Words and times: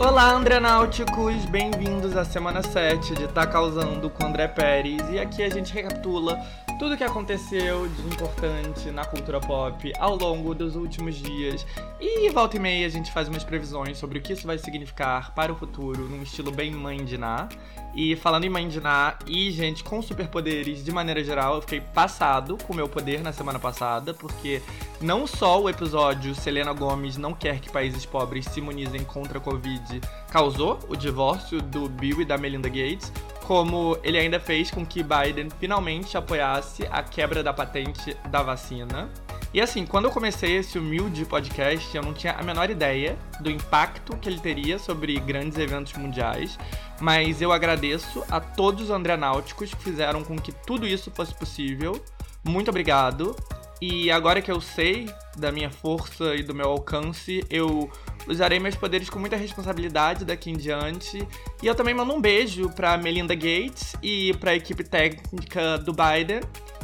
Olá, 0.00 0.32
Andrenáuticos! 0.32 1.44
Bem-vindos 1.50 2.16
à 2.16 2.24
semana 2.24 2.62
7 2.62 3.14
de 3.16 3.28
Tá 3.28 3.46
Causando 3.46 4.08
com 4.08 4.24
André 4.24 4.48
Pérez. 4.48 5.02
E 5.10 5.18
aqui 5.18 5.42
a 5.42 5.50
gente 5.50 5.74
recapitula 5.74 6.40
tudo 6.80 6.96
que 6.96 7.04
aconteceu 7.04 7.86
de 7.88 8.06
importante 8.06 8.90
na 8.90 9.04
cultura 9.04 9.38
pop 9.38 9.92
ao 9.98 10.16
longo 10.16 10.54
dos 10.54 10.76
últimos 10.76 11.14
dias. 11.16 11.66
E 12.00 12.30
volta 12.30 12.56
e 12.56 12.58
meia 12.58 12.86
a 12.86 12.88
gente 12.88 13.12
faz 13.12 13.28
umas 13.28 13.44
previsões 13.44 13.98
sobre 13.98 14.18
o 14.18 14.22
que 14.22 14.32
isso 14.32 14.46
vai 14.46 14.56
significar 14.56 15.34
para 15.34 15.52
o 15.52 15.54
futuro, 15.54 16.08
num 16.08 16.22
estilo 16.22 16.50
bem 16.50 16.70
mãe 16.70 17.04
de 17.04 17.18
Ná. 17.18 17.50
E 17.94 18.16
falando 18.16 18.44
em 18.44 18.48
mãe 18.48 18.66
de 18.66 18.80
Ná 18.80 19.18
e 19.26 19.50
gente 19.50 19.84
com 19.84 20.00
superpoderes 20.00 20.82
de 20.82 20.90
maneira 20.90 21.22
geral, 21.22 21.56
eu 21.56 21.60
fiquei 21.60 21.82
passado 21.82 22.56
com 22.64 22.72
o 22.72 22.76
meu 22.76 22.88
poder 22.88 23.20
na 23.20 23.30
semana 23.30 23.58
passada, 23.58 24.14
porque 24.14 24.62
não 25.02 25.26
só 25.26 25.60
o 25.60 25.68
episódio 25.68 26.34
Selena 26.34 26.72
Gomes 26.72 27.18
não 27.18 27.34
quer 27.34 27.60
que 27.60 27.68
países 27.68 28.06
pobres 28.06 28.46
se 28.46 28.58
imunizem 28.58 29.04
contra 29.04 29.36
a 29.36 29.40
Covid 29.40 30.00
causou 30.30 30.78
o 30.88 30.96
divórcio 30.96 31.60
do 31.60 31.90
Bill 31.90 32.22
e 32.22 32.24
da 32.24 32.38
Melinda 32.38 32.70
Gates, 32.70 33.12
como 33.50 33.98
ele 34.04 34.16
ainda 34.16 34.38
fez 34.38 34.70
com 34.70 34.86
que 34.86 35.02
Biden 35.02 35.48
finalmente 35.58 36.16
apoiasse 36.16 36.86
a 36.88 37.02
quebra 37.02 37.42
da 37.42 37.52
patente 37.52 38.16
da 38.28 38.44
vacina. 38.44 39.10
E 39.52 39.60
assim, 39.60 39.84
quando 39.84 40.04
eu 40.04 40.12
comecei 40.12 40.58
esse 40.58 40.78
humilde 40.78 41.24
podcast, 41.24 41.96
eu 41.96 42.00
não 42.00 42.14
tinha 42.14 42.34
a 42.34 42.44
menor 42.44 42.70
ideia 42.70 43.18
do 43.40 43.50
impacto 43.50 44.16
que 44.18 44.28
ele 44.28 44.38
teria 44.38 44.78
sobre 44.78 45.18
grandes 45.18 45.58
eventos 45.58 45.94
mundiais, 45.94 46.56
mas 47.00 47.42
eu 47.42 47.50
agradeço 47.50 48.22
a 48.30 48.38
todos 48.38 48.84
os 48.84 48.90
andrenáuticos 48.90 49.74
que 49.74 49.82
fizeram 49.82 50.22
com 50.22 50.38
que 50.38 50.52
tudo 50.52 50.86
isso 50.86 51.10
fosse 51.10 51.34
possível. 51.34 52.00
Muito 52.44 52.68
obrigado. 52.68 53.34
E 53.80 54.10
agora 54.10 54.42
que 54.42 54.52
eu 54.52 54.60
sei 54.60 55.08
da 55.36 55.50
minha 55.50 55.70
força 55.70 56.34
e 56.34 56.42
do 56.42 56.54
meu 56.54 56.68
alcance, 56.68 57.42
eu 57.48 57.90
usarei 58.28 58.60
meus 58.60 58.76
poderes 58.76 59.08
com 59.08 59.18
muita 59.18 59.36
responsabilidade 59.36 60.24
daqui 60.24 60.50
em 60.50 60.56
diante. 60.56 61.26
E 61.62 61.66
eu 61.66 61.74
também 61.74 61.94
mando 61.94 62.12
um 62.12 62.20
beijo 62.20 62.68
pra 62.70 62.98
Melinda 62.98 63.34
Gates 63.34 63.96
e 64.02 64.34
pra 64.34 64.54
equipe 64.54 64.84
técnica 64.84 65.78
do 65.78 65.92
Biden. 65.92 66.40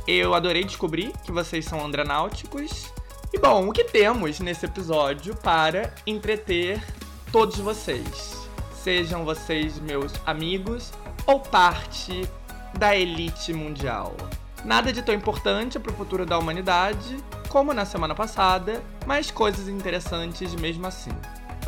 Eu 0.07 0.35
adorei 0.35 0.65
descobrir 0.65 1.13
que 1.25 1.33
vocês 1.33 1.65
são 1.67 1.85
andranáuticos. 1.85 2.91
E 3.33 3.39
bom, 3.39 3.69
o 3.69 3.73
que 3.73 3.85
temos 3.85 4.41
nesse 4.41 4.65
episódio 4.65 5.37
para 5.37 5.93
entreter 6.07 6.83
todos 7.31 7.59
vocês? 7.59 8.49
Sejam 8.73 9.25
vocês 9.25 9.79
meus 9.81 10.13
amigos 10.25 10.93
ou 11.27 11.41
parte 11.41 12.27
da 12.79 12.97
elite 12.97 13.53
mundial. 13.53 14.15
Nada 14.67 14.93
de 14.93 15.01
tão 15.01 15.15
importante 15.15 15.79
para 15.79 15.93
o 15.93 15.95
futuro 15.95 16.27
da 16.27 16.37
humanidade, 16.37 17.17
como 17.49 17.73
na 17.73 17.85
semana 17.85 18.17
passada, 18.17 18.83
mas 19.07 19.31
coisas 19.31 19.69
interessantes 19.69 20.57
mesmo 20.57 20.85
assim. 20.89 21.13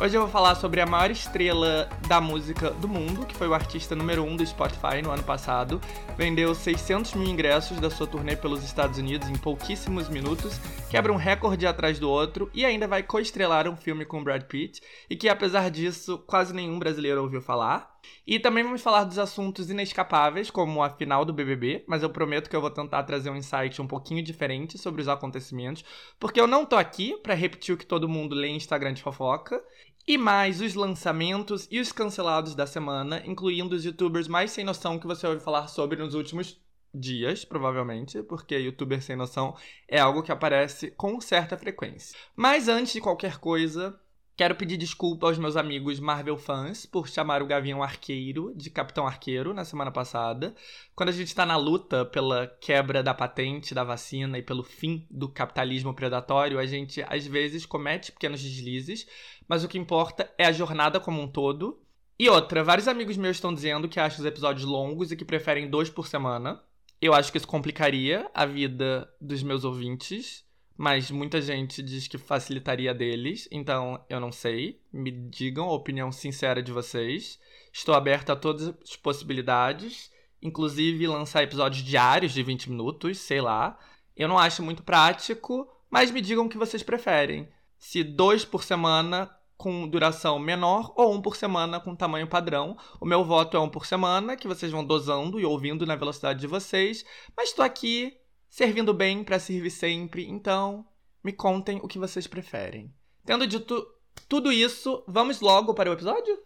Hoje 0.01 0.17
eu 0.17 0.21
vou 0.21 0.29
falar 0.29 0.55
sobre 0.55 0.81
a 0.81 0.85
maior 0.85 1.09
estrela 1.09 1.87
da 2.09 2.19
música 2.19 2.71
do 2.71 2.89
mundo, 2.89 3.25
que 3.25 3.33
foi 3.33 3.47
o 3.47 3.53
artista 3.53 3.95
número 3.95 4.23
1 4.23 4.27
um 4.27 4.35
do 4.35 4.45
Spotify 4.45 5.01
no 5.01 5.11
ano 5.11 5.23
passado. 5.23 5.79
Vendeu 6.17 6.53
600 6.53 7.13
mil 7.13 7.29
ingressos 7.29 7.79
da 7.79 7.89
sua 7.89 8.05
turnê 8.05 8.35
pelos 8.35 8.65
Estados 8.65 8.97
Unidos 8.97 9.29
em 9.29 9.35
pouquíssimos 9.35 10.09
minutos, 10.09 10.59
quebra 10.89 11.13
um 11.13 11.17
recorde 11.17 11.65
atrás 11.65 11.99
do 11.99 12.09
outro 12.09 12.51
e 12.53 12.65
ainda 12.65 12.85
vai 12.85 13.01
co-estrelar 13.01 13.65
um 13.69 13.77
filme 13.77 14.03
com 14.03 14.21
Brad 14.21 14.43
Pitt, 14.43 14.81
e 15.09 15.15
que 15.15 15.29
apesar 15.29 15.71
disso 15.71 16.17
quase 16.27 16.53
nenhum 16.53 16.77
brasileiro 16.77 17.21
ouviu 17.21 17.41
falar. 17.41 17.98
E 18.25 18.39
também 18.39 18.63
vamos 18.63 18.81
falar 18.81 19.03
dos 19.03 19.17
assuntos 19.17 19.69
inescapáveis, 19.69 20.51
como 20.51 20.83
a 20.83 20.89
final 20.89 21.25
do 21.25 21.33
BBB, 21.33 21.83
mas 21.87 22.03
eu 22.03 22.09
prometo 22.09 22.49
que 22.49 22.55
eu 22.55 22.61
vou 22.61 22.69
tentar 22.69 23.03
trazer 23.03 23.29
um 23.29 23.35
insight 23.35 23.81
um 23.81 23.87
pouquinho 23.87 24.23
diferente 24.23 24.77
sobre 24.77 25.01
os 25.01 25.07
acontecimentos, 25.07 25.83
porque 26.19 26.39
eu 26.39 26.47
não 26.47 26.65
tô 26.65 26.75
aqui 26.75 27.17
para 27.17 27.33
repetir 27.33 27.73
o 27.73 27.77
que 27.77 27.85
todo 27.85 28.09
mundo 28.09 28.35
lê 28.35 28.47
em 28.47 28.55
Instagram 28.55 28.93
de 28.93 29.01
fofoca, 29.01 29.63
e 30.07 30.17
mais 30.17 30.59
os 30.61 30.73
lançamentos 30.73 31.67
e 31.69 31.79
os 31.79 31.91
cancelados 31.91 32.55
da 32.55 32.65
semana, 32.65 33.21
incluindo 33.25 33.75
os 33.75 33.85
youtubers 33.85 34.27
mais 34.27 34.51
sem 34.51 34.63
noção 34.63 34.97
que 34.97 35.05
você 35.05 35.27
ouviu 35.27 35.41
falar 35.41 35.67
sobre 35.67 36.01
nos 36.01 36.15
últimos 36.15 36.59
dias, 36.93 37.45
provavelmente, 37.45 38.23
porque 38.23 38.57
youtuber 38.57 39.01
sem 39.01 39.15
noção 39.15 39.55
é 39.87 39.99
algo 39.99 40.23
que 40.23 40.31
aparece 40.31 40.91
com 40.91 41.21
certa 41.21 41.57
frequência. 41.57 42.17
Mas 42.35 42.67
antes 42.67 42.93
de 42.93 43.01
qualquer 43.01 43.37
coisa, 43.37 43.99
Quero 44.39 44.55
pedir 44.55 44.77
desculpa 44.77 45.27
aos 45.27 45.37
meus 45.37 45.57
amigos 45.57 45.99
Marvel 45.99 46.37
fãs 46.37 46.85
por 46.85 47.09
chamar 47.09 47.43
o 47.43 47.45
Gavião 47.45 47.83
Arqueiro 47.83 48.53
de 48.55 48.69
Capitão 48.69 49.05
Arqueiro 49.05 49.53
na 49.53 49.65
semana 49.65 49.91
passada. 49.91 50.55
Quando 50.95 51.09
a 51.09 51.11
gente 51.11 51.27
está 51.27 51.45
na 51.45 51.57
luta 51.57 52.05
pela 52.05 52.47
quebra 52.61 53.03
da 53.03 53.13
patente 53.13 53.75
da 53.75 53.83
vacina 53.83 54.37
e 54.37 54.41
pelo 54.41 54.63
fim 54.63 55.05
do 55.11 55.27
capitalismo 55.27 55.93
predatório, 55.93 56.57
a 56.57 56.65
gente 56.65 57.03
às 57.09 57.27
vezes 57.27 57.65
comete 57.65 58.13
pequenos 58.13 58.41
deslizes, 58.41 59.05
mas 59.45 59.65
o 59.65 59.67
que 59.67 59.77
importa 59.77 60.33
é 60.37 60.45
a 60.45 60.53
jornada 60.53 61.01
como 61.01 61.21
um 61.21 61.27
todo. 61.27 61.77
E 62.17 62.29
outra, 62.29 62.63
vários 62.63 62.87
amigos 62.87 63.17
meus 63.17 63.35
estão 63.35 63.53
dizendo 63.53 63.89
que 63.89 63.99
acham 63.99 64.19
os 64.21 64.25
episódios 64.25 64.63
longos 64.63 65.11
e 65.11 65.17
que 65.17 65.25
preferem 65.25 65.69
dois 65.69 65.89
por 65.89 66.07
semana. 66.07 66.63
Eu 67.01 67.13
acho 67.13 67.29
que 67.29 67.37
isso 67.37 67.45
complicaria 67.45 68.31
a 68.33 68.45
vida 68.45 69.13
dos 69.19 69.43
meus 69.43 69.65
ouvintes 69.65 70.47
mas 70.79 71.11
muita 71.11 71.41
gente 71.41 71.83
diz 71.83 72.07
que 72.07 72.17
facilitaria 72.17 72.93
deles, 72.93 73.49
então 73.51 74.01
eu 74.07 74.17
não 74.17 74.31
sei. 74.31 74.79
Me 74.93 75.11
digam 75.11 75.67
a 75.67 75.73
opinião 75.73 76.09
sincera 76.09 76.63
de 76.63 76.71
vocês. 76.71 77.37
Estou 77.73 77.93
aberta 77.93 78.31
a 78.31 78.35
todas 78.37 78.73
as 78.81 78.95
possibilidades, 78.95 80.09
inclusive 80.41 81.05
lançar 81.05 81.43
episódios 81.43 81.83
diários 81.83 82.31
de 82.31 82.41
20 82.41 82.69
minutos, 82.69 83.17
sei 83.17 83.41
lá. 83.41 83.77
Eu 84.15 84.29
não 84.29 84.39
acho 84.39 84.63
muito 84.63 84.81
prático, 84.81 85.67
mas 85.89 86.11
me 86.11 86.21
digam 86.21 86.45
o 86.45 86.49
que 86.49 86.57
vocês 86.57 86.81
preferem. 86.81 87.49
Se 87.77 88.01
dois 88.01 88.45
por 88.45 88.63
semana 88.63 89.29
com 89.57 89.85
duração 89.85 90.39
menor 90.39 90.93
ou 90.95 91.13
um 91.13 91.21
por 91.21 91.35
semana 91.35 91.81
com 91.81 91.93
tamanho 91.93 92.25
padrão. 92.25 92.77
O 93.01 93.05
meu 93.05 93.25
voto 93.25 93.57
é 93.57 93.59
um 93.59 93.67
por 93.67 93.85
semana, 93.85 94.37
que 94.37 94.47
vocês 94.47 94.71
vão 94.71 94.85
dosando 94.85 95.41
e 95.41 95.45
ouvindo 95.45 95.85
na 95.85 95.97
velocidade 95.97 96.39
de 96.39 96.47
vocês, 96.47 97.03
mas 97.35 97.49
estou 97.49 97.65
aqui 97.65 98.17
servindo 98.49 98.93
bem 98.93 99.23
para 99.23 99.39
servir 99.39 99.69
sempre, 99.69 100.27
então 100.27 100.85
me 101.23 101.31
contem 101.31 101.79
o 101.83 101.87
que 101.87 101.99
vocês 101.99 102.27
preferem. 102.27 102.93
Tendo 103.25 103.45
dito 103.45 103.85
tudo 104.27 104.51
isso, 104.51 105.03
vamos 105.07 105.39
logo 105.39 105.73
para 105.73 105.89
o 105.89 105.93
episódio? 105.93 106.37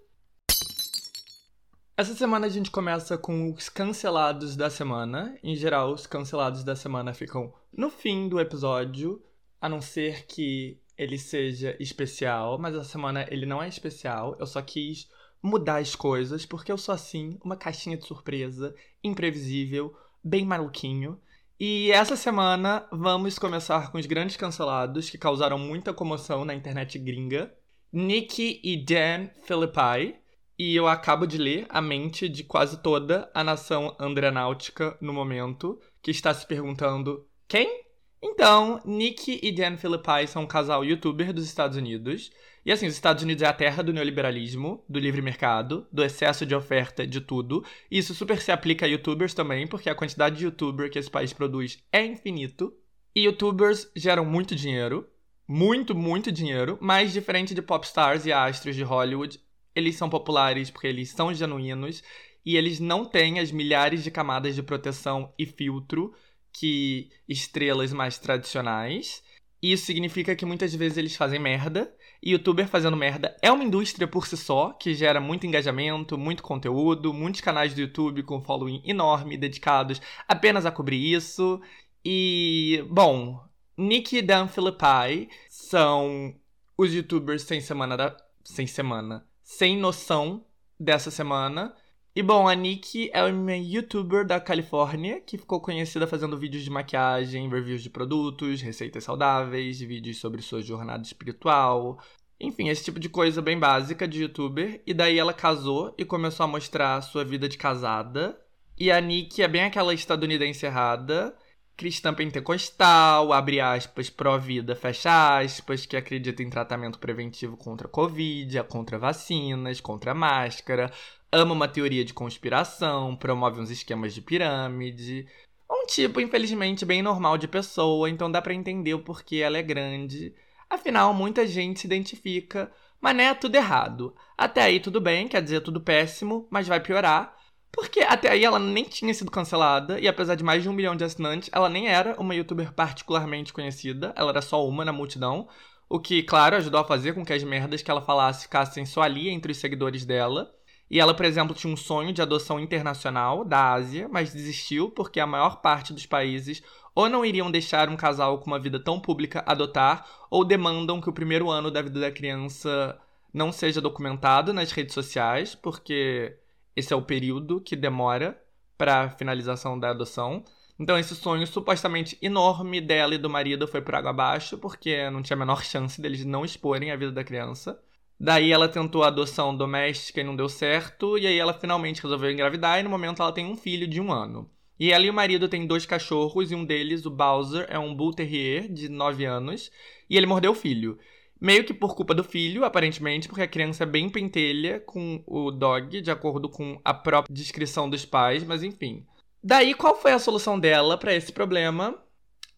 Essa 1.95 2.15
semana 2.15 2.47
a 2.47 2.49
gente 2.49 2.71
começa 2.71 3.17
com 3.17 3.53
os 3.53 3.69
cancelados 3.69 4.55
da 4.55 4.69
semana. 4.69 5.37
Em 5.43 5.55
geral, 5.55 5.93
os 5.93 6.07
cancelados 6.07 6.63
da 6.63 6.75
semana 6.75 7.13
ficam 7.13 7.53
no 7.71 7.89
fim 7.89 8.27
do 8.27 8.39
episódio, 8.39 9.23
a 9.61 9.69
não 9.69 9.79
ser 9.79 10.25
que 10.25 10.81
ele 10.97 11.17
seja 11.17 11.77
especial, 11.79 12.57
mas 12.57 12.75
essa 12.75 12.89
semana 12.89 13.27
ele 13.29 13.45
não 13.45 13.61
é 13.61 13.67
especial. 13.67 14.35
Eu 14.39 14.47
só 14.47 14.61
quis 14.61 15.07
mudar 15.41 15.77
as 15.77 15.95
coisas 15.95 16.45
porque 16.45 16.71
eu 16.71 16.77
sou 16.77 16.95
assim, 16.95 17.37
uma 17.43 17.55
caixinha 17.55 17.97
de 17.97 18.05
surpresa, 18.05 18.75
imprevisível, 19.03 19.95
bem 20.23 20.45
maluquinho. 20.45 21.19
E 21.59 21.91
essa 21.91 22.15
semana 22.15 22.87
vamos 22.91 23.37
começar 23.37 23.91
com 23.91 23.97
os 23.97 24.05
grandes 24.05 24.35
cancelados 24.35 25.09
que 25.09 25.17
causaram 25.17 25.57
muita 25.57 25.93
comoção 25.93 26.43
na 26.43 26.53
internet 26.53 26.97
gringa. 26.97 27.53
Nick 27.91 28.59
e 28.63 28.75
Dan 28.75 29.29
Philippi. 29.43 30.15
E 30.57 30.75
eu 30.75 30.87
acabo 30.87 31.25
de 31.27 31.37
ler 31.37 31.65
a 31.69 31.81
mente 31.81 32.27
de 32.27 32.43
quase 32.43 32.81
toda 32.81 33.29
a 33.33 33.43
nação 33.43 33.95
andrenáutica 33.99 34.97
no 35.01 35.13
momento, 35.13 35.79
que 36.01 36.11
está 36.11 36.33
se 36.33 36.45
perguntando: 36.47 37.27
quem? 37.47 37.83
Então, 38.25 38.79
Nick 38.85 39.37
e 39.43 39.51
Dan 39.51 39.75
Philippi 39.75 40.25
são 40.27 40.43
um 40.43 40.47
casal 40.47 40.85
youtuber 40.85 41.33
dos 41.33 41.43
Estados 41.43 41.75
Unidos. 41.75 42.31
E 42.65 42.71
assim, 42.71 42.87
os 42.87 42.93
Estados 42.93 43.21
Unidos 43.21 43.43
é 43.43 43.47
a 43.47 43.51
terra 43.51 43.83
do 43.83 43.91
neoliberalismo, 43.91 44.81
do 44.87 44.97
livre 44.97 45.21
mercado, 45.21 45.85
do 45.91 46.01
excesso 46.01 46.45
de 46.45 46.55
oferta 46.55 47.05
de 47.05 47.19
tudo. 47.19 47.65
E 47.91 47.97
isso 47.97 48.15
super 48.15 48.41
se 48.41 48.49
aplica 48.49 48.85
a 48.85 48.89
youtubers 48.89 49.33
também, 49.33 49.67
porque 49.67 49.89
a 49.89 49.95
quantidade 49.95 50.37
de 50.37 50.45
youtuber 50.45 50.89
que 50.89 50.97
esse 50.97 51.11
país 51.11 51.33
produz 51.33 51.83
é 51.91 52.05
infinito. 52.05 52.73
E 53.13 53.25
youtubers 53.25 53.91
geram 53.93 54.23
muito 54.23 54.55
dinheiro, 54.55 55.05
muito, 55.45 55.93
muito 55.93 56.31
dinheiro, 56.31 56.77
mas 56.79 57.11
diferente 57.11 57.53
de 57.53 57.61
popstars 57.61 58.25
e 58.25 58.31
astros 58.31 58.77
de 58.77 58.83
Hollywood, 58.83 59.37
eles 59.75 59.97
são 59.97 60.09
populares 60.09 60.71
porque 60.71 60.87
eles 60.87 61.09
são 61.09 61.33
genuínos 61.33 62.01
e 62.45 62.55
eles 62.55 62.79
não 62.79 63.03
têm 63.03 63.39
as 63.39 63.51
milhares 63.51 64.01
de 64.01 64.09
camadas 64.09 64.55
de 64.55 64.63
proteção 64.63 65.33
e 65.37 65.45
filtro 65.45 66.13
que 66.53 67.09
estrelas 67.27 67.91
mais 67.91 68.17
tradicionais. 68.17 69.23
Isso 69.61 69.85
significa 69.85 70.35
que 70.35 70.45
muitas 70.45 70.75
vezes 70.75 70.97
eles 70.97 71.15
fazem 71.15 71.39
merda. 71.39 71.93
E 72.21 72.31
youtuber 72.31 72.67
fazendo 72.67 72.95
merda 72.95 73.35
é 73.41 73.51
uma 73.51 73.65
indústria 73.65 74.07
por 74.07 74.25
si 74.25 74.37
só, 74.37 74.71
que 74.71 74.93
gera 74.93 75.19
muito 75.19 75.45
engajamento, 75.45 76.17
muito 76.17 76.41
conteúdo, 76.41 77.13
muitos 77.13 77.41
canais 77.41 77.73
do 77.73 77.81
YouTube 77.81 78.23
com 78.23 78.41
following 78.41 78.81
enorme 78.85 79.35
dedicados 79.35 80.01
apenas 80.25 80.65
a 80.65 80.71
cobrir 80.71 81.13
isso. 81.13 81.59
E, 82.05 82.85
bom, 82.89 83.43
Nick 83.77 84.17
e 84.17 84.21
Dan 84.21 84.47
Philippi 84.47 85.29
são 85.49 86.33
os 86.77 86.93
youtubers 86.93 87.43
sem 87.43 87.59
semana 87.59 87.97
da. 87.97 88.17
sem 88.43 88.67
semana. 88.67 89.25
Sem 89.43 89.77
noção 89.77 90.45
dessa 90.79 91.11
semana. 91.11 91.75
E 92.15 92.21
bom, 92.21 92.47
a 92.47 92.53
Nick 92.53 93.09
é 93.11 93.23
uma 93.23 93.55
youtuber 93.55 94.23
da 94.23 94.39
Califórnia 94.39 95.19
que 95.19 95.35
ficou 95.35 95.59
conhecida 95.59 96.05
fazendo 96.05 96.37
vídeos 96.37 96.63
de 96.63 96.69
maquiagem, 96.69 97.49
reviews 97.49 97.81
de 97.81 97.89
produtos, 97.89 98.61
receitas 98.61 99.03
saudáveis, 99.03 99.79
vídeos 99.79 100.19
sobre 100.19 100.43
sua 100.43 100.61
jornada 100.61 101.01
espiritual. 101.01 101.99
Enfim, 102.39 102.69
esse 102.69 102.83
tipo 102.83 102.99
de 102.99 103.09
coisa 103.09 103.41
bem 103.41 103.57
básica 103.57 104.07
de 104.07 104.21
youtuber. 104.21 104.79
E 104.85 104.93
daí 104.93 105.17
ela 105.17 105.33
casou 105.33 105.91
e 105.97 106.05
começou 106.05 106.43
a 106.43 106.47
mostrar 106.47 107.01
sua 107.01 107.25
vida 107.25 107.49
de 107.49 107.57
casada. 107.57 108.39
E 108.77 108.91
a 108.91 109.01
Nick 109.01 109.41
é 109.41 109.47
bem 109.47 109.63
aquela 109.63 109.91
estadunidense 109.91 110.67
errada, 110.67 111.35
cristã 111.75 112.13
pentecostal, 112.13 113.33
abre 113.33 113.59
aspas, 113.59 114.11
pró-vida, 114.11 114.75
fecha 114.75 115.39
aspas, 115.39 115.87
que 115.87 115.97
acredita 115.97 116.43
em 116.43 116.49
tratamento 116.49 116.99
preventivo 116.99 117.57
contra 117.57 117.87
a 117.87 117.89
Covid, 117.89 118.63
contra 118.65 118.99
vacinas, 118.99 119.81
contra 119.81 120.13
máscara, 120.13 120.91
ama 121.33 121.53
uma 121.53 121.67
teoria 121.67 122.05
de 122.05 122.13
conspiração, 122.13 123.15
promove 123.15 123.59
uns 123.59 123.71
esquemas 123.71 124.13
de 124.13 124.21
pirâmide. 124.21 125.27
Um 125.69 125.85
tipo, 125.87 126.21
infelizmente, 126.21 126.85
bem 126.85 127.01
normal 127.01 127.37
de 127.37 127.47
pessoa, 127.47 128.09
então 128.09 128.31
dá 128.31 128.41
para 128.41 128.53
entender 128.53 128.93
o 128.93 129.03
porquê 129.03 129.37
ela 129.37 129.57
é 129.57 129.63
grande. 129.63 130.33
Afinal, 130.69 131.13
muita 131.13 131.45
gente 131.47 131.81
se 131.81 131.87
identifica, 131.87 132.71
mas 133.01 133.15
não 133.15 133.23
é 133.23 133.33
tudo 133.33 133.55
errado. 133.55 134.15
Até 134.37 134.61
aí 134.61 134.79
tudo 134.79 135.01
bem, 135.01 135.27
quer 135.27 135.41
dizer, 135.41 135.61
tudo 135.61 135.81
péssimo, 135.81 136.47
mas 136.51 136.67
vai 136.67 136.79
piorar. 136.79 137.35
Porque 137.71 138.01
até 138.01 138.29
aí 138.29 138.45
ela 138.45 138.59
nem 138.59 138.83
tinha 138.83 139.13
sido 139.13 139.31
cancelada, 139.31 139.99
e 139.99 140.07
apesar 140.07 140.35
de 140.35 140.43
mais 140.43 140.61
de 140.61 140.69
um 140.69 140.73
milhão 140.73 140.95
de 140.95 141.03
assinantes, 141.03 141.49
ela 141.51 141.67
nem 141.67 141.87
era 141.87 142.15
uma 142.21 142.35
youtuber 142.35 142.71
particularmente 142.73 143.51
conhecida, 143.51 144.13
ela 144.15 144.29
era 144.29 144.41
só 144.43 144.65
uma 144.67 144.85
na 144.85 144.93
multidão. 144.93 145.47
O 145.89 145.99
que, 145.99 146.21
claro, 146.23 146.55
ajudou 146.55 146.79
a 146.79 146.85
fazer 146.85 147.13
com 147.13 147.25
que 147.25 147.33
as 147.33 147.43
merdas 147.43 147.81
que 147.81 147.89
ela 147.89 148.01
falasse 148.01 148.43
ficassem 148.43 148.85
só 148.85 149.01
ali 149.01 149.29
entre 149.29 149.51
os 149.51 149.57
seguidores 149.57 150.05
dela. 150.05 150.53
E 150.89 150.99
ela, 150.99 151.13
por 151.13 151.25
exemplo, 151.25 151.55
tinha 151.55 151.73
um 151.73 151.77
sonho 151.77 152.13
de 152.13 152.21
adoção 152.21 152.59
internacional 152.59 153.43
da 153.43 153.73
Ásia, 153.73 154.07
mas 154.11 154.33
desistiu 154.33 154.91
porque 154.91 155.19
a 155.19 155.25
maior 155.27 155.61
parte 155.61 155.93
dos 155.93 156.05
países 156.05 156.61
ou 156.95 157.09
não 157.09 157.25
iriam 157.25 157.49
deixar 157.49 157.89
um 157.89 157.95
casal 157.97 158.39
com 158.39 158.47
uma 158.47 158.59
vida 158.59 158.79
tão 158.79 158.99
pública 158.99 159.43
adotar, 159.47 160.07
ou 160.29 160.45
demandam 160.45 161.01
que 161.01 161.09
o 161.09 161.13
primeiro 161.13 161.49
ano 161.49 161.71
da 161.71 161.81
vida 161.81 161.99
da 161.99 162.11
criança 162.11 162.99
não 163.33 163.51
seja 163.51 163.81
documentado 163.81 164.53
nas 164.53 164.71
redes 164.71 164.93
sociais, 164.93 165.55
porque 165.55 166.37
esse 166.75 166.93
é 166.93 166.95
o 166.95 167.01
período 167.01 167.59
que 167.61 167.75
demora 167.75 168.39
para 168.77 169.03
a 169.03 169.09
finalização 169.09 169.79
da 169.79 169.89
adoção. 169.89 170.43
Então 170.79 170.97
esse 170.97 171.15
sonho 171.15 171.45
supostamente 171.47 172.17
enorme 172.21 172.81
dela 172.81 173.15
e 173.15 173.17
do 173.17 173.29
marido 173.29 173.67
foi 173.67 173.81
por 173.81 173.95
água 173.95 174.11
abaixo, 174.11 174.57
porque 174.57 175.09
não 175.09 175.21
tinha 175.21 175.35
a 175.35 175.39
menor 175.39 175.63
chance 175.63 175.99
deles 176.01 176.25
não 176.25 176.45
exporem 176.45 176.91
a 176.91 176.95
vida 176.95 177.11
da 177.11 177.23
criança. 177.23 177.79
Daí 178.19 178.51
ela 178.51 178.69
tentou 178.69 179.03
a 179.03 179.07
adoção 179.07 179.55
doméstica 179.55 180.21
e 180.21 180.23
não 180.23 180.35
deu 180.35 180.47
certo, 180.47 181.17
e 181.17 181.27
aí 181.27 181.37
ela 181.37 181.53
finalmente 181.53 182.01
resolveu 182.01 182.31
engravidar 182.31 182.79
e 182.79 182.83
no 182.83 182.89
momento 182.89 183.21
ela 183.21 183.31
tem 183.31 183.45
um 183.45 183.57
filho 183.57 183.87
de 183.87 183.99
um 183.99 184.11
ano. 184.11 184.49
E 184.79 184.91
ela 184.91 185.05
e 185.05 185.09
o 185.09 185.13
marido 185.13 185.47
têm 185.47 185.67
dois 185.67 185.85
cachorros, 185.85 186.51
e 186.51 186.55
um 186.55 186.65
deles, 186.65 187.05
o 187.05 187.11
Bowser, 187.11 187.65
é 187.69 187.77
um 187.77 187.93
Bull 187.93 188.13
Terrier 188.13 188.71
de 188.71 188.89
9 188.89 189.23
anos, 189.25 189.71
e 190.09 190.17
ele 190.17 190.25
mordeu 190.25 190.51
o 190.51 190.55
filho. 190.55 190.97
Meio 191.39 191.63
que 191.63 191.73
por 191.73 191.95
culpa 191.95 192.15
do 192.15 192.23
filho, 192.23 192.63
aparentemente, 192.63 193.27
porque 193.27 193.43
a 193.43 193.47
criança 193.47 193.83
é 193.83 193.85
bem 193.85 194.09
pentelha 194.09 194.79
com 194.79 195.23
o 195.27 195.51
dog, 195.51 196.01
de 196.01 196.09
acordo 196.09 196.49
com 196.49 196.79
a 196.83 196.93
própria 196.93 197.33
descrição 197.33 197.89
dos 197.89 198.05
pais, 198.05 198.43
mas 198.43 198.63
enfim. 198.63 199.05
Daí, 199.43 199.73
qual 199.73 199.95
foi 199.95 200.13
a 200.13 200.19
solução 200.19 200.57
dela 200.57 200.97
para 200.97 201.13
esse 201.13 201.31
problema? 201.31 202.01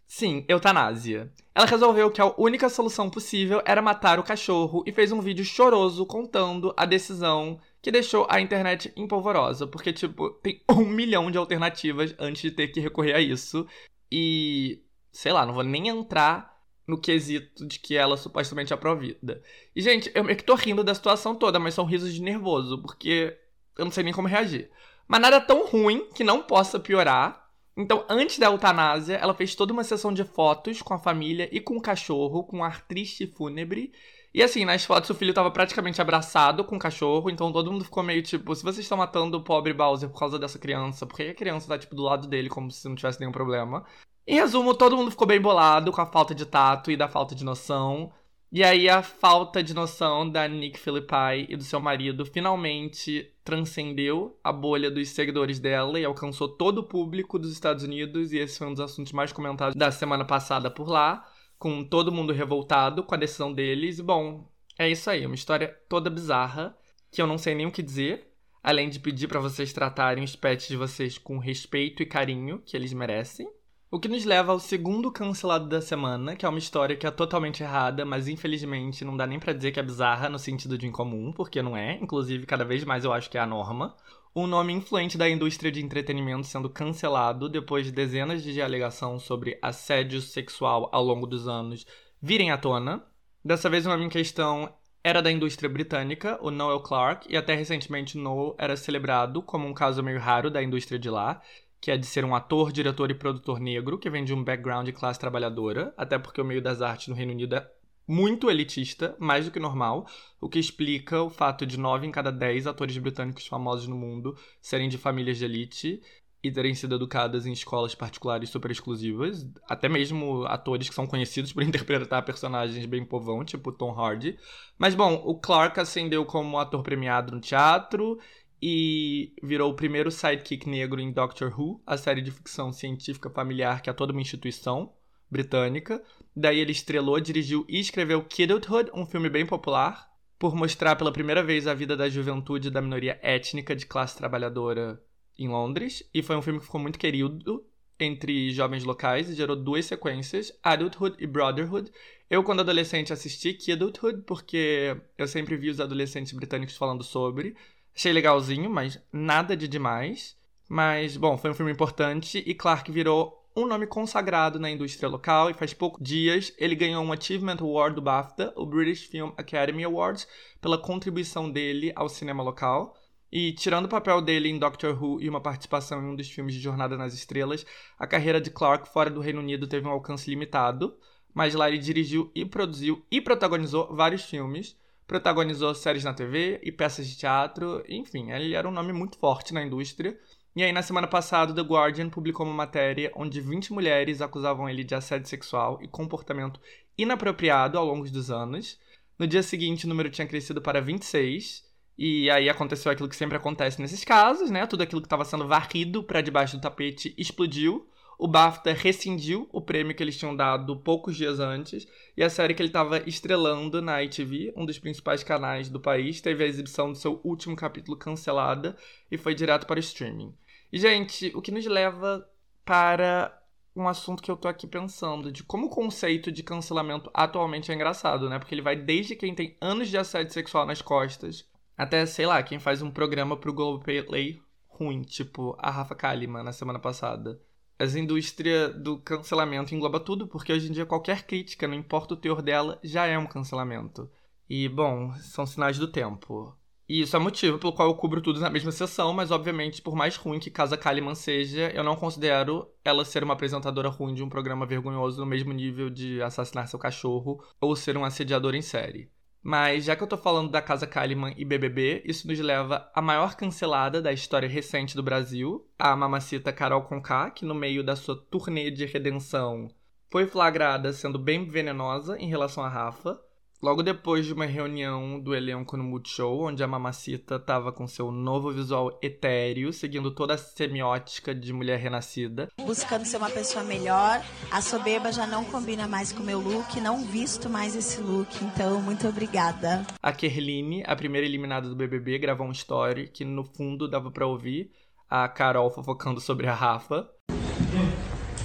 Sim, 0.08 0.46
eutanásia. 0.48 1.32
Ela 1.54 1.66
resolveu 1.66 2.12
que 2.12 2.22
a 2.22 2.34
única 2.38 2.70
solução 2.70 3.10
possível 3.10 3.62
era 3.66 3.82
matar 3.82 4.20
o 4.20 4.24
cachorro 4.24 4.84
e 4.86 4.92
fez 4.92 5.12
um 5.12 5.20
vídeo 5.20 5.44
choroso 5.44 6.06
contando 6.06 6.74
a 6.78 6.86
decisão 6.86 7.60
que 7.82 7.92
deixou 7.92 8.26
a 8.30 8.40
internet 8.40 8.92
empolvorosa, 8.96 9.68
porque, 9.68 9.92
tipo, 9.94 10.30
tem 10.42 10.62
um 10.70 10.86
milhão 10.86 11.30
de 11.32 11.38
alternativas 11.38 12.16
antes 12.20 12.42
de 12.42 12.52
ter 12.52 12.68
que 12.70 12.80
recorrer 12.80 13.14
a 13.14 13.20
isso. 13.20 13.68
E, 14.12 14.82
sei 15.12 15.32
lá, 15.32 15.46
não 15.46 15.54
vou 15.54 15.64
nem 15.64 15.88
entrar 15.88 16.56
no 16.88 17.00
quesito 17.00 17.66
de 17.68 17.80
que 17.80 17.96
ela 17.96 18.16
supostamente 18.16 18.74
é 18.74 18.78
provida. 18.78 19.42
E, 19.76 19.82
gente, 19.82 20.12
eu 20.14 20.24
meio 20.24 20.38
que 20.38 20.44
tô 20.44 20.56
rindo 20.56 20.84
da 20.84 20.94
situação 20.94 21.36
toda, 21.36 21.60
mas 21.60 21.74
são 21.74 21.86
risos 21.86 22.14
de 22.14 22.22
nervoso, 22.22 22.82
porque 22.82 23.38
eu 23.78 23.86
não 23.86 23.92
sei 23.92 24.04
nem 24.04 24.14
como 24.14 24.28
reagir. 24.28 24.70
Mas 25.08 25.22
nada 25.22 25.42
tão 25.42 25.68
ruim 25.68 26.10
que 26.14 26.24
não 26.24 26.42
possa 26.42 26.80
piorar. 26.80 27.45
Então, 27.78 28.06
antes 28.10 28.40
da 28.40 28.46
eutanásia, 28.48 29.16
ela 29.18 29.34
fez 29.34 29.54
toda 29.54 29.74
uma 29.74 29.84
sessão 29.84 30.14
de 30.14 30.24
fotos 30.24 30.82
com 30.82 30.94
a 30.94 31.00
família 31.00 31.50
e 31.52 31.60
com 31.60 31.76
o 31.76 31.82
cachorro, 31.82 32.44
com 32.46 32.60
um 32.60 32.64
ar 32.64 32.82
triste 32.88 33.26
e 33.26 33.28
fúnebre. 33.28 33.92
E 34.34 34.42
assim, 34.44 34.66
nas 34.66 34.84
fotos 34.86 35.10
o 35.10 35.16
filho 35.16 35.34
tava 35.34 35.52
praticamente 35.52 36.02
abraçado 36.02 36.64
com 36.64 36.76
o 36.76 36.80
cachorro, 36.80 37.30
então 37.30 37.52
todo 37.52 37.72
mundo 37.72 37.86
ficou 37.86 38.04
meio 38.04 38.22
tipo, 38.22 38.54
se 38.56 38.64
vocês 38.64 38.80
estão 38.80 38.98
matando 38.98 39.38
o 39.38 39.44
pobre 39.44 39.74
Bowser 39.74 40.10
por 40.10 40.20
causa 40.20 40.38
dessa 40.38 40.60
criança, 40.60 41.06
por 41.06 41.16
que 41.16 41.24
a 41.24 41.34
criança 41.34 41.68
tá 41.68 41.78
tipo 41.78 41.96
do 41.96 42.04
lado 42.04 42.28
dele 42.28 42.50
como 42.50 42.70
se 42.70 42.88
não 42.88 42.96
tivesse 42.96 43.20
nenhum 43.20 43.32
problema? 43.32 43.86
Em 44.28 44.36
resumo, 44.36 44.74
todo 44.74 44.98
mundo 44.98 45.12
ficou 45.12 45.28
bem 45.28 45.40
bolado 45.40 45.92
com 45.92 46.02
a 46.02 46.06
falta 46.06 46.36
de 46.36 46.46
tato 46.46 46.92
e 46.92 46.98
da 46.98 47.08
falta 47.08 47.36
de 47.36 47.46
noção. 47.46 48.12
E 48.52 48.64
aí 48.64 48.88
a 48.88 49.02
falta 49.02 49.62
de 49.62 49.74
noção 49.74 50.30
da 50.30 50.48
Nick 50.48 50.80
Philippi 50.80 51.46
e 51.50 51.58
do 51.58 51.64
seu 51.64 51.80
marido 51.80 52.26
finalmente 52.26 53.32
transcendeu 53.44 54.40
a 54.44 54.52
bolha 54.52 54.90
dos 54.90 55.10
seguidores 55.10 55.60
dela 55.60 56.00
e 56.00 56.06
alcançou 56.06 56.48
todo 56.48 56.80
o 56.80 56.84
público 56.84 57.38
dos 57.38 57.52
Estados 57.52 57.84
Unidos, 57.84 58.32
e 58.32 58.38
esse 58.38 58.58
foi 58.58 58.68
um 58.68 58.74
dos 58.74 58.80
assuntos 58.80 59.12
mais 59.12 59.32
comentados 59.34 59.76
da 59.76 59.92
semana 59.92 60.24
passada 60.24 60.72
por 60.72 60.88
lá 60.88 61.26
com 61.58 61.84
todo 61.84 62.12
mundo 62.12 62.34
revoltado 62.34 63.04
com 63.04 63.16
a 63.16 63.18
decisão 63.18 63.52
deles. 63.52 64.00
Bom, 64.00 64.48
é 64.78 64.90
isso 64.90 65.10
aí, 65.10 65.26
uma 65.26 65.36
história 65.36 65.76
toda 65.90 66.10
bizarra 66.10 66.78
que 67.12 67.22
eu 67.22 67.28
não 67.28 67.38
sei 67.38 67.56
nem 67.56 67.66
o 67.66 67.72
que 67.72 67.82
dizer, 67.82 68.30
além 68.62 68.90
de 68.90 69.00
pedir 69.00 69.28
para 69.28 69.40
vocês 69.40 69.72
tratarem 69.72 70.24
os 70.24 70.36
pets 70.36 70.68
de 70.68 70.76
vocês 70.76 71.18
com 71.18 71.38
respeito 71.38 72.04
e 72.04 72.06
carinho 72.06 72.62
que 72.66 72.76
eles 72.76 72.94
merecem. 72.94 73.50
O 73.92 74.00
que 74.00 74.08
nos 74.08 74.26
leva 74.26 74.52
ao 74.52 74.60
segundo 74.60 75.12
cancelado 75.12 75.70
da 75.70 75.82
semana, 75.82 76.36
que 76.36 76.46
é 76.46 76.50
uma 76.50 76.60
história 76.60 76.96
que 76.96 77.08
é 77.08 77.12
totalmente 77.12 77.64
errada, 77.64 78.04
mas 78.04 78.28
infelizmente 78.28 79.06
não 79.06 79.16
dá 79.16 79.26
nem 79.26 79.40
para 79.40 79.54
dizer 79.54 79.72
que 79.72 79.80
é 79.80 79.84
bizarra 79.84 80.28
no 80.28 80.40
sentido 80.40 80.78
de 80.78 80.88
incomum, 80.88 81.32
porque 81.32 81.62
não 81.62 81.78
é. 81.78 81.98
Inclusive, 82.02 82.46
cada 82.46 82.66
vez 82.66 82.84
mais 82.84 83.06
eu 83.06 83.14
acho 83.14 83.30
que 83.30 83.38
é 83.38 83.42
a 83.42 83.46
norma 83.46 83.96
um 84.36 84.46
nome 84.46 84.74
influente 84.74 85.18
da 85.18 85.30
indústria 85.30 85.72
de 85.72 85.82
entretenimento 85.82 86.46
sendo 86.46 86.70
cancelado 86.70 87.48
depois 87.48 87.86
de 87.86 87.92
dezenas 87.94 88.44
de 88.44 88.62
alegações 88.62 89.24
sobre 89.24 89.58
assédio 89.62 90.20
sexual 90.22 90.90
ao 90.92 91.02
longo 91.02 91.26
dos 91.26 91.48
anos 91.48 91.86
virem 92.22 92.52
à 92.52 92.58
tona. 92.58 93.02
Dessa 93.44 93.70
vez 93.70 93.86
o 93.86 93.90
nome 93.90 94.04
em 94.04 94.10
questão 94.10 94.74
era 95.02 95.22
da 95.22 95.32
indústria 95.32 95.70
britânica, 95.70 96.38
o 96.42 96.52
Noel 96.52 96.82
Clarke, 96.82 97.32
e 97.32 97.38
até 97.38 97.56
recentemente 97.56 98.18
Noel 98.18 98.56
era 98.58 98.76
celebrado 98.76 99.42
como 99.42 99.66
um 99.66 99.74
caso 99.74 100.04
meio 100.04 100.20
raro 100.20 100.52
da 100.52 100.62
indústria 100.62 101.00
de 101.00 101.10
lá, 101.10 101.42
que 101.86 101.92
é 101.92 101.98
de 101.98 102.08
ser 102.08 102.26
um 102.26 102.34
ator, 102.34 102.72
diretor 102.72 103.12
e 103.12 103.14
produtor 103.14 103.60
negro 103.60 104.00
que 104.00 104.10
vem 104.10 104.26
de 104.26 104.34
um 104.34 104.44
background 104.44 104.88
de 104.88 104.92
classe 104.92 105.20
trabalhadora, 105.20 105.94
até 105.96 106.18
porque 106.18 106.42
o 106.42 106.44
meio 106.44 106.60
das 106.60 106.82
artes 106.82 107.10
no 107.10 107.14
Reino 107.14 107.32
Unido 107.32 107.58
é 107.58 107.72
muito 108.08 108.50
elitista, 108.50 109.16
mais 109.20 109.46
do 109.46 109.52
que 109.52 109.60
normal, 109.60 110.08
o 110.42 110.50
que 110.50 110.58
explica 110.58 111.22
o 111.22 111.30
fato 111.30 111.64
de 111.64 111.78
nove 111.78 112.08
em 112.08 112.12
cada 112.12 112.32
dez 112.32 112.66
atores 112.66 112.98
britânicos 112.98 113.46
famosos 113.46 113.88
no 113.88 113.96
mundo 113.96 114.36
serem 114.60 114.90
de 114.90 114.98
famílias 114.98 115.38
de 115.38 115.46
elite 115.46 116.02
e 116.42 116.52
terem 116.52 116.74
sido 116.74 116.96
educadas 116.96 117.46
em 117.46 117.52
escolas 117.52 117.94
particulares 117.94 118.50
super 118.50 118.72
exclusivas, 118.72 119.48
até 119.70 119.88
mesmo 119.88 120.44
atores 120.48 120.90
que 120.90 120.96
são 120.96 121.06
conhecidos 121.06 121.54
por 121.54 121.62
interpretar 121.64 122.26
personagens 122.26 122.84
bem 122.88 123.06
povão, 123.06 123.46
tipo 123.46 123.72
Tom 123.72 123.92
Hardy. 123.92 124.40
Mas 124.76 124.96
bom, 124.96 125.22
o 125.24 125.40
Clark 125.40 125.80
ascendeu 125.80 126.26
como 126.26 126.58
ator 126.58 126.82
premiado 126.82 127.32
no 127.32 127.40
teatro 127.40 128.18
e 128.62 129.34
virou 129.44 129.72
o 129.72 129.76
primeiro 129.76 130.12
sidekick 130.12 130.68
negro 130.70 131.00
em 131.00 131.12
Doctor 131.12 131.54
Who, 131.60 131.82
a 131.86 131.98
série 131.98 132.22
de 132.22 132.32
ficção 132.32 132.72
científica 132.72 133.30
familiar 133.30 133.82
que 133.82 133.90
é 133.90 133.94
toda 133.94 134.12
uma 134.12 134.22
instituição 134.22 134.94
britânica. 135.30 136.02
Daí 136.36 136.60
ele 136.60 136.72
estrelou, 136.72 137.20
dirigiu 137.20 137.66
e 137.68 137.80
escreveu 137.80 138.24
Kidulthood, 138.24 138.92
um 138.94 139.06
filme 139.06 139.30
bem 139.30 139.46
popular, 139.46 140.10
por 140.38 140.56
mostrar 140.56 140.96
pela 140.96 141.12
primeira 141.12 141.44
vez 141.44 141.68
a 141.68 141.74
vida 141.74 141.96
da 141.96 142.10
juventude 142.10 142.70
da 142.70 142.82
minoria 142.82 143.20
étnica 143.22 143.76
de 143.76 143.86
classe 143.86 144.18
trabalhadora 144.18 145.02
em 145.38 145.48
Londres. 145.48 146.04
E 146.14 146.22
foi 146.22 146.36
um 146.36 146.42
filme 146.42 146.60
que 146.60 146.66
ficou 146.66 146.82
muito 146.82 147.00
querido 147.00 147.66
entre 148.00 148.52
jovens 148.52 148.84
locais 148.84 149.30
e 149.30 149.36
gerou 149.36 149.56
duas 149.56 149.86
sequências, 149.86 150.52
Adulthood 150.62 151.16
e 151.20 151.26
Brotherhood. 151.26 151.92
Eu, 152.30 152.44
quando 152.44 152.60
adolescente, 152.60 153.14
assisti 153.14 153.54
Kidulthood, 153.54 154.24
porque 154.24 154.98
eu 155.18 155.28
sempre 155.28 155.56
vi 155.56 155.70
os 155.70 155.80
adolescentes 155.80 156.34
britânicos 156.34 156.76
falando 156.76 157.04
sobre. 157.04 157.56
Achei 157.96 158.12
legalzinho, 158.12 158.70
mas 158.70 159.00
nada 159.12 159.56
de 159.56 159.68
demais. 159.68 160.36
Mas, 160.68 161.16
bom, 161.16 161.38
foi 161.38 161.52
um 161.52 161.54
filme 161.54 161.72
importante 161.72 162.44
e 162.46 162.54
Clark 162.54 162.92
virou 162.92 163.42
um 163.56 163.66
nome 163.66 163.88
consagrado 163.88 164.60
na 164.60 164.70
indústria 164.70 165.08
local 165.08 165.50
e 165.50 165.54
faz 165.54 165.74
poucos 165.74 166.06
dias 166.06 166.52
ele 166.58 166.76
ganhou 166.76 167.02
um 167.02 167.14
Achievement 167.14 167.58
Award 167.62 167.96
do 167.96 168.02
BAFTA, 168.02 168.52
o 168.58 168.66
British 168.66 169.06
Film 169.06 169.32
Academy 169.38 169.86
Awards, 169.86 170.28
pela 170.60 170.78
contribuição 170.78 171.50
dele 171.50 171.94
ao 171.96 172.10
cinema 172.10 172.44
local. 172.44 172.98
E 173.32 173.54
tirando 173.54 173.86
o 173.86 173.90
papel 173.90 174.22
dele 174.22 174.50
em 174.50 174.60
Doctor 174.60 175.02
Who 175.02 175.22
e 175.22 175.30
uma 175.30 175.40
participação 175.40 176.02
em 176.02 176.06
um 176.06 176.16
dos 176.16 176.30
filmes 176.30 176.54
de 176.54 176.60
Jornada 176.60 176.98
nas 176.98 177.14
Estrelas, 177.14 177.66
a 177.98 178.06
carreira 178.06 178.42
de 178.42 178.50
Clark 178.50 178.90
fora 178.90 179.10
do 179.10 179.22
Reino 179.22 179.40
Unido 179.40 179.68
teve 179.68 179.88
um 179.88 179.92
alcance 179.92 180.30
limitado, 180.30 180.98
mas 181.34 181.54
lá 181.54 181.70
ele 181.70 181.78
dirigiu 181.78 182.30
e 182.36 182.46
produziu 182.46 183.06
e 183.10 183.22
protagonizou 183.22 183.94
vários 183.96 184.24
filmes, 184.24 184.78
protagonizou 185.08 185.74
séries 185.76 186.04
na 186.04 186.14
TV 186.14 186.60
e 186.64 186.72
peças 186.72 187.08
de 187.08 187.18
teatro, 187.18 187.84
enfim, 187.88 188.32
ele 188.32 188.56
era 188.56 188.68
um 188.68 188.72
nome 188.72 188.94
muito 188.94 189.18
forte 189.18 189.54
na 189.54 189.64
indústria 189.64 190.18
e 190.56 190.64
aí, 190.64 190.72
na 190.72 190.82
semana 190.82 191.06
passada, 191.06 191.54
The 191.54 191.62
Guardian 191.62 192.10
publicou 192.10 192.46
uma 192.46 192.56
matéria 192.56 193.12
onde 193.14 193.42
20 193.42 193.74
mulheres 193.74 194.22
acusavam 194.22 194.70
ele 194.70 194.86
de 194.86 194.96
assédio 194.96 195.28
sexual 195.28 195.80
e 195.82 195.88
comportamento 195.88 196.62
inapropriado 196.98 197.78
ao 197.78 197.86
longo 197.86 198.10
dos 198.10 198.32
anos. 198.32 198.80
No 199.20 199.28
dia 199.28 199.44
seguinte, 199.44 199.86
o 199.86 199.90
número 199.90 200.10
tinha 200.10 200.26
crescido 200.26 200.62
para 200.62 200.80
26. 200.80 201.62
E 201.98 202.30
aí 202.30 202.48
aconteceu 202.48 202.90
aquilo 202.90 203.10
que 203.10 203.18
sempre 203.18 203.36
acontece 203.36 203.82
nesses 203.82 204.06
casos, 204.06 204.50
né? 204.50 204.66
Tudo 204.66 204.84
aquilo 204.84 205.02
que 205.02 205.08
estava 205.08 205.26
sendo 205.26 205.46
varrido 205.46 206.02
para 206.02 206.22
debaixo 206.22 206.56
do 206.56 206.62
tapete 206.62 207.14
explodiu. 207.18 207.90
O 208.18 208.28
BAFTA 208.28 208.74
rescindiu 208.74 209.50
o 209.52 209.62
prêmio 209.62 209.96
que 209.96 210.02
eles 210.02 210.18
tinham 210.18 210.36
dado 210.36 210.78
poucos 210.78 211.16
dias 211.16 211.40
antes. 211.40 211.88
E 212.16 212.24
a 212.24 212.30
série 212.30 212.54
que 212.54 212.62
ele 212.62 212.70
estava 212.70 213.00
estrelando 213.08 213.82
na 213.82 214.02
ITV, 214.04 214.54
um 214.56 214.66
dos 214.66 214.80
principais 214.80 215.24
canais 215.24 215.70
do 215.70 215.80
país, 215.80 216.22
teve 216.22 216.44
a 216.44 216.48
exibição 216.48 216.92
do 216.92 216.98
seu 216.98 217.20
último 217.24 217.56
capítulo 217.56 217.98
cancelada 217.98 218.76
e 219.12 219.18
foi 219.18 219.36
direto 219.36 219.68
para 219.68 219.78
o 219.78 219.80
streaming. 219.80 220.34
E, 220.72 220.80
gente, 220.80 221.32
o 221.36 221.42
que 221.42 221.52
nos 221.52 221.66
leva 221.66 222.28
para 222.64 223.38
um 223.76 223.88
assunto 223.88 224.24
que 224.24 224.32
eu 224.32 224.38
tô 224.38 224.48
aqui 224.48 224.66
pensando, 224.66 225.32
de 225.32 225.44
como 225.44 225.68
o 225.68 225.70
conceito 225.70 226.32
de 226.32 226.42
cancelamento 226.42 227.12
atualmente 227.14 227.72
é 227.72 227.76
engraçado, 227.76 228.30
né? 228.30 228.40
Porque 228.40 228.56
ele 228.56 228.62
vai 228.62 228.76
desde 228.76 229.16
quem 229.16 229.36
tem 229.36 229.58
anos 229.60 229.90
de 229.90 229.98
assédio 229.98 230.34
sexual 230.34 230.66
nas 230.66 230.82
costas, 230.82 231.46
até, 231.78 232.06
sei 232.06 232.26
lá, 232.26 232.42
quem 232.42 232.58
faz 232.58 232.82
um 232.82 232.90
programa 232.90 233.36
pro 233.36 233.54
Globoplay 233.54 234.42
ruim, 234.68 235.02
tipo 235.02 235.56
a 235.60 235.70
Rafa 235.70 235.94
Kalimann 235.94 236.44
na 236.44 236.54
semana 236.54 236.80
passada. 236.80 237.40
As 237.78 237.96
indústria 237.96 238.70
do 238.70 238.98
cancelamento 238.98 239.76
engloba 239.76 240.00
tudo, 240.00 240.28
porque 240.28 240.54
hoje 240.54 240.70
em 240.70 240.72
dia 240.72 240.86
qualquer 240.86 241.24
crítica, 241.24 241.68
não 241.68 241.76
importa 241.76 242.14
o 242.14 242.18
teor 242.18 242.42
dela, 242.42 242.80
já 242.84 243.06
é 243.06 243.18
um 243.18 243.26
cancelamento. 243.26 244.10
E, 244.50 244.70
bom, 244.70 245.14
são 245.16 245.46
sinais 245.46 245.78
do 245.78 245.88
tempo. 245.88 246.56
E 246.88 247.02
isso 247.02 247.16
é 247.16 247.20
motivo 247.20 247.58
pelo 247.58 247.74
qual 247.74 247.88
eu 247.90 247.96
cubro 247.96 248.22
tudo 248.22 248.40
na 248.40 248.50
mesma 248.50 248.72
sessão, 248.72 249.12
mas 249.12 249.32
obviamente, 249.32 249.82
por 249.82 249.96
mais 249.96 250.16
ruim 250.16 250.40
que 250.40 250.52
Casa 250.52 250.78
Kalimann 250.78 251.16
seja, 251.16 251.72
eu 251.72 251.84
não 251.84 251.96
considero 251.96 252.70
ela 252.84 253.04
ser 253.04 253.24
uma 253.24 253.34
apresentadora 253.34 253.90
ruim 253.90 254.14
de 254.14 254.24
um 254.24 254.30
programa 254.30 254.68
vergonhoso 254.68 255.20
no 255.20 255.26
mesmo 255.26 255.52
nível 255.52 255.90
de 255.90 256.22
assassinar 256.22 256.68
seu 256.68 256.78
cachorro 256.78 257.44
ou 257.60 257.76
ser 257.76 257.98
um 257.98 258.06
assediador 258.06 258.54
em 258.54 258.62
série. 258.62 259.10
Mas 259.48 259.86
já 259.86 259.96
que 259.96 260.02
eu 260.02 260.08
tô 260.08 260.18
falando 260.18 260.50
da 260.50 260.60
Casa 260.60 260.88
Kalimann 260.88 261.36
e 261.38 261.46
BBB, 261.46 262.02
isso 262.04 262.28
nos 262.28 262.40
leva 262.40 262.90
à 262.96 263.00
maior 263.00 263.36
cancelada 263.36 264.02
da 264.02 264.12
história 264.12 264.50
recente 264.50 264.96
do 264.96 265.04
Brasil, 265.04 265.64
a 265.78 265.96
mamacita 265.96 266.52
Carol 266.52 266.82
Conká, 266.82 267.30
que 267.30 267.46
no 267.46 267.54
meio 267.54 267.84
da 267.84 267.96
sua 267.96 268.16
turnê 268.16 268.72
de 268.72 268.88
redenção 268.88 269.68
foi 270.10 270.26
flagrada 270.26 270.92
sendo 270.94 271.20
bem 271.20 271.48
venenosa 271.48 272.18
em 272.18 272.28
relação 272.28 272.64
a 272.64 272.70
Rafa. 272.70 273.22
Logo 273.66 273.82
depois 273.82 274.28
de 274.28 274.32
uma 274.32 274.46
reunião 274.46 275.20
do 275.20 275.34
elenco 275.34 275.76
no 275.76 275.84
Multishow, 275.84 276.40
onde 276.40 276.64
a 276.64 276.68
Mamacita 276.68 277.38
estava 277.38 277.72
com 277.72 277.88
seu 277.88 278.12
novo 278.12 278.52
visual 278.52 278.96
etéreo, 279.02 279.74
seguindo 279.74 280.12
toda 280.12 280.36
a 280.36 280.38
semiótica 280.38 281.34
de 281.34 281.52
mulher 281.52 281.80
renascida. 281.80 282.48
Buscando 282.64 283.06
ser 283.06 283.18
uma 283.18 283.32
pessoa 283.32 283.64
melhor, 283.64 284.24
a 284.52 284.62
soberba 284.62 285.12
já 285.12 285.26
não 285.26 285.44
combina 285.44 285.88
mais 285.88 286.12
com 286.12 286.22
o 286.22 286.26
meu 286.28 286.40
look, 286.40 286.80
não 286.80 287.04
visto 287.06 287.50
mais 287.50 287.76
esse 287.76 288.00
look, 288.02 288.30
então 288.46 288.80
muito 288.84 289.08
obrigada. 289.08 289.84
A 290.00 290.14
Kerline, 290.14 290.84
a 290.86 290.96
primeira 290.96 291.26
eliminada 291.26 291.68
do 291.68 291.76
BBB, 291.76 292.20
gravou 292.20 292.46
um 292.46 292.52
story 292.52 293.08
que 293.08 293.26
no 293.26 293.44
fundo 293.44 293.90
dava 293.90 294.12
para 294.12 294.28
ouvir 294.28 294.70
a 295.10 295.28
Carol 295.28 295.72
fofocando 295.72 296.22
sobre 296.22 296.46
a 296.46 296.54
Rafa. 296.54 297.10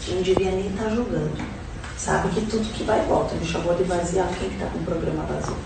Não 0.08 0.22
devia 0.22 0.50
nem 0.50 0.68
estar 0.68 0.84
tá 0.84 0.94
julgando 0.94 1.59
sabe 2.00 2.34
que 2.34 2.46
tudo 2.46 2.72
que 2.72 2.82
vai 2.84 3.04
volta. 3.04 3.34
Me 3.34 3.44
chamou 3.44 3.74
de 3.74 3.84
vaziar 3.84 4.26
quem 4.38 4.48
está 4.48 4.70
com 4.70 4.78
o 4.78 4.84
programa 4.84 5.22
vazio. 5.24 5.56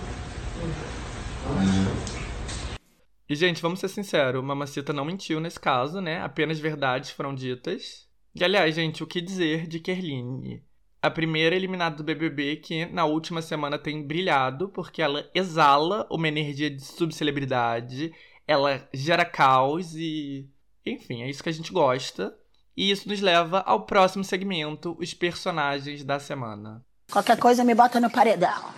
E, 3.27 3.35
gente, 3.35 3.61
vamos 3.61 3.79
ser 3.79 3.87
sinceros, 3.87 4.43
Mamacita 4.43 4.91
não 4.91 5.05
mentiu 5.05 5.39
nesse 5.39 5.59
caso, 5.59 6.01
né? 6.01 6.21
Apenas 6.21 6.59
verdades 6.59 7.09
foram 7.09 7.33
ditas. 7.33 8.07
E, 8.35 8.43
aliás, 8.43 8.75
gente, 8.75 9.01
o 9.01 9.07
que 9.07 9.21
dizer 9.21 9.65
de 9.65 9.79
Kerline? 9.79 10.61
A 11.01 11.09
primeira 11.09 11.55
eliminada 11.55 11.95
do 11.95 12.03
BBB 12.03 12.57
que 12.57 12.85
na 12.87 13.05
última 13.05 13.41
semana 13.41 13.79
tem 13.79 14.05
brilhado, 14.05 14.67
porque 14.69 15.01
ela 15.01 15.29
exala 15.33 16.05
uma 16.11 16.27
energia 16.27 16.69
de 16.69 16.83
subcelebridade, 16.83 18.11
ela 18.45 18.87
gera 18.93 19.23
caos 19.23 19.95
e. 19.95 20.49
Enfim, 20.85 21.23
é 21.23 21.29
isso 21.29 21.41
que 21.41 21.49
a 21.49 21.53
gente 21.53 21.71
gosta. 21.71 22.35
E 22.77 22.91
isso 22.91 23.07
nos 23.07 23.21
leva 23.21 23.61
ao 23.61 23.85
próximo 23.85 24.21
segmento, 24.21 24.97
os 24.99 25.13
personagens 25.13 26.03
da 26.03 26.19
semana. 26.19 26.83
Qualquer 27.09 27.39
coisa 27.39 27.63
me 27.63 27.73
bota 27.73 28.01
no 28.01 28.11
paredão. 28.11 28.73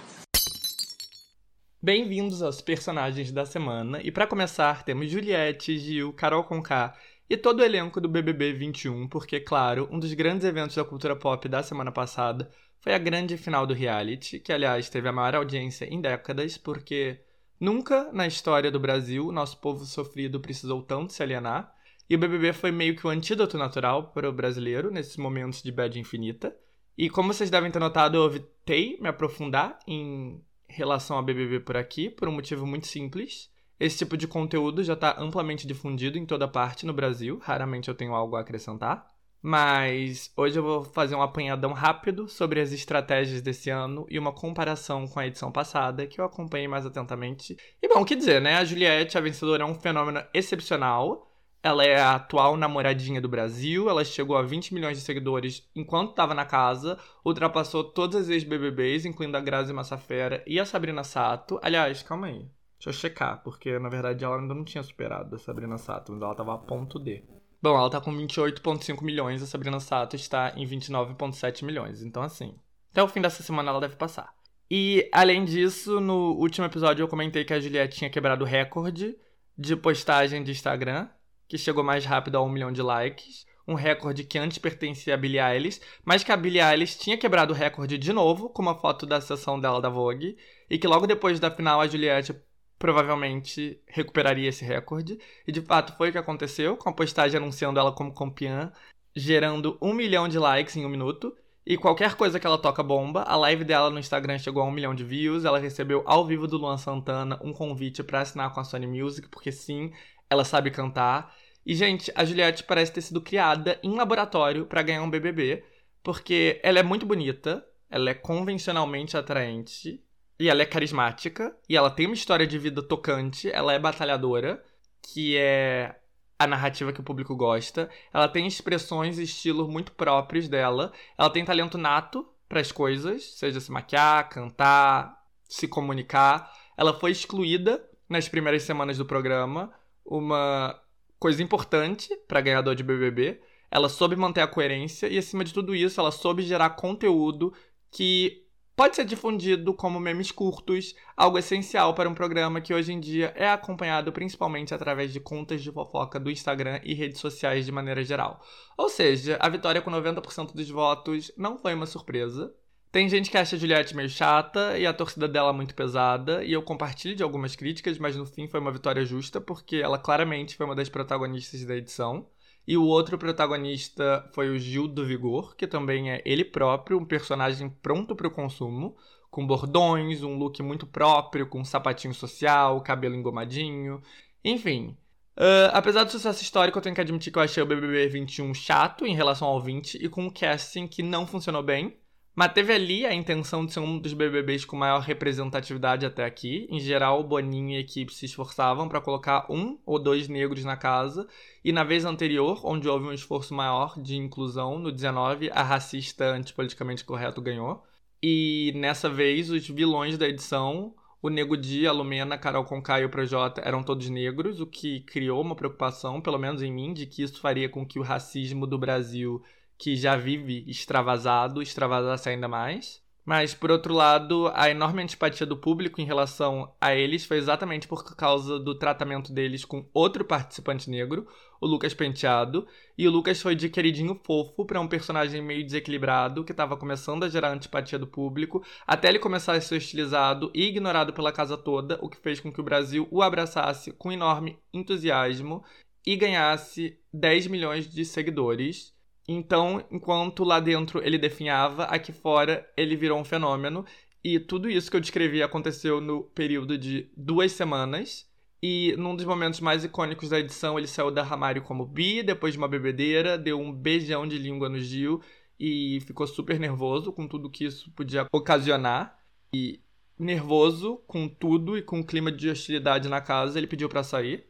Bem-vindos 1.81 2.43
aos 2.43 2.61
personagens 2.61 3.31
da 3.31 3.43
semana. 3.43 3.99
E 4.03 4.11
para 4.11 4.27
começar, 4.27 4.83
temos 4.83 5.09
Juliette, 5.09 5.79
Gil, 5.79 6.13
Carol 6.13 6.43
Conká 6.43 6.95
e 7.27 7.35
todo 7.35 7.61
o 7.61 7.63
elenco 7.63 7.99
do 7.99 8.07
BBB 8.07 8.53
21, 8.53 9.07
porque, 9.07 9.39
claro, 9.39 9.89
um 9.91 9.99
dos 9.99 10.13
grandes 10.13 10.45
eventos 10.45 10.75
da 10.75 10.85
cultura 10.85 11.15
pop 11.15 11.49
da 11.49 11.63
semana 11.63 11.91
passada 11.91 12.51
foi 12.79 12.93
a 12.93 12.99
grande 12.99 13.35
final 13.35 13.65
do 13.65 13.73
reality, 13.73 14.39
que, 14.39 14.53
aliás, 14.53 14.89
teve 14.89 15.09
a 15.09 15.11
maior 15.11 15.37
audiência 15.37 15.85
em 15.91 15.99
décadas, 15.99 16.55
porque 16.55 17.19
nunca 17.59 18.11
na 18.13 18.27
história 18.27 18.69
do 18.69 18.79
Brasil 18.79 19.31
nosso 19.31 19.57
povo 19.57 19.85
sofrido 19.85 20.39
precisou 20.39 20.83
tanto 20.83 21.13
se 21.13 21.23
alienar. 21.23 21.75
E 22.09 22.15
o 22.15 22.19
BBB 22.19 22.53
foi 22.53 22.71
meio 22.71 22.95
que 22.95 23.05
o 23.05 23.09
antídoto 23.09 23.57
natural 23.57 24.11
para 24.11 24.29
o 24.29 24.33
brasileiro 24.33 24.89
nesses 24.89 25.17
momentos 25.17 25.61
de 25.61 25.71
bad 25.71 25.99
infinita. 25.99 26.55
E 26.97 27.09
como 27.09 27.33
vocês 27.33 27.49
devem 27.49 27.69
ter 27.69 27.79
notado, 27.79 28.15
eu 28.15 28.25
evitei 28.25 28.97
me 28.99 29.09
aprofundar 29.09 29.77
em 29.85 30.41
relação 30.67 31.17
ao 31.17 31.23
BBB 31.23 31.59
por 31.59 31.77
aqui, 31.77 32.09
por 32.09 32.27
um 32.27 32.31
motivo 32.31 32.65
muito 32.65 32.87
simples. 32.87 33.51
Esse 33.79 33.99
tipo 33.99 34.17
de 34.17 34.27
conteúdo 34.27 34.83
já 34.83 34.93
está 34.93 35.15
amplamente 35.19 35.67
difundido 35.67 36.17
em 36.17 36.25
toda 36.25 36.47
parte 36.47 36.85
no 36.85 36.93
Brasil, 36.93 37.39
raramente 37.43 37.89
eu 37.89 37.95
tenho 37.95 38.15
algo 38.15 38.35
a 38.35 38.39
acrescentar. 38.39 39.05
Mas 39.39 40.31
hoje 40.35 40.57
eu 40.57 40.63
vou 40.63 40.83
fazer 40.83 41.15
um 41.15 41.21
apanhadão 41.21 41.71
rápido 41.71 42.27
sobre 42.27 42.59
as 42.59 42.71
estratégias 42.71 43.41
desse 43.41 43.69
ano 43.69 44.05
e 44.09 44.17
uma 44.17 44.33
comparação 44.33 45.07
com 45.07 45.19
a 45.19 45.27
edição 45.27 45.51
passada, 45.51 46.07
que 46.07 46.19
eu 46.19 46.25
acompanhei 46.25 46.67
mais 46.67 46.85
atentamente. 46.85 47.55
E 47.81 47.87
bom, 47.87 48.01
o 48.01 48.05
que 48.05 48.15
dizer, 48.15 48.41
né? 48.41 48.55
A 48.55 48.65
Juliette, 48.65 49.17
a 49.17 49.21
vencedora, 49.21 49.63
é 49.63 49.65
um 49.65 49.75
fenômeno 49.75 50.23
excepcional. 50.33 51.26
Ela 51.61 51.83
é 51.85 51.99
a 51.99 52.15
atual 52.15 52.55
namoradinha 52.55 53.19
do 53.19 53.27
Brasil. 53.27 53.89
Ela 53.89 54.05
chegou 54.05 54.37
a 54.37 54.41
20 54.41 54.73
milhões 54.73 54.97
de 54.97 55.03
seguidores 55.03 55.67
enquanto 55.75 56.11
estava 56.11 56.33
na 56.33 56.45
casa. 56.45 56.97
Ultrapassou 57.25 57.83
todas 57.83 58.23
as 58.23 58.29
ex-BBBs, 58.29 59.05
incluindo 59.05 59.35
a 59.37 59.41
Grazi 59.41 59.73
Massafera 59.73 60.43
e 60.47 60.59
a 60.59 60.65
Sabrina 60.65 61.03
Sato. 61.03 61.59
Aliás, 61.61 62.03
calma 62.03 62.27
aí. 62.27 62.45
Deixa 62.79 62.89
eu 62.89 62.93
checar, 62.93 63.41
porque 63.43 63.79
na 63.79 63.89
verdade 63.89 64.23
ela 64.23 64.37
ainda 64.37 64.53
não 64.53 64.63
tinha 64.63 64.83
superado 64.83 65.35
a 65.35 65.39
Sabrina 65.39 65.77
Sato, 65.77 66.11
mas 66.11 66.21
ela 66.21 66.31
estava 66.31 66.53
a 66.53 66.57
ponto 66.57 66.99
de. 66.99 67.23
Bom, 67.61 67.75
ela 67.75 67.89
tá 67.89 67.99
com 67.99 68.15
28,5 68.15 69.01
milhões, 69.01 69.41
a 69.41 69.47
Sabrina 69.47 69.79
Sato 69.79 70.15
está 70.15 70.53
em 70.55 70.65
29,7 70.65 71.65
milhões. 71.65 72.03
Então, 72.03 72.21
assim, 72.21 72.53
até 72.91 73.01
o 73.01 73.07
fim 73.07 73.19
dessa 73.19 73.41
semana 73.41 73.71
ela 73.71 73.81
deve 73.81 73.95
passar. 73.95 74.31
E, 74.69 75.09
além 75.11 75.43
disso, 75.43 75.99
no 75.99 76.33
último 76.33 76.67
episódio 76.67 77.01
eu 77.01 77.07
comentei 77.07 77.43
que 77.43 77.53
a 77.53 77.59
Juliette 77.59 77.97
tinha 77.97 78.09
quebrado 78.09 78.43
o 78.43 78.47
recorde 78.47 79.17
de 79.57 79.75
postagem 79.75 80.43
de 80.43 80.51
Instagram 80.51 81.07
que 81.47 81.57
chegou 81.57 81.83
mais 81.83 82.05
rápido 82.05 82.35
a 82.37 82.41
um 82.43 82.49
milhão 82.49 82.71
de 82.71 82.81
likes, 82.81 83.45
um 83.67 83.73
recorde 83.73 84.23
que 84.23 84.37
antes 84.37 84.57
pertencia 84.57 85.13
a 85.13 85.17
Billie 85.17 85.39
Eilish, 85.39 85.81
mas 86.05 86.23
que 86.23 86.31
a 86.31 86.37
Billie 86.37 86.61
Eilish 86.61 86.97
tinha 86.97 87.17
quebrado 87.17 87.53
o 87.53 87.55
recorde 87.55 87.97
de 87.97 88.13
novo 88.13 88.49
com 88.49 88.61
uma 88.61 88.75
foto 88.75 89.05
da 89.05 89.19
sessão 89.19 89.59
dela 89.59 89.81
da 89.81 89.89
Vogue, 89.89 90.37
e 90.69 90.77
que 90.77 90.87
logo 90.87 91.05
depois 91.05 91.39
da 91.39 91.51
final 91.51 91.81
a 91.81 91.87
Juliette 91.87 92.35
provavelmente 92.79 93.81
recuperaria 93.87 94.49
esse 94.49 94.63
recorde, 94.63 95.19
e 95.45 95.51
de 95.51 95.61
fato 95.61 95.95
foi 95.97 96.09
o 96.09 96.11
que 96.11 96.17
aconteceu, 96.17 96.77
com 96.77 96.89
a 96.89 96.93
postagem 96.93 97.37
anunciando 97.37 97.79
ela 97.79 97.91
como 97.91 98.13
campeã, 98.13 98.71
gerando 99.15 99.77
um 99.81 99.93
milhão 99.93 100.27
de 100.27 100.37
likes 100.37 100.75
em 100.75 100.85
um 100.85 100.89
minuto, 100.89 101.35
e 101.65 101.75
qualquer 101.75 102.15
coisa 102.15 102.39
que 102.39 102.47
ela 102.47 102.57
toca 102.57 102.81
bomba, 102.81 103.23
a 103.23 103.35
live 103.35 103.65
dela 103.65 103.89
no 103.89 103.99
Instagram 103.99 104.37
chegou 104.37 104.63
a 104.63 104.65
um 104.65 104.71
milhão 104.71 104.95
de 104.95 105.03
views, 105.03 105.43
ela 105.43 105.59
recebeu 105.59 106.01
ao 106.05 106.25
vivo 106.25 106.47
do 106.47 106.57
Luan 106.57 106.77
Santana 106.77 107.37
um 107.43 107.51
convite 107.51 108.01
para 108.01 108.21
assinar 108.21 108.53
com 108.53 108.61
a 108.61 108.63
Sony 108.63 108.87
Music, 108.87 109.27
porque 109.27 109.51
sim, 109.51 109.91
ela 110.29 110.43
sabe 110.43 110.71
cantar. 110.71 111.35
E, 111.65 111.75
gente, 111.75 112.11
a 112.15 112.23
Juliette 112.23 112.63
parece 112.63 112.93
ter 112.93 113.01
sido 113.01 113.21
criada 113.21 113.79
em 113.83 113.95
laboratório 113.95 114.65
para 114.65 114.81
ganhar 114.81 115.03
um 115.03 115.09
BBB, 115.09 115.63
porque 116.01 116.59
ela 116.63 116.79
é 116.79 116.83
muito 116.83 117.05
bonita, 117.05 117.65
ela 117.89 118.09
é 118.09 118.13
convencionalmente 118.13 119.17
atraente, 119.17 120.01
e 120.39 120.49
ela 120.49 120.61
é 120.61 120.65
carismática, 120.65 121.55
e 121.67 121.75
ela 121.75 121.89
tem 121.89 122.05
uma 122.05 122.13
história 122.13 122.47
de 122.47 122.57
vida 122.57 122.81
tocante, 122.81 123.51
ela 123.51 123.73
é 123.73 123.79
batalhadora, 123.79 124.63
que 125.01 125.35
é 125.37 125.95
a 126.39 126.45
narrativa 126.45 126.93
que 126.93 126.99
o 126.99 127.03
público 127.03 127.35
gosta. 127.35 127.89
Ela 128.13 128.27
tem 128.27 128.45
expressões 128.45 129.17
e 129.17 129.23
estilos 129.23 129.67
muito 129.67 129.91
próprios 129.91 130.47
dela. 130.47 130.93
Ela 131.17 131.29
tem 131.29 131.43
talento 131.43 131.77
nato 131.77 132.27
para 132.47 132.61
as 132.61 132.71
coisas, 132.71 133.33
seja 133.33 133.59
se 133.59 133.71
maquiar, 133.71 134.29
cantar, 134.29 135.21
se 135.43 135.67
comunicar. 135.67 136.53
Ela 136.77 136.93
foi 136.97 137.11
excluída 137.11 137.83
nas 138.07 138.29
primeiras 138.29 138.63
semanas 138.63 138.97
do 138.97 139.05
programa 139.05 139.73
uma 140.07 140.79
coisa 141.19 141.43
importante 141.43 142.15
para 142.27 142.41
ganhador 142.41 142.75
de 142.75 142.83
BBB. 142.83 143.41
Ela 143.69 143.89
soube 143.89 144.15
manter 144.15 144.41
a 144.41 144.47
coerência 144.47 145.07
e, 145.07 145.17
acima 145.17 145.43
de 145.43 145.53
tudo 145.53 145.75
isso, 145.75 145.99
ela 145.99 146.11
soube 146.11 146.41
gerar 146.41 146.71
conteúdo 146.71 147.53
que 147.91 148.47
pode 148.77 148.95
ser 148.95 149.05
difundido 149.05 149.73
como 149.73 149.99
memes 149.99 150.31
curtos, 150.31 150.95
algo 151.17 151.37
essencial 151.39 151.93
para 151.95 152.07
um 152.07 152.13
programa 152.13 152.61
que 152.61 152.73
hoje 152.73 152.93
em 152.93 152.99
dia 152.99 153.33
é 153.35 153.49
acompanhado 153.49 154.11
principalmente 154.11 154.73
através 154.73 155.11
de 155.11 155.19
contas 155.19 155.63
de 155.63 155.71
fofoca 155.71 156.19
do 156.19 156.29
Instagram 156.29 156.79
e 156.83 156.93
redes 156.93 157.19
sociais 157.19 157.65
de 157.65 157.71
maneira 157.71 158.03
geral. 158.03 158.39
Ou 158.77 158.87
seja, 158.87 159.35
a 159.41 159.49
vitória 159.49 159.81
com 159.81 159.91
90% 159.91 160.53
dos 160.53 160.69
votos 160.69 161.31
não 161.35 161.57
foi 161.57 161.73
uma 161.73 161.87
surpresa. 161.87 162.53
Tem 162.91 163.07
gente 163.09 163.29
que 163.29 163.37
acha 163.37 163.55
a 163.55 163.59
Juliette 163.59 163.95
meio 163.95 164.09
chata 164.09 164.77
e 164.77 164.85
a 164.85 164.93
torcida 164.93 165.27
dela 165.27 165.51
muito 165.51 165.75
pesada, 165.75 166.43
e 166.43 166.53
eu 166.53 166.63
compartilho 166.63 167.15
de 167.15 167.21
algumas 167.21 167.55
críticas, 167.55 167.97
mas 167.97 168.15
no 168.15 168.25
fim 168.25 168.47
foi 168.47 168.59
uma 168.59 168.71
vitória 168.71 169.05
justa, 169.05 169.41
porque 169.41 169.77
ela 169.77 169.99
claramente 169.99 170.55
foi 170.55 170.65
uma 170.65 170.75
das 170.75 170.89
protagonistas 170.89 171.63
da 171.65 171.75
edição. 171.75 172.27
E 172.65 172.75
o 172.77 172.83
outro 172.83 173.17
protagonista 173.17 174.29
foi 174.33 174.49
o 174.49 174.59
Gil 174.59 174.87
do 174.87 175.05
Vigor, 175.05 175.55
que 175.55 175.67
também 175.67 176.11
é 176.11 176.21
ele 176.25 176.43
próprio, 176.43 176.97
um 176.97 177.05
personagem 177.05 177.69
pronto 177.69 178.15
para 178.15 178.27
o 178.27 178.31
consumo, 178.31 178.95
com 179.29 179.45
bordões, 179.45 180.23
um 180.23 180.37
look 180.37 180.61
muito 180.63 180.85
próprio, 180.87 181.47
com 181.47 181.61
um 181.61 181.65
sapatinho 181.65 182.13
social, 182.13 182.81
cabelo 182.81 183.15
engomadinho. 183.15 184.01
Enfim, 184.43 184.97
Uh, 185.37 185.69
apesar 185.71 186.03
do 186.03 186.11
sucesso 186.11 186.41
histórico, 186.41 186.79
eu 186.79 186.81
tenho 186.81 186.95
que 186.95 187.01
admitir 187.01 187.31
que 187.31 187.37
eu 187.37 187.43
achei 187.43 187.61
o 187.61 187.65
BBB 187.65 188.07
21 188.07 188.55
chato 188.55 189.05
em 189.05 189.13
relação 189.13 189.47
ao 189.47 189.61
20 189.61 190.03
e 190.03 190.09
com 190.09 190.25
um 190.25 190.31
casting 190.31 190.87
que 190.87 191.03
não 191.03 191.27
funcionou 191.27 191.61
bem. 191.61 191.95
Mas 192.37 192.53
teve 192.53 192.71
ali 192.71 193.03
a 193.03 193.15
intenção 193.15 193.65
de 193.65 193.73
ser 193.73 193.79
um 193.79 193.97
dos 193.97 194.13
BBBs 194.13 194.63
com 194.63 194.75
maior 194.75 194.99
representatividade 194.99 196.05
até 196.05 196.23
aqui. 196.23 196.67
Em 196.69 196.79
geral, 196.79 197.23
Boninho 197.23 197.71
e 197.71 197.77
a 197.77 197.79
equipe 197.79 198.13
se 198.13 198.27
esforçavam 198.27 198.87
para 198.87 199.01
colocar 199.01 199.47
um 199.49 199.79
ou 199.83 199.97
dois 199.97 200.27
negros 200.27 200.63
na 200.63 200.77
casa. 200.77 201.27
E 201.65 201.71
na 201.71 201.83
vez 201.83 202.05
anterior, 202.05 202.61
onde 202.63 202.87
houve 202.87 203.07
um 203.07 203.11
esforço 203.11 203.55
maior 203.55 203.99
de 203.99 204.15
inclusão, 204.17 204.77
no 204.77 204.91
19, 204.91 205.49
a 205.49 205.63
racista 205.63 206.25
antipoliticamente 206.25 207.03
correto 207.03 207.41
ganhou. 207.41 207.83
E 208.21 208.71
nessa 208.75 209.09
vez, 209.09 209.49
os 209.49 209.67
vilões 209.67 210.15
da 210.15 210.29
edição 210.29 210.93
o 211.19 211.29
Nego 211.29 211.57
Di, 211.57 211.87
a 211.87 211.91
Lumena, 211.91 212.37
Carol 212.37 212.63
Conká 212.63 213.01
e 213.01 213.05
o 213.05 213.09
Projota 213.09 213.61
eram 213.61 213.81
todos 213.81 214.07
negros, 214.07 214.61
o 214.61 214.67
que 214.67 214.99
criou 215.01 215.41
uma 215.41 215.55
preocupação, 215.55 216.21
pelo 216.21 216.37
menos 216.37 216.61
em 216.61 216.71
mim, 216.71 216.93
de 216.93 217.07
que 217.07 217.23
isso 217.23 217.41
faria 217.41 217.67
com 217.67 217.83
que 217.83 217.97
o 217.97 218.03
racismo 218.03 218.67
do 218.67 218.77
Brasil, 218.77 219.43
que 219.77 219.95
já 219.95 220.15
vive 220.15 220.63
extravasado, 220.67 221.61
extravasasse 221.61 222.29
ainda 222.29 222.47
mais. 222.47 223.01
Mas, 223.27 223.53
por 223.53 223.69
outro 223.69 223.93
lado, 223.93 224.49
a 224.53 224.69
enorme 224.69 225.03
antipatia 225.03 225.45
do 225.45 225.57
público 225.57 225.99
em 225.99 226.05
relação 226.05 226.73
a 226.79 226.95
eles 226.95 227.25
foi 227.25 227.35
exatamente 227.35 227.85
por 227.85 228.15
causa 228.15 228.57
do 228.57 228.73
tratamento 228.73 229.33
deles 229.33 229.65
com 229.65 229.85
outro 229.93 230.23
participante 230.23 230.89
negro, 230.89 231.27
o 231.59 231.67
Lucas 231.67 231.93
Penteado. 231.93 232.65
E 232.97 233.05
o 233.05 233.11
Lucas 233.11 233.41
foi 233.41 233.53
de 233.53 233.67
queridinho 233.67 234.17
fofo 234.23 234.65
para 234.65 234.79
um 234.79 234.87
personagem 234.87 235.41
meio 235.41 235.61
desequilibrado 235.65 236.45
que 236.45 236.53
estava 236.53 236.77
começando 236.77 237.25
a 237.25 237.29
gerar 237.29 237.51
antipatia 237.51 237.99
do 237.99 238.07
público, 238.07 238.63
até 238.87 239.09
ele 239.09 239.19
começar 239.19 239.51
a 239.55 239.59
ser 239.59 239.75
hostilizado 239.75 240.49
e 240.55 240.65
ignorado 240.65 241.11
pela 241.11 241.33
casa 241.33 241.57
toda, 241.57 241.99
o 242.01 242.07
que 242.07 242.15
fez 242.15 242.39
com 242.39 242.49
que 242.49 242.61
o 242.61 242.63
Brasil 242.63 243.09
o 243.11 243.21
abraçasse 243.21 243.91
com 243.91 244.09
enorme 244.09 244.57
entusiasmo 244.73 245.65
e 246.05 246.15
ganhasse 246.15 246.97
10 247.11 247.47
milhões 247.47 247.91
de 247.93 248.05
seguidores. 248.05 248.95
Então, 249.27 249.83
enquanto 249.91 250.43
lá 250.43 250.59
dentro 250.59 251.03
ele 251.05 251.17
definhava, 251.17 251.83
aqui 251.83 252.13
fora 252.13 252.67
ele 252.77 252.95
virou 252.95 253.19
um 253.19 253.25
fenômeno. 253.25 253.85
E 254.23 254.39
tudo 254.39 254.69
isso 254.69 254.89
que 254.89 254.97
eu 254.97 255.01
descrevi 255.01 255.43
aconteceu 255.43 255.99
no 255.99 256.23
período 256.23 256.77
de 256.77 257.09
duas 257.15 257.51
semanas. 257.51 258.27
E 258.61 258.95
num 258.97 259.15
dos 259.15 259.25
momentos 259.25 259.59
mais 259.59 259.83
icônicos 259.83 260.29
da 260.29 260.39
edição, 260.39 260.77
ele 260.77 260.87
saiu 260.87 261.11
da 261.11 261.21
armário 261.21 261.61
como 261.61 261.85
bi, 261.85 262.23
depois 262.23 262.53
de 262.53 262.57
uma 262.57 262.67
bebedeira, 262.67 263.37
deu 263.37 263.59
um 263.59 263.71
beijão 263.71 264.27
de 264.27 264.37
língua 264.37 264.67
no 264.67 264.79
Gil 264.79 265.21
e 265.59 265.99
ficou 266.05 266.25
super 266.25 266.59
nervoso 266.59 267.11
com 267.11 267.27
tudo 267.27 267.49
que 267.49 267.65
isso 267.65 267.91
podia 267.91 268.27
ocasionar. 268.31 269.17
E 269.53 269.81
nervoso 270.17 270.97
com 271.05 271.27
tudo 271.27 271.77
e 271.77 271.81
com 271.81 271.99
o 271.99 272.05
clima 272.05 272.31
de 272.31 272.49
hostilidade 272.49 273.07
na 273.07 273.21
casa, 273.21 273.57
ele 273.59 273.67
pediu 273.67 273.87
para 273.87 274.03
sair. 274.03 274.47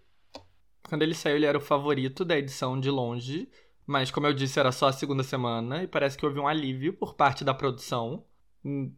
Quando 0.88 1.02
ele 1.02 1.14
saiu, 1.14 1.36
ele 1.36 1.46
era 1.46 1.58
o 1.58 1.62
favorito 1.62 2.24
da 2.24 2.38
edição 2.38 2.80
de 2.80 2.90
longe. 2.90 3.50
Mas, 3.88 4.12
como 4.12 4.28
eu 4.28 4.34
disse, 4.34 4.60
era 4.60 4.72
só 4.74 4.90
a 4.90 4.94
segunda 4.94 5.24
semana 5.24 5.82
e 5.82 5.88
parece 5.88 6.18
que 6.18 6.26
houve 6.26 6.40
um 6.40 6.48
alívio 6.48 6.92
por 6.92 7.16
parte 7.16 7.46
da 7.46 7.54
produção 7.54 8.26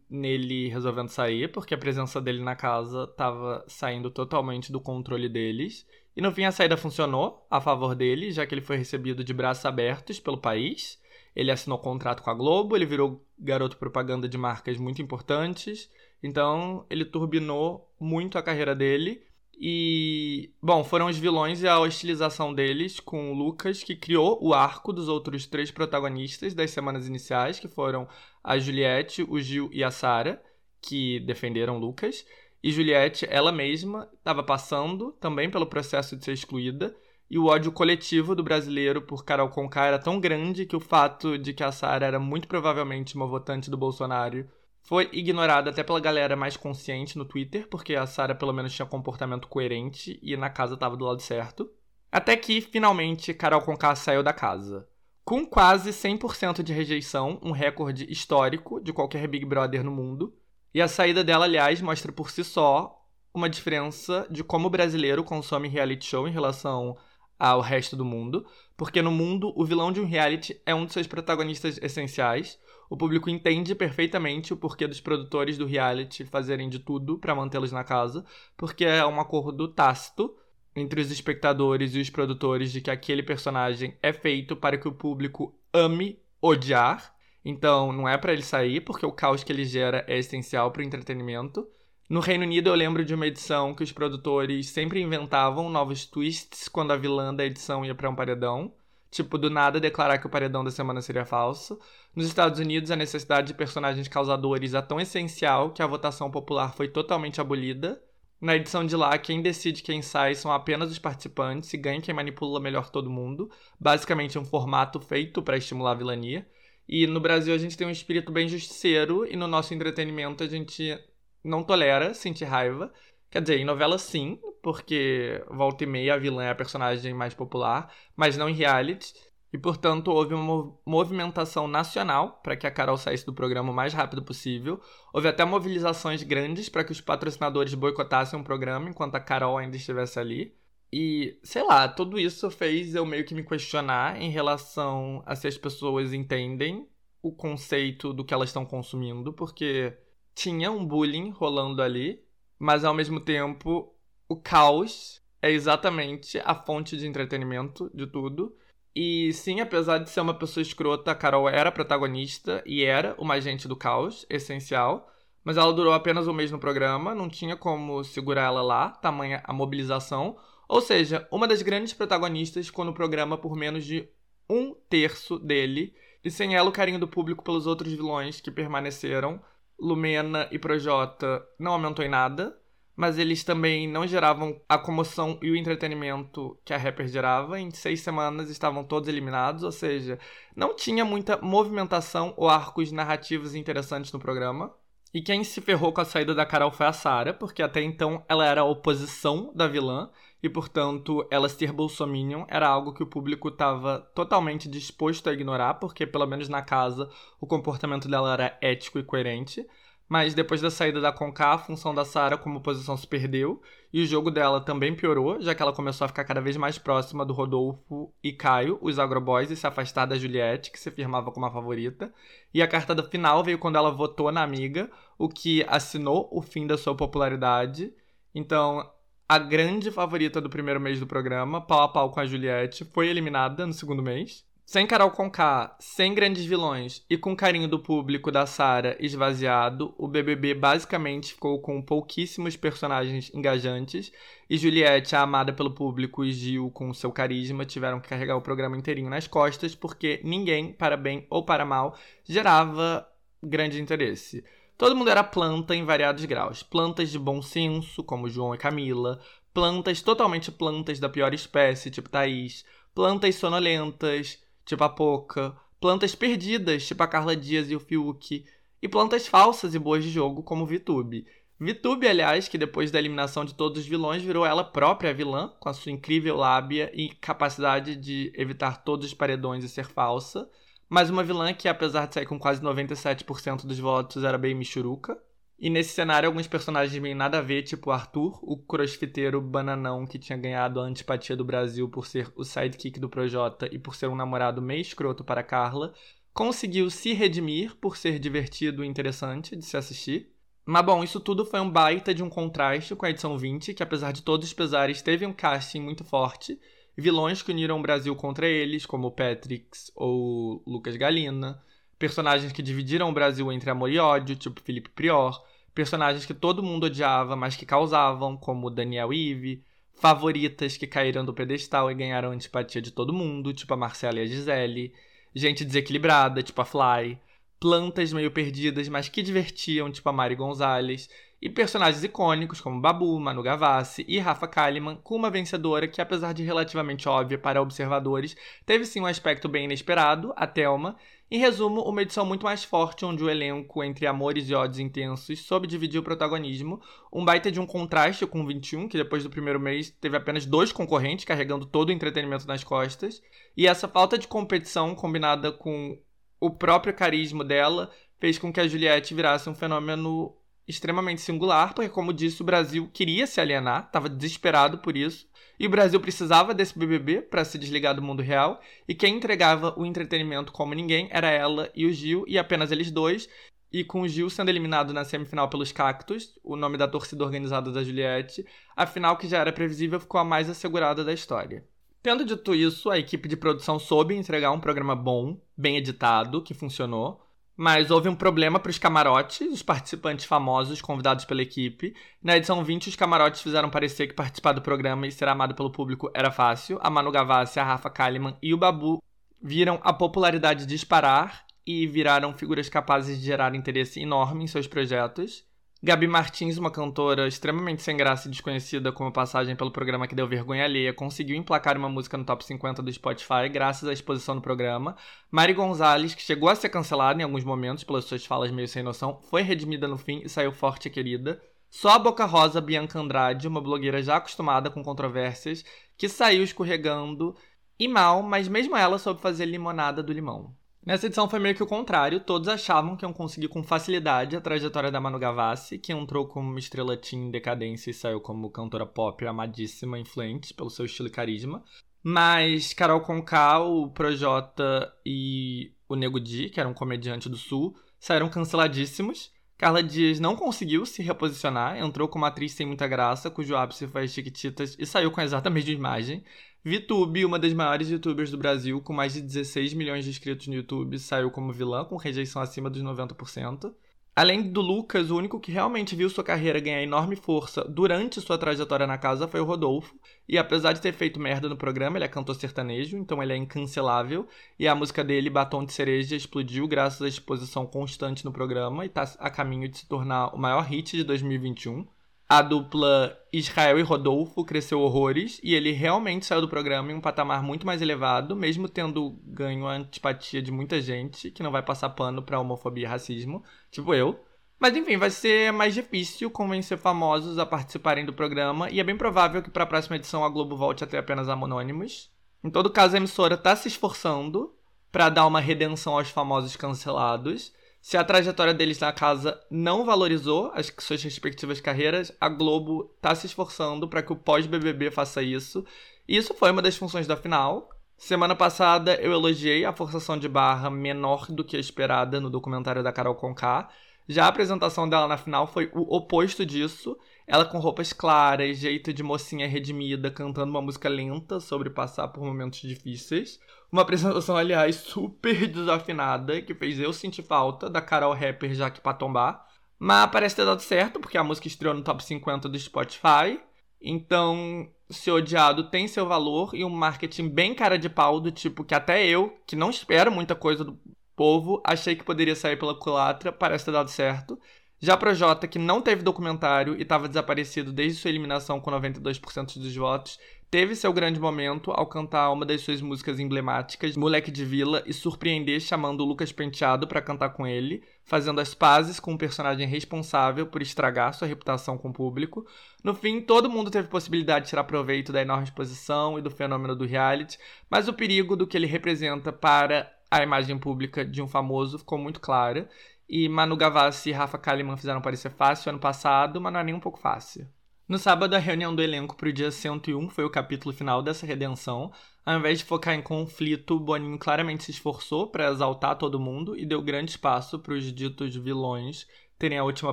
nele 0.08 0.68
resolvendo 0.68 1.08
sair, 1.08 1.50
porque 1.52 1.72
a 1.72 1.78
presença 1.78 2.20
dele 2.20 2.42
na 2.42 2.56
casa 2.56 3.04
estava 3.04 3.64
saindo 3.68 4.10
totalmente 4.10 4.72
do 4.72 4.80
controle 4.80 5.28
deles. 5.28 5.86
E 6.16 6.20
no 6.20 6.32
fim 6.32 6.44
a 6.44 6.50
saída 6.50 6.76
funcionou 6.76 7.46
a 7.48 7.60
favor 7.60 7.94
dele, 7.94 8.32
já 8.32 8.44
que 8.44 8.52
ele 8.52 8.62
foi 8.62 8.76
recebido 8.76 9.22
de 9.22 9.32
braços 9.32 9.64
abertos 9.64 10.18
pelo 10.18 10.38
país. 10.38 11.00
Ele 11.36 11.52
assinou 11.52 11.78
contrato 11.78 12.24
com 12.24 12.30
a 12.30 12.34
Globo, 12.34 12.74
ele 12.74 12.84
virou 12.84 13.24
garoto 13.38 13.76
propaganda 13.76 14.28
de 14.28 14.36
marcas 14.36 14.76
muito 14.76 15.00
importantes. 15.00 15.88
Então 16.20 16.84
ele 16.90 17.04
turbinou 17.04 17.88
muito 18.00 18.36
a 18.36 18.42
carreira 18.42 18.74
dele 18.74 19.22
e, 19.62 20.54
bom, 20.62 20.82
foram 20.82 21.06
os 21.06 21.18
vilões 21.18 21.62
e 21.62 21.68
a 21.68 21.78
hostilização 21.78 22.54
deles 22.54 22.98
com 22.98 23.30
o 23.30 23.34
Lucas 23.34 23.82
que 23.82 23.94
criou 23.94 24.38
o 24.40 24.54
arco 24.54 24.90
dos 24.90 25.06
outros 25.06 25.46
três 25.46 25.70
protagonistas 25.70 26.54
das 26.54 26.70
semanas 26.70 27.06
iniciais, 27.06 27.60
que 27.60 27.68
foram 27.68 28.08
a 28.42 28.58
Juliette, 28.58 29.22
o 29.22 29.38
Gil 29.38 29.68
e 29.70 29.84
a 29.84 29.90
Sara, 29.90 30.42
que 30.80 31.20
defenderam 31.20 31.76
Lucas. 31.76 32.24
E 32.62 32.72
Juliette, 32.72 33.26
ela 33.28 33.52
mesma, 33.52 34.08
estava 34.16 34.42
passando 34.42 35.12
também 35.20 35.50
pelo 35.50 35.66
processo 35.66 36.16
de 36.16 36.24
ser 36.24 36.32
excluída. 36.32 36.96
E 37.28 37.38
o 37.38 37.44
ódio 37.44 37.70
coletivo 37.70 38.34
do 38.34 38.42
brasileiro 38.42 39.02
por 39.02 39.26
Carol 39.26 39.50
Conká 39.50 39.84
era 39.84 39.98
tão 39.98 40.18
grande 40.18 40.64
que 40.64 40.74
o 40.74 40.80
fato 40.80 41.36
de 41.36 41.52
que 41.52 41.62
a 41.62 41.70
Sara 41.70 42.06
era 42.06 42.18
muito 42.18 42.48
provavelmente 42.48 43.14
uma 43.14 43.26
votante 43.26 43.70
do 43.70 43.76
Bolsonaro 43.76 44.48
foi 44.82 45.08
ignorada 45.12 45.70
até 45.70 45.82
pela 45.82 46.00
galera 46.00 46.36
mais 46.36 46.56
consciente 46.56 47.16
no 47.16 47.24
Twitter, 47.24 47.68
porque 47.68 47.94
a 47.94 48.06
Sarah 48.06 48.34
pelo 48.34 48.52
menos 48.52 48.74
tinha 48.74 48.86
comportamento 48.86 49.48
coerente 49.48 50.18
e 50.22 50.36
na 50.36 50.50
casa 50.50 50.76
tava 50.76 50.96
do 50.96 51.04
lado 51.04 51.20
certo. 51.20 51.70
Até 52.10 52.36
que, 52.36 52.60
finalmente, 52.60 53.32
Carol 53.32 53.62
Conká 53.62 53.94
saiu 53.94 54.22
da 54.22 54.32
casa. 54.32 54.88
Com 55.24 55.46
quase 55.46 55.90
100% 55.90 56.62
de 56.62 56.72
rejeição, 56.72 57.38
um 57.42 57.52
recorde 57.52 58.10
histórico 58.10 58.80
de 58.80 58.92
qualquer 58.92 59.28
Big 59.28 59.44
Brother 59.44 59.84
no 59.84 59.92
mundo. 59.92 60.34
E 60.74 60.82
a 60.82 60.88
saída 60.88 61.22
dela, 61.22 61.44
aliás, 61.44 61.80
mostra 61.80 62.10
por 62.10 62.30
si 62.30 62.42
só 62.42 63.00
uma 63.32 63.48
diferença 63.48 64.26
de 64.28 64.42
como 64.42 64.66
o 64.66 64.70
brasileiro 64.70 65.22
consome 65.22 65.68
reality 65.68 66.04
show 66.04 66.26
em 66.26 66.32
relação 66.32 66.96
ao 67.38 67.60
resto 67.60 67.96
do 67.96 68.04
mundo, 68.04 68.46
porque 68.76 69.00
no 69.00 69.10
mundo 69.10 69.52
o 69.56 69.64
vilão 69.64 69.90
de 69.90 70.00
um 70.00 70.04
reality 70.04 70.60
é 70.66 70.74
um 70.74 70.84
de 70.84 70.92
seus 70.92 71.06
protagonistas 71.06 71.78
essenciais, 71.80 72.58
o 72.90 72.96
público 72.96 73.30
entende 73.30 73.72
perfeitamente 73.72 74.52
o 74.52 74.56
porquê 74.56 74.84
dos 74.84 75.00
produtores 75.00 75.56
do 75.56 75.64
reality 75.64 76.24
fazerem 76.24 76.68
de 76.68 76.80
tudo 76.80 77.16
para 77.18 77.36
mantê-los 77.36 77.70
na 77.70 77.84
casa, 77.84 78.24
porque 78.56 78.84
é 78.84 79.06
um 79.06 79.20
acordo 79.20 79.68
tácito 79.68 80.34
entre 80.74 81.00
os 81.00 81.08
espectadores 81.12 81.94
e 81.94 82.00
os 82.00 82.10
produtores 82.10 82.72
de 82.72 82.80
que 82.80 82.90
aquele 82.90 83.22
personagem 83.22 83.96
é 84.02 84.12
feito 84.12 84.56
para 84.56 84.76
que 84.76 84.88
o 84.88 84.92
público 84.92 85.56
ame 85.72 86.18
odiar. 86.42 87.14
Então, 87.44 87.92
não 87.92 88.08
é 88.08 88.18
para 88.18 88.32
ele 88.32 88.42
sair, 88.42 88.80
porque 88.80 89.06
o 89.06 89.12
caos 89.12 89.44
que 89.44 89.52
ele 89.52 89.64
gera 89.64 90.04
é 90.08 90.18
essencial 90.18 90.72
para 90.72 90.80
o 90.80 90.84
entretenimento. 90.84 91.68
No 92.08 92.18
Reino 92.18 92.42
Unido, 92.42 92.70
eu 92.70 92.74
lembro 92.74 93.04
de 93.04 93.14
uma 93.14 93.28
edição 93.28 93.72
que 93.72 93.84
os 93.84 93.92
produtores 93.92 94.68
sempre 94.68 95.00
inventavam 95.00 95.70
novos 95.70 96.04
twists 96.06 96.68
quando 96.68 96.92
a 96.92 96.96
vilã 96.96 97.32
da 97.32 97.46
edição 97.46 97.84
ia 97.84 97.94
para 97.94 98.10
um 98.10 98.16
paredão. 98.16 98.74
Tipo, 99.10 99.36
do 99.36 99.50
nada 99.50 99.80
declarar 99.80 100.18
que 100.18 100.26
o 100.26 100.30
paredão 100.30 100.62
da 100.62 100.70
semana 100.70 101.02
seria 101.02 101.24
falso. 101.24 101.78
Nos 102.14 102.26
Estados 102.26 102.60
Unidos, 102.60 102.90
a 102.90 102.96
necessidade 102.96 103.48
de 103.48 103.54
personagens 103.54 104.06
causadores 104.06 104.72
é 104.74 104.80
tão 104.82 105.00
essencial 105.00 105.72
que 105.72 105.82
a 105.82 105.86
votação 105.86 106.30
popular 106.30 106.74
foi 106.74 106.88
totalmente 106.88 107.40
abolida. 107.40 108.00
Na 108.40 108.56
edição 108.56 108.86
de 108.86 108.96
lá, 108.96 109.18
quem 109.18 109.42
decide 109.42 109.82
quem 109.82 110.00
sai 110.00 110.34
são 110.34 110.52
apenas 110.52 110.90
os 110.90 110.98
participantes 110.98 111.72
e 111.74 111.76
ganha 111.76 112.00
quem 112.00 112.14
manipula 112.14 112.60
melhor 112.60 112.88
todo 112.88 113.10
mundo. 113.10 113.50
Basicamente, 113.78 114.38
um 114.38 114.44
formato 114.44 115.00
feito 115.00 115.42
para 115.42 115.58
estimular 115.58 115.92
a 115.92 115.94
vilania. 115.94 116.46
E 116.88 117.06
no 117.06 117.20
Brasil, 117.20 117.54
a 117.54 117.58
gente 117.58 117.76
tem 117.76 117.86
um 117.86 117.90
espírito 117.90 118.32
bem 118.32 118.48
justiceiro 118.48 119.26
e 119.26 119.36
no 119.36 119.46
nosso 119.46 119.74
entretenimento 119.74 120.42
a 120.42 120.46
gente 120.46 120.98
não 121.44 121.62
tolera 121.62 122.14
sentir 122.14 122.44
raiva. 122.44 122.92
Quer 123.30 123.42
dizer, 123.42 123.58
em 123.58 123.64
novela 123.64 123.96
sim, 123.96 124.38
porque 124.62 125.42
volta 125.48 125.84
e 125.84 125.86
meia 125.86 126.14
a 126.14 126.18
vilã 126.18 126.44
é 126.44 126.50
a 126.50 126.54
personagem 126.54 127.14
mais 127.14 127.32
popular, 127.32 127.92
mas 128.16 128.36
não 128.36 128.48
em 128.48 128.54
reality. 128.54 129.14
E, 129.52 129.58
portanto, 129.58 130.08
houve 130.08 130.34
uma 130.34 130.76
movimentação 130.86 131.66
nacional 131.66 132.40
para 132.42 132.56
que 132.56 132.66
a 132.66 132.70
Carol 132.70 132.96
saísse 132.96 133.26
do 133.26 133.34
programa 133.34 133.72
o 133.72 133.74
mais 133.74 133.92
rápido 133.92 134.22
possível. 134.22 134.80
Houve 135.12 135.28
até 135.28 135.44
mobilizações 135.44 136.22
grandes 136.22 136.68
para 136.68 136.84
que 136.84 136.92
os 136.92 137.00
patrocinadores 137.00 137.74
boicotassem 137.74 138.38
o 138.38 138.44
programa 138.44 138.88
enquanto 138.88 139.16
a 139.16 139.20
Carol 139.20 139.58
ainda 139.58 139.76
estivesse 139.76 140.18
ali. 140.20 140.56
E, 140.92 141.38
sei 141.42 141.62
lá, 141.64 141.88
tudo 141.88 142.18
isso 142.18 142.50
fez 142.50 142.94
eu 142.94 143.06
meio 143.06 143.24
que 143.24 143.34
me 143.34 143.44
questionar 143.44 144.20
em 144.20 144.30
relação 144.30 145.22
a 145.26 145.34
se 145.36 145.46
as 145.46 145.56
pessoas 145.56 146.12
entendem 146.12 146.88
o 147.22 147.32
conceito 147.32 148.12
do 148.12 148.24
que 148.24 148.34
elas 148.34 148.48
estão 148.48 148.64
consumindo, 148.64 149.32
porque 149.32 149.96
tinha 150.34 150.70
um 150.70 150.84
bullying 150.84 151.30
rolando 151.30 151.82
ali 151.82 152.24
mas 152.60 152.84
ao 152.84 152.92
mesmo 152.92 153.18
tempo 153.18 153.92
o 154.28 154.36
caos 154.36 155.20
é 155.42 155.50
exatamente 155.50 156.38
a 156.44 156.54
fonte 156.54 156.96
de 156.96 157.06
entretenimento 157.06 157.90
de 157.94 158.06
tudo. 158.06 158.54
E 158.94 159.32
sim, 159.32 159.60
apesar 159.60 159.98
de 159.98 160.10
ser 160.10 160.20
uma 160.20 160.34
pessoa 160.34 160.62
escrota, 160.62 161.10
a 161.10 161.14
Carol 161.14 161.48
era 161.48 161.72
protagonista 161.72 162.62
e 162.66 162.84
era 162.84 163.14
uma 163.18 163.34
agente 163.34 163.66
do 163.66 163.74
caos, 163.74 164.26
essencial. 164.28 165.10
Mas 165.42 165.56
ela 165.56 165.72
durou 165.72 165.94
apenas 165.94 166.28
um 166.28 166.34
mês 166.34 166.50
no 166.50 166.58
programa, 166.58 167.14
não 167.14 167.28
tinha 167.28 167.56
como 167.56 168.04
segurar 168.04 168.44
ela 168.44 168.60
lá, 168.62 168.90
tamanha 168.90 169.42
a 169.44 169.52
mobilização. 169.54 170.36
Ou 170.68 170.82
seja, 170.82 171.26
uma 171.30 171.48
das 171.48 171.62
grandes 171.62 171.94
protagonistas 171.94 172.66
ficou 172.66 172.84
no 172.84 172.92
programa 172.92 173.38
por 173.38 173.56
menos 173.56 173.86
de 173.86 174.06
um 174.48 174.74
terço 174.88 175.38
dele. 175.38 175.94
E 176.22 176.30
sem 176.30 176.54
ela, 176.54 176.68
o 176.68 176.72
carinho 176.72 176.98
do 176.98 177.08
público 177.08 177.42
pelos 177.42 177.66
outros 177.66 177.90
vilões 177.92 178.40
que 178.40 178.50
permaneceram, 178.50 179.40
Lumena 179.80 180.48
e 180.50 180.58
Projota, 180.58 181.44
não 181.58 181.72
aumentou 181.72 182.04
em 182.04 182.08
nada, 182.08 182.56
mas 182.94 183.18
eles 183.18 183.42
também 183.42 183.88
não 183.88 184.06
geravam 184.06 184.60
a 184.68 184.76
comoção 184.76 185.38
e 185.40 185.50
o 185.50 185.56
entretenimento 185.56 186.58
que 186.64 186.74
a 186.74 186.76
rapper 186.76 187.08
gerava. 187.08 187.58
Em 187.58 187.70
seis 187.70 188.02
semanas 188.02 188.50
estavam 188.50 188.84
todos 188.84 189.08
eliminados, 189.08 189.62
ou 189.62 189.72
seja, 189.72 190.18
não 190.54 190.76
tinha 190.76 191.02
muita 191.02 191.38
movimentação 191.38 192.34
ou 192.36 192.48
arcos 192.48 192.92
narrativos 192.92 193.54
interessantes 193.54 194.12
no 194.12 194.18
programa. 194.18 194.74
E 195.14 195.22
quem 195.22 195.42
se 195.42 195.60
ferrou 195.60 195.92
com 195.92 196.02
a 196.02 196.04
saída 196.04 196.34
da 196.34 196.46
Carol 196.46 196.70
foi 196.70 196.86
a 196.86 196.92
Sarah, 196.92 197.32
porque 197.32 197.62
até 197.62 197.82
então 197.82 198.22
ela 198.28 198.46
era 198.46 198.60
a 198.60 198.64
oposição 198.64 199.50
da 199.54 199.66
vilã, 199.66 200.10
e 200.42 200.48
portanto 200.48 201.26
ela 201.30 201.48
ser 201.48 201.72
bolsominion 201.72 202.44
era 202.48 202.68
algo 202.68 202.92
que 202.92 203.02
o 203.02 203.06
público 203.06 203.48
estava 203.48 204.00
totalmente 204.14 204.68
disposto 204.68 205.28
a 205.28 205.32
ignorar, 205.32 205.74
porque 205.74 206.06
pelo 206.06 206.26
menos 206.26 206.48
na 206.48 206.62
casa 206.62 207.10
o 207.40 207.46
comportamento 207.46 208.08
dela 208.08 208.32
era 208.32 208.58
ético 208.60 208.98
e 208.98 209.04
coerente. 209.04 209.66
Mas 210.10 210.34
depois 210.34 210.60
da 210.60 210.72
saída 210.72 211.00
da 211.00 211.12
Conká, 211.12 211.52
a 211.52 211.58
função 211.58 211.94
da 211.94 212.04
Sarah 212.04 212.36
como 212.36 212.58
oposição 212.58 212.96
se 212.96 213.06
perdeu, 213.06 213.62
e 213.92 214.02
o 214.02 214.06
jogo 214.06 214.28
dela 214.28 214.60
também 214.60 214.92
piorou, 214.92 215.40
já 215.40 215.54
que 215.54 215.62
ela 215.62 215.72
começou 215.72 216.04
a 216.04 216.08
ficar 216.08 216.24
cada 216.24 216.40
vez 216.40 216.56
mais 216.56 216.76
próxima 216.78 217.24
do 217.24 217.32
Rodolfo 217.32 218.12
e 218.20 218.32
Caio, 218.32 218.76
os 218.82 218.98
agroboys, 218.98 219.52
e 219.52 219.56
se 219.56 219.68
afastar 219.68 220.06
da 220.06 220.18
Juliette, 220.18 220.72
que 220.72 220.80
se 220.80 220.90
firmava 220.90 221.30
como 221.30 221.46
a 221.46 221.50
favorita. 221.52 222.12
E 222.52 222.60
a 222.60 222.66
cartada 222.66 223.04
final 223.04 223.44
veio 223.44 223.60
quando 223.60 223.76
ela 223.76 223.92
votou 223.92 224.32
na 224.32 224.42
amiga, 224.42 224.90
o 225.16 225.28
que 225.28 225.64
assinou 225.68 226.28
o 226.32 226.42
fim 226.42 226.66
da 226.66 226.76
sua 226.76 226.96
popularidade. 226.96 227.94
Então, 228.34 228.90
a 229.30 229.38
grande 229.38 229.92
favorita 229.92 230.40
do 230.40 230.50
primeiro 230.50 230.80
mês 230.80 230.98
do 230.98 231.06
programa, 231.06 231.60
pau 231.60 231.82
a 231.82 231.88
pau 231.88 232.10
com 232.10 232.18
a 232.18 232.26
Juliette, 232.26 232.84
foi 232.84 233.06
eliminada 233.06 233.64
no 233.64 233.72
segundo 233.72 234.02
mês. 234.02 234.44
Sem 234.66 234.88
Carol 234.88 235.12
Conká, 235.12 235.76
sem 235.78 236.12
grandes 236.12 236.44
vilões 236.44 237.04
e 237.08 237.16
com 237.16 237.36
carinho 237.36 237.68
do 237.68 237.78
público 237.78 238.32
da 238.32 238.44
Sara 238.44 238.96
esvaziado, 238.98 239.94
o 239.96 240.08
BBB 240.08 240.54
basicamente 240.54 241.34
ficou 241.34 241.60
com 241.60 241.80
pouquíssimos 241.80 242.56
personagens 242.56 243.30
engajantes 243.32 244.10
e 244.48 244.58
Juliette, 244.58 245.14
a 245.14 245.20
amada 245.20 245.52
pelo 245.52 245.70
público, 245.70 246.24
e 246.24 246.32
Gil, 246.32 246.68
com 246.72 246.92
seu 246.92 247.12
carisma, 247.12 247.64
tiveram 247.64 248.00
que 248.00 248.08
carregar 248.08 248.36
o 248.36 248.42
programa 248.42 248.76
inteirinho 248.76 249.08
nas 249.08 249.28
costas 249.28 249.76
porque 249.76 250.20
ninguém, 250.24 250.72
para 250.72 250.96
bem 250.96 251.24
ou 251.30 251.44
para 251.44 251.64
mal, 251.64 251.96
gerava 252.24 253.06
grande 253.40 253.80
interesse. 253.80 254.42
Todo 254.80 254.96
mundo 254.96 255.10
era 255.10 255.22
planta 255.22 255.76
em 255.76 255.84
variados 255.84 256.24
graus. 256.24 256.62
Plantas 256.62 257.10
de 257.10 257.18
bom 257.18 257.42
senso, 257.42 258.02
como 258.02 258.30
João 258.30 258.54
e 258.54 258.56
Camila, 258.56 259.20
plantas 259.52 260.00
totalmente 260.00 260.50
plantas 260.50 260.98
da 260.98 261.06
pior 261.06 261.34
espécie, 261.34 261.90
tipo 261.90 262.08
Thaís, 262.08 262.64
plantas 262.94 263.34
sonolentas, 263.34 264.42
tipo 264.64 264.82
a 264.82 264.88
Poca, 264.88 265.54
plantas 265.78 266.14
perdidas, 266.14 266.86
tipo 266.86 267.02
a 267.02 267.06
Carla 267.06 267.36
Dias 267.36 267.70
e 267.70 267.76
o 267.76 267.78
Fiuk, 267.78 268.46
e 268.80 268.88
plantas 268.88 269.26
falsas 269.26 269.74
e 269.74 269.78
boas 269.78 270.02
de 270.02 270.08
jogo, 270.08 270.42
como 270.42 270.64
Vitube. 270.64 271.26
Vitube, 271.60 272.08
aliás, 272.08 272.48
que 272.48 272.56
depois 272.56 272.90
da 272.90 272.98
eliminação 272.98 273.44
de 273.44 273.52
todos 273.52 273.80
os 273.82 273.86
vilões, 273.86 274.22
virou 274.22 274.46
ela 274.46 274.64
própria 274.64 275.12
vilã, 275.12 275.52
com 275.60 275.68
a 275.68 275.74
sua 275.74 275.92
incrível 275.92 276.38
lábia 276.38 276.90
e 276.94 277.10
capacidade 277.10 277.96
de 277.96 278.32
evitar 278.34 278.82
todos 278.82 279.04
os 279.04 279.12
paredões 279.12 279.62
e 279.62 279.68
ser 279.68 279.84
falsa. 279.84 280.48
Mas 280.90 281.08
uma 281.08 281.22
vilã 281.22 281.54
que, 281.54 281.68
apesar 281.68 282.08
de 282.08 282.14
sair 282.14 282.26
com 282.26 282.36
quase 282.36 282.60
97% 282.60 283.64
dos 283.64 283.78
votos, 283.78 284.24
era 284.24 284.36
bem 284.36 284.56
michuruca. 284.56 285.16
E 285.56 285.70
nesse 285.70 285.94
cenário, 285.94 286.26
alguns 286.26 286.48
personagens 286.48 287.00
meio 287.00 287.14
nada 287.14 287.38
a 287.38 287.42
ver, 287.42 287.62
tipo 287.62 287.92
Arthur, 287.92 288.40
o 288.42 288.56
crossfiteiro 288.56 289.40
bananão 289.40 290.04
que 290.04 290.18
tinha 290.18 290.36
ganhado 290.36 290.80
a 290.80 290.82
antipatia 290.82 291.36
do 291.36 291.44
Brasil 291.44 291.88
por 291.88 292.08
ser 292.08 292.32
o 292.34 292.42
sidekick 292.42 292.98
do 292.98 293.08
Projota 293.08 293.68
e 293.70 293.78
por 293.78 293.94
ser 293.94 294.08
um 294.08 294.16
namorado 294.16 294.60
meio 294.60 294.80
escroto 294.80 295.22
para 295.22 295.44
Carla, 295.44 295.94
conseguiu 296.32 296.90
se 296.90 297.12
redimir 297.12 297.76
por 297.76 297.96
ser 297.96 298.18
divertido 298.18 298.82
e 298.82 298.88
interessante 298.88 299.54
de 299.54 299.64
se 299.64 299.76
assistir. 299.76 300.32
Mas 300.66 300.84
bom, 300.84 301.04
isso 301.04 301.20
tudo 301.20 301.44
foi 301.44 301.60
um 301.60 301.70
baita 301.70 302.12
de 302.12 302.22
um 302.22 302.28
contraste 302.28 302.96
com 302.96 303.06
a 303.06 303.10
edição 303.10 303.38
20, 303.38 303.74
que 303.74 303.82
apesar 303.82 304.12
de 304.12 304.22
todos 304.22 304.48
os 304.48 304.54
pesares, 304.54 305.02
teve 305.02 305.24
um 305.24 305.32
casting 305.32 305.82
muito 305.82 306.02
forte, 306.04 306.58
vilões 307.00 307.42
que 307.42 307.50
uniram 307.50 307.78
o 307.78 307.82
Brasil 307.82 308.14
contra 308.14 308.46
eles, 308.46 308.86
como 308.86 309.10
Patrix 309.10 309.90
ou 309.96 310.62
Lucas 310.66 310.96
Galina, 310.96 311.60
personagens 311.98 312.52
que 312.52 312.62
dividiram 312.62 313.08
o 313.10 313.12
Brasil 313.12 313.50
entre 313.50 313.70
amor 313.70 313.90
e 313.90 313.98
ódio, 313.98 314.36
tipo 314.36 314.60
Felipe 314.60 314.90
Prior, 314.90 315.42
personagens 315.74 316.24
que 316.24 316.34
todo 316.34 316.62
mundo 316.62 316.84
odiava, 316.84 317.34
mas 317.34 317.56
que 317.56 317.66
causavam, 317.66 318.36
como 318.36 318.70
Daniel 318.70 319.12
Eve, 319.12 319.64
favoritas 319.94 320.76
que 320.76 320.86
caíram 320.86 321.24
do 321.24 321.34
pedestal 321.34 321.90
e 321.90 321.94
ganharam 321.94 322.30
antipatia 322.30 322.80
de 322.80 322.90
todo 322.90 323.12
mundo, 323.12 323.52
tipo 323.52 323.74
a 323.74 323.76
Marcela 323.76 324.18
e 324.18 324.22
a 324.22 324.26
Gisele, 324.26 324.94
gente 325.34 325.64
desequilibrada, 325.64 326.42
tipo 326.42 326.60
a 326.60 326.64
Fly, 326.64 327.18
plantas 327.60 328.12
meio 328.12 328.30
perdidas, 328.30 328.88
mas 328.88 329.08
que 329.08 329.22
divertiam, 329.22 329.90
tipo 329.90 330.08
a 330.08 330.12
Mari 330.12 330.34
Gonzalez, 330.34 331.08
e 331.40 331.48
personagens 331.48 332.04
icônicos 332.04 332.60
como 332.60 332.80
Babu, 332.80 333.18
Manu 333.18 333.42
Gavassi 333.42 334.04
e 334.06 334.18
Rafa 334.18 334.46
Kalimann, 334.46 334.96
com 335.02 335.16
uma 335.16 335.30
vencedora 335.30 335.88
que, 335.88 336.00
apesar 336.00 336.34
de 336.34 336.42
relativamente 336.42 337.08
óbvia 337.08 337.38
para 337.38 337.62
observadores, 337.62 338.36
teve 338.66 338.84
sim 338.84 339.00
um 339.00 339.06
aspecto 339.06 339.48
bem 339.48 339.64
inesperado, 339.64 340.32
a 340.36 340.46
Thelma, 340.46 340.96
em 341.30 341.38
resumo, 341.38 341.82
uma 341.82 342.02
edição 342.02 342.26
muito 342.26 342.42
mais 342.42 342.64
forte, 342.64 343.04
onde 343.04 343.22
o 343.22 343.30
elenco, 343.30 343.84
entre 343.84 344.04
amores 344.04 344.50
e 344.50 344.54
ódios 344.54 344.80
intensos, 344.80 345.38
soube 345.38 345.68
dividir 345.68 346.00
o 346.00 346.02
protagonismo, 346.02 346.82
um 347.12 347.24
baita 347.24 347.52
de 347.52 347.60
um 347.60 347.66
contraste 347.66 348.26
com 348.26 348.42
o 348.42 348.46
21, 348.46 348.88
que 348.88 348.98
depois 348.98 349.22
do 349.22 349.30
primeiro 349.30 349.60
mês 349.60 349.90
teve 349.90 350.16
apenas 350.16 350.44
dois 350.44 350.72
concorrentes 350.72 351.24
carregando 351.24 351.64
todo 351.64 351.90
o 351.90 351.92
entretenimento 351.92 352.48
nas 352.48 352.64
costas, 352.64 353.22
e 353.56 353.66
essa 353.66 353.86
falta 353.86 354.18
de 354.18 354.26
competição, 354.26 354.92
combinada 354.94 355.52
com 355.52 355.96
o 356.40 356.50
próprio 356.50 356.92
carisma 356.92 357.44
dela, 357.44 357.92
fez 358.18 358.36
com 358.36 358.52
que 358.52 358.60
a 358.60 358.66
Juliette 358.66 359.14
virasse 359.14 359.48
um 359.48 359.54
fenômeno 359.54 360.34
extremamente 360.70 361.20
singular, 361.20 361.74
porque, 361.74 361.90
como 361.90 362.12
disse, 362.12 362.40
o 362.40 362.44
Brasil 362.44 362.88
queria 362.92 363.26
se 363.26 363.40
alienar, 363.40 363.86
estava 363.86 364.08
desesperado 364.08 364.78
por 364.78 364.96
isso, 364.96 365.28
e 365.58 365.66
o 365.66 365.70
Brasil 365.70 366.00
precisava 366.00 366.54
desse 366.54 366.78
BBB 366.78 367.20
para 367.22 367.44
se 367.44 367.58
desligar 367.58 367.94
do 367.94 368.00
mundo 368.00 368.22
real, 368.22 368.60
e 368.88 368.94
quem 368.94 369.16
entregava 369.16 369.74
o 369.78 369.84
entretenimento 369.84 370.52
como 370.52 370.72
ninguém 370.72 371.08
era 371.10 371.28
ela 371.28 371.70
e 371.74 371.84
o 371.84 371.92
Gil, 371.92 372.24
e 372.26 372.38
apenas 372.38 372.70
eles 372.70 372.90
dois. 372.90 373.28
E 373.72 373.84
com 373.84 374.00
o 374.00 374.08
Gil 374.08 374.28
sendo 374.30 374.48
eliminado 374.48 374.92
na 374.92 375.04
semifinal 375.04 375.48
pelos 375.48 375.70
Cactos, 375.70 376.38
o 376.42 376.56
nome 376.56 376.76
da 376.76 376.88
torcida 376.88 377.22
organizada 377.22 377.70
da 377.70 377.84
Juliette, 377.84 378.44
a 378.74 378.84
final 378.84 379.16
que 379.16 379.28
já 379.28 379.38
era 379.38 379.52
previsível 379.52 380.00
ficou 380.00 380.20
a 380.20 380.24
mais 380.24 380.50
assegurada 380.50 381.04
da 381.04 381.12
história. 381.12 381.64
Tendo 382.02 382.24
dito 382.24 382.54
isso, 382.54 382.90
a 382.90 382.98
equipe 382.98 383.28
de 383.28 383.36
produção 383.36 383.78
soube 383.78 384.16
entregar 384.16 384.50
um 384.52 384.58
programa 384.58 384.96
bom, 384.96 385.38
bem 385.56 385.76
editado, 385.76 386.42
que 386.42 386.54
funcionou, 386.54 387.20
mas 387.60 387.90
houve 387.90 388.08
um 388.08 388.14
problema 388.14 388.58
para 388.58 388.70
os 388.70 388.78
camarotes, 388.78 389.52
os 389.52 389.62
participantes 389.62 390.24
famosos 390.24 390.80
convidados 390.80 391.26
pela 391.26 391.42
equipe. 391.42 391.94
Na 392.22 392.34
edição 392.34 392.64
20, 392.64 392.88
os 392.88 392.96
camarotes 392.96 393.42
fizeram 393.42 393.68
parecer 393.68 394.06
que 394.06 394.14
participar 394.14 394.52
do 394.52 394.62
programa 394.62 395.06
e 395.06 395.12
ser 395.12 395.28
amado 395.28 395.54
pelo 395.54 395.70
público 395.70 396.10
era 396.14 396.30
fácil. 396.30 396.78
A 396.80 396.88
Manu 396.88 397.12
Gavassi, 397.12 397.60
a 397.60 397.64
Rafa 397.64 397.90
Kalimann 397.90 398.34
e 398.40 398.54
o 398.54 398.56
Babu 398.56 399.02
viram 399.42 399.78
a 399.82 399.92
popularidade 399.92 400.64
disparar 400.64 401.44
e 401.66 401.86
viraram 401.86 402.32
figuras 402.32 402.70
capazes 402.70 403.20
de 403.20 403.26
gerar 403.26 403.54
interesse 403.54 404.00
enorme 404.00 404.44
em 404.44 404.46
seus 404.46 404.66
projetos. 404.66 405.44
Gabi 405.82 406.06
Martins, 406.06 406.58
uma 406.58 406.70
cantora 406.70 407.26
extremamente 407.26 407.80
sem 407.80 407.96
graça 407.96 408.28
e 408.28 408.30
desconhecida 408.30 408.92
como 408.92 409.10
passagem 409.10 409.56
pelo 409.56 409.70
programa 409.70 410.06
que 410.06 410.14
deu 410.14 410.28
vergonha 410.28 410.64
alheia, 410.64 410.92
conseguiu 410.92 411.34
emplacar 411.34 411.74
uma 411.74 411.88
música 411.88 412.18
no 412.18 412.24
top 412.24 412.44
50 412.44 412.82
do 412.82 412.92
Spotify 412.92 413.48
graças 413.50 413.88
à 413.88 413.92
exposição 413.94 414.34
no 414.34 414.42
programa. 414.42 414.94
Mari 415.30 415.54
Gonzalez, 415.54 416.14
que 416.14 416.20
chegou 416.20 416.50
a 416.50 416.54
ser 416.54 416.68
cancelada 416.68 417.22
em 417.22 417.24
alguns 417.24 417.44
momentos 417.44 417.82
pelas 417.82 418.04
suas 418.04 418.26
falas 418.26 418.50
meio 418.50 418.68
sem 418.68 418.82
noção, 418.82 419.22
foi 419.30 419.40
redimida 419.40 419.88
no 419.88 419.96
fim 419.96 420.20
e 420.22 420.28
saiu 420.28 420.52
forte 420.52 420.88
e 420.88 420.90
querida. 420.90 421.42
Só 421.70 421.92
a 421.92 421.98
Boca 421.98 422.26
Rosa 422.26 422.60
Bianca 422.60 422.98
Andrade, 422.98 423.48
uma 423.48 423.62
blogueira 423.62 424.02
já 424.02 424.16
acostumada 424.16 424.68
com 424.68 424.84
controvérsias, 424.84 425.64
que 425.96 426.10
saiu 426.10 426.42
escorregando 426.42 427.34
e 427.78 427.88
mal, 427.88 428.22
mas 428.22 428.48
mesmo 428.48 428.76
ela 428.76 428.98
soube 428.98 429.22
fazer 429.22 429.46
limonada 429.46 430.02
do 430.02 430.12
limão. 430.12 430.54
Nessa 430.84 431.06
edição 431.06 431.28
foi 431.28 431.38
meio 431.38 431.54
que 431.54 431.62
o 431.62 431.66
contrário, 431.66 432.20
todos 432.20 432.48
achavam 432.48 432.96
que 432.96 433.04
iam 433.04 433.12
conseguir 433.12 433.48
com 433.48 433.62
facilidade 433.62 434.34
a 434.34 434.40
trajetória 434.40 434.90
da 434.90 434.98
Manu 435.00 435.18
Gavassi, 435.18 435.78
que 435.78 435.92
entrou 435.92 436.26
como 436.26 436.58
estrela 436.58 436.96
teen 436.96 437.26
em 437.26 437.30
decadência 437.30 437.90
e 437.90 437.94
saiu 437.94 438.18
como 438.18 438.50
cantora 438.50 438.86
pop 438.86 439.26
amadíssima, 439.26 439.98
influente 439.98 440.54
pelo 440.54 440.70
seu 440.70 440.86
estilo 440.86 441.08
e 441.08 441.12
carisma. 441.12 441.62
Mas 442.02 442.72
Carol 442.72 443.02
Conká, 443.02 443.60
o 443.60 443.90
Projota 443.90 444.90
e 445.04 445.74
o 445.86 445.94
Nego 445.94 446.18
Di, 446.18 446.48
que 446.48 446.58
era 446.58 446.68
um 446.68 446.74
comediante 446.74 447.28
do 447.28 447.36
Sul, 447.36 447.76
saíram 447.98 448.30
canceladíssimos. 448.30 449.30
Carla 449.60 449.82
Dias 449.82 450.18
não 450.18 450.34
conseguiu 450.34 450.86
se 450.86 451.02
reposicionar, 451.02 451.76
entrou 451.76 452.08
como 452.08 452.24
atriz 452.24 452.52
sem 452.52 452.64
muita 452.64 452.88
graça, 452.88 453.30
cujo 453.30 453.54
ápice 453.54 453.86
foi 453.86 454.04
as 454.04 454.10
Chiquititas 454.10 454.74
e 454.78 454.86
saiu 454.86 455.10
com 455.10 455.20
a 455.20 455.24
exata 455.24 455.50
mesma 455.50 455.70
imagem. 455.70 456.24
VTube, 456.64 457.26
uma 457.26 457.38
das 457.38 457.52
maiores 457.52 457.90
youtubers 457.90 458.30
do 458.30 458.38
Brasil, 458.38 458.80
com 458.80 458.94
mais 458.94 459.12
de 459.12 459.20
16 459.20 459.74
milhões 459.74 460.06
de 460.06 460.10
inscritos 460.12 460.46
no 460.46 460.54
YouTube, 460.54 460.98
saiu 460.98 461.30
como 461.30 461.52
vilã, 461.52 461.84
com 461.84 461.98
rejeição 461.98 462.40
acima 462.40 462.70
dos 462.70 462.82
90%. 462.82 463.70
Além 464.14 464.42
do 464.42 464.60
Lucas, 464.60 465.10
o 465.10 465.16
único 465.16 465.38
que 465.38 465.52
realmente 465.52 465.94
viu 465.94 466.10
sua 466.10 466.24
carreira 466.24 466.60
ganhar 466.60 466.82
enorme 466.82 467.14
força 467.14 467.64
durante 467.64 468.20
sua 468.20 468.36
trajetória 468.36 468.86
na 468.86 468.98
casa 468.98 469.28
foi 469.28 469.40
o 469.40 469.44
Rodolfo. 469.44 469.94
E 470.28 470.36
apesar 470.36 470.72
de 470.72 470.80
ter 470.80 470.92
feito 470.92 471.20
merda 471.20 471.48
no 471.48 471.56
programa, 471.56 471.96
ele 471.96 472.04
é 472.04 472.08
cantor 472.08 472.34
sertanejo, 472.34 472.96
então 472.96 473.22
ele 473.22 473.32
é 473.32 473.36
incancelável. 473.36 474.26
E 474.58 474.66
a 474.66 474.74
música 474.74 475.04
dele, 475.04 475.30
Batom 475.30 475.64
de 475.64 475.72
Cereja, 475.72 476.16
explodiu 476.16 476.66
graças 476.66 477.00
à 477.02 477.08
exposição 477.08 477.64
constante 477.64 478.24
no 478.24 478.32
programa 478.32 478.84
e 478.84 478.88
está 478.88 479.04
a 479.18 479.30
caminho 479.30 479.68
de 479.68 479.78
se 479.78 479.86
tornar 479.86 480.34
o 480.34 480.38
maior 480.38 480.62
hit 480.62 480.96
de 480.96 481.04
2021 481.04 481.86
a 482.30 482.42
dupla 482.42 483.18
Israel 483.32 483.76
e 483.76 483.82
Rodolfo 483.82 484.44
cresceu 484.44 484.80
horrores 484.80 485.40
e 485.42 485.52
ele 485.52 485.72
realmente 485.72 486.24
saiu 486.24 486.40
do 486.40 486.48
programa 486.48 486.92
em 486.92 486.94
um 486.94 487.00
patamar 487.00 487.42
muito 487.42 487.66
mais 487.66 487.82
elevado, 487.82 488.36
mesmo 488.36 488.68
tendo 488.68 489.18
ganho 489.24 489.66
a 489.66 489.72
antipatia 489.72 490.40
de 490.40 490.52
muita 490.52 490.80
gente 490.80 491.32
que 491.32 491.42
não 491.42 491.50
vai 491.50 491.60
passar 491.60 491.90
pano 491.90 492.22
pra 492.22 492.38
homofobia 492.38 492.84
e 492.84 492.88
racismo, 492.88 493.42
tipo 493.68 493.92
eu. 493.92 494.24
Mas 494.60 494.76
enfim, 494.76 494.96
vai 494.96 495.10
ser 495.10 495.52
mais 495.52 495.74
difícil 495.74 496.30
convencer 496.30 496.78
famosos 496.78 497.36
a 497.36 497.44
participarem 497.44 498.06
do 498.06 498.12
programa 498.12 498.70
e 498.70 498.78
é 498.78 498.84
bem 498.84 498.96
provável 498.96 499.42
que 499.42 499.50
para 499.50 499.64
a 499.64 499.66
próxima 499.66 499.96
edição 499.96 500.24
a 500.24 500.28
Globo 500.28 500.56
volte 500.56 500.84
a 500.84 500.86
ter 500.86 500.98
apenas 500.98 501.28
anônimos. 501.28 502.12
Em 502.44 502.50
todo 502.50 502.70
caso, 502.70 502.94
a 502.94 502.98
emissora 502.98 503.34
está 503.34 503.56
se 503.56 503.66
esforçando 503.66 504.54
para 504.92 505.08
dar 505.08 505.26
uma 505.26 505.40
redenção 505.40 505.94
aos 505.98 506.10
famosos 506.10 506.54
cancelados 506.54 507.52
se 507.80 507.96
a 507.96 508.04
trajetória 508.04 508.52
deles 508.52 508.78
na 508.78 508.92
casa 508.92 509.40
não 509.50 509.86
valorizou 509.86 510.50
as 510.54 510.72
suas 510.78 511.02
respectivas 511.02 511.60
carreiras, 511.60 512.12
a 512.20 512.28
Globo 512.28 512.92
está 512.96 513.14
se 513.14 513.26
esforçando 513.26 513.88
para 513.88 514.02
que 514.02 514.12
o 514.12 514.16
pós-BBB 514.16 514.90
faça 514.90 515.22
isso. 515.22 515.64
E 516.06 516.16
isso 516.16 516.34
foi 516.34 516.50
uma 516.50 516.60
das 516.60 516.76
funções 516.76 517.06
da 517.06 517.16
final. 517.16 517.70
Semana 517.96 518.36
passada 518.36 518.94
eu 518.96 519.12
elogiei 519.12 519.64
a 519.64 519.72
forçação 519.72 520.18
de 520.18 520.28
barra 520.28 520.68
menor 520.68 521.26
do 521.30 521.42
que 521.42 521.56
a 521.56 521.60
esperada 521.60 522.20
no 522.20 522.28
documentário 522.28 522.82
da 522.82 522.92
Carol 522.92 523.14
Conká. 523.14 523.70
Já 524.06 524.26
a 524.26 524.28
apresentação 524.28 524.88
dela 524.88 525.08
na 525.08 525.16
final 525.16 525.46
foi 525.46 525.70
o 525.72 525.96
oposto 525.96 526.44
disso. 526.44 526.98
Ela 527.26 527.44
com 527.44 527.58
roupas 527.58 527.92
claras, 527.92 528.58
jeito 528.58 528.92
de 528.92 529.02
mocinha 529.02 529.48
redimida, 529.48 530.10
cantando 530.10 530.50
uma 530.50 530.60
música 530.60 530.88
lenta 530.88 531.40
sobre 531.40 531.70
passar 531.70 532.08
por 532.08 532.24
momentos 532.24 532.60
difíceis. 532.60 533.38
Uma 533.72 533.82
apresentação, 533.82 534.36
aliás, 534.36 534.76
super 534.76 535.46
desafinada, 535.46 536.42
que 536.42 536.54
fez 536.54 536.78
eu 536.80 536.92
sentir 536.92 537.22
falta 537.22 537.70
da 537.70 537.80
Carol 537.80 538.12
Rapper 538.12 538.52
Jaque 538.54 538.80
Patombá. 538.80 539.46
Mas 539.78 540.10
parece 540.10 540.36
ter 540.36 540.44
dado 540.44 540.60
certo, 540.60 541.00
porque 541.00 541.16
a 541.16 541.24
música 541.24 541.48
estreou 541.48 541.74
no 541.74 541.82
top 541.82 542.04
50 542.04 542.48
do 542.48 542.58
Spotify. 542.58 543.40
Então, 543.80 544.68
ser 544.90 545.12
odiado 545.12 545.70
tem 545.70 545.88
seu 545.88 546.06
valor 546.06 546.54
e 546.54 546.64
um 546.64 546.68
marketing 546.68 547.28
bem 547.28 547.54
cara 547.54 547.78
de 547.78 547.88
pau, 547.88 548.20
do 548.20 548.30
tipo 548.30 548.64
que 548.64 548.74
até 548.74 549.06
eu, 549.06 549.38
que 549.46 549.56
não 549.56 549.70
espero 549.70 550.12
muita 550.12 550.34
coisa 550.34 550.64
do 550.64 550.78
povo, 551.16 551.62
achei 551.64 551.94
que 551.94 552.04
poderia 552.04 552.34
sair 552.34 552.58
pela 552.58 552.78
culatra, 552.78 553.32
parece 553.32 553.64
ter 553.66 553.72
dado 553.72 553.88
certo. 553.88 554.38
Já 554.78 554.96
Projota, 554.96 555.46
que 555.46 555.58
não 555.58 555.82
teve 555.82 556.02
documentário 556.02 556.74
e 556.76 556.82
estava 556.82 557.06
desaparecido 557.06 557.72
desde 557.72 558.00
sua 558.00 558.08
eliminação 558.08 558.58
com 558.60 558.70
92% 558.70 559.58
dos 559.58 559.76
votos, 559.76 560.18
teve 560.50 560.74
seu 560.74 560.92
grande 560.92 561.20
momento 561.20 561.70
ao 561.70 561.86
cantar 561.86 562.32
uma 562.32 562.44
das 562.44 562.62
suas 562.62 562.82
músicas 562.82 563.20
emblemáticas, 563.20 563.96
Moleque 563.96 564.32
de 564.32 564.44
Vila, 564.44 564.82
e 564.84 564.92
surpreender 564.92 565.60
chamando 565.60 566.00
o 566.00 566.04
Lucas 566.04 566.32
Penteado 566.32 566.88
para 566.88 567.00
cantar 567.00 567.30
com 567.30 567.46
ele, 567.46 567.84
fazendo 568.04 568.40
as 568.40 568.52
pazes 568.52 568.98
com 568.98 569.12
um 569.12 569.16
personagem 569.16 569.66
responsável 569.68 570.46
por 570.48 570.60
estragar 570.60 571.14
sua 571.14 571.28
reputação 571.28 571.78
com 571.78 571.90
o 571.90 571.92
público. 571.92 572.44
No 572.82 572.94
fim, 572.94 573.20
todo 573.20 573.48
mundo 573.48 573.70
teve 573.70 573.86
possibilidade 573.86 574.46
de 574.46 574.50
tirar 574.50 574.64
proveito 574.64 575.12
da 575.12 575.22
enorme 575.22 575.44
exposição 575.44 576.18
e 576.18 576.22
do 576.22 576.30
fenômeno 576.30 576.74
do 576.74 576.84
reality, 576.84 577.38
mas 577.70 577.86
o 577.86 577.92
perigo 577.92 578.34
do 578.34 578.46
que 578.46 578.56
ele 578.56 578.66
representa 578.66 579.32
para 579.32 579.88
a 580.10 580.20
imagem 580.20 580.58
pública 580.58 581.04
de 581.04 581.22
um 581.22 581.28
famoso 581.28 581.78
ficou 581.78 581.96
muito 581.96 582.18
clara. 582.18 582.68
E 583.08 583.28
Manu 583.28 583.56
Gavassi 583.56 584.10
e 584.10 584.12
Rafa 584.12 584.38
Kalimann 584.38 584.76
fizeram 584.76 585.00
parecer 585.00 585.30
fácil 585.30 585.70
ano 585.70 585.78
passado, 585.78 586.40
mas 586.40 586.52
não 586.52 586.60
é 586.60 586.64
nem 586.64 586.74
um 586.74 586.80
pouco 586.80 586.98
fácil. 586.98 587.46
No 587.90 587.98
sábado, 587.98 588.34
a 588.34 588.38
reunião 588.38 588.72
do 588.72 588.80
elenco 588.80 589.16
para 589.16 589.28
o 589.28 589.32
dia 589.32 589.50
101 589.50 590.10
foi 590.10 590.24
o 590.24 590.30
capítulo 590.30 590.72
final 590.72 591.02
dessa 591.02 591.26
redenção. 591.26 591.90
Ao 592.24 592.38
invés 592.38 592.60
de 592.60 592.64
focar 592.64 592.94
em 592.94 593.02
conflito, 593.02 593.80
Boninho 593.80 594.16
claramente 594.16 594.62
se 594.62 594.70
esforçou 594.70 595.26
para 595.26 595.50
exaltar 595.50 595.98
todo 595.98 596.20
mundo 596.20 596.56
e 596.56 596.64
deu 596.64 596.80
grande 596.80 597.10
espaço 597.10 597.58
para 597.58 597.74
os 597.74 597.92
ditos 597.92 598.36
vilões 598.36 599.08
terem 599.36 599.58
a 599.58 599.64
última 599.64 599.92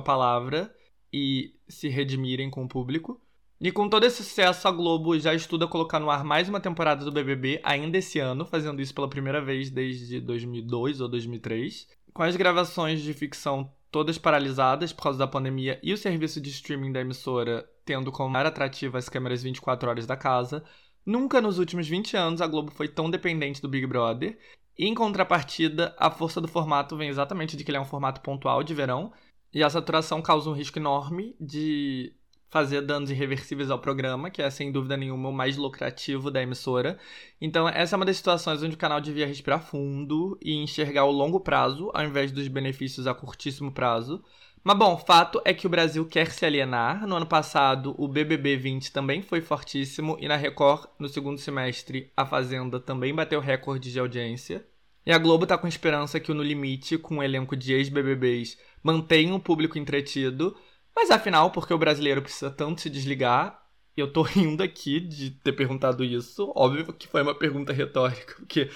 palavra 0.00 0.72
e 1.12 1.56
se 1.68 1.88
redimirem 1.88 2.48
com 2.48 2.62
o 2.62 2.68
público. 2.68 3.20
E 3.60 3.72
com 3.72 3.88
todo 3.88 4.04
esse 4.04 4.22
sucesso, 4.22 4.68
a 4.68 4.70
Globo 4.70 5.18
já 5.18 5.34
estuda 5.34 5.66
colocar 5.66 5.98
no 5.98 6.08
ar 6.08 6.22
mais 6.22 6.48
uma 6.48 6.60
temporada 6.60 7.04
do 7.04 7.10
BBB 7.10 7.60
ainda 7.64 7.98
esse 7.98 8.20
ano, 8.20 8.46
fazendo 8.46 8.80
isso 8.80 8.94
pela 8.94 9.10
primeira 9.10 9.42
vez 9.42 9.70
desde 9.70 10.20
2002 10.20 11.00
ou 11.00 11.08
2003. 11.08 11.88
Com 12.14 12.22
as 12.22 12.36
gravações 12.36 13.02
de 13.02 13.12
ficção 13.12 13.68
todas 13.90 14.18
paralisadas 14.18 14.92
por 14.92 15.02
causa 15.02 15.18
da 15.18 15.26
pandemia 15.26 15.80
e 15.82 15.92
o 15.92 15.98
serviço 15.98 16.40
de 16.40 16.50
streaming 16.50 16.92
da 16.92 17.00
emissora 17.00 17.68
tendo 17.88 18.12
como 18.12 18.28
mais 18.28 18.46
atrativa 18.46 18.98
as 18.98 19.08
câmeras 19.08 19.42
24 19.42 19.88
horas 19.88 20.06
da 20.06 20.14
casa, 20.14 20.62
nunca 21.06 21.40
nos 21.40 21.58
últimos 21.58 21.88
20 21.88 22.18
anos 22.18 22.42
a 22.42 22.46
Globo 22.46 22.70
foi 22.70 22.86
tão 22.86 23.08
dependente 23.08 23.62
do 23.62 23.68
Big 23.68 23.86
Brother. 23.86 24.38
E, 24.76 24.86
em 24.86 24.94
contrapartida, 24.94 25.94
a 25.98 26.10
força 26.10 26.38
do 26.38 26.46
formato 26.46 26.98
vem 26.98 27.08
exatamente 27.08 27.56
de 27.56 27.64
que 27.64 27.70
ele 27.70 27.78
é 27.78 27.80
um 27.80 27.86
formato 27.86 28.20
pontual 28.20 28.62
de 28.62 28.74
verão, 28.74 29.10
e 29.54 29.62
a 29.64 29.70
saturação 29.70 30.20
causa 30.20 30.50
um 30.50 30.52
risco 30.52 30.78
enorme 30.78 31.34
de 31.40 32.14
fazer 32.48 32.80
danos 32.82 33.10
irreversíveis 33.10 33.70
ao 33.70 33.78
programa, 33.78 34.30
que 34.30 34.40
é 34.40 34.50
sem 34.50 34.72
dúvida 34.72 34.96
nenhuma 34.96 35.28
o 35.28 35.32
mais 35.32 35.56
lucrativo 35.56 36.30
da 36.30 36.42
emissora. 36.42 36.98
Então, 37.40 37.68
essa 37.68 37.94
é 37.94 37.96
uma 37.96 38.06
das 38.06 38.16
situações 38.16 38.62
onde 38.62 38.74
o 38.74 38.78
canal 38.78 39.00
devia 39.00 39.26
respirar 39.26 39.62
fundo 39.62 40.38
e 40.42 40.54
enxergar 40.54 41.04
o 41.04 41.12
longo 41.12 41.40
prazo 41.40 41.90
ao 41.92 42.04
invés 42.04 42.32
dos 42.32 42.48
benefícios 42.48 43.06
a 43.06 43.14
curtíssimo 43.14 43.70
prazo. 43.70 44.22
Mas 44.64 44.76
bom, 44.76 44.96
fato 44.98 45.40
é 45.44 45.54
que 45.54 45.66
o 45.66 45.70
Brasil 45.70 46.04
quer 46.06 46.30
se 46.30 46.44
alienar. 46.44 47.06
No 47.06 47.16
ano 47.16 47.26
passado, 47.26 47.94
o 47.96 48.08
BBB 48.08 48.56
20 48.56 48.92
também 48.92 49.22
foi 49.22 49.40
fortíssimo 49.40 50.16
e 50.20 50.26
na 50.26 50.36
Record, 50.36 50.88
no 50.98 51.08
segundo 51.08 51.38
semestre, 51.38 52.10
a 52.16 52.26
Fazenda 52.26 52.80
também 52.80 53.14
bateu 53.14 53.40
recorde 53.40 53.92
de 53.92 54.00
audiência. 54.00 54.66
E 55.06 55.12
a 55.12 55.16
Globo 55.16 55.46
tá 55.46 55.56
com 55.56 55.66
esperança 55.66 56.20
que 56.20 56.30
o 56.30 56.34
No 56.34 56.42
Limite, 56.42 56.98
com 56.98 57.16
um 57.16 57.22
elenco 57.22 57.56
de 57.56 57.72
ex-BBBs, 57.72 58.58
mantenha 58.82 59.34
o 59.34 59.40
público 59.40 59.78
entretido, 59.78 60.54
mas 60.98 61.12
afinal, 61.12 61.52
porque 61.52 61.72
o 61.72 61.78
brasileiro 61.78 62.20
precisa 62.20 62.50
tanto 62.50 62.80
se 62.80 62.90
desligar, 62.90 63.62
eu 63.96 64.12
tô 64.12 64.22
rindo 64.22 64.64
aqui 64.64 64.98
de 64.98 65.30
ter 65.30 65.52
perguntado 65.52 66.02
isso. 66.02 66.52
Óbvio 66.56 66.92
que 66.92 67.06
foi 67.06 67.22
uma 67.22 67.36
pergunta 67.36 67.72
retórica, 67.72 68.34
porque 68.34 68.68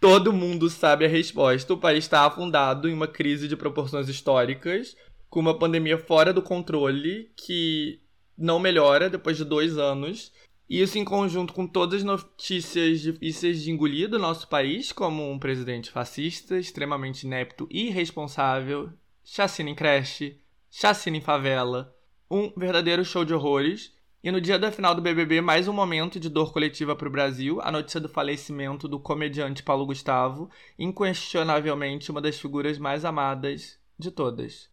todo 0.00 0.32
mundo 0.32 0.68
sabe 0.68 1.04
a 1.04 1.08
resposta. 1.08 1.72
O 1.72 1.78
país 1.78 2.02
está 2.02 2.26
afundado 2.26 2.88
em 2.88 2.92
uma 2.92 3.06
crise 3.06 3.46
de 3.46 3.56
proporções 3.56 4.08
históricas, 4.08 4.96
com 5.30 5.38
uma 5.38 5.56
pandemia 5.56 5.98
fora 5.98 6.32
do 6.32 6.42
controle 6.42 7.30
que 7.36 8.00
não 8.36 8.58
melhora 8.58 9.08
depois 9.08 9.36
de 9.36 9.44
dois 9.44 9.78
anos. 9.78 10.32
Isso 10.68 10.98
em 10.98 11.04
conjunto 11.04 11.52
com 11.52 11.64
todas 11.64 12.00
as 12.00 12.04
notícias 12.04 13.00
difíceis 13.00 13.62
de 13.62 13.70
engolir 13.70 14.08
do 14.08 14.18
nosso 14.18 14.48
país, 14.48 14.90
como 14.90 15.30
um 15.30 15.38
presidente 15.38 15.92
fascista, 15.92 16.58
extremamente 16.58 17.22
inepto 17.22 17.68
e 17.70 17.86
irresponsável, 17.86 18.90
chacina 19.22 19.70
em 19.70 19.76
creche, 19.76 20.40
chacina 20.70 21.16
em 21.16 21.20
favela, 21.20 21.94
um 22.30 22.52
verdadeiro 22.56 23.04
show 23.04 23.24
de 23.24 23.34
horrores. 23.34 23.96
E 24.22 24.32
no 24.32 24.40
dia 24.40 24.58
da 24.58 24.72
final 24.72 24.96
do 24.96 25.00
BBB, 25.00 25.40
mais 25.40 25.68
um 25.68 25.72
momento 25.72 26.18
de 26.18 26.28
dor 26.28 26.52
coletiva 26.52 26.96
para 26.96 27.06
o 27.06 27.10
Brasil, 27.10 27.60
a 27.62 27.70
notícia 27.70 28.00
do 28.00 28.08
falecimento 28.08 28.88
do 28.88 28.98
comediante 28.98 29.62
Paulo 29.62 29.86
Gustavo, 29.86 30.50
inquestionavelmente 30.76 32.10
uma 32.10 32.20
das 32.20 32.38
figuras 32.38 32.78
mais 32.78 33.04
amadas 33.04 33.78
de 33.96 34.10
todas. 34.10 34.68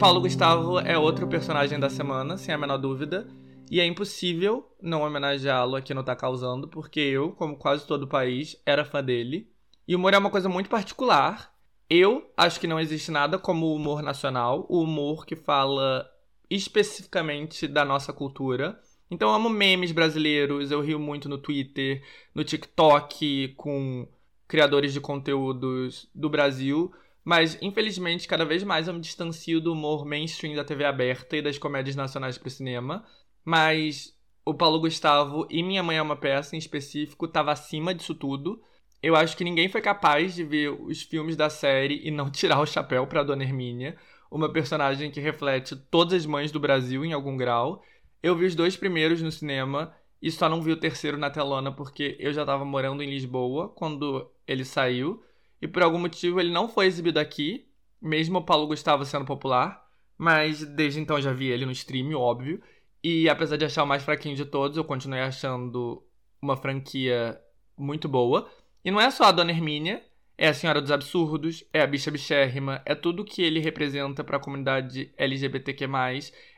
Paulo 0.00 0.22
Gustavo 0.22 0.78
é 0.80 0.96
outro 0.96 1.28
personagem 1.28 1.78
da 1.78 1.90
semana, 1.90 2.38
sem 2.38 2.54
a 2.54 2.56
menor 2.56 2.78
dúvida. 2.78 3.28
E 3.70 3.78
é 3.78 3.84
impossível 3.84 4.66
não 4.80 5.02
homenageá-lo 5.02 5.76
aqui 5.76 5.92
no 5.92 6.02
Tá 6.02 6.16
Causando, 6.16 6.66
porque 6.66 6.98
eu, 6.98 7.32
como 7.32 7.54
quase 7.54 7.86
todo 7.86 8.04
o 8.04 8.08
país, 8.08 8.56
era 8.64 8.82
fã 8.82 9.04
dele. 9.04 9.52
E 9.86 9.94
o 9.94 9.98
humor 9.98 10.14
é 10.14 10.18
uma 10.18 10.30
coisa 10.30 10.48
muito 10.48 10.70
particular. 10.70 11.54
Eu 11.88 12.32
acho 12.34 12.58
que 12.58 12.66
não 12.66 12.80
existe 12.80 13.10
nada 13.10 13.38
como 13.38 13.66
o 13.66 13.74
humor 13.76 14.02
nacional, 14.02 14.64
o 14.70 14.80
humor 14.82 15.26
que 15.26 15.36
fala 15.36 16.10
especificamente 16.48 17.68
da 17.68 17.84
nossa 17.84 18.10
cultura. 18.10 18.80
Então 19.10 19.28
eu 19.28 19.34
amo 19.34 19.50
memes 19.50 19.92
brasileiros, 19.92 20.70
eu 20.70 20.80
rio 20.80 20.98
muito 20.98 21.28
no 21.28 21.36
Twitter, 21.36 22.02
no 22.34 22.42
TikTok, 22.42 23.48
com 23.54 24.08
criadores 24.48 24.94
de 24.94 25.00
conteúdos 25.00 26.08
do 26.14 26.30
Brasil. 26.30 26.90
Mas, 27.24 27.58
infelizmente, 27.60 28.26
cada 28.26 28.44
vez 28.44 28.62
mais 28.62 28.88
eu 28.88 28.94
me 28.94 29.00
distancio 29.00 29.60
do 29.60 29.72
humor 29.72 30.04
mainstream 30.04 30.54
da 30.54 30.64
TV 30.64 30.84
aberta 30.84 31.36
e 31.36 31.42
das 31.42 31.58
comédias 31.58 31.96
nacionais 31.96 32.38
pro 32.38 32.50
cinema. 32.50 33.04
Mas 33.44 34.14
o 34.44 34.54
Paulo 34.54 34.80
Gustavo 34.80 35.46
e 35.50 35.62
Minha 35.62 35.82
Mãe 35.82 35.98
é 35.98 36.02
uma 36.02 36.16
Peça, 36.16 36.56
em 36.56 36.58
específico, 36.58 37.28
tava 37.28 37.52
acima 37.52 37.94
disso 37.94 38.14
tudo. 38.14 38.60
Eu 39.02 39.16
acho 39.16 39.36
que 39.36 39.44
ninguém 39.44 39.68
foi 39.68 39.80
capaz 39.80 40.34
de 40.34 40.44
ver 40.44 40.70
os 40.70 41.02
filmes 41.02 41.36
da 41.36 41.48
série 41.48 42.00
e 42.06 42.10
não 42.10 42.28
tirar 42.32 42.60
o 42.60 42.66
chapéu 42.66 43.06
pra 43.06 43.22
Dona 43.22 43.44
Hermínia, 43.44 43.96
uma 44.30 44.52
personagem 44.52 45.10
que 45.10 45.20
reflete 45.20 45.76
todas 45.76 46.14
as 46.14 46.26
mães 46.26 46.52
do 46.52 46.60
Brasil 46.60 47.04
em 47.04 47.12
algum 47.12 47.36
grau. 47.36 47.82
Eu 48.22 48.36
vi 48.36 48.44
os 48.46 48.54
dois 48.54 48.76
primeiros 48.76 49.22
no 49.22 49.32
cinema 49.32 49.94
e 50.20 50.30
só 50.30 50.48
não 50.48 50.60
vi 50.62 50.72
o 50.72 50.76
terceiro 50.76 51.16
na 51.16 51.30
telona 51.30 51.72
porque 51.72 52.16
eu 52.18 52.32
já 52.32 52.44
tava 52.44 52.64
morando 52.64 53.02
em 53.02 53.10
Lisboa 53.10 53.68
quando 53.68 54.30
ele 54.46 54.64
saiu. 54.64 55.22
E 55.60 55.68
por 55.68 55.82
algum 55.82 55.98
motivo 55.98 56.40
ele 56.40 56.50
não 56.50 56.68
foi 56.68 56.86
exibido 56.86 57.18
aqui, 57.18 57.66
mesmo 58.00 58.38
o 58.38 58.44
Paulo 58.44 58.66
Gustavo 58.66 59.04
sendo 59.04 59.24
popular. 59.24 59.84
Mas 60.16 60.64
desde 60.64 61.00
então 61.00 61.20
já 61.20 61.32
vi 61.32 61.46
ele 61.46 61.64
no 61.64 61.72
stream, 61.72 62.12
óbvio. 62.12 62.62
E 63.02 63.28
apesar 63.28 63.56
de 63.56 63.64
achar 63.64 63.82
o 63.82 63.86
mais 63.86 64.02
fraquinho 64.02 64.36
de 64.36 64.44
todos, 64.44 64.76
eu 64.76 64.84
continuei 64.84 65.22
achando 65.22 66.02
uma 66.42 66.56
franquia 66.56 67.40
muito 67.76 68.08
boa. 68.08 68.50
E 68.84 68.90
não 68.90 69.00
é 69.00 69.10
só 69.10 69.24
a 69.24 69.32
Dona 69.32 69.50
Hermínia, 69.50 70.02
é 70.36 70.48
a 70.48 70.54
Senhora 70.54 70.80
dos 70.80 70.90
Absurdos, 70.90 71.64
é 71.72 71.82
a 71.82 71.86
Bicha 71.86 72.10
Bichérrima, 72.10 72.82
é 72.86 72.94
tudo 72.94 73.24
que 73.24 73.42
ele 73.42 73.60
representa 73.60 74.24
para 74.24 74.38
a 74.38 74.40
comunidade 74.40 75.12
LGBTQ+, 75.16 75.86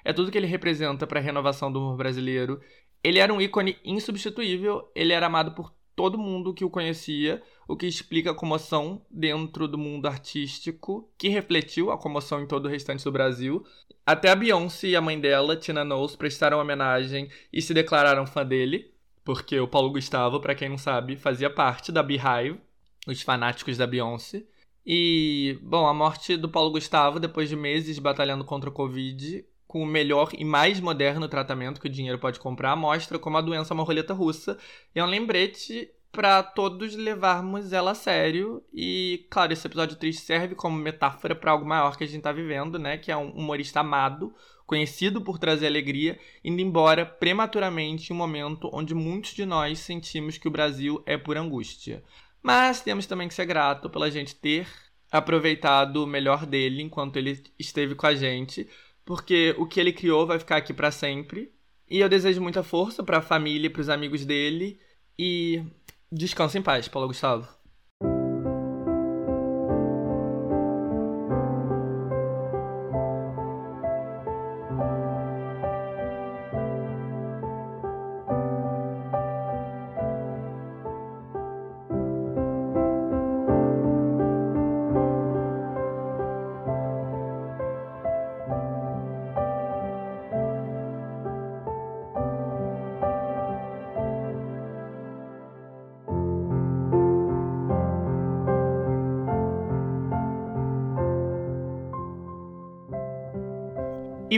é 0.04 0.12
tudo 0.12 0.30
que 0.30 0.38
ele 0.38 0.46
representa 0.46 1.06
para 1.06 1.18
a 1.18 1.22
renovação 1.22 1.72
do 1.72 1.80
humor 1.80 1.96
brasileiro. 1.96 2.60
Ele 3.02 3.18
era 3.18 3.32
um 3.32 3.40
ícone 3.40 3.76
insubstituível, 3.84 4.90
ele 4.94 5.12
era 5.12 5.26
amado 5.26 5.52
por 5.52 5.74
todo 5.94 6.18
mundo 6.18 6.55
que 6.55 6.64
o 6.64 6.70
conhecia, 6.70 7.42
o 7.68 7.76
que 7.76 7.87
explica 7.87 8.31
a 8.31 8.35
comoção 8.35 9.05
dentro 9.11 9.68
do 9.68 9.78
mundo 9.78 10.07
artístico, 10.07 11.11
que 11.16 11.28
refletiu 11.28 11.90
a 11.90 11.98
comoção 11.98 12.42
em 12.42 12.46
todo 12.46 12.66
o 12.66 12.68
restante 12.68 13.05
do 13.05 13.12
Brasil. 13.12 13.64
Até 14.05 14.31
a 14.31 14.37
Beyoncé 14.37 14.88
e 14.88 14.96
a 14.96 15.00
mãe 15.00 15.20
dela, 15.20 15.57
Tina 15.57 15.85
Knowles, 15.85 16.16
prestaram 16.16 16.59
homenagem 16.59 17.28
e 17.52 17.62
se 17.62 17.72
declararam 17.72 18.26
fã 18.26 18.44
dele, 18.44 18.92
porque 19.24 19.59
o 19.61 19.68
Paulo 19.68 19.90
Gustavo, 19.90 20.40
para 20.40 20.55
quem 20.55 20.68
não 20.68 20.78
sabe, 20.78 21.16
fazia 21.16 21.48
parte 21.48 21.92
da 21.92 22.02
Beehive, 22.02 22.61
os 23.07 23.22
fanáticos 23.22 23.76
da 23.76 23.87
Beyoncé. 23.87 24.44
E, 24.85 25.59
bom, 25.62 25.87
a 25.87 25.94
morte 25.94 26.37
do 26.37 26.48
Paulo 26.48 26.72
Gustavo, 26.72 27.20
depois 27.20 27.48
de 27.48 27.55
meses 27.55 27.98
batalhando 27.98 28.44
contra 28.44 28.68
o 28.68 28.72
Covid, 28.72 29.44
com 29.72 29.82
o 29.82 29.87
melhor 29.87 30.32
e 30.37 30.44
mais 30.44 30.78
moderno 30.80 31.26
tratamento 31.26 31.80
que 31.80 31.87
o 31.87 31.90
dinheiro 31.90 32.18
pode 32.18 32.38
comprar, 32.38 32.76
mostra 32.76 33.18
como 33.18 33.38
a 33.38 33.40
doença 33.40 33.72
é 33.72 33.74
uma 33.74 33.85
roleta 33.85 34.12
russa 34.12 34.58
e 34.94 35.00
é 35.00 35.02
um 35.02 35.06
lembrete 35.06 35.90
para 36.12 36.42
todos 36.42 36.94
levarmos 36.94 37.72
ela 37.72 37.92
a 37.92 37.94
sério. 37.94 38.62
E, 38.70 39.26
claro, 39.30 39.50
esse 39.50 39.66
episódio 39.66 39.96
triste 39.96 40.20
serve 40.26 40.54
como 40.54 40.76
metáfora 40.76 41.35
para 41.35 41.52
algo 41.52 41.64
maior 41.64 41.96
que 41.96 42.04
a 42.04 42.06
gente 42.06 42.18
está 42.18 42.30
vivendo, 42.32 42.78
né? 42.78 42.98
Que 42.98 43.11
é 43.11 43.16
um 43.16 43.30
humorista 43.30 43.80
amado, 43.80 44.35
conhecido 44.66 45.22
por 45.22 45.38
trazer 45.38 45.68
alegria, 45.68 46.20
indo 46.44 46.61
embora 46.61 47.06
prematuramente 47.06 48.12
em 48.12 48.14
um 48.14 48.18
momento 48.18 48.68
onde 48.74 48.94
muitos 48.94 49.32
de 49.32 49.46
nós 49.46 49.78
sentimos 49.78 50.37
que 50.37 50.48
o 50.48 50.50
Brasil 50.50 51.02
é 51.06 51.16
por 51.16 51.38
angústia. 51.38 52.04
Mas 52.42 52.82
temos 52.82 53.06
também 53.06 53.26
que 53.26 53.32
ser 53.32 53.46
grato 53.46 53.88
pela 53.88 54.11
gente 54.11 54.35
ter 54.35 54.68
aproveitado 55.11 56.04
o 56.04 56.06
melhor 56.06 56.44
dele 56.44 56.82
enquanto 56.82 57.16
ele 57.16 57.42
esteve 57.58 57.94
com 57.94 58.06
a 58.06 58.14
gente, 58.14 58.68
porque 59.04 59.54
o 59.58 59.66
que 59.66 59.80
ele 59.80 59.92
criou 59.92 60.26
vai 60.26 60.38
ficar 60.38 60.56
aqui 60.56 60.72
para 60.72 60.90
sempre. 60.90 61.52
E 61.88 62.00
eu 62.00 62.08
desejo 62.08 62.40
muita 62.40 62.62
força 62.62 63.02
para 63.02 63.18
a 63.18 63.22
família 63.22 63.66
e 63.66 63.70
para 63.70 63.82
os 63.82 63.88
amigos 63.88 64.24
dele. 64.24 64.78
E 65.18 65.62
descansa 66.10 66.58
em 66.58 66.62
paz, 66.62 66.88
Paulo 66.88 67.08
Gustavo. 67.08 67.62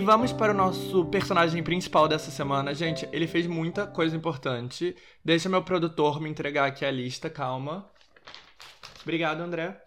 Vamos 0.05 0.33
para 0.33 0.53
o 0.53 0.57
nosso 0.57 1.07
personagem 1.07 1.63
principal 1.63 2.07
dessa 2.07 2.31
semana. 2.31 2.75
Gente, 2.75 3.09
ele 3.13 3.27
fez 3.27 3.47
muita 3.47 3.87
coisa 3.87 4.15
importante. 4.17 4.95
Deixa 5.25 5.49
meu 5.49 5.63
produtor 5.63 6.21
me 6.21 6.29
entregar 6.29 6.67
aqui 6.67 6.85
a 6.85 6.91
lista, 6.91 7.31
calma. 7.31 7.87
Obrigado, 9.03 9.41
André. 9.41 9.81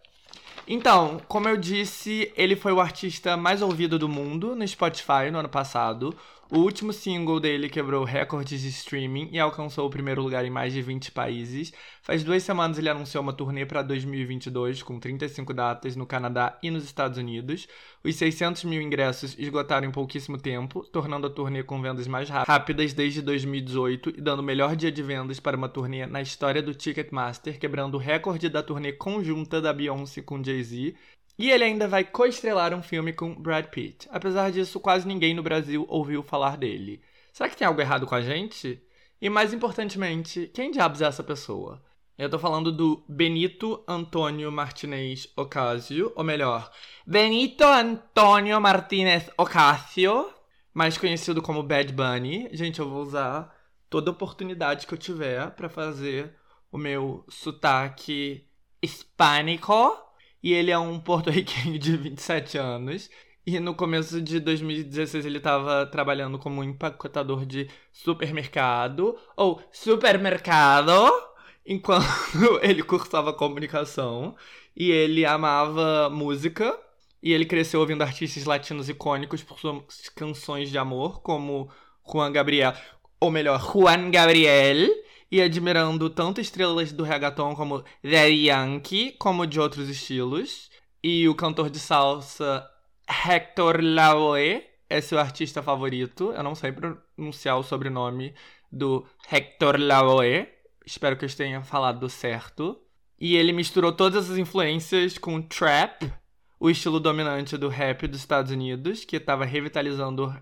Então, 0.67 1.21
como 1.27 1.47
eu 1.47 1.55
disse, 1.55 2.31
ele 2.35 2.55
foi 2.55 2.73
o 2.73 2.81
artista 2.81 3.37
mais 3.37 3.61
ouvido 3.61 3.97
do 3.97 4.09
mundo 4.09 4.55
no 4.55 4.67
Spotify 4.67 5.31
no 5.31 5.39
ano 5.39 5.47
passado. 5.47 6.13
O 6.49 6.59
último 6.59 6.93
single 6.93 7.41
dele 7.41 7.67
quebrou 7.67 8.05
recordes 8.05 8.61
de 8.61 8.69
streaming 8.69 9.27
e 9.33 9.39
alcançou 9.39 9.85
o 9.85 9.89
primeiro 9.89 10.21
lugar 10.21 10.45
em 10.45 10.49
mais 10.49 10.71
de 10.71 10.81
20 10.81 11.11
países. 11.11 11.73
Faz 12.01 12.23
duas 12.23 12.41
semanas 12.41 12.77
ele 12.77 12.87
anunciou 12.87 13.21
uma 13.21 13.33
turnê 13.33 13.65
para 13.65 13.81
2022 13.81 14.81
com 14.81 14.97
35 14.97 15.53
datas 15.53 15.97
no 15.97 16.05
Canadá 16.05 16.57
e 16.63 16.71
nos 16.71 16.85
Estados 16.85 17.17
Unidos. 17.17 17.67
Os 18.01 18.15
600 18.15 18.63
mil 18.63 18.81
ingressos 18.81 19.35
esgotaram 19.37 19.89
em 19.89 19.91
pouquíssimo 19.91 20.37
tempo, 20.37 20.85
tornando 20.85 21.27
a 21.27 21.29
turnê 21.29 21.63
com 21.63 21.81
vendas 21.81 22.07
mais 22.07 22.29
rápidas 22.29 22.93
desde 22.93 23.21
2018 23.21 24.11
e 24.11 24.21
dando 24.21 24.39
o 24.39 24.43
melhor 24.43 24.73
dia 24.77 24.91
de 24.91 25.03
vendas 25.03 25.41
para 25.41 25.57
uma 25.57 25.67
turnê 25.67 26.05
na 26.05 26.21
história 26.21 26.63
do 26.63 26.73
Ticketmaster, 26.73 27.59
quebrando 27.59 27.95
o 27.95 27.99
recorde 27.99 28.47
da 28.47 28.63
turnê 28.63 28.93
conjunta 28.93 29.59
da 29.59 29.73
Beyoncé 29.73 30.21
com 30.21 30.41
Jay-Z 30.41 30.95
e 31.37 31.51
ele 31.51 31.63
ainda 31.63 31.87
vai 31.87 32.03
co-estrelar 32.03 32.73
um 32.73 32.81
filme 32.81 33.13
com 33.13 33.35
Brad 33.35 33.67
Pitt. 33.67 34.07
Apesar 34.11 34.51
disso, 34.51 34.79
quase 34.79 35.07
ninguém 35.07 35.33
no 35.33 35.43
Brasil 35.43 35.85
ouviu 35.87 36.23
falar 36.23 36.57
dele. 36.57 37.01
Será 37.31 37.47
que 37.47 37.55
tem 37.55 37.67
algo 37.67 37.79
errado 37.79 38.07
com 38.07 38.15
a 38.15 38.21
gente? 38.21 38.81
E 39.21 39.29
mais 39.29 39.53
importantemente, 39.53 40.49
quem 40.53 40.71
diabos 40.71 41.01
é 41.01 41.05
essa 41.05 41.23
pessoa? 41.23 41.83
Eu 42.17 42.29
tô 42.29 42.39
falando 42.39 42.71
do 42.71 43.03
Benito 43.07 43.83
Antônio 43.87 44.51
Martinez 44.51 45.31
Ocasio, 45.37 46.11
ou 46.15 46.23
melhor, 46.23 46.71
Benito 47.05 47.63
Antônio 47.63 48.59
Martinez 48.59 49.29
Ocasio, 49.37 50.31
mais 50.73 50.97
conhecido 50.97 51.43
como 51.43 51.61
Bad 51.61 51.93
Bunny. 51.93 52.49
Gente, 52.53 52.79
eu 52.79 52.89
vou 52.89 53.03
usar 53.03 53.55
toda 53.87 54.09
oportunidade 54.09 54.87
que 54.87 54.93
eu 54.95 54.97
tiver 54.97 55.51
para 55.51 55.69
fazer 55.69 56.35
o 56.71 56.77
meu 56.79 57.23
sotaque 57.29 58.47
hispânico 58.81 60.06
e 60.41 60.53
ele 60.53 60.71
é 60.71 60.77
um 60.77 60.99
porto-riquenho 60.99 61.77
de 61.79 61.97
27 61.97 62.57
anos. 62.57 63.09
E 63.45 63.59
no 63.59 63.73
começo 63.73 64.21
de 64.21 64.39
2016 64.39 65.25
ele 65.25 65.37
estava 65.37 65.85
trabalhando 65.85 66.37
como 66.37 66.63
empacotador 66.63 67.45
de 67.45 67.69
supermercado 67.93 69.17
ou 69.37 69.61
supermercado, 69.71 71.11
enquanto 71.65 72.05
ele 72.61 72.83
cursava 72.83 73.33
comunicação. 73.33 74.35
E 74.75 74.91
ele 74.91 75.25
amava 75.25 76.09
música. 76.09 76.77
E 77.23 77.33
ele 77.33 77.45
cresceu 77.45 77.79
ouvindo 77.79 78.03
artistas 78.03 78.45
latinos 78.45 78.89
icônicos 78.89 79.41
por 79.41 79.59
suas 79.59 80.09
canções 80.15 80.69
de 80.69 80.77
amor, 80.77 81.21
como 81.21 81.69
Juan 82.09 82.31
Gabriel, 82.31 82.73
ou 83.19 83.31
melhor, 83.31 83.59
Juan 83.59 84.11
Gabriel 84.11 84.87
e 85.31 85.41
admirando 85.41 86.09
tanto 86.09 86.39
estrelas 86.39 86.91
do 86.91 87.03
reggaeton 87.03 87.55
como 87.55 87.83
Daddy 88.03 88.47
Yankee, 88.47 89.15
como 89.19 89.45
de 89.45 89.59
outros 89.59 89.89
estilos. 89.89 90.69
E 91.03 91.27
o 91.27 91.35
cantor 91.35 91.69
de 91.69 91.79
salsa 91.79 92.67
Hector 93.07 93.79
Lavoe 93.81 94.63
é 94.89 95.01
seu 95.01 95.19
artista 95.19 95.61
favorito. 95.61 96.31
Eu 96.31 96.43
não 96.43 96.55
sei 96.55 96.71
pronunciar 96.71 97.57
o 97.57 97.63
sobrenome 97.63 98.33
do 98.71 99.05
Hector 99.31 99.77
Lavoe. 99.79 100.47
Espero 100.85 101.17
que 101.17 101.25
eu 101.25 101.35
tenha 101.35 101.61
falado 101.61 102.09
certo. 102.09 102.79
E 103.19 103.35
ele 103.35 103.51
misturou 103.51 103.91
todas 103.91 104.29
as 104.29 104.37
influências 104.37 105.17
com 105.17 105.41
trap, 105.41 106.11
o 106.59 106.69
estilo 106.69 106.99
dominante 106.99 107.57
do 107.57 107.67
rap 107.67 108.07
dos 108.07 108.19
Estados 108.19 108.51
Unidos, 108.51 109.03
que 109.03 109.15
estava 109.15 109.43
revitalizando 109.43 110.33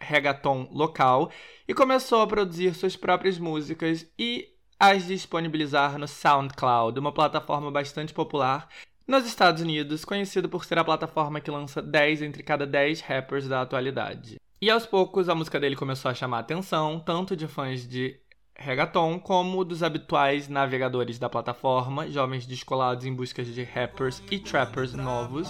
reggaeton 0.00 0.68
local 0.72 1.30
e 1.68 1.74
começou 1.74 2.22
a 2.22 2.26
produzir 2.26 2.74
suas 2.74 2.96
próprias 2.96 3.38
músicas 3.38 4.06
e 4.18 4.48
as 4.78 5.06
disponibilizar 5.06 5.98
no 5.98 6.08
SoundCloud, 6.08 6.98
uma 6.98 7.12
plataforma 7.12 7.70
bastante 7.70 8.14
popular 8.14 8.68
nos 9.06 9.26
Estados 9.26 9.60
Unidos, 9.60 10.04
conhecida 10.04 10.48
por 10.48 10.64
ser 10.64 10.78
a 10.78 10.84
plataforma 10.84 11.40
que 11.40 11.50
lança 11.50 11.82
10 11.82 12.22
entre 12.22 12.42
cada 12.42 12.66
10 12.66 13.00
rappers 13.00 13.46
da 13.46 13.60
atualidade. 13.60 14.36
E 14.62 14.70
aos 14.70 14.86
poucos 14.86 15.28
a 15.28 15.34
música 15.34 15.58
dele 15.58 15.76
começou 15.76 16.10
a 16.10 16.14
chamar 16.14 16.38
a 16.38 16.40
atenção, 16.40 17.00
tanto 17.00 17.36
de 17.36 17.46
fãs 17.46 17.88
de 17.88 18.18
reggaeton 18.54 19.18
como 19.18 19.64
dos 19.64 19.82
habituais 19.82 20.48
navegadores 20.48 21.18
da 21.18 21.28
plataforma, 21.28 22.08
jovens 22.08 22.46
descolados 22.46 23.04
em 23.04 23.12
busca 23.12 23.42
de 23.42 23.62
rappers 23.64 24.22
e 24.30 24.38
trappers 24.38 24.92
novos. 24.94 25.48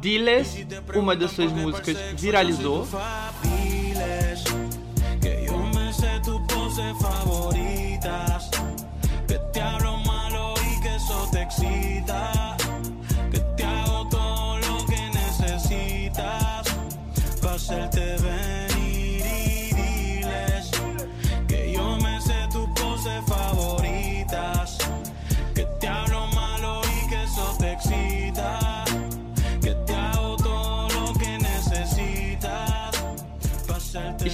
Diles, 0.00 0.56
uma 0.94 1.14
de 1.14 1.28
suas 1.28 1.52
músicas 1.52 1.96
viralizou. 2.16 2.86
Que 5.20 5.46
yo 5.46 5.58
me 5.74 5.92
sé 5.92 6.20
tu 6.24 6.44
pose 6.46 6.94
favorita. 7.00 7.33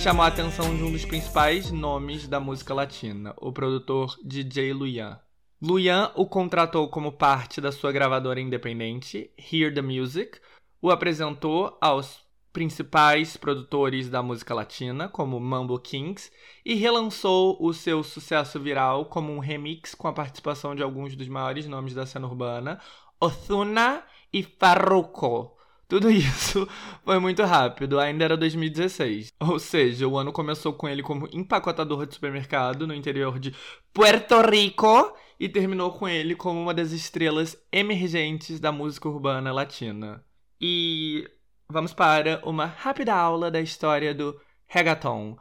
Chamou 0.00 0.24
a 0.24 0.28
atenção 0.28 0.74
de 0.74 0.82
um 0.82 0.90
dos 0.90 1.04
principais 1.04 1.70
nomes 1.70 2.26
da 2.26 2.40
música 2.40 2.72
latina, 2.72 3.34
o 3.36 3.52
produtor 3.52 4.16
DJ 4.24 4.72
Luyan. 4.72 5.20
Luyan 5.60 6.10
o 6.14 6.24
contratou 6.24 6.88
como 6.88 7.12
parte 7.12 7.60
da 7.60 7.70
sua 7.70 7.92
gravadora 7.92 8.40
independente, 8.40 9.30
Hear 9.36 9.74
the 9.74 9.82
Music, 9.82 10.40
o 10.80 10.90
apresentou 10.90 11.76
aos 11.82 12.22
principais 12.50 13.36
produtores 13.36 14.08
da 14.08 14.22
música 14.22 14.54
latina, 14.54 15.06
como 15.06 15.38
Mambo 15.38 15.78
Kings, 15.78 16.32
e 16.64 16.72
relançou 16.72 17.58
o 17.60 17.74
seu 17.74 18.02
sucesso 18.02 18.58
viral 18.58 19.04
como 19.04 19.30
um 19.30 19.38
remix 19.38 19.94
com 19.94 20.08
a 20.08 20.14
participação 20.14 20.74
de 20.74 20.82
alguns 20.82 21.14
dos 21.14 21.28
maiores 21.28 21.66
nomes 21.66 21.92
da 21.92 22.06
cena 22.06 22.26
urbana, 22.26 22.80
Ozuna 23.20 24.02
e 24.32 24.42
Farruko. 24.42 25.59
Tudo 25.90 26.08
isso 26.08 26.68
foi 27.04 27.18
muito 27.18 27.42
rápido, 27.42 27.98
ainda 27.98 28.24
era 28.24 28.36
2016. 28.36 29.32
Ou 29.40 29.58
seja, 29.58 30.06
o 30.06 30.16
ano 30.16 30.32
começou 30.32 30.72
com 30.72 30.88
ele 30.88 31.02
como 31.02 31.28
empacotador 31.32 32.06
de 32.06 32.14
supermercado 32.14 32.86
no 32.86 32.94
interior 32.94 33.40
de 33.40 33.52
Puerto 33.92 34.40
Rico 34.40 35.12
e 35.38 35.48
terminou 35.48 35.90
com 35.92 36.08
ele 36.08 36.36
como 36.36 36.62
uma 36.62 36.72
das 36.72 36.92
estrelas 36.92 37.60
emergentes 37.72 38.60
da 38.60 38.70
música 38.70 39.08
urbana 39.08 39.52
latina. 39.52 40.24
E 40.60 41.28
vamos 41.68 41.92
para 41.92 42.40
uma 42.44 42.66
rápida 42.66 43.12
aula 43.12 43.50
da 43.50 43.60
história 43.60 44.14
do 44.14 44.40
reggaeton. 44.68 45.36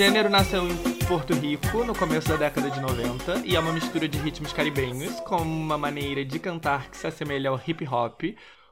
Gênero 0.00 0.30
nasceu 0.30 0.66
em 0.66 0.74
Porto 1.06 1.34
Rico 1.34 1.84
no 1.84 1.94
começo 1.94 2.26
da 2.30 2.36
década 2.36 2.70
de 2.70 2.80
90 2.80 3.46
e 3.46 3.54
é 3.54 3.60
uma 3.60 3.70
mistura 3.70 4.08
de 4.08 4.16
ritmos 4.16 4.50
caribenhos 4.50 5.20
com 5.20 5.36
uma 5.36 5.76
maneira 5.76 6.24
de 6.24 6.38
cantar 6.38 6.90
que 6.90 6.96
se 6.96 7.06
assemelha 7.06 7.50
ao 7.50 7.60
hip 7.66 7.86
hop. 7.86 8.22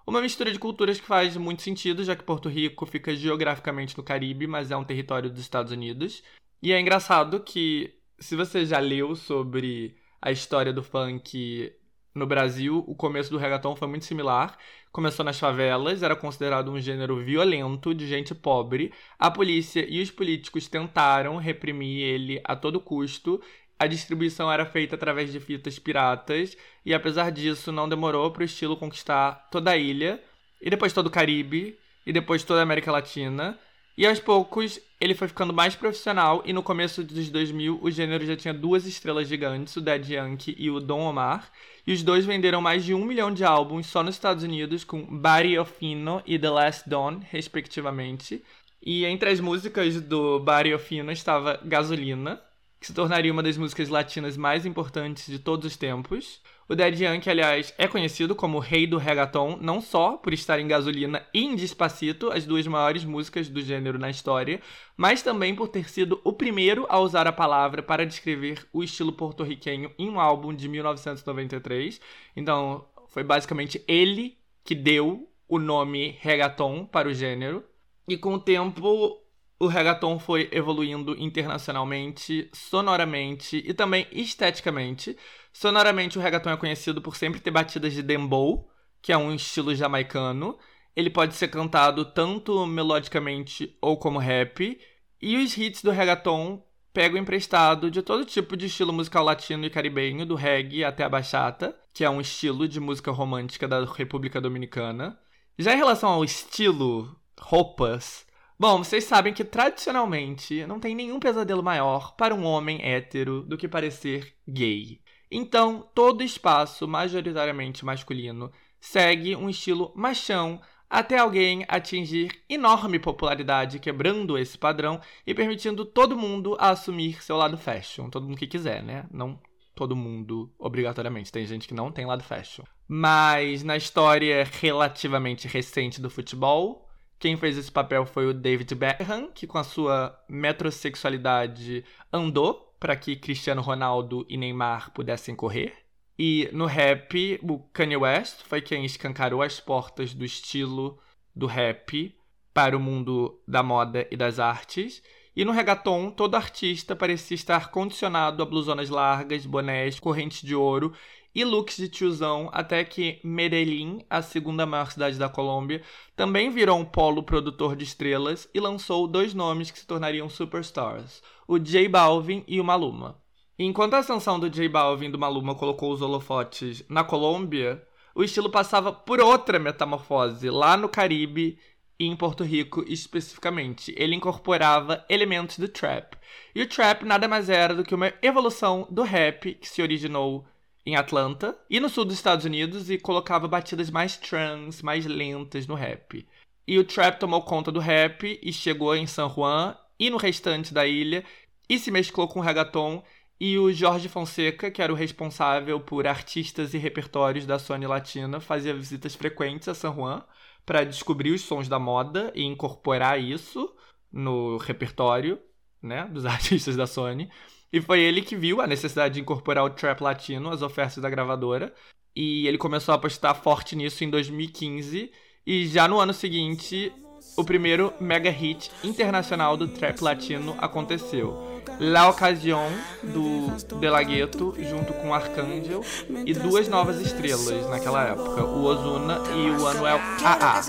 Uma 0.07 0.22
mistura 0.22 0.51
de 0.51 0.59
culturas 0.59 0.99
que 0.99 1.07
faz 1.07 1.37
muito 1.37 1.61
sentido, 1.61 2.03
já 2.03 2.16
que 2.16 2.24
Porto 2.24 2.49
Rico 2.49 2.87
fica 2.87 3.14
geograficamente 3.14 3.95
no 3.95 4.03
Caribe, 4.03 4.47
mas 4.47 4.70
é 4.70 4.76
um 4.79 4.85
território 4.85 5.29
dos 5.29 5.41
Estados 5.41 5.70
Unidos. 5.70 6.22
E 6.62 6.72
é 6.72 6.81
engraçado 6.81 7.41
que, 7.41 7.93
se 8.18 8.35
você 8.35 8.64
já 8.64 8.79
leu 8.79 9.14
sobre 9.14 9.99
a 10.22 10.33
história 10.33 10.72
do 10.72 10.83
funk 10.83 11.70
no 12.15 12.27
Brasil, 12.27 12.85
o 12.87 12.95
começo 12.95 13.31
do 13.31 13.39
reggaeton 13.39 13.77
foi 13.77 13.89
muito 13.89 14.05
similar. 14.05 14.57
Começou 14.91 15.25
nas 15.25 15.39
favelas, 15.39 16.03
era 16.03 16.17
considerado 16.17 16.71
um 16.71 16.81
gênero 16.81 17.23
violento 17.23 17.95
de 17.95 18.07
gente 18.07 18.35
pobre. 18.35 18.93
A 19.19 19.31
polícia 19.31 19.87
e 19.89 20.03
os 20.03 20.11
políticos 20.11 20.67
tentaram 20.67 21.37
reprimir 21.37 22.03
ele 22.03 22.41
a 22.45 22.57
todo 22.57 22.81
custo. 22.81 23.41
A 23.79 23.87
distribuição 23.87 24.51
era 24.51 24.67
feita 24.67 24.97
através 24.97 25.31
de 25.31 25.39
fitas 25.39 25.79
piratas, 25.79 26.57
e 26.85 26.93
apesar 26.93 27.31
disso, 27.31 27.71
não 27.71 27.89
demorou 27.89 28.31
para 28.33 28.43
o 28.43 28.45
estilo 28.45 28.77
conquistar 28.77 29.49
toda 29.53 29.71
a 29.71 29.77
ilha, 29.77 30.21
e 30.61 30.69
depois 30.69 30.93
todo 30.93 31.07
o 31.07 31.11
Caribe, 31.11 31.79
e 32.05 32.13
depois 32.13 32.43
toda 32.43 32.59
a 32.59 32.63
América 32.65 32.91
Latina. 32.91 33.57
E 33.99 34.07
aos 34.07 34.21
poucos 34.21 34.79
ele 35.01 35.13
foi 35.13 35.27
ficando 35.27 35.53
mais 35.53 35.75
profissional 35.75 36.41
e 36.47 36.53
no 36.53 36.63
começo 36.63 37.03
dos 37.03 37.29
2000 37.31 37.81
o 37.83 37.91
gênero 37.91 38.25
já 38.25 38.37
tinha 38.37 38.55
duas 38.55 38.87
estrelas 38.87 39.27
gigantes, 39.27 39.75
o 39.75 39.81
Daddy 39.81 40.15
Yankee 40.15 40.55
e 40.57 40.71
o 40.71 40.79
Don 40.79 41.01
Omar. 41.01 41.51
E 41.85 41.93
os 41.93 42.01
dois 42.05 42.25
venderam 42.25 42.61
mais 42.61 42.85
de 42.85 42.95
um 42.95 43.05
milhão 43.05 43.35
de 43.35 43.43
álbuns 43.43 43.89
só 43.89 44.01
nos 44.05 44.15
Estados 44.15 44.45
Unidos 44.45 44.85
com 44.85 45.05
Barrio 45.05 45.65
Fino 45.65 46.23
e 46.25 46.39
The 46.39 46.49
Last 46.49 46.89
Dawn, 46.89 47.19
respectivamente. 47.29 48.41
E 48.81 49.05
entre 49.05 49.31
as 49.31 49.41
músicas 49.41 50.01
do 50.01 50.39
Barrio 50.39 50.79
Fino 50.79 51.11
estava 51.11 51.59
Gasolina, 51.65 52.41
que 52.79 52.87
se 52.87 52.95
tornaria 52.95 53.33
uma 53.33 53.43
das 53.43 53.57
músicas 53.57 53.89
latinas 53.89 54.37
mais 54.37 54.65
importantes 54.65 55.27
de 55.27 55.41
todos 55.41 55.67
os 55.67 55.77
tempos. 55.77 56.41
O 56.69 56.77
Daddy 56.77 57.03
Yankee, 57.03 57.31
aliás, 57.31 57.73
é 57.79 57.89
conhecido 57.89 58.37
como 58.37 58.59
o 58.59 58.61
rei 58.61 58.87
do 58.87 58.99
reggaeton, 58.99 59.57
não 59.59 59.81
só 59.81 60.19
por 60.19 60.35
estar 60.35 60.61
em 60.61 60.69
Gasolina 60.69 61.27
e 61.33 61.43
em 61.43 61.57
Despacito, 61.57 62.31
as 62.31 62.45
duas 62.45 62.66
maiores 62.66 63.07
músicas 63.07 63.49
do 63.49 63.62
gênero 63.62 63.99
na 63.99 64.11
história, 64.11 64.61
mas 64.95 65.23
também 65.23 65.55
por 65.55 65.69
ter 65.69 65.89
sido 65.89 66.21
o 66.23 66.33
primeiro 66.35 66.85
a 66.91 67.01
usar 67.01 67.27
a 67.27 67.33
palavra 67.33 67.83
para 67.83 68.05
descrever 68.05 68.69
o 68.71 68.85
estilo 68.85 69.14
porto-riquenho 69.14 69.91
em 69.99 70.11
um 70.11 70.21
álbum 70.21 70.55
de 70.55 70.69
1993. 70.69 72.03
Então, 72.37 72.87
foi 73.09 73.25
basicamente 73.25 73.83
ele 73.89 74.37
que 74.62 74.75
deu 74.75 75.27
o 75.49 75.59
nome 75.59 76.19
reggaeton 76.21 76.85
para 76.85 77.09
o 77.09 77.14
gênero. 77.14 77.64
E 78.07 78.19
com 78.19 78.35
o 78.35 78.39
tempo, 78.39 79.19
o 79.59 79.66
reggaeton 79.66 80.19
foi 80.19 80.49
evoluindo 80.53 81.16
internacionalmente, 81.19 82.49
sonoramente 82.53 83.57
e 83.66 83.75
também 83.75 84.07
esteticamente. 84.12 85.16
Sonoramente, 85.59 86.17
o 86.17 86.21
reggaeton 86.21 86.51
é 86.51 86.57
conhecido 86.57 87.03
por 87.03 87.17
sempre 87.17 87.41
ter 87.41 87.51
batidas 87.51 87.93
de 87.93 88.01
dembow, 88.01 88.71
que 89.03 89.13
é 89.13 89.19
um 89.19 89.35
estilo 89.35 89.75
jamaicano. 89.75 90.57
Ele 90.95 91.11
pode 91.11 91.35
ser 91.35 91.49
cantado 91.49 92.05
tanto 92.05 92.65
melodicamente 92.65 93.77
ou 93.83 93.97
como 93.97 94.21
rap. 94.21 94.81
E 95.21 95.37
os 95.37 95.59
hits 95.59 95.83
do 95.83 95.91
reggaeton 95.91 96.65
pegam 96.93 97.21
emprestado 97.21 97.91
de 97.91 98.03
todo 98.03 98.25
tipo 98.25 98.57
de 98.57 98.67
estilo 98.67 98.93
musical 98.93 99.25
latino 99.25 99.65
e 99.65 99.71
caribenho, 99.71 100.25
do 100.25 100.37
reggae 100.37 100.85
até 100.85 101.03
a 101.03 101.09
bachata, 101.09 101.77
que 101.93 102.05
é 102.05 102.11
um 102.11 102.21
estilo 102.21 102.69
de 102.69 102.79
música 102.79 103.11
romântica 103.11 103.67
da 103.67 103.85
República 103.85 104.41
Dominicana. 104.41 105.19
Já 105.59 105.75
em 105.75 105.77
relação 105.77 106.11
ao 106.11 106.23
estilo, 106.23 107.21
roupas, 107.37 108.25
Bom, 108.61 108.79
vocês 108.79 109.03
sabem 109.03 109.33
que 109.33 109.45
tradicionalmente 109.45 110.65
não 110.67 110.79
tem 110.79 110.95
nenhum 110.95 111.19
pesadelo 111.19 111.65
maior 111.65 112.15
para 112.17 112.35
um 112.35 112.45
homem 112.45 112.81
hétero 112.81 113.43
do 113.43 113.57
que 113.57 113.67
parecer 113.67 114.35
gay. 114.49 115.01
Então, 115.31 115.89
todo 115.95 116.22
espaço 116.22 116.89
majoritariamente 116.89 117.85
masculino 117.85 118.51
segue 118.81 119.37
um 119.37 119.49
estilo 119.49 119.93
machão 119.95 120.61
até 120.89 121.18
alguém 121.18 121.64
atingir 121.68 122.43
enorme 122.49 122.99
popularidade 122.99 123.79
quebrando 123.79 124.39
esse 124.39 124.57
padrão 124.57 125.01
e 125.26 125.35
permitindo 125.35 125.85
todo 125.85 126.16
mundo 126.16 126.57
a 126.59 126.70
assumir 126.70 127.22
seu 127.22 127.37
lado 127.37 127.59
fashion, 127.59 128.09
todo 128.09 128.26
mundo 128.26 128.39
que 128.39 128.47
quiser, 128.47 128.83
né? 128.83 129.05
Não 129.11 129.39
todo 129.74 129.95
mundo 129.95 130.53
obrigatoriamente, 130.59 131.31
tem 131.31 131.47
gente 131.47 131.68
que 131.68 131.74
não 131.74 131.93
tem 131.93 132.05
lado 132.05 132.24
fashion. 132.24 132.64
Mas 132.89 133.62
na 133.62 133.76
história 133.76 134.45
relativamente 134.61 135.47
recente 135.47 136.01
do 136.01 136.11
futebol, 136.11 136.89
quem 137.18 137.37
fez 137.37 137.57
esse 137.57 137.70
papel 137.70 138.05
foi 138.05 138.26
o 138.26 138.35
David 138.35 138.74
Beckham, 138.74 139.31
que 139.33 139.47
com 139.47 139.57
a 139.59 139.62
sua 139.62 140.18
metrosexualidade 140.29 141.85
andou 142.12 142.68
para 142.79 142.97
que 142.97 143.16
Cristiano 143.16 143.62
Ronaldo 143.62 144.24
e 144.29 144.37
Neymar 144.37 144.93
pudessem 144.93 145.35
correr. 145.35 145.74
E 146.18 146.49
no 146.53 146.66
rap, 146.66 147.39
o 147.43 147.59
Kanye 147.72 147.97
West 147.97 148.43
foi 148.43 148.61
quem 148.61 148.85
escancarou 148.85 149.43
as 149.43 149.61
portas 149.61 150.12
do 150.12 150.24
estilo 150.24 150.99
do 151.35 151.47
rap 151.47 152.14
para 152.53 152.76
o 152.76 152.81
mundo 152.81 153.41
da 153.47 153.62
moda 153.62 154.07
e 154.11 154.16
das 154.16 154.41
artes. 154.41 155.01
E 155.37 155.45
no 155.45 155.53
reggaeton, 155.53 156.11
todo 156.11 156.35
artista 156.35 156.97
parecia 156.97 157.37
estar 157.37 157.70
condicionado 157.70 158.43
a 158.43 158.47
blusonas 158.47 158.91
largas, 158.91 159.47
bonés, 159.47 160.01
correntes 160.01 160.43
de 160.43 160.57
ouro 160.57 160.93
e 161.39 161.45
looks 161.45 161.76
de 161.76 161.89
tiozão, 161.89 162.51
até 162.53 162.82
que 162.82 163.20
Medellín, 163.22 164.05
a 164.11 164.20
segunda 164.20 164.66
maior 164.66 164.91
cidade 164.91 165.16
da 165.16 165.28
Colômbia, 165.28 165.80
também 166.16 166.51
virou 166.51 166.76
um 166.76 166.84
polo 166.84 167.22
produtor 167.22 167.76
de 167.76 167.84
estrelas 167.84 168.51
e 168.53 168.59
lançou 168.59 169.07
dois 169.07 169.32
nomes 169.34 169.70
que 169.70 169.78
se 169.78 169.86
tornariam 169.86 170.28
superstars, 170.28 171.22
o 171.47 171.57
J 171.57 171.86
Balvin 171.86 172.43
e 172.49 172.61
o 172.61 172.64
Maluma. 172.64 173.22
Enquanto 173.57 173.95
a 173.95 173.99
ascensão 173.99 174.41
do 174.41 174.51
J 174.51 174.68
Balvin 174.68 175.12
do 175.12 175.18
Maluma 175.18 175.55
colocou 175.55 175.93
os 175.93 176.03
holofotes 176.03 176.84
na 176.89 177.05
Colômbia, 177.05 177.86
o 178.16 178.24
estilo 178.24 178.51
passava 178.51 178.93
por 178.93 179.20
outra 179.20 179.61
metamorfose 179.61 180.51
lá 180.51 180.76
no 180.76 180.89
Caribe 180.89 181.57
e 182.01 182.07
em 182.07 182.16
Porto 182.16 182.43
Rico 182.43 182.84
especificamente. 182.89 183.95
Ele 183.97 184.16
incorporava 184.16 185.05
elementos 185.09 185.57
do 185.57 185.68
trap. 185.68 186.16
E 186.53 186.62
o 186.62 186.68
trap 186.68 187.05
nada 187.05 187.28
mais 187.28 187.49
era 187.49 187.76
do 187.76 187.84
que 187.84 187.95
uma 187.95 188.12
evolução 188.20 188.89
do 188.91 189.05
rap 189.05 189.55
que 189.55 189.68
se 189.68 189.80
originou 189.80 190.45
em 190.89 190.97
Atlanta 190.97 191.55
e 191.68 191.78
no 191.78 191.91
sul 191.91 192.07
dos 192.07 192.14
Estados 192.14 192.47
Unidos 192.47 192.89
e 192.89 192.97
colocava 192.97 193.47
batidas 193.47 193.91
mais 193.91 194.16
trance, 194.16 194.82
mais 194.82 195.05
lentas 195.05 195.66
no 195.66 195.74
rap. 195.74 196.26
E 196.66 196.78
o 196.78 196.84
trap 196.84 197.20
tomou 197.20 197.43
conta 197.43 197.70
do 197.70 197.78
rap 197.78 198.41
e 198.43 198.53
chegou 198.55 198.97
em 198.97 199.07
San 199.07 199.28
Juan 199.28 199.76
e 200.01 200.09
no 200.09 200.16
restante 200.16 200.72
da 200.72 200.86
ilha 200.86 201.22
e 201.68 201.78
se 201.78 201.91
mesclou 201.91 202.26
com 202.26 202.41
o 202.41 202.43
reggaeton 202.43 203.05
e 203.39 203.59
o 203.59 203.70
Jorge 203.70 204.09
Fonseca, 204.09 204.70
que 204.70 204.80
era 204.80 204.91
o 204.91 204.97
responsável 204.97 205.78
por 205.78 206.07
artistas 206.07 206.72
e 206.72 206.78
repertórios 206.78 207.45
da 207.45 207.59
Sony 207.59 207.86
Latina, 207.86 208.41
fazia 208.41 208.72
visitas 208.72 209.14
frequentes 209.14 209.68
a 209.68 209.74
San 209.74 209.93
Juan 209.93 210.24
para 210.64 210.84
descobrir 210.84 211.32
os 211.32 211.43
sons 211.43 211.68
da 211.68 211.78
moda 211.78 212.32
e 212.34 212.43
incorporar 212.43 213.20
isso 213.20 213.70
no 214.11 214.57
repertório, 214.57 215.39
né, 215.82 216.07
dos 216.07 216.24
artistas 216.26 216.76
da 216.76 216.86
Sony. 216.86 217.30
E 217.73 217.81
foi 217.81 218.01
ele 218.01 218.23
que 218.23 218.37
viu 218.37 218.61
a 218.61 218.66
necessidade 218.66 219.14
de 219.14 219.21
incorporar 219.21 219.64
o 219.64 219.71
trap 219.71 220.01
latino 220.01 220.51
às 220.51 220.62
ofertas 220.62 221.03
da 221.03 221.11
gravadora. 221.11 221.73
E 222.16 222.47
ele 222.49 222.59
começou 222.59 222.93
a 222.93 222.97
apostar 222.97 223.35
forte 223.35 223.77
nisso 223.77 224.03
em 224.03 224.11
2015. 224.11 225.11
E 225.47 225.66
já 225.66 225.87
no 225.87 226.01
ano 226.01 226.12
seguinte, 226.12 226.93
o 227.37 227.45
primeiro 227.45 227.93
mega 228.01 228.31
hit 228.31 228.71
internacional 228.83 229.57
do 229.57 229.69
trap 229.69 230.01
latino 230.01 230.57
aconteceu. 230.59 231.62
La 231.79 232.09
Ocasión, 232.09 232.73
do 233.03 233.79
De 233.79 233.89
La 233.89 234.03
Ghetto, 234.03 234.55
junto 234.59 234.93
com 234.95 235.14
Arcángel, 235.14 235.85
e 236.27 236.35
duas 236.35 236.66
novas 236.66 237.01
estrelas 237.01 237.69
naquela 237.69 238.09
época, 238.09 238.45
o 238.45 238.64
Ozuna 238.64 239.21
e 239.37 239.51
o 239.51 239.66
Anuel 239.66 240.01
AA. 240.25 240.62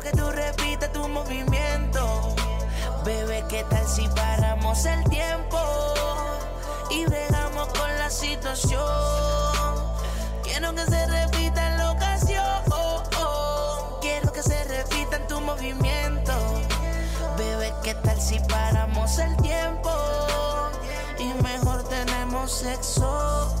que 0.00 0.10
tu. 0.16 1.89
Bebé, 3.04 3.44
¿qué 3.48 3.64
tal 3.70 3.86
si 3.86 4.06
paramos 4.08 4.84
el 4.84 5.02
tiempo? 5.04 5.58
Y 6.90 7.06
bregamos 7.06 7.68
con 7.68 7.88
la 7.98 8.10
situación. 8.10 8.82
Quiero 10.42 10.74
que 10.74 10.84
se 10.84 11.06
repita 11.06 11.76
la 11.76 11.92
ocasión. 11.92 12.62
Quiero 14.00 14.32
que 14.32 14.42
se 14.42 14.64
repita 14.64 15.16
en 15.16 15.26
tu 15.28 15.40
movimiento. 15.40 16.32
Bebé, 17.38 17.72
¿qué 17.82 17.94
tal 17.94 18.20
si 18.20 18.38
paramos 18.40 19.18
el 19.18 19.36
tiempo? 19.38 19.90
Y 21.18 21.32
mejor 21.42 21.82
tenemos 21.88 22.50
sexo. 22.52 23.56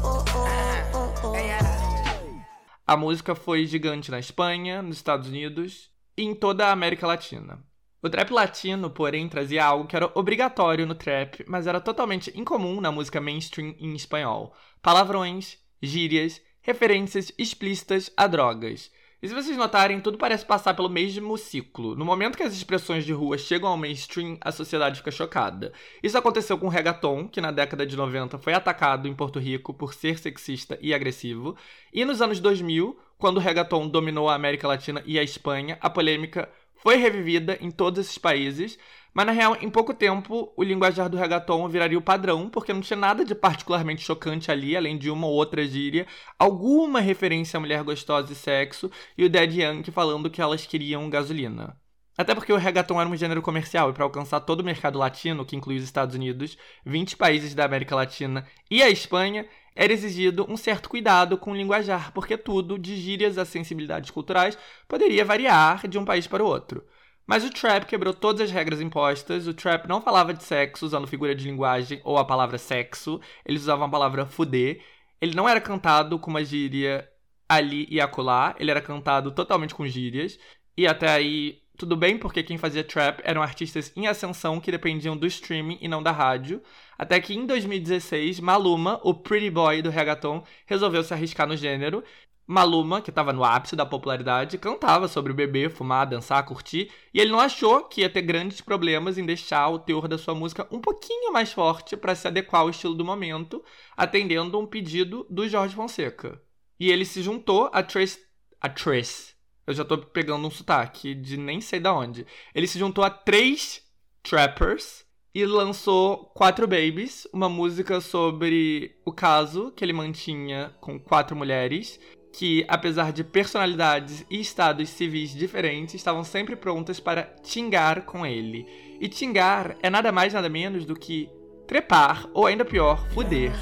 A 2.86 2.96
música 2.96 3.36
foi 3.36 3.66
gigante 3.66 4.10
na 4.10 4.18
Espanha, 4.18 4.82
nos 4.82 4.96
Estados 4.96 5.28
Unidos 5.28 5.90
e 6.16 6.24
em 6.24 6.34
toda 6.34 6.66
a 6.66 6.72
América 6.72 7.06
Latina. 7.06 7.69
O 8.02 8.08
trap 8.08 8.30
latino, 8.30 8.88
porém, 8.88 9.28
trazia 9.28 9.62
algo 9.62 9.86
que 9.86 9.94
era 9.94 10.10
obrigatório 10.14 10.86
no 10.86 10.94
trap, 10.94 11.44
mas 11.46 11.66
era 11.66 11.78
totalmente 11.78 12.32
incomum 12.34 12.80
na 12.80 12.90
música 12.90 13.20
mainstream 13.20 13.74
em 13.78 13.94
espanhol: 13.94 14.54
palavrões, 14.80 15.58
gírias, 15.82 16.40
referências 16.62 17.30
explícitas 17.36 18.10
a 18.16 18.26
drogas. 18.26 18.90
E 19.22 19.28
se 19.28 19.34
vocês 19.34 19.54
notarem, 19.54 20.00
tudo 20.00 20.16
parece 20.16 20.46
passar 20.46 20.72
pelo 20.72 20.88
mesmo 20.88 21.36
ciclo. 21.36 21.94
No 21.94 22.06
momento 22.06 22.38
que 22.38 22.42
as 22.42 22.54
expressões 22.54 23.04
de 23.04 23.12
rua 23.12 23.36
chegam 23.36 23.68
ao 23.68 23.76
mainstream, 23.76 24.38
a 24.40 24.50
sociedade 24.50 24.96
fica 24.96 25.10
chocada. 25.10 25.70
Isso 26.02 26.16
aconteceu 26.16 26.56
com 26.56 26.68
o 26.68 26.70
reggaeton, 26.70 27.28
que 27.28 27.38
na 27.38 27.50
década 27.50 27.84
de 27.84 27.98
90 27.98 28.38
foi 28.38 28.54
atacado 28.54 29.06
em 29.06 29.14
Porto 29.14 29.38
Rico 29.38 29.74
por 29.74 29.92
ser 29.92 30.18
sexista 30.18 30.78
e 30.80 30.94
agressivo. 30.94 31.54
E 31.92 32.02
nos 32.02 32.22
anos 32.22 32.40
2000, 32.40 32.98
quando 33.18 33.36
o 33.36 33.40
reggaeton 33.40 33.88
dominou 33.88 34.26
a 34.26 34.34
América 34.34 34.66
Latina 34.66 35.02
e 35.04 35.18
a 35.18 35.22
Espanha, 35.22 35.76
a 35.82 35.90
polêmica 35.90 36.48
foi 36.82 36.96
revivida 36.96 37.58
em 37.60 37.70
todos 37.70 38.00
esses 38.00 38.18
países, 38.18 38.78
mas 39.12 39.26
na 39.26 39.32
real, 39.32 39.56
em 39.60 39.68
pouco 39.68 39.92
tempo, 39.92 40.52
o 40.56 40.62
linguajar 40.62 41.08
do 41.08 41.16
reggaeton 41.16 41.68
viraria 41.68 41.98
o 41.98 42.02
padrão, 42.02 42.48
porque 42.48 42.72
não 42.72 42.80
tinha 42.80 42.96
nada 42.96 43.24
de 43.24 43.34
particularmente 43.34 44.02
chocante 44.02 44.50
ali, 44.50 44.76
além 44.76 44.96
de 44.96 45.10
uma 45.10 45.26
ou 45.26 45.32
outra 45.34 45.66
gíria, 45.66 46.06
alguma 46.38 47.00
referência 47.00 47.56
à 47.56 47.60
mulher 47.60 47.82
gostosa 47.82 48.32
e 48.32 48.36
sexo, 48.36 48.90
e 49.18 49.24
o 49.24 49.28
Dead 49.28 49.52
Yankee 49.52 49.90
falando 49.90 50.30
que 50.30 50.40
elas 50.40 50.64
queriam 50.64 51.10
gasolina. 51.10 51.76
Até 52.16 52.34
porque 52.34 52.52
o 52.52 52.56
reggaeton 52.56 53.00
era 53.00 53.08
um 53.08 53.16
gênero 53.16 53.40
comercial 53.40 53.90
e 53.90 53.92
para 53.92 54.04
alcançar 54.04 54.40
todo 54.40 54.60
o 54.60 54.64
mercado 54.64 54.98
latino, 54.98 55.44
que 55.44 55.56
inclui 55.56 55.76
os 55.76 55.84
Estados 55.84 56.14
Unidos, 56.14 56.56
20 56.84 57.16
países 57.16 57.54
da 57.54 57.64
América 57.64 57.96
Latina 57.96 58.46
e 58.70 58.82
a 58.82 58.90
Espanha, 58.90 59.46
era 59.74 59.92
exigido 59.92 60.46
um 60.48 60.56
certo 60.56 60.88
cuidado 60.88 61.38
com 61.38 61.52
o 61.52 61.56
linguajar, 61.56 62.12
porque 62.12 62.36
tudo, 62.36 62.78
de 62.78 62.96
gírias 62.96 63.38
a 63.38 63.44
sensibilidades 63.44 64.10
culturais, 64.10 64.58
poderia 64.88 65.24
variar 65.24 65.86
de 65.86 65.98
um 65.98 66.04
país 66.04 66.26
para 66.26 66.44
o 66.44 66.46
outro. 66.46 66.84
Mas 67.30 67.44
o 67.44 67.50
trap 67.50 67.86
quebrou 67.86 68.12
todas 68.12 68.40
as 68.40 68.50
regras 68.50 68.80
impostas. 68.80 69.46
O 69.46 69.54
trap 69.54 69.86
não 69.86 70.02
falava 70.02 70.34
de 70.34 70.42
sexo 70.42 70.84
usando 70.84 71.06
figura 71.06 71.32
de 71.32 71.44
linguagem 71.44 72.00
ou 72.02 72.18
a 72.18 72.24
palavra 72.24 72.58
sexo. 72.58 73.20
Eles 73.46 73.62
usavam 73.62 73.86
a 73.86 73.88
palavra 73.88 74.26
fuder. 74.26 74.82
Ele 75.20 75.36
não 75.36 75.48
era 75.48 75.60
cantado 75.60 76.18
com 76.18 76.28
uma 76.28 76.44
gíria 76.44 77.08
ali 77.48 77.86
e 77.88 78.00
acolá. 78.00 78.56
Ele 78.58 78.72
era 78.72 78.80
cantado 78.80 79.30
totalmente 79.30 79.76
com 79.76 79.86
gírias. 79.86 80.40
E 80.76 80.88
até 80.88 81.08
aí, 81.08 81.62
tudo 81.78 81.96
bem, 81.96 82.18
porque 82.18 82.42
quem 82.42 82.58
fazia 82.58 82.82
trap 82.82 83.20
eram 83.22 83.42
artistas 83.42 83.92
em 83.94 84.08
ascensão 84.08 84.58
que 84.58 84.72
dependiam 84.72 85.16
do 85.16 85.26
streaming 85.26 85.78
e 85.80 85.86
não 85.86 86.02
da 86.02 86.10
rádio. 86.10 86.60
Até 87.00 87.18
que 87.18 87.32
em 87.32 87.46
2016, 87.46 88.40
Maluma, 88.40 89.00
o 89.02 89.14
pretty 89.14 89.48
boy 89.48 89.80
do 89.80 89.88
reggaeton, 89.88 90.44
resolveu 90.66 91.02
se 91.02 91.14
arriscar 91.14 91.48
no 91.48 91.56
gênero. 91.56 92.04
Maluma, 92.46 93.00
que 93.00 93.08
estava 93.08 93.32
no 93.32 93.42
ápice 93.42 93.74
da 93.74 93.86
popularidade, 93.86 94.58
cantava 94.58 95.08
sobre 95.08 95.32
beber, 95.32 95.70
fumar, 95.70 96.06
dançar, 96.06 96.44
curtir, 96.44 96.92
e 97.14 97.18
ele 97.18 97.30
não 97.30 97.40
achou 97.40 97.84
que 97.84 98.02
ia 98.02 98.10
ter 98.10 98.20
grandes 98.20 98.60
problemas 98.60 99.16
em 99.16 99.24
deixar 99.24 99.70
o 99.70 99.78
teor 99.78 100.06
da 100.06 100.18
sua 100.18 100.34
música 100.34 100.68
um 100.70 100.78
pouquinho 100.78 101.32
mais 101.32 101.50
forte 101.50 101.96
para 101.96 102.14
se 102.14 102.28
adequar 102.28 102.60
ao 102.60 102.68
estilo 102.68 102.94
do 102.94 103.02
momento, 103.02 103.64
atendendo 103.96 104.60
um 104.60 104.66
pedido 104.66 105.26
do 105.30 105.48
Jorge 105.48 105.74
Fonseca. 105.74 106.38
E 106.78 106.90
ele 106.90 107.06
se 107.06 107.22
juntou 107.22 107.70
a 107.72 107.82
Trace. 107.82 108.18
A 108.60 108.68
Trace. 108.68 109.32
Eu 109.66 109.72
já 109.72 109.86
tô 109.86 109.96
pegando 109.96 110.46
um 110.46 110.50
sotaque 110.50 111.14
de 111.14 111.38
nem 111.38 111.62
sei 111.62 111.80
da 111.80 111.94
onde. 111.94 112.26
Ele 112.54 112.66
se 112.66 112.78
juntou 112.78 113.02
a 113.02 113.08
três 113.08 113.82
trappers 114.22 115.08
e 115.34 115.44
lançou 115.46 116.30
Quatro 116.34 116.66
Babies, 116.66 117.26
uma 117.32 117.48
música 117.48 118.00
sobre 118.00 118.96
o 119.04 119.12
caso 119.12 119.72
que 119.76 119.84
ele 119.84 119.92
mantinha 119.92 120.74
com 120.80 120.98
quatro 120.98 121.36
mulheres 121.36 122.00
que, 122.32 122.64
apesar 122.68 123.12
de 123.12 123.24
personalidades 123.24 124.24
e 124.30 124.40
estados 124.40 124.88
civis 124.88 125.34
diferentes, 125.34 125.94
estavam 125.94 126.24
sempre 126.24 126.56
prontas 126.56 127.00
para 127.00 127.22
tingar 127.42 128.02
com 128.02 128.24
ele. 128.24 128.66
E 129.00 129.08
tingar 129.08 129.76
é 129.82 129.90
nada 129.90 130.12
mais 130.12 130.32
nada 130.32 130.48
menos 130.48 130.84
do 130.84 130.94
que 130.94 131.28
trepar, 131.66 132.26
ou 132.34 132.46
ainda 132.46 132.64
pior, 132.64 133.06
fuder. 133.10 133.52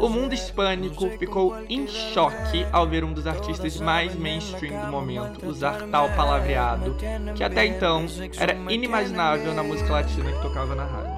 O 0.00 0.08
mundo 0.08 0.32
hispânico 0.32 1.10
ficou 1.18 1.54
em 1.68 1.86
choque 1.86 2.66
ao 2.72 2.86
ver 2.86 3.04
um 3.04 3.12
dos 3.12 3.26
artistas 3.26 3.78
mais 3.78 4.16
mainstream 4.16 4.86
do 4.86 4.90
momento 4.90 5.46
usar 5.46 5.86
tal 5.90 6.08
palavreado, 6.16 6.96
que 7.36 7.44
até 7.44 7.66
então 7.66 8.06
era 8.38 8.54
inimaginável 8.72 9.52
na 9.52 9.62
música 9.62 9.92
latina 9.92 10.32
que 10.32 10.40
tocava 10.40 10.74
na 10.74 10.84
rádio. 10.84 11.17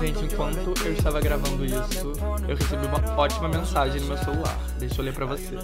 Gente, 0.00 0.24
enquanto 0.24 0.86
eu 0.86 0.92
estava 0.92 1.20
gravando 1.20 1.64
isso, 1.64 2.12
eu 2.48 2.56
recebi 2.56 2.86
uma 2.86 3.16
ótima 3.18 3.48
mensagem 3.48 4.00
no 4.00 4.08
meu 4.08 4.16
celular. 4.16 4.58
Deixa 4.78 5.00
eu 5.00 5.04
ler 5.04 5.12
pra 5.12 5.26
você. 5.26 5.54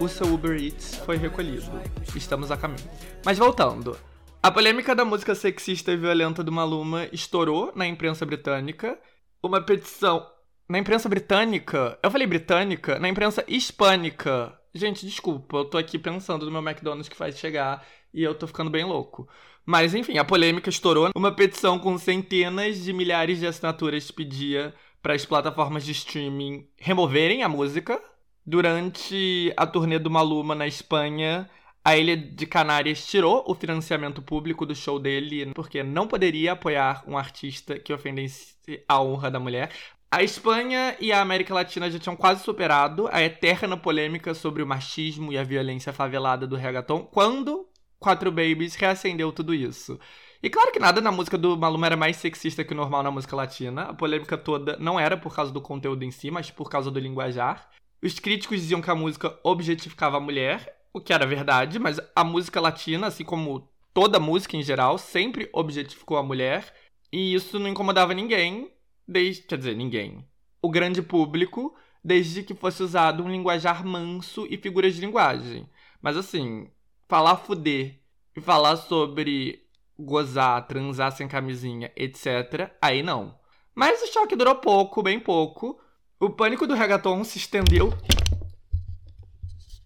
O 0.00 0.08
seu 0.08 0.34
Uber 0.34 0.60
Eats 0.60 0.96
foi 0.96 1.16
recolhido. 1.16 1.70
Estamos 2.16 2.50
a 2.50 2.56
caminho. 2.56 2.88
Mas 3.24 3.38
voltando. 3.38 3.96
A 4.42 4.50
polêmica 4.50 4.94
da 4.94 5.04
música 5.04 5.34
sexista 5.34 5.92
e 5.92 5.96
violenta 5.96 6.42
do 6.42 6.50
Maluma 6.50 7.06
estourou 7.12 7.72
na 7.74 7.86
imprensa 7.86 8.26
britânica. 8.26 8.98
Uma 9.42 9.60
petição. 9.60 10.26
Na 10.68 10.78
imprensa 10.78 11.08
britânica? 11.08 11.98
Eu 12.02 12.10
falei 12.10 12.26
britânica? 12.26 12.98
Na 12.98 13.08
imprensa 13.08 13.44
hispânica. 13.46 14.58
Gente, 14.74 15.06
desculpa, 15.06 15.58
eu 15.58 15.64
tô 15.66 15.78
aqui 15.78 15.98
pensando 15.98 16.44
no 16.44 16.50
meu 16.50 16.60
McDonald's 16.60 17.08
que 17.08 17.16
faz 17.16 17.38
chegar 17.38 17.86
e 18.12 18.22
eu 18.22 18.34
tô 18.34 18.46
ficando 18.46 18.70
bem 18.70 18.84
louco. 18.84 19.28
Mas 19.66 19.94
enfim, 19.94 20.18
a 20.18 20.24
polêmica 20.24 20.68
estourou. 20.68 21.10
Uma 21.16 21.32
petição 21.32 21.78
com 21.78 21.96
centenas 21.96 22.82
de 22.84 22.92
milhares 22.92 23.38
de 23.38 23.46
assinaturas 23.46 24.10
pedia 24.10 24.74
para 25.02 25.14
as 25.14 25.24
plataformas 25.24 25.84
de 25.84 25.92
streaming 25.92 26.66
removerem 26.76 27.42
a 27.42 27.48
música. 27.48 28.00
Durante 28.46 29.52
a 29.56 29.66
turnê 29.66 29.98
do 29.98 30.10
Maluma 30.10 30.54
na 30.54 30.66
Espanha, 30.66 31.48
A 31.82 31.96
Ilha 31.96 32.14
de 32.14 32.46
Canárias 32.46 33.06
tirou 33.06 33.42
o 33.46 33.54
financiamento 33.54 34.20
público 34.20 34.66
do 34.66 34.74
show 34.74 34.98
dele 34.98 35.50
porque 35.54 35.82
não 35.82 36.06
poderia 36.06 36.52
apoiar 36.52 37.02
um 37.06 37.16
artista 37.16 37.78
que 37.78 37.92
ofendesse 37.92 38.54
a 38.86 39.00
honra 39.00 39.30
da 39.30 39.40
mulher. 39.40 39.70
A 40.10 40.22
Espanha 40.22 40.94
e 41.00 41.10
a 41.10 41.20
América 41.20 41.52
Latina 41.52 41.90
já 41.90 41.98
tinham 41.98 42.14
quase 42.14 42.44
superado 42.44 43.08
a 43.10 43.22
eterna 43.22 43.76
polêmica 43.76 44.32
sobre 44.32 44.62
o 44.62 44.66
machismo 44.66 45.32
e 45.32 45.38
a 45.38 45.42
violência 45.42 45.92
favelada 45.92 46.46
do 46.46 46.54
reggaeton 46.54 47.00
quando 47.00 47.66
Quatro 48.04 48.30
Babies 48.30 48.74
reacendeu 48.74 49.32
tudo 49.32 49.54
isso. 49.54 49.98
E 50.42 50.50
claro 50.50 50.70
que 50.70 50.78
nada 50.78 51.00
na 51.00 51.10
música 51.10 51.38
do 51.38 51.56
Maluma 51.56 51.86
era 51.86 51.96
mais 51.96 52.18
sexista 52.18 52.62
que 52.62 52.74
o 52.74 52.76
normal 52.76 53.02
na 53.02 53.10
música 53.10 53.34
latina. 53.34 53.84
A 53.84 53.94
polêmica 53.94 54.36
toda 54.36 54.76
não 54.78 55.00
era 55.00 55.16
por 55.16 55.34
causa 55.34 55.50
do 55.50 55.58
conteúdo 55.58 56.04
em 56.04 56.10
si, 56.10 56.30
mas 56.30 56.50
por 56.50 56.68
causa 56.68 56.90
do 56.90 57.00
linguajar. 57.00 57.70
Os 58.02 58.18
críticos 58.18 58.60
diziam 58.60 58.82
que 58.82 58.90
a 58.90 58.94
música 58.94 59.40
objetificava 59.42 60.18
a 60.18 60.20
mulher, 60.20 60.84
o 60.92 61.00
que 61.00 61.14
era 61.14 61.26
verdade, 61.26 61.78
mas 61.78 61.98
a 62.14 62.22
música 62.22 62.60
latina, 62.60 63.06
assim 63.06 63.24
como 63.24 63.66
toda 63.94 64.20
música 64.20 64.54
em 64.54 64.62
geral, 64.62 64.98
sempre 64.98 65.48
objetificou 65.50 66.18
a 66.18 66.22
mulher. 66.22 66.74
E 67.10 67.32
isso 67.32 67.58
não 67.58 67.68
incomodava 67.70 68.12
ninguém, 68.12 68.70
desde. 69.08 69.44
Quer 69.44 69.56
dizer, 69.56 69.74
ninguém. 69.74 70.22
O 70.60 70.70
grande 70.70 71.00
público, 71.00 71.74
desde 72.04 72.42
que 72.42 72.52
fosse 72.52 72.82
usado 72.82 73.24
um 73.24 73.30
linguajar 73.30 73.82
manso 73.82 74.46
e 74.50 74.58
figuras 74.58 74.94
de 74.94 75.00
linguagem. 75.00 75.66
Mas 76.02 76.18
assim, 76.18 76.68
falar 77.08 77.36
fuder 77.36 78.00
e 78.36 78.40
falar 78.40 78.76
sobre 78.76 79.64
gozar, 79.98 80.66
transar 80.66 81.12
sem 81.12 81.28
camisinha, 81.28 81.92
etc., 81.96 82.70
aí 82.80 83.02
não. 83.02 83.38
Mas 83.74 84.02
o 84.02 84.12
choque 84.12 84.36
durou 84.36 84.56
pouco, 84.56 85.02
bem 85.02 85.18
pouco. 85.18 85.80
O 86.18 86.30
pânico 86.30 86.66
do 86.66 86.74
reggaeton 86.74 87.22
se 87.24 87.38
estendeu. 87.38 87.92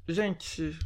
Gente, 0.06 0.78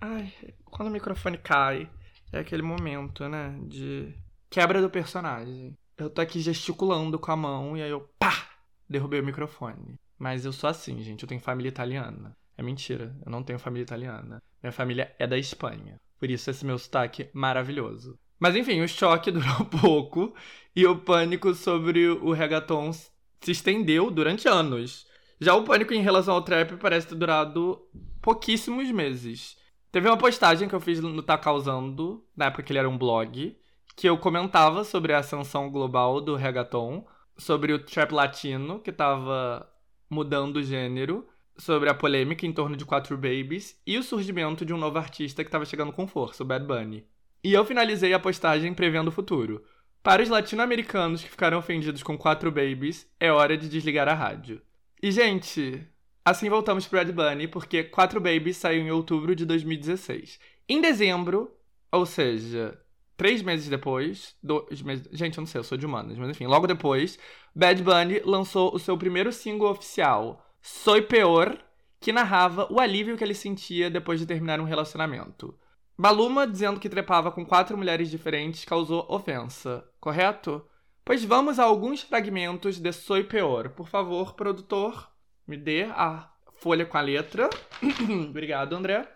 ai, 0.00 0.32
quando 0.64 0.88
o 0.88 0.92
microfone 0.92 1.38
cai, 1.38 1.88
é 2.32 2.40
aquele 2.40 2.62
momento, 2.62 3.28
né, 3.28 3.58
de 3.62 4.14
quebra 4.50 4.80
do 4.80 4.90
personagem. 4.90 5.76
Eu 5.96 6.10
tô 6.10 6.20
aqui 6.20 6.40
gesticulando 6.40 7.18
com 7.18 7.32
a 7.32 7.36
mão 7.36 7.76
e 7.76 7.82
aí 7.82 7.90
eu, 7.90 8.00
pá, 8.18 8.50
derrubei 8.88 9.20
o 9.20 9.24
microfone. 9.24 9.98
Mas 10.18 10.44
eu 10.44 10.52
sou 10.52 10.68
assim, 10.68 11.00
gente, 11.02 11.22
eu 11.22 11.28
tenho 11.28 11.40
família 11.40 11.68
italiana. 11.68 12.36
É 12.56 12.62
mentira, 12.62 13.14
eu 13.24 13.30
não 13.30 13.42
tenho 13.42 13.58
família 13.58 13.84
italiana. 13.84 14.42
Minha 14.62 14.72
família 14.72 15.14
é 15.18 15.26
da 15.26 15.38
Espanha. 15.38 16.00
Por 16.18 16.30
isso 16.30 16.50
esse 16.50 16.64
meu 16.64 16.78
sotaque 16.78 17.28
maravilhoso. 17.32 18.18
Mas 18.38 18.54
enfim, 18.54 18.80
o 18.80 18.88
choque 18.88 19.30
durou 19.32 19.64
pouco 19.64 20.34
e 20.74 20.86
o 20.86 20.96
pânico 20.96 21.54
sobre 21.54 22.08
o 22.08 22.32
reggaeton 22.32 22.92
se 22.92 23.50
estendeu 23.50 24.10
durante 24.10 24.48
anos. 24.48 25.06
Já 25.40 25.54
o 25.54 25.64
pânico 25.64 25.92
em 25.92 26.02
relação 26.02 26.34
ao 26.34 26.42
trap 26.42 26.76
parece 26.76 27.08
ter 27.08 27.14
durado 27.14 27.80
pouquíssimos 28.22 28.90
meses. 28.90 29.56
Teve 29.92 30.08
uma 30.08 30.16
postagem 30.16 30.68
que 30.68 30.74
eu 30.74 30.80
fiz 30.80 31.00
no 31.00 31.22
Tá 31.22 31.38
Causando, 31.38 32.24
na 32.36 32.46
época 32.46 32.62
que 32.62 32.72
ele 32.72 32.78
era 32.78 32.88
um 32.88 32.98
blog, 32.98 33.56
que 33.94 34.08
eu 34.08 34.18
comentava 34.18 34.84
sobre 34.84 35.12
a 35.12 35.18
ascensão 35.18 35.70
global 35.70 36.20
do 36.20 36.36
reggaeton, 36.36 37.06
sobre 37.36 37.72
o 37.72 37.78
trap 37.78 38.12
latino, 38.12 38.80
que 38.80 38.92
tava 38.92 39.66
mudando 40.08 40.56
o 40.56 40.62
gênero, 40.62 41.26
sobre 41.58 41.88
a 41.88 41.94
polêmica 41.94 42.46
em 42.46 42.52
torno 42.52 42.76
de 42.76 42.84
Quatro 42.84 43.16
Babies 43.16 43.80
e 43.86 43.98
o 43.98 44.02
surgimento 44.02 44.64
de 44.64 44.74
um 44.74 44.78
novo 44.78 44.98
artista 44.98 45.42
que 45.42 45.48
estava 45.48 45.64
chegando 45.64 45.92
com 45.92 46.06
força, 46.06 46.42
o 46.42 46.46
Bad 46.46 46.64
Bunny. 46.64 47.06
E 47.42 47.52
eu 47.52 47.64
finalizei 47.64 48.12
a 48.12 48.18
postagem 48.18 48.74
prevendo 48.74 49.08
o 49.08 49.12
futuro. 49.12 49.64
Para 50.02 50.22
os 50.22 50.28
latino-americanos 50.28 51.22
que 51.22 51.30
ficaram 51.30 51.58
ofendidos 51.58 52.02
com 52.02 52.16
Quatro 52.16 52.50
Babies, 52.50 53.06
é 53.18 53.30
hora 53.32 53.56
de 53.56 53.68
desligar 53.68 54.08
a 54.08 54.14
rádio. 54.14 54.62
E, 55.02 55.10
gente, 55.10 55.84
assim 56.24 56.48
voltamos 56.48 56.86
pro 56.86 56.98
Bad 56.98 57.12
Bunny, 57.12 57.48
porque 57.48 57.84
Quatro 57.84 58.20
Babies 58.20 58.56
saiu 58.56 58.82
em 58.82 58.90
outubro 58.90 59.34
de 59.34 59.44
2016. 59.44 60.38
Em 60.68 60.80
dezembro, 60.80 61.52
ou 61.90 62.06
seja, 62.06 62.78
três 63.16 63.42
meses 63.42 63.68
depois, 63.68 64.36
dois 64.42 64.82
meses, 64.82 65.08
gente, 65.12 65.38
eu 65.38 65.42
não 65.42 65.46
sei, 65.46 65.58
eu 65.58 65.64
sou 65.64 65.78
de 65.78 65.86
humanas, 65.86 66.16
mas 66.18 66.30
enfim, 66.30 66.46
logo 66.46 66.66
depois, 66.66 67.18
Bad 67.54 67.82
Bunny 67.82 68.20
lançou 68.24 68.74
o 68.74 68.78
seu 68.78 68.96
primeiro 68.96 69.32
single 69.32 69.70
oficial, 69.70 70.45
Soy 70.60 71.02
Peor, 71.02 71.58
que 72.00 72.12
narrava 72.12 72.66
o 72.70 72.80
alívio 72.80 73.16
que 73.16 73.24
ele 73.24 73.34
sentia 73.34 73.90
depois 73.90 74.20
de 74.20 74.26
terminar 74.26 74.60
um 74.60 74.64
relacionamento. 74.64 75.58
Maluma, 75.96 76.46
dizendo 76.46 76.78
que 76.78 76.88
trepava 76.88 77.32
com 77.32 77.44
quatro 77.44 77.76
mulheres 77.76 78.10
diferentes, 78.10 78.64
causou 78.64 79.06
ofensa, 79.08 79.84
correto? 79.98 80.64
Pois 81.04 81.24
vamos 81.24 81.58
a 81.58 81.64
alguns 81.64 82.02
fragmentos 82.02 82.78
de 82.78 82.92
Soy 82.92 83.24
Peor. 83.24 83.70
Por 83.70 83.88
favor, 83.88 84.34
produtor, 84.34 85.10
me 85.46 85.56
dê 85.56 85.84
a 85.84 86.30
folha 86.58 86.84
com 86.84 86.98
a 86.98 87.00
letra. 87.00 87.48
Obrigado, 88.28 88.74
André. 88.74 89.08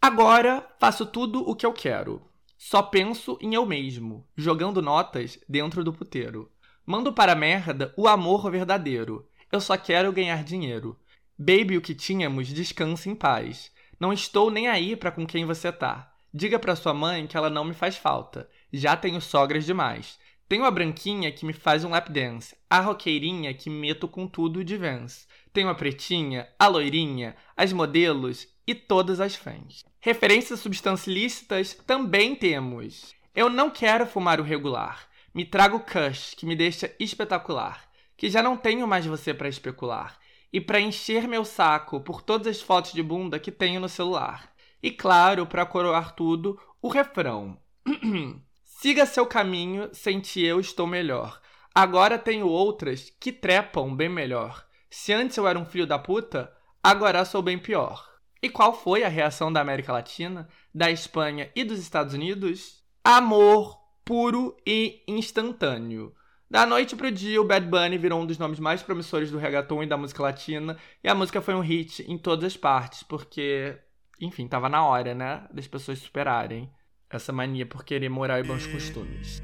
Agora 0.00 0.66
faço 0.78 1.04
tudo 1.06 1.48
o 1.48 1.54
que 1.54 1.66
eu 1.66 1.72
quero. 1.72 2.22
Só 2.56 2.82
penso 2.82 3.38
em 3.40 3.54
eu 3.54 3.66
mesmo, 3.66 4.26
jogando 4.36 4.80
notas 4.80 5.38
dentro 5.48 5.84
do 5.84 5.92
puteiro. 5.92 6.50
Mando 6.84 7.12
para 7.12 7.32
a 7.32 7.36
merda 7.36 7.92
o 7.96 8.08
amor 8.08 8.50
verdadeiro. 8.50 9.28
Eu 9.56 9.60
só 9.62 9.74
quero 9.74 10.12
ganhar 10.12 10.44
dinheiro. 10.44 11.00
Baby, 11.38 11.78
o 11.78 11.80
que 11.80 11.94
tínhamos, 11.94 12.48
descanse 12.48 13.08
em 13.08 13.14
paz. 13.14 13.72
Não 13.98 14.12
estou 14.12 14.50
nem 14.50 14.68
aí 14.68 14.94
pra 14.94 15.10
com 15.10 15.26
quem 15.26 15.46
você 15.46 15.72
tá. 15.72 16.12
Diga 16.30 16.58
pra 16.58 16.76
sua 16.76 16.92
mãe 16.92 17.26
que 17.26 17.38
ela 17.38 17.48
não 17.48 17.64
me 17.64 17.72
faz 17.72 17.96
falta. 17.96 18.50
Já 18.70 18.94
tenho 18.98 19.18
sogras 19.18 19.64
demais. 19.64 20.18
Tenho 20.46 20.66
a 20.66 20.70
branquinha 20.70 21.32
que 21.32 21.46
me 21.46 21.54
faz 21.54 21.84
um 21.84 21.88
lap 21.88 22.10
dance, 22.10 22.54
a 22.68 22.80
roqueirinha 22.80 23.54
que 23.54 23.70
meto 23.70 24.06
com 24.06 24.28
tudo 24.28 24.62
de 24.62 24.76
Vans. 24.76 25.26
Tenho 25.54 25.70
a 25.70 25.74
pretinha, 25.74 26.46
a 26.58 26.66
loirinha, 26.66 27.34
as 27.56 27.72
modelos 27.72 28.46
e 28.66 28.74
todas 28.74 29.20
as 29.20 29.34
fãs. 29.34 29.86
Referências 30.00 30.60
substancilícitas 30.60 31.72
também 31.86 32.34
temos. 32.36 33.14
Eu 33.34 33.48
não 33.48 33.70
quero 33.70 34.06
fumar 34.06 34.38
o 34.38 34.44
regular. 34.44 35.08
Me 35.34 35.46
trago 35.46 35.80
Kush, 35.80 36.34
que 36.36 36.44
me 36.44 36.54
deixa 36.54 36.94
espetacular. 37.00 37.85
Que 38.16 38.30
já 38.30 38.42
não 38.42 38.56
tenho 38.56 38.86
mais 38.86 39.06
você 39.06 39.34
para 39.34 39.48
especular. 39.48 40.18
E 40.52 40.60
para 40.60 40.80
encher 40.80 41.28
meu 41.28 41.44
saco 41.44 42.00
por 42.00 42.22
todas 42.22 42.46
as 42.46 42.62
fotos 42.62 42.92
de 42.92 43.02
bunda 43.02 43.38
que 43.38 43.52
tenho 43.52 43.80
no 43.80 43.88
celular. 43.88 44.52
E 44.82 44.90
claro, 44.90 45.46
para 45.46 45.66
coroar 45.66 46.14
tudo, 46.14 46.58
o 46.80 46.88
refrão. 46.88 47.58
Siga 48.64 49.06
seu 49.06 49.26
caminho, 49.26 49.90
sem 49.92 50.20
ti 50.20 50.44
eu 50.44 50.60
estou 50.60 50.86
melhor. 50.86 51.40
Agora 51.74 52.18
tenho 52.18 52.46
outras 52.46 53.10
que 53.20 53.32
trepam 53.32 53.94
bem 53.94 54.08
melhor. 54.08 54.66
Se 54.88 55.12
antes 55.12 55.36
eu 55.36 55.46
era 55.46 55.58
um 55.58 55.66
filho 55.66 55.86
da 55.86 55.98
puta, 55.98 56.52
agora 56.82 57.24
sou 57.24 57.42
bem 57.42 57.58
pior. 57.58 58.08
E 58.42 58.48
qual 58.48 58.72
foi 58.72 59.02
a 59.02 59.08
reação 59.08 59.52
da 59.52 59.60
América 59.60 59.92
Latina, 59.92 60.48
da 60.74 60.90
Espanha 60.90 61.50
e 61.54 61.64
dos 61.64 61.78
Estados 61.78 62.14
Unidos? 62.14 62.82
Amor 63.02 63.86
puro 64.06 64.56
e 64.64 65.02
instantâneo. 65.08 66.14
Da 66.48 66.64
noite 66.64 66.94
pro 66.94 67.10
dia, 67.10 67.40
o 67.40 67.44
Bad 67.44 67.66
Bunny 67.66 67.98
virou 67.98 68.20
um 68.20 68.26
dos 68.26 68.38
nomes 68.38 68.60
mais 68.60 68.82
promissores 68.82 69.30
do 69.30 69.38
reggaeton 69.38 69.82
e 69.82 69.86
da 69.86 69.96
música 69.96 70.22
latina, 70.22 70.76
e 71.02 71.08
a 71.08 71.14
música 71.14 71.40
foi 71.40 71.54
um 71.54 71.60
hit 71.60 72.04
em 72.08 72.16
todas 72.16 72.44
as 72.44 72.56
partes, 72.56 73.02
porque, 73.02 73.76
enfim, 74.20 74.46
tava 74.46 74.68
na 74.68 74.84
hora, 74.84 75.12
né, 75.12 75.44
das 75.52 75.66
pessoas 75.66 75.98
superarem 75.98 76.70
essa 77.10 77.32
mania 77.32 77.66
por 77.66 77.84
querer 77.84 78.08
moral 78.08 78.38
e 78.38 78.42
bons 78.42 78.66
costumes. 78.66 79.42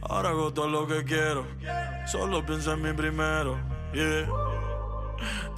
Todo 2.11 2.27
lo 2.27 2.41
que 2.41 2.47
pienso 2.47 2.73
en 2.73 2.83
mí 2.83 2.93
primero. 2.93 3.59
Yeah. 3.95 4.52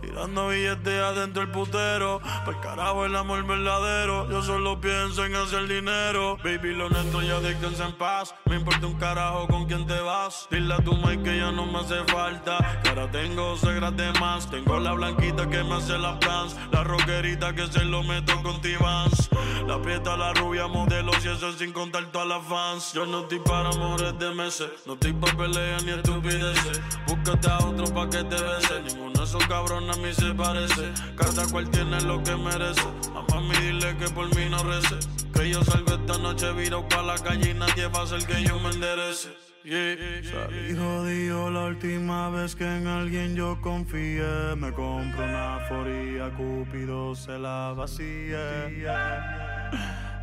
Tirando 0.01 0.49
billetes 0.49 1.03
adentro 1.03 1.43
el 1.43 1.51
putero. 1.51 2.21
Por 2.45 2.61
carajo 2.61 3.05
el 3.05 3.17
amor 3.17 3.45
verdadero. 3.45 4.31
Yo 4.31 4.43
solo 4.43 4.81
pienso 4.81 5.25
en 5.25 5.35
hacer 5.37 5.67
dinero. 5.67 6.37
Baby, 6.43 6.75
lo 6.75 6.89
neto 6.91 7.23
ya 7.23 7.41
déjense 7.41 7.83
en 7.83 7.93
paz. 7.93 8.35
Me 8.47 8.57
importa 8.57 8.87
un 8.87 8.99
carajo 8.99 9.47
con 9.49 9.67
quién 9.67 9.87
te 9.87 9.99
vas. 10.01 10.47
Dile 10.51 10.75
a 10.75 10.79
tu 10.79 10.95
mai 10.95 11.23
que 11.23 11.37
ya 11.37 11.51
no 11.51 11.67
me 11.67 11.81
hace 11.81 12.05
falta. 12.05 12.81
Que 12.83 12.91
ahora 12.91 13.11
tengo 13.11 13.57
segras 13.57 13.97
de 13.97 14.12
más. 14.21 14.51
Tengo 14.51 14.79
la 14.79 14.93
blanquita 14.93 15.49
que 15.49 15.62
me 15.65 15.75
hace 15.75 15.99
las 15.99 16.19
plans. 16.19 16.57
La 16.73 16.85
rockerita 16.85 17.55
que 17.55 17.67
se 17.67 17.85
lo 17.85 18.03
meto 18.03 18.43
con 18.43 18.61
T-Vans. 18.61 19.31
La 19.67 19.81
prieta, 19.81 20.17
la 20.17 20.33
rubia, 20.35 20.67
modelos 20.67 21.25
y 21.25 21.29
eso 21.29 21.53
sin 21.53 21.73
contar 21.73 22.07
todas 22.12 22.29
las 22.29 22.45
fans. 22.45 22.93
Yo 22.93 23.07
no 23.07 23.23
estoy 23.23 23.41
para 23.41 23.71
amores 23.71 24.19
de 24.19 24.35
meses. 24.35 24.71
No 24.87 24.95
estoy 24.95 25.12
para 25.15 25.37
peleas 25.37 25.85
ni 25.85 25.93
estupideces. 25.93 26.81
Búscate 27.07 27.49
a 27.49 27.59
otro 27.59 27.87
pa' 27.95 28.09
que 28.11 28.25
te 28.25 28.43
bese. 28.43 28.83
Ninguno 28.83 29.21
de 29.21 29.27
esos 29.55 29.71
cabrones 29.71 29.97
a 29.97 30.01
mí 30.01 30.13
se 30.13 30.35
parece. 30.35 30.93
Cada 31.17 31.47
cual 31.51 31.71
tiene 31.71 32.01
lo 32.03 32.23
que 32.23 32.37
merece. 32.37 32.81
A 33.15 33.25
mami 33.33 33.57
dile 33.57 33.97
que 33.97 34.09
por 34.09 34.35
mí 34.35 34.49
no 34.51 34.59
rece. 34.63 34.97
Que 35.33 35.51
yo 35.51 35.63
salgo 35.65 35.95
esta 35.95 36.19
noche 36.19 36.53
viro 36.53 36.87
pa' 36.89 37.03
la 37.03 37.19
calle 37.19 37.51
y 37.51 37.55
nadie 37.55 37.87
va 37.89 38.01
a 38.01 38.03
hacer 38.03 38.25
que 38.27 38.43
yo 38.43 38.59
me 38.59 38.71
enderece. 38.71 39.31
Yeah. 39.65 39.97
Salí 40.23 40.77
jodido 40.77 41.51
la 41.51 41.65
última 41.67 42.29
vez 42.29 42.55
que 42.55 42.65
en 42.65 42.87
alguien 42.87 43.35
yo 43.35 43.59
confié. 43.63 44.55
Me 44.57 44.73
compro 44.73 45.25
una 45.25 45.59
foría, 45.69 46.31
Cúpido 46.37 47.15
se 47.15 47.39
la 47.39 47.73
vacía. 47.75 48.69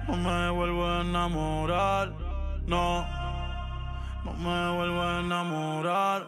No 0.07 0.17
me 0.17 0.49
vuelvo 0.51 0.87
a 0.87 1.01
enamorar, 1.01 2.13
no. 2.67 3.05
No 4.23 4.33
me 4.33 4.75
vuelvo 4.77 5.01
a 5.01 5.19
enamorar. 5.21 6.27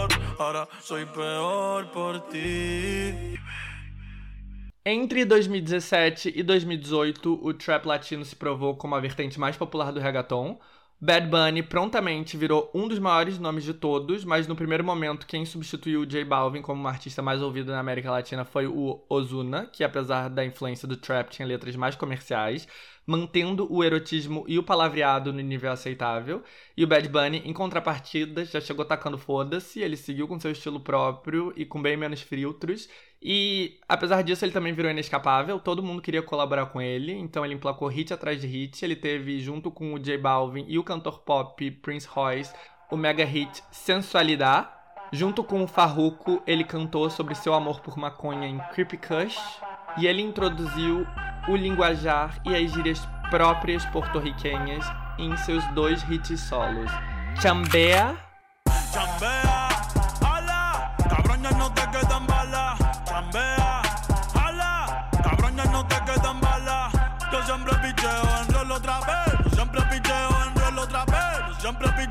Ahora 0.41 0.67
soy 0.81 1.05
peor 1.05 1.85
por 1.87 2.19
ti. 2.31 3.39
Entre 4.83 5.23
2017 5.25 6.33
e 6.35 6.41
2018, 6.41 7.39
o 7.43 7.53
trap 7.53 7.85
latino 7.85 8.25
se 8.25 8.35
provou 8.35 8.75
como 8.75 8.95
a 8.95 8.99
vertente 8.99 9.39
mais 9.39 9.55
popular 9.55 9.91
do 9.91 9.99
reggaeton. 9.99 10.59
Bad 10.99 11.27
Bunny 11.27 11.63
prontamente 11.63 12.37
virou 12.37 12.69
um 12.73 12.87
dos 12.87 12.99
maiores 12.99 13.39
nomes 13.39 13.63
de 13.63 13.73
todos, 13.73 14.23
mas 14.23 14.47
no 14.47 14.55
primeiro 14.55 14.83
momento 14.83 15.25
quem 15.25 15.45
substituiu 15.45 16.01
o 16.01 16.05
J 16.05 16.23
Balvin 16.23 16.61
como 16.61 16.87
artista 16.87 17.21
mais 17.21 17.41
ouvido 17.41 17.71
na 17.71 17.79
América 17.79 18.11
Latina 18.11 18.45
foi 18.45 18.67
o 18.67 19.03
Ozuna, 19.09 19.65
que 19.65 19.83
apesar 19.83 20.29
da 20.29 20.45
influência 20.45 20.87
do 20.87 20.97
trap 20.97 21.29
tinha 21.29 21.47
letras 21.47 21.75
mais 21.75 21.95
comerciais, 21.95 22.67
mantendo 23.11 23.67
o 23.69 23.83
erotismo 23.83 24.45
e 24.47 24.57
o 24.57 24.63
palavreado 24.63 25.33
no 25.33 25.41
nível 25.41 25.71
aceitável. 25.71 26.41
E 26.77 26.83
o 26.83 26.87
Bad 26.87 27.09
Bunny, 27.09 27.41
em 27.45 27.51
contrapartida, 27.51 28.45
já 28.45 28.61
chegou 28.61 28.85
tacando 28.85 29.17
foda-se, 29.17 29.81
ele 29.81 29.97
seguiu 29.97 30.27
com 30.27 30.39
seu 30.39 30.51
estilo 30.51 30.79
próprio 30.79 31.51
e 31.57 31.65
com 31.65 31.81
bem 31.81 31.97
menos 31.97 32.21
filtros. 32.21 32.87
E 33.21 33.77
apesar 33.87 34.21
disso, 34.21 34.45
ele 34.45 34.53
também 34.53 34.73
virou 34.73 34.89
inescapável, 34.89 35.59
todo 35.59 35.83
mundo 35.83 36.01
queria 36.01 36.23
colaborar 36.23 36.67
com 36.67 36.81
ele, 36.81 37.11
então 37.11 37.45
ele 37.45 37.53
emplacou 37.53 37.87
hit 37.89 38.13
atrás 38.13 38.39
de 38.39 38.47
hit. 38.47 38.83
Ele 38.83 38.95
teve, 38.95 39.39
junto 39.41 39.69
com 39.69 39.93
o 39.93 39.99
J 39.99 40.17
Balvin 40.17 40.65
e 40.69 40.79
o 40.79 40.83
cantor 40.83 41.19
pop 41.19 41.69
Prince 41.69 42.07
Royce, 42.07 42.53
o 42.89 42.95
mega 42.95 43.25
hit 43.25 43.61
Sensualidade. 43.71 44.69
Junto 45.13 45.43
com 45.43 45.61
o 45.61 45.67
Farruko, 45.67 46.41
ele 46.47 46.63
cantou 46.63 47.09
sobre 47.09 47.35
seu 47.35 47.53
amor 47.53 47.81
por 47.81 47.97
maconha 47.97 48.47
em 48.47 48.57
Creepy 48.73 48.97
Kush. 48.97 49.37
E 49.97 50.07
ele 50.07 50.21
introduziu 50.21 51.05
o 51.47 51.55
linguajar 51.55 52.39
e 52.45 52.55
as 52.55 52.71
gírias 52.71 53.07
próprias 53.29 53.85
porto-riquenhas 53.87 54.85
em 55.17 55.35
seus 55.37 55.65
dois 55.73 56.03
hits 56.09 56.39
solos. 56.39 56.91
Chambea 57.41 58.15
Chambea, 58.91 59.51
picheo 67.81 68.75
otra 68.75 68.99
vez. 69.01 69.41
Picheo 69.91 70.79
otra 70.81 71.05
vez. 71.05 71.57
Picheo 71.57 72.10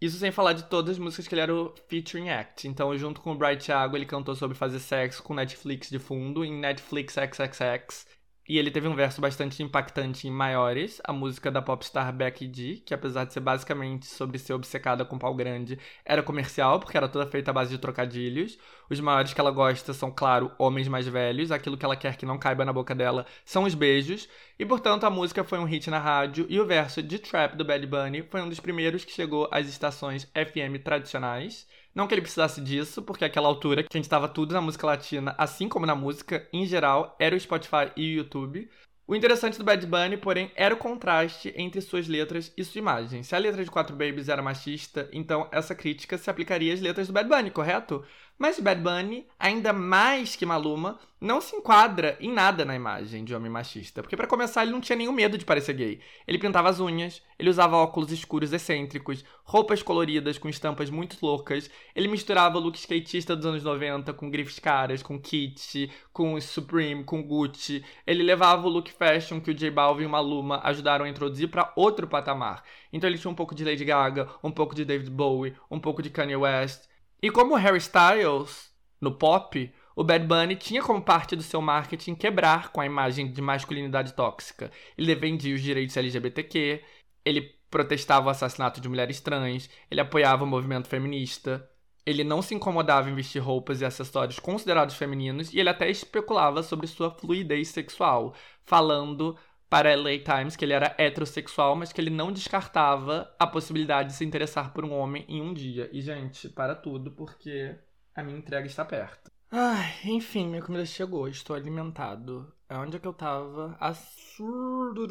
Isso 0.00 0.18
sem 0.18 0.30
falar 0.30 0.52
de 0.52 0.64
todas 0.64 0.92
as 0.92 0.98
músicas 0.98 1.26
que 1.26 1.34
ele 1.34 1.42
era 1.42 1.54
o 1.54 1.74
featuring 1.88 2.28
act. 2.28 2.68
Então, 2.68 2.96
junto 2.96 3.20
com 3.20 3.32
o 3.32 3.34
Bright 3.34 3.64
Thiago, 3.64 3.96
ele 3.96 4.06
cantou 4.06 4.34
sobre 4.36 4.56
fazer 4.56 4.78
sexo 4.78 5.22
com 5.22 5.34
Netflix 5.34 5.90
de 5.90 5.98
fundo 5.98 6.44
em 6.44 6.52
Netflix 6.52 7.14
XXX. 7.14 8.06
E 8.48 8.56
ele 8.58 8.70
teve 8.70 8.88
um 8.88 8.94
verso 8.94 9.20
bastante 9.20 9.62
impactante 9.62 10.26
em 10.26 10.30
Maiores, 10.30 11.02
a 11.04 11.12
música 11.12 11.50
da 11.50 11.60
popstar 11.60 12.10
Becky 12.14 12.50
G, 12.50 12.82
que 12.82 12.94
apesar 12.94 13.24
de 13.24 13.34
ser 13.34 13.40
basicamente 13.40 14.06
sobre 14.06 14.38
ser 14.38 14.54
obcecada 14.54 15.04
com 15.04 15.18
pau 15.18 15.34
grande, 15.34 15.78
era 16.02 16.22
comercial, 16.22 16.80
porque 16.80 16.96
era 16.96 17.08
toda 17.08 17.26
feita 17.26 17.50
à 17.50 17.54
base 17.54 17.70
de 17.70 17.78
trocadilhos. 17.78 18.58
Os 18.88 18.98
maiores 19.00 19.34
que 19.34 19.40
ela 19.40 19.50
gosta 19.50 19.92
são, 19.92 20.10
claro, 20.10 20.50
homens 20.58 20.88
mais 20.88 21.06
velhos. 21.06 21.52
Aquilo 21.52 21.76
que 21.76 21.84
ela 21.84 21.94
quer 21.94 22.16
que 22.16 22.24
não 22.24 22.38
caiba 22.38 22.64
na 22.64 22.72
boca 22.72 22.94
dela 22.94 23.26
são 23.44 23.64
os 23.64 23.74
beijos. 23.74 24.26
E, 24.58 24.64
portanto, 24.64 25.04
a 25.04 25.10
música 25.10 25.44
foi 25.44 25.58
um 25.58 25.64
hit 25.64 25.90
na 25.90 25.98
rádio. 25.98 26.46
E 26.48 26.58
o 26.58 26.64
verso 26.64 27.02
de 27.02 27.18
Trap 27.18 27.54
do 27.54 27.66
Bad 27.66 27.86
Bunny 27.86 28.22
foi 28.22 28.40
um 28.40 28.48
dos 28.48 28.60
primeiros 28.60 29.04
que 29.04 29.12
chegou 29.12 29.46
às 29.52 29.68
estações 29.68 30.24
FM 30.34 30.82
tradicionais. 30.82 31.66
Não 31.94 32.06
que 32.06 32.14
ele 32.14 32.22
precisasse 32.22 32.60
disso, 32.60 33.02
porque 33.02 33.24
àquela 33.24 33.48
altura 33.48 33.82
quem 33.82 34.00
estava 34.00 34.28
tudo 34.28 34.52
na 34.52 34.60
música 34.60 34.86
latina, 34.86 35.34
assim 35.38 35.68
como 35.68 35.86
na 35.86 35.94
música 35.94 36.48
em 36.52 36.64
geral, 36.66 37.16
era 37.18 37.34
o 37.34 37.40
Spotify 37.40 37.90
e 37.96 38.14
o 38.14 38.18
YouTube. 38.18 38.68
O 39.06 39.16
interessante 39.16 39.56
do 39.56 39.64
Bad 39.64 39.86
Bunny, 39.86 40.18
porém, 40.18 40.52
era 40.54 40.74
o 40.74 40.78
contraste 40.78 41.50
entre 41.56 41.80
suas 41.80 42.06
letras 42.06 42.52
e 42.56 42.62
sua 42.62 42.78
imagem. 42.78 43.22
Se 43.22 43.34
a 43.34 43.38
letra 43.38 43.64
de 43.64 43.70
Quatro 43.70 43.96
Babies 43.96 44.28
era 44.28 44.42
machista, 44.42 45.08
então 45.14 45.48
essa 45.50 45.74
crítica 45.74 46.18
se 46.18 46.28
aplicaria 46.28 46.74
às 46.74 46.80
letras 46.80 47.06
do 47.06 47.12
Bad 47.14 47.26
Bunny, 47.26 47.50
correto? 47.50 48.04
Mas 48.38 48.60
Bad 48.60 48.80
Bunny, 48.80 49.26
ainda 49.36 49.72
mais 49.72 50.36
que 50.36 50.46
Maluma, 50.46 51.00
não 51.20 51.40
se 51.40 51.56
enquadra 51.56 52.16
em 52.20 52.32
nada 52.32 52.64
na 52.64 52.76
imagem 52.76 53.24
de 53.24 53.34
homem 53.34 53.50
machista. 53.50 54.00
Porque, 54.00 54.16
para 54.16 54.28
começar, 54.28 54.62
ele 54.62 54.70
não 54.70 54.80
tinha 54.80 54.94
nenhum 54.94 55.10
medo 55.10 55.36
de 55.36 55.44
parecer 55.44 55.72
gay. 55.72 56.00
Ele 56.24 56.38
pintava 56.38 56.68
as 56.68 56.78
unhas, 56.78 57.20
ele 57.36 57.50
usava 57.50 57.76
óculos 57.76 58.12
escuros 58.12 58.52
excêntricos, 58.52 59.24
roupas 59.42 59.82
coloridas 59.82 60.38
com 60.38 60.48
estampas 60.48 60.88
muito 60.88 61.18
loucas, 61.20 61.68
ele 61.96 62.06
misturava 62.06 62.60
look 62.60 62.76
skatista 62.76 63.34
dos 63.34 63.44
anos 63.44 63.64
90 63.64 64.12
com 64.12 64.30
grifes 64.30 64.60
caras, 64.60 65.02
com 65.02 65.18
kit, 65.18 65.90
com 66.12 66.40
Supreme, 66.40 67.02
com 67.02 67.20
Gucci. 67.20 67.84
Ele 68.06 68.22
levava 68.22 68.68
o 68.68 68.70
look 68.70 68.92
fashion 68.92 69.40
que 69.40 69.50
o 69.50 69.54
J 69.54 69.68
Balvin 69.72 70.04
e 70.04 70.06
o 70.06 70.10
Maluma 70.10 70.60
ajudaram 70.62 71.04
a 71.04 71.08
introduzir 71.08 71.48
para 71.48 71.72
outro 71.74 72.06
patamar. 72.06 72.62
Então 72.92 73.10
ele 73.10 73.18
tinha 73.18 73.30
um 73.32 73.34
pouco 73.34 73.52
de 73.52 73.64
Lady 73.64 73.84
Gaga, 73.84 74.28
um 74.44 74.52
pouco 74.52 74.76
de 74.76 74.84
David 74.84 75.10
Bowie, 75.10 75.56
um 75.68 75.80
pouco 75.80 76.00
de 76.00 76.10
Kanye 76.10 76.36
West. 76.36 76.86
E 77.20 77.30
como 77.30 77.56
Harry 77.56 77.78
Styles, 77.78 78.72
no 79.00 79.12
pop, 79.12 79.72
o 79.96 80.04
Bad 80.04 80.24
Bunny 80.26 80.54
tinha 80.54 80.80
como 80.80 81.02
parte 81.02 81.34
do 81.34 81.42
seu 81.42 81.60
marketing 81.60 82.14
quebrar 82.14 82.70
com 82.70 82.80
a 82.80 82.86
imagem 82.86 83.32
de 83.32 83.42
masculinidade 83.42 84.12
tóxica. 84.12 84.70
Ele 84.96 85.12
defendia 85.12 85.54
os 85.54 85.60
direitos 85.60 85.96
LGBTQ, 85.96 86.80
ele 87.24 87.58
protestava 87.68 88.28
o 88.28 88.30
assassinato 88.30 88.80
de 88.80 88.88
mulheres 88.88 89.20
trans, 89.20 89.68
ele 89.90 90.00
apoiava 90.00 90.44
o 90.44 90.46
movimento 90.46 90.86
feminista, 90.86 91.68
ele 92.06 92.24
não 92.24 92.40
se 92.40 92.54
incomodava 92.54 93.10
em 93.10 93.14
vestir 93.14 93.40
roupas 93.40 93.80
e 93.80 93.84
acessórios 93.84 94.38
considerados 94.38 94.94
femininos 94.94 95.52
e 95.52 95.58
ele 95.58 95.68
até 95.68 95.90
especulava 95.90 96.62
sobre 96.62 96.86
sua 96.86 97.10
fluidez 97.10 97.68
sexual, 97.68 98.34
falando 98.64 99.36
para 99.68 99.94
LA 99.94 100.18
Times 100.18 100.56
que 100.56 100.64
ele 100.64 100.72
era 100.72 100.94
heterossexual, 100.98 101.76
mas 101.76 101.92
que 101.92 102.00
ele 102.00 102.10
não 102.10 102.32
descartava 102.32 103.34
a 103.38 103.46
possibilidade 103.46 104.10
de 104.10 104.14
se 104.14 104.24
interessar 104.24 104.72
por 104.72 104.84
um 104.84 104.92
homem 104.92 105.24
em 105.28 105.42
um 105.42 105.52
dia. 105.52 105.88
E, 105.92 106.00
gente, 106.00 106.48
para 106.48 106.74
tudo, 106.74 107.10
porque 107.10 107.76
a 108.14 108.22
minha 108.22 108.38
entrega 108.38 108.66
está 108.66 108.84
perto. 108.84 109.30
Ai, 109.50 109.94
enfim, 110.04 110.48
minha 110.48 110.62
comida 110.62 110.84
chegou, 110.84 111.28
estou 111.28 111.56
alimentado. 111.56 112.52
Onde 112.70 112.96
é 112.96 113.00
que 113.00 113.06
eu 113.06 113.14
tava? 113.14 113.76
Assurdo. 113.80 115.06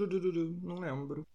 Não 0.61 0.79
lembro. 0.79 1.25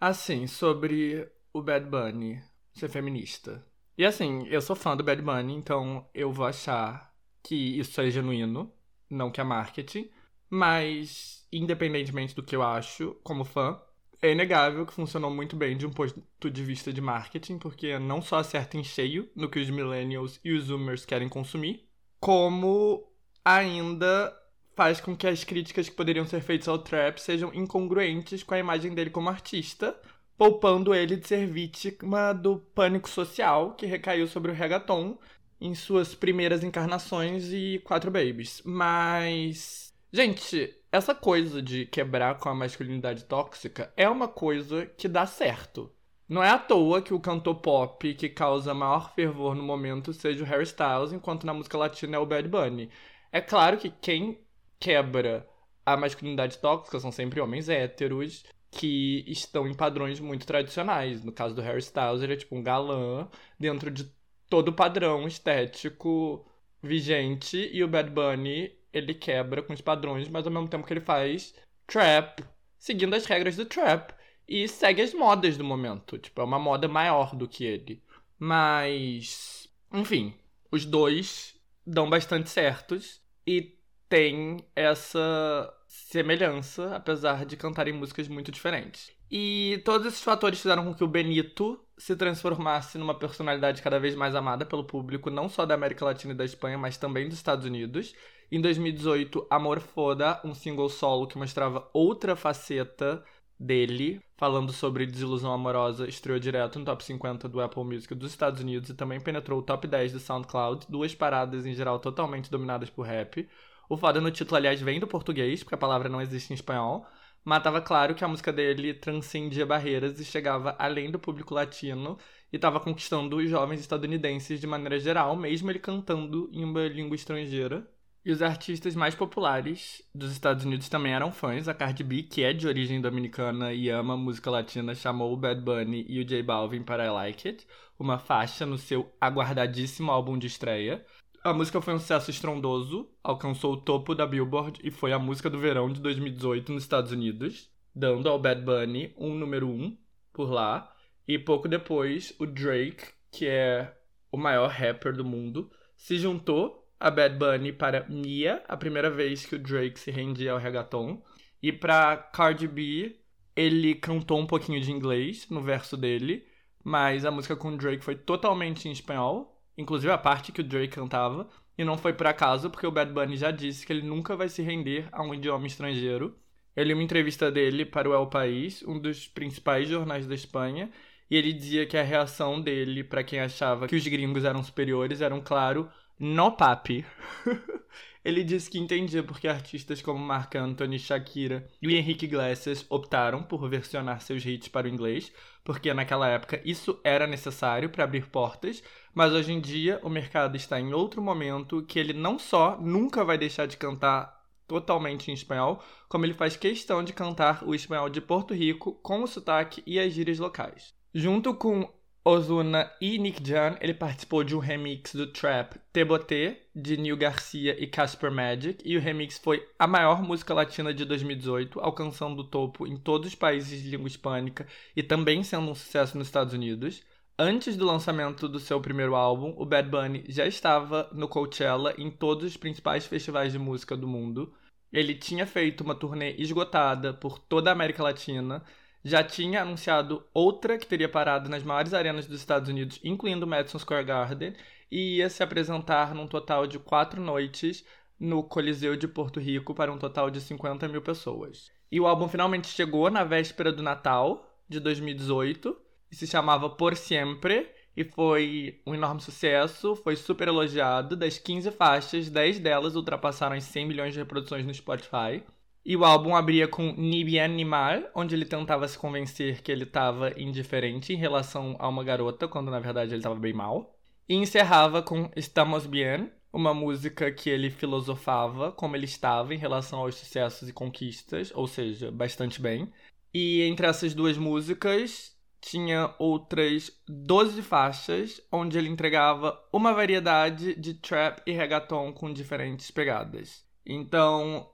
Assim, 0.00 0.46
sobre 0.46 1.30
o 1.52 1.60
Bad 1.60 1.86
Bunny 1.86 2.42
ser 2.72 2.88
feminista. 2.88 3.64
E 3.98 4.04
assim, 4.04 4.46
eu 4.46 4.62
sou 4.62 4.74
fã 4.74 4.96
do 4.96 5.04
Bad 5.04 5.20
Bunny, 5.20 5.54
então 5.54 6.08
eu 6.14 6.32
vou 6.32 6.46
achar 6.46 7.14
que 7.42 7.78
isso 7.78 8.00
é 8.00 8.10
genuíno, 8.10 8.72
não 9.10 9.30
que 9.30 9.40
é 9.40 9.44
marketing. 9.44 10.10
Mas, 10.48 11.39
independentemente 11.52 12.34
do 12.34 12.42
que 12.42 12.54
eu 12.54 12.62
acho, 12.62 13.16
como 13.22 13.44
fã, 13.44 13.80
é 14.22 14.32
inegável 14.32 14.84
que 14.84 14.92
funcionou 14.92 15.30
muito 15.30 15.56
bem 15.56 15.76
de 15.76 15.86
um 15.86 15.90
ponto 15.90 16.50
de 16.50 16.64
vista 16.64 16.92
de 16.92 17.00
marketing, 17.00 17.58
porque 17.58 17.98
não 17.98 18.20
só 18.20 18.38
acerta 18.38 18.76
em 18.76 18.84
cheio 18.84 19.28
no 19.34 19.48
que 19.48 19.58
os 19.58 19.70
millennials 19.70 20.38
e 20.44 20.52
os 20.52 20.64
zoomers 20.64 21.06
querem 21.06 21.28
consumir, 21.28 21.88
como 22.18 23.10
ainda 23.44 24.36
faz 24.76 25.00
com 25.00 25.16
que 25.16 25.26
as 25.26 25.44
críticas 25.44 25.88
que 25.88 25.94
poderiam 25.94 26.26
ser 26.26 26.40
feitas 26.42 26.68
ao 26.68 26.78
trap 26.78 27.18
sejam 27.18 27.52
incongruentes 27.54 28.42
com 28.42 28.54
a 28.54 28.58
imagem 28.58 28.94
dele 28.94 29.10
como 29.10 29.28
artista, 29.28 29.98
poupando 30.36 30.94
ele 30.94 31.16
de 31.16 31.26
ser 31.26 31.46
vítima 31.46 32.32
do 32.32 32.58
pânico 32.58 33.08
social 33.08 33.74
que 33.74 33.86
recaiu 33.86 34.26
sobre 34.26 34.50
o 34.50 34.54
reggaeton 34.54 35.18
em 35.60 35.74
suas 35.74 36.14
primeiras 36.14 36.64
encarnações 36.64 37.52
e 37.52 37.80
Quatro 37.84 38.10
Babies. 38.10 38.62
Mas, 38.64 39.92
gente, 40.10 40.74
essa 40.92 41.14
coisa 41.14 41.62
de 41.62 41.86
quebrar 41.86 42.38
com 42.38 42.48
a 42.48 42.54
masculinidade 42.54 43.24
tóxica 43.24 43.92
é 43.96 44.08
uma 44.08 44.26
coisa 44.26 44.86
que 44.86 45.06
dá 45.06 45.24
certo. 45.24 45.92
Não 46.28 46.42
é 46.42 46.50
à 46.50 46.58
toa 46.58 47.02
que 47.02 47.14
o 47.14 47.20
cantor 47.20 47.56
pop 47.56 48.14
que 48.14 48.28
causa 48.28 48.74
maior 48.74 49.12
fervor 49.14 49.54
no 49.54 49.62
momento 49.62 50.12
seja 50.12 50.42
o 50.42 50.46
Harry 50.46 50.64
Styles, 50.64 51.12
enquanto 51.12 51.44
na 51.44 51.54
música 51.54 51.78
latina 51.78 52.16
é 52.16 52.18
o 52.18 52.26
Bad 52.26 52.48
Bunny. 52.48 52.90
É 53.32 53.40
claro 53.40 53.78
que 53.78 53.90
quem 53.90 54.40
quebra 54.78 55.46
a 55.84 55.96
masculinidade 55.96 56.58
tóxica 56.58 57.00
são 57.00 57.12
sempre 57.12 57.40
homens 57.40 57.68
héteros 57.68 58.44
que 58.70 59.24
estão 59.26 59.66
em 59.66 59.74
padrões 59.74 60.20
muito 60.20 60.46
tradicionais. 60.46 61.24
No 61.24 61.32
caso 61.32 61.54
do 61.54 61.62
Harry 61.62 61.80
Styles, 61.80 62.22
ele 62.22 62.34
é 62.34 62.36
tipo 62.36 62.56
um 62.56 62.62
galã 62.62 63.28
dentro 63.58 63.90
de 63.90 64.10
todo 64.48 64.68
o 64.68 64.72
padrão 64.72 65.26
estético 65.26 66.46
vigente 66.82 67.70
e 67.72 67.82
o 67.84 67.88
Bad 67.88 68.10
Bunny 68.10 68.79
ele 68.92 69.14
quebra 69.14 69.62
com 69.62 69.72
os 69.72 69.80
padrões, 69.80 70.28
mas 70.28 70.46
ao 70.46 70.52
mesmo 70.52 70.68
tempo 70.68 70.86
que 70.86 70.92
ele 70.92 71.00
faz 71.00 71.54
trap, 71.86 72.44
seguindo 72.78 73.14
as 73.14 73.26
regras 73.26 73.56
do 73.56 73.64
trap 73.64 74.14
e 74.48 74.66
segue 74.66 75.02
as 75.02 75.14
modas 75.14 75.56
do 75.56 75.64
momento. 75.64 76.18
Tipo, 76.18 76.40
é 76.40 76.44
uma 76.44 76.58
moda 76.58 76.88
maior 76.88 77.36
do 77.36 77.46
que 77.46 77.64
ele. 77.64 78.02
Mas, 78.38 79.68
enfim, 79.92 80.34
os 80.72 80.84
dois 80.84 81.54
dão 81.86 82.08
bastante 82.08 82.50
certos 82.50 83.20
e 83.46 83.76
têm 84.08 84.64
essa 84.74 85.72
semelhança, 85.86 86.96
apesar 86.96 87.44
de 87.44 87.56
cantarem 87.56 87.94
músicas 87.94 88.26
muito 88.28 88.50
diferentes. 88.50 89.12
E 89.30 89.80
todos 89.84 90.08
esses 90.08 90.22
fatores 90.22 90.60
fizeram 90.60 90.84
com 90.84 90.94
que 90.94 91.04
o 91.04 91.08
Benito 91.08 91.78
se 91.96 92.16
transformasse 92.16 92.98
numa 92.98 93.14
personalidade 93.14 93.82
cada 93.82 94.00
vez 94.00 94.16
mais 94.16 94.34
amada 94.34 94.66
pelo 94.66 94.84
público, 94.84 95.30
não 95.30 95.48
só 95.48 95.64
da 95.64 95.74
América 95.74 96.04
Latina 96.04 96.32
e 96.32 96.36
da 96.36 96.44
Espanha, 96.44 96.76
mas 96.76 96.96
também 96.96 97.28
dos 97.28 97.36
Estados 97.38 97.64
Unidos. 97.64 98.14
Em 98.52 98.60
2018, 98.60 99.46
Amor 99.48 99.78
Foda, 99.78 100.40
um 100.44 100.54
single 100.54 100.88
solo 100.88 101.28
que 101.28 101.38
mostrava 101.38 101.88
outra 101.92 102.34
faceta 102.34 103.24
dele, 103.56 104.20
falando 104.36 104.72
sobre 104.72 105.06
desilusão 105.06 105.52
amorosa, 105.52 106.08
estreou 106.08 106.36
direto 106.36 106.76
no 106.76 106.84
top 106.84 107.04
50 107.04 107.48
do 107.48 107.60
Apple 107.60 107.84
Music 107.84 108.12
dos 108.12 108.32
Estados 108.32 108.60
Unidos 108.60 108.90
e 108.90 108.94
também 108.94 109.20
penetrou 109.20 109.60
o 109.60 109.62
top 109.62 109.86
10 109.86 110.14
do 110.14 110.18
SoundCloud, 110.18 110.86
duas 110.88 111.14
paradas 111.14 111.64
em 111.64 111.74
geral 111.74 112.00
totalmente 112.00 112.50
dominadas 112.50 112.90
por 112.90 113.06
rap. 113.06 113.48
O 113.88 113.96
foda 113.96 114.20
no 114.20 114.32
título, 114.32 114.56
aliás, 114.56 114.80
vem 114.80 114.98
do 114.98 115.06
português, 115.06 115.62
porque 115.62 115.76
a 115.76 115.78
palavra 115.78 116.08
não 116.08 116.20
existe 116.20 116.50
em 116.50 116.54
espanhol, 116.54 117.06
mas 117.44 117.62
tava 117.62 117.80
claro 117.80 118.16
que 118.16 118.24
a 118.24 118.28
música 118.28 118.52
dele 118.52 118.94
transcendia 118.94 119.64
barreiras 119.64 120.18
e 120.18 120.24
chegava 120.24 120.74
além 120.76 121.08
do 121.08 121.20
público 121.20 121.54
latino 121.54 122.18
e 122.52 122.56
estava 122.56 122.80
conquistando 122.80 123.36
os 123.36 123.48
jovens 123.48 123.78
estadunidenses 123.78 124.60
de 124.60 124.66
maneira 124.66 124.98
geral, 124.98 125.36
mesmo 125.36 125.70
ele 125.70 125.78
cantando 125.78 126.50
em 126.52 126.64
uma 126.64 126.88
língua 126.88 127.14
estrangeira. 127.14 127.88
E 128.22 128.30
os 128.30 128.42
artistas 128.42 128.94
mais 128.94 129.14
populares 129.14 130.02
dos 130.14 130.30
Estados 130.30 130.64
Unidos 130.64 130.90
também 130.90 131.14
eram 131.14 131.32
fãs. 131.32 131.68
A 131.68 131.74
Cardi 131.74 132.04
B, 132.04 132.22
que 132.22 132.42
é 132.42 132.52
de 132.52 132.68
origem 132.68 133.00
dominicana 133.00 133.72
e 133.72 133.88
ama 133.88 134.14
música 134.14 134.50
latina, 134.50 134.94
chamou 134.94 135.32
o 135.32 135.36
Bad 135.38 135.62
Bunny 135.62 136.04
e 136.06 136.20
o 136.20 136.24
J 136.24 136.42
Balvin 136.42 136.82
para 136.82 137.06
I 137.06 137.10
Like 137.10 137.48
It, 137.48 137.66
uma 137.98 138.18
faixa 138.18 138.66
no 138.66 138.76
seu 138.76 139.10
aguardadíssimo 139.18 140.12
álbum 140.12 140.36
de 140.36 140.46
estreia. 140.46 141.04
A 141.42 141.54
música 141.54 141.80
foi 141.80 141.94
um 141.94 141.98
sucesso 141.98 142.30
estrondoso, 142.30 143.10
alcançou 143.24 143.72
o 143.72 143.80
topo 143.80 144.14
da 144.14 144.26
Billboard 144.26 144.78
e 144.84 144.90
foi 144.90 145.14
a 145.14 145.18
música 145.18 145.48
do 145.48 145.58
verão 145.58 145.90
de 145.90 145.98
2018 146.02 146.72
nos 146.72 146.82
Estados 146.82 147.12
Unidos, 147.12 147.70
dando 147.94 148.28
ao 148.28 148.38
Bad 148.38 148.60
Bunny 148.60 149.14
um 149.16 149.34
número 149.34 149.66
um 149.66 149.96
por 150.30 150.50
lá. 150.50 150.94
E 151.26 151.38
pouco 151.38 151.66
depois, 151.66 152.34
o 152.38 152.44
Drake, 152.44 153.14
que 153.30 153.46
é 153.46 153.96
o 154.30 154.36
maior 154.36 154.68
rapper 154.68 155.16
do 155.16 155.24
mundo, 155.24 155.70
se 155.96 156.18
juntou 156.18 156.79
a 157.00 157.10
Bad 157.10 157.36
Bunny 157.36 157.72
para 157.72 158.06
Mia, 158.08 158.62
a 158.68 158.76
primeira 158.76 159.10
vez 159.10 159.46
que 159.46 159.56
o 159.56 159.58
Drake 159.58 159.98
se 159.98 160.10
rendia 160.10 160.52
ao 160.52 160.58
reggaeton. 160.58 161.22
E 161.62 161.72
para 161.72 162.16
Cardi 162.16 162.68
B, 162.68 163.16
ele 163.56 163.94
cantou 163.94 164.38
um 164.38 164.46
pouquinho 164.46 164.80
de 164.80 164.92
inglês 164.92 165.48
no 165.48 165.62
verso 165.62 165.96
dele, 165.96 166.46
mas 166.84 167.24
a 167.24 167.30
música 167.30 167.56
com 167.56 167.70
o 167.70 167.76
Drake 167.76 168.04
foi 168.04 168.14
totalmente 168.16 168.86
em 168.86 168.92
espanhol, 168.92 169.58
inclusive 169.78 170.12
a 170.12 170.18
parte 170.18 170.52
que 170.52 170.60
o 170.60 170.64
Drake 170.64 170.94
cantava, 170.94 171.48
e 171.76 171.84
não 171.84 171.96
foi 171.96 172.12
por 172.12 172.26
acaso, 172.26 172.68
porque 172.68 172.86
o 172.86 172.90
Bad 172.90 173.12
Bunny 173.12 173.36
já 173.36 173.50
disse 173.50 173.86
que 173.86 173.92
ele 173.92 174.06
nunca 174.06 174.36
vai 174.36 174.48
se 174.50 174.62
render 174.62 175.08
a 175.10 175.22
um 175.22 175.32
idioma 175.34 175.66
estrangeiro. 175.66 176.36
Eu 176.76 176.84
li 176.84 176.92
uma 176.92 177.02
entrevista 177.02 177.50
dele 177.50 177.86
para 177.86 178.08
o 178.08 178.14
El 178.14 178.26
País, 178.26 178.82
um 178.82 179.00
dos 179.00 179.26
principais 179.26 179.88
jornais 179.88 180.26
da 180.26 180.34
Espanha, 180.34 180.90
e 181.30 181.36
ele 181.36 181.52
dizia 181.52 181.86
que 181.86 181.96
a 181.96 182.02
reação 182.02 182.60
dele 182.60 183.02
para 183.04 183.24
quem 183.24 183.40
achava 183.40 183.86
que 183.88 183.96
os 183.96 184.06
gringos 184.06 184.44
eram 184.44 184.62
superiores 184.62 185.20
era 185.22 185.38
claro 185.40 185.90
no 186.20 186.52
papi. 186.52 187.04
Ele 188.22 188.44
disse 188.44 188.68
que 188.68 188.78
entendia 188.78 189.22
porque 189.22 189.48
artistas 189.48 190.02
como 190.02 190.18
Marc 190.18 190.54
Anthony, 190.54 190.98
Shakira 190.98 191.66
e 191.80 191.96
Henrique 191.96 192.26
Iglesias 192.26 192.84
optaram 192.90 193.42
por 193.42 193.66
versionar 193.66 194.20
seus 194.20 194.44
hits 194.44 194.68
para 194.68 194.86
o 194.86 194.90
inglês, 194.90 195.32
porque 195.64 195.94
naquela 195.94 196.28
época 196.28 196.60
isso 196.62 197.00
era 197.02 197.26
necessário 197.26 197.88
para 197.88 198.04
abrir 198.04 198.26
portas, 198.26 198.82
mas 199.14 199.32
hoje 199.32 199.52
em 199.52 199.60
dia 199.60 199.98
o 200.02 200.10
mercado 200.10 200.54
está 200.54 200.78
em 200.78 200.92
outro 200.92 201.22
momento 201.22 201.82
que 201.82 201.98
ele 201.98 202.12
não 202.12 202.38
só 202.38 202.76
nunca 202.78 203.24
vai 203.24 203.38
deixar 203.38 203.64
de 203.64 203.78
cantar 203.78 204.38
totalmente 204.68 205.30
em 205.30 205.34
espanhol, 205.34 205.82
como 206.06 206.26
ele 206.26 206.34
faz 206.34 206.56
questão 206.56 207.02
de 207.02 207.14
cantar 207.14 207.64
o 207.64 207.74
espanhol 207.74 208.10
de 208.10 208.20
Porto 208.20 208.52
Rico 208.52 208.92
com 209.02 209.22
o 209.22 209.26
sotaque 209.26 209.82
e 209.86 209.98
as 209.98 210.12
gírias 210.12 210.38
locais. 210.38 210.94
Junto 211.12 211.54
com 211.54 211.90
Ozuna 212.22 212.92
e 213.00 213.16
Nick 213.18 213.42
Jan, 213.42 213.78
ele 213.80 213.94
participou 213.94 214.44
de 214.44 214.54
um 214.54 214.58
remix 214.58 215.14
do 215.14 215.26
trap 215.26 215.78
Teboté, 215.90 216.60
de 216.76 216.98
Neil 216.98 217.16
Garcia 217.16 217.82
e 217.82 217.86
Casper 217.86 218.30
Magic, 218.30 218.82
e 218.84 218.94
o 218.94 219.00
remix 219.00 219.38
foi 219.38 219.66
a 219.78 219.86
maior 219.86 220.22
música 220.22 220.52
latina 220.52 220.92
de 220.92 221.06
2018, 221.06 221.80
alcançando 221.80 222.40
o 222.40 222.44
topo 222.44 222.86
em 222.86 222.98
todos 222.98 223.28
os 223.28 223.34
países 223.34 223.82
de 223.82 223.88
língua 223.88 224.06
hispânica 224.06 224.66
e 224.94 225.02
também 225.02 225.42
sendo 225.42 225.70
um 225.70 225.74
sucesso 225.74 226.18
nos 226.18 226.26
Estados 226.26 226.52
Unidos. 226.52 227.02
Antes 227.38 227.74
do 227.74 227.86
lançamento 227.86 228.46
do 228.46 228.60
seu 228.60 228.78
primeiro 228.82 229.14
álbum, 229.14 229.54
o 229.56 229.64
Bad 229.64 229.88
Bunny 229.88 230.24
já 230.28 230.46
estava 230.46 231.08
no 231.14 231.26
Coachella 231.26 231.94
em 231.96 232.10
todos 232.10 232.44
os 232.44 232.56
principais 232.58 233.06
festivais 233.06 233.50
de 233.50 233.58
música 233.58 233.96
do 233.96 234.06
mundo. 234.06 234.52
Ele 234.92 235.14
tinha 235.14 235.46
feito 235.46 235.82
uma 235.82 235.94
turnê 235.94 236.32
esgotada 236.32 237.14
por 237.14 237.38
toda 237.38 237.70
a 237.70 237.72
América 237.72 238.02
Latina, 238.02 238.62
já 239.04 239.24
tinha 239.24 239.62
anunciado 239.62 240.24
outra 240.32 240.78
que 240.78 240.86
teria 240.86 241.08
parado 241.08 241.48
nas 241.48 241.62
maiores 241.62 241.94
arenas 241.94 242.26
dos 242.26 242.40
Estados 242.40 242.68
Unidos, 242.68 243.00
incluindo 243.02 243.46
Madison 243.46 243.78
Square 243.78 244.04
Garden, 244.04 244.54
e 244.90 245.16
ia 245.16 245.30
se 245.30 245.42
apresentar 245.42 246.14
num 246.14 246.26
total 246.26 246.66
de 246.66 246.78
quatro 246.78 247.20
noites 247.20 247.84
no 248.18 248.42
Coliseu 248.42 248.96
de 248.96 249.08
Porto 249.08 249.40
Rico 249.40 249.74
para 249.74 249.92
um 249.92 249.98
total 249.98 250.30
de 250.30 250.40
50 250.40 250.86
mil 250.88 251.00
pessoas. 251.00 251.70
E 251.90 251.98
o 251.98 252.06
álbum 252.06 252.28
finalmente 252.28 252.68
chegou 252.68 253.10
na 253.10 253.24
véspera 253.24 253.72
do 253.72 253.82
Natal 253.82 254.46
de 254.68 254.78
2018 254.78 255.76
e 256.12 256.16
se 256.16 256.26
chamava 256.26 256.68
Por 256.68 256.96
Siempre 256.96 257.68
e 257.96 258.04
foi 258.04 258.80
um 258.86 258.94
enorme 258.94 259.20
sucesso, 259.20 259.96
foi 259.96 260.16
super 260.16 260.48
elogiado. 260.48 261.16
Das 261.16 261.38
15 261.38 261.70
faixas, 261.72 262.28
10 262.28 262.60
delas 262.60 262.94
ultrapassaram 262.94 263.56
as 263.56 263.64
100 263.64 263.86
milhões 263.86 264.12
de 264.12 264.20
reproduções 264.20 264.64
no 264.64 264.72
Spotify. 264.72 265.42
E 265.84 265.96
o 265.96 266.04
álbum 266.04 266.36
abria 266.36 266.68
com 266.68 266.92
Ni 266.92 267.24
bien 267.24 267.48
ni 267.48 267.64
mal, 267.64 268.02
onde 268.14 268.34
ele 268.34 268.44
tentava 268.44 268.86
se 268.86 268.98
convencer 268.98 269.62
que 269.62 269.72
ele 269.72 269.84
estava 269.84 270.38
indiferente 270.38 271.12
em 271.12 271.16
relação 271.16 271.76
a 271.78 271.88
uma 271.88 272.04
garota, 272.04 272.46
quando 272.46 272.70
na 272.70 272.80
verdade 272.80 273.10
ele 273.10 273.20
estava 273.20 273.34
bem 273.34 273.52
mal. 273.52 273.96
E 274.28 274.34
encerrava 274.34 275.02
com 275.02 275.30
Estamos 275.34 275.86
bien, 275.86 276.30
uma 276.52 276.74
música 276.74 277.30
que 277.32 277.48
ele 277.48 277.70
filosofava 277.70 278.72
como 278.72 278.96
ele 278.96 279.04
estava 279.04 279.54
em 279.54 279.58
relação 279.58 280.00
aos 280.00 280.16
sucessos 280.16 280.68
e 280.68 280.72
conquistas, 280.72 281.52
ou 281.54 281.66
seja, 281.66 282.10
bastante 282.10 282.60
bem. 282.60 282.92
E 283.32 283.62
entre 283.62 283.86
essas 283.86 284.14
duas 284.14 284.36
músicas 284.36 285.36
tinha 285.60 286.14
outras 286.18 286.90
12 287.06 287.62
faixas, 287.62 288.40
onde 288.50 288.78
ele 288.78 288.88
entregava 288.88 289.58
uma 289.72 289.92
variedade 289.92 290.74
de 290.74 290.94
trap 290.94 291.42
e 291.46 291.52
reggaeton 291.52 292.12
com 292.12 292.32
diferentes 292.32 292.90
pegadas. 292.90 293.64
Então, 293.84 294.68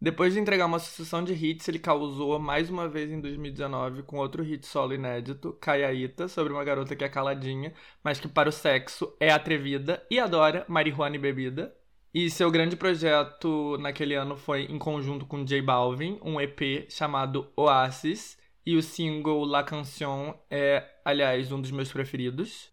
depois 0.00 0.32
de 0.32 0.40
entregar 0.40 0.64
uma 0.64 0.78
sucessão 0.78 1.22
de 1.22 1.34
hits, 1.34 1.68
ele 1.68 1.78
causou 1.78 2.38
mais 2.38 2.70
uma 2.70 2.88
vez 2.88 3.10
em 3.10 3.20
2019 3.20 4.02
com 4.04 4.16
outro 4.16 4.42
hit 4.42 4.66
solo 4.66 4.94
inédito, 4.94 5.52
Kayaita, 5.60 6.26
sobre 6.26 6.52
uma 6.54 6.64
garota 6.64 6.96
que 6.96 7.04
é 7.04 7.08
caladinha, 7.08 7.74
mas 8.02 8.18
que 8.18 8.26
para 8.26 8.48
o 8.48 8.52
sexo 8.52 9.14
é 9.20 9.30
atrevida 9.30 10.02
e 10.10 10.18
adora 10.18 10.64
marihuana 10.68 11.16
e 11.16 11.18
bebida. 11.18 11.74
E 12.14 12.30
seu 12.30 12.50
grande 12.50 12.76
projeto 12.76 13.76
naquele 13.78 14.14
ano 14.14 14.36
foi 14.36 14.62
em 14.62 14.78
conjunto 14.78 15.26
com 15.26 15.44
J 15.44 15.60
Balvin, 15.60 16.18
um 16.22 16.40
EP 16.40 16.90
chamado 16.90 17.46
Oasis, 17.54 18.38
e 18.64 18.76
o 18.76 18.82
single 18.82 19.44
La 19.44 19.62
Canción 19.64 20.34
é, 20.50 20.82
aliás, 21.04 21.52
um 21.52 21.60
dos 21.60 21.70
meus 21.70 21.92
preferidos. 21.92 22.72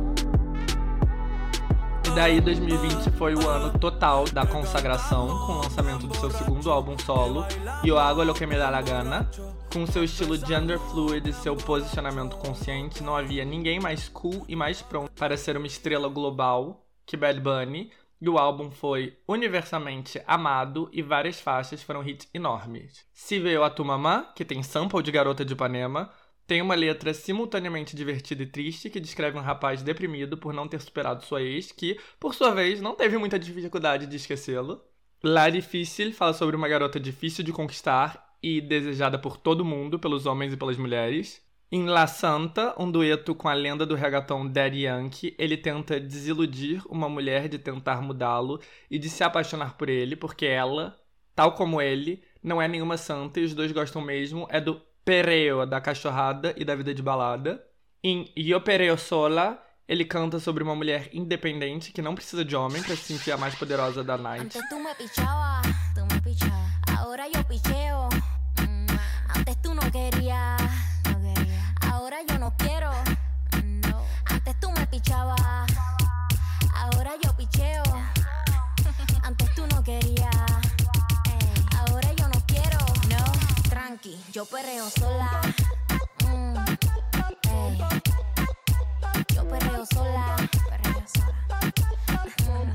E 2.11 2.13
daí 2.13 2.41
2020 2.41 3.09
foi 3.11 3.33
o 3.35 3.47
ano 3.47 3.79
total 3.79 4.25
da 4.25 4.45
consagração, 4.45 5.29
com 5.29 5.53
o 5.53 5.61
lançamento 5.61 6.05
do 6.05 6.13
seu 6.17 6.29
segundo 6.29 6.69
álbum 6.69 6.99
solo, 6.99 7.45
Yo 7.85 7.97
Hago 7.97 8.21
Lo 8.21 8.33
Que 8.33 8.45
Me 8.45 8.57
Da 8.57 8.69
La 8.69 8.81
Gana. 8.81 9.31
Com 9.71 9.87
seu 9.87 10.03
estilo 10.03 10.35
gender 10.35 10.77
fluid 10.77 11.29
e 11.29 11.31
seu 11.31 11.55
posicionamento 11.55 12.35
consciente, 12.35 13.01
não 13.01 13.15
havia 13.15 13.45
ninguém 13.45 13.79
mais 13.79 14.09
cool 14.09 14.43
e 14.49 14.57
mais 14.57 14.81
pronto 14.81 15.09
para 15.13 15.37
ser 15.37 15.55
uma 15.55 15.67
estrela 15.67 16.09
global 16.09 16.85
que 17.05 17.15
Bad 17.15 17.39
Bunny, 17.39 17.89
e 18.19 18.27
o 18.27 18.37
álbum 18.37 18.69
foi 18.69 19.17
universalmente 19.25 20.21
amado 20.27 20.89
e 20.91 21.01
várias 21.01 21.39
faixas 21.39 21.81
foram 21.81 22.03
hits 22.03 22.27
enormes. 22.33 23.05
Se 23.13 23.39
veio 23.39 23.63
a 23.63 23.69
Tu 23.69 23.85
Mamá, 23.85 24.33
que 24.35 24.43
tem 24.43 24.61
sample 24.61 25.01
de 25.01 25.13
Garota 25.13 25.45
de 25.45 25.53
Ipanema, 25.53 26.11
Tem 26.51 26.61
uma 26.61 26.75
letra 26.75 27.13
simultaneamente 27.13 27.95
divertida 27.95 28.43
e 28.43 28.45
triste 28.45 28.89
que 28.89 28.99
descreve 28.99 29.37
um 29.37 29.41
rapaz 29.41 29.81
deprimido 29.81 30.37
por 30.37 30.53
não 30.53 30.67
ter 30.67 30.81
superado 30.81 31.23
sua 31.23 31.41
ex, 31.41 31.71
que, 31.71 31.97
por 32.19 32.35
sua 32.35 32.53
vez, 32.53 32.81
não 32.81 32.93
teve 32.93 33.17
muita 33.17 33.39
dificuldade 33.39 34.05
de 34.05 34.17
esquecê-lo. 34.17 34.83
La 35.23 35.49
Difícil 35.49 36.11
fala 36.11 36.33
sobre 36.33 36.57
uma 36.57 36.67
garota 36.67 36.99
difícil 36.99 37.41
de 37.41 37.53
conquistar 37.53 38.35
e 38.43 38.59
desejada 38.59 39.17
por 39.17 39.37
todo 39.37 39.63
mundo, 39.63 39.97
pelos 39.97 40.25
homens 40.25 40.51
e 40.51 40.57
pelas 40.57 40.75
mulheres. 40.75 41.41
Em 41.71 41.85
La 41.85 42.05
Santa, 42.05 42.75
um 42.77 42.91
dueto 42.91 43.33
com 43.33 43.47
a 43.47 43.53
lenda 43.53 43.85
do 43.85 43.95
reggaeton 43.95 44.45
Daddy 44.45 44.81
Yankee, 44.81 45.33
ele 45.39 45.55
tenta 45.55 46.01
desiludir 46.01 46.83
uma 46.89 47.07
mulher 47.07 47.47
de 47.47 47.59
tentar 47.59 48.01
mudá-lo 48.01 48.59
e 48.89 48.99
de 48.99 49.09
se 49.09 49.23
apaixonar 49.23 49.77
por 49.77 49.87
ele, 49.87 50.17
porque 50.17 50.47
ela, 50.47 50.99
tal 51.33 51.53
como 51.53 51.81
ele, 51.81 52.21
não 52.43 52.61
é 52.61 52.67
nenhuma 52.67 52.97
santa 52.97 53.39
e 53.39 53.45
os 53.45 53.53
dois 53.53 53.71
gostam 53.71 54.01
mesmo 54.01 54.45
é 54.49 54.59
do 54.59 54.81
pereo, 55.03 55.65
da 55.65 55.81
cachorrada 55.81 56.53
e 56.57 56.65
da 56.65 56.75
vida 56.75 56.93
de 56.93 57.01
balada. 57.01 57.63
Em 58.03 58.31
Yo 58.37 58.61
Pereo 58.61 58.97
Sola, 58.97 59.61
ele 59.87 60.05
canta 60.05 60.39
sobre 60.39 60.63
uma 60.63 60.75
mulher 60.75 61.09
independente 61.13 61.91
que 61.91 62.01
não 62.01 62.15
precisa 62.15 62.43
de 62.43 62.55
homem 62.55 62.81
pra 62.81 62.95
se 62.95 63.03
sentir 63.03 63.31
a 63.31 63.37
mais 63.37 63.55
poderosa 63.55 64.03
da 64.03 64.17
night. 64.17 64.57
Mm. 64.57 64.61
Ahora 71.89 72.23
yo 72.27 72.39
no 72.39 72.51
quiero. 72.57 72.91
No. 73.89 74.05
Antes 74.29 74.59
tú 74.59 74.71
me 74.71 74.85
pichabas. 74.87 75.40
Yo 84.41 84.45
perreo 84.47 84.89
sola. 84.89 85.41
Mm, 86.25 86.57
ey. 87.45 87.77
Yo 89.35 89.45
perreo 89.45 89.85
sola. 89.85 90.35
Perreo 90.67 91.03
sola. 91.13 91.61
Mm, 92.49 92.73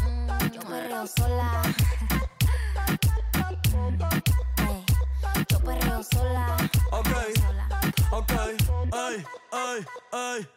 mm, 0.00 0.54
Yo 0.54 0.60
perreo 0.62 1.06
sola. 1.06 1.62
Ey, 4.56 4.84
Yo 5.50 5.58
perreo 5.60 6.02
sola. 6.02 6.56
Ok, 6.90 7.12
ok, 8.10 8.32
ay, 8.92 9.24
ay, 9.52 9.86
ay. 10.12 10.48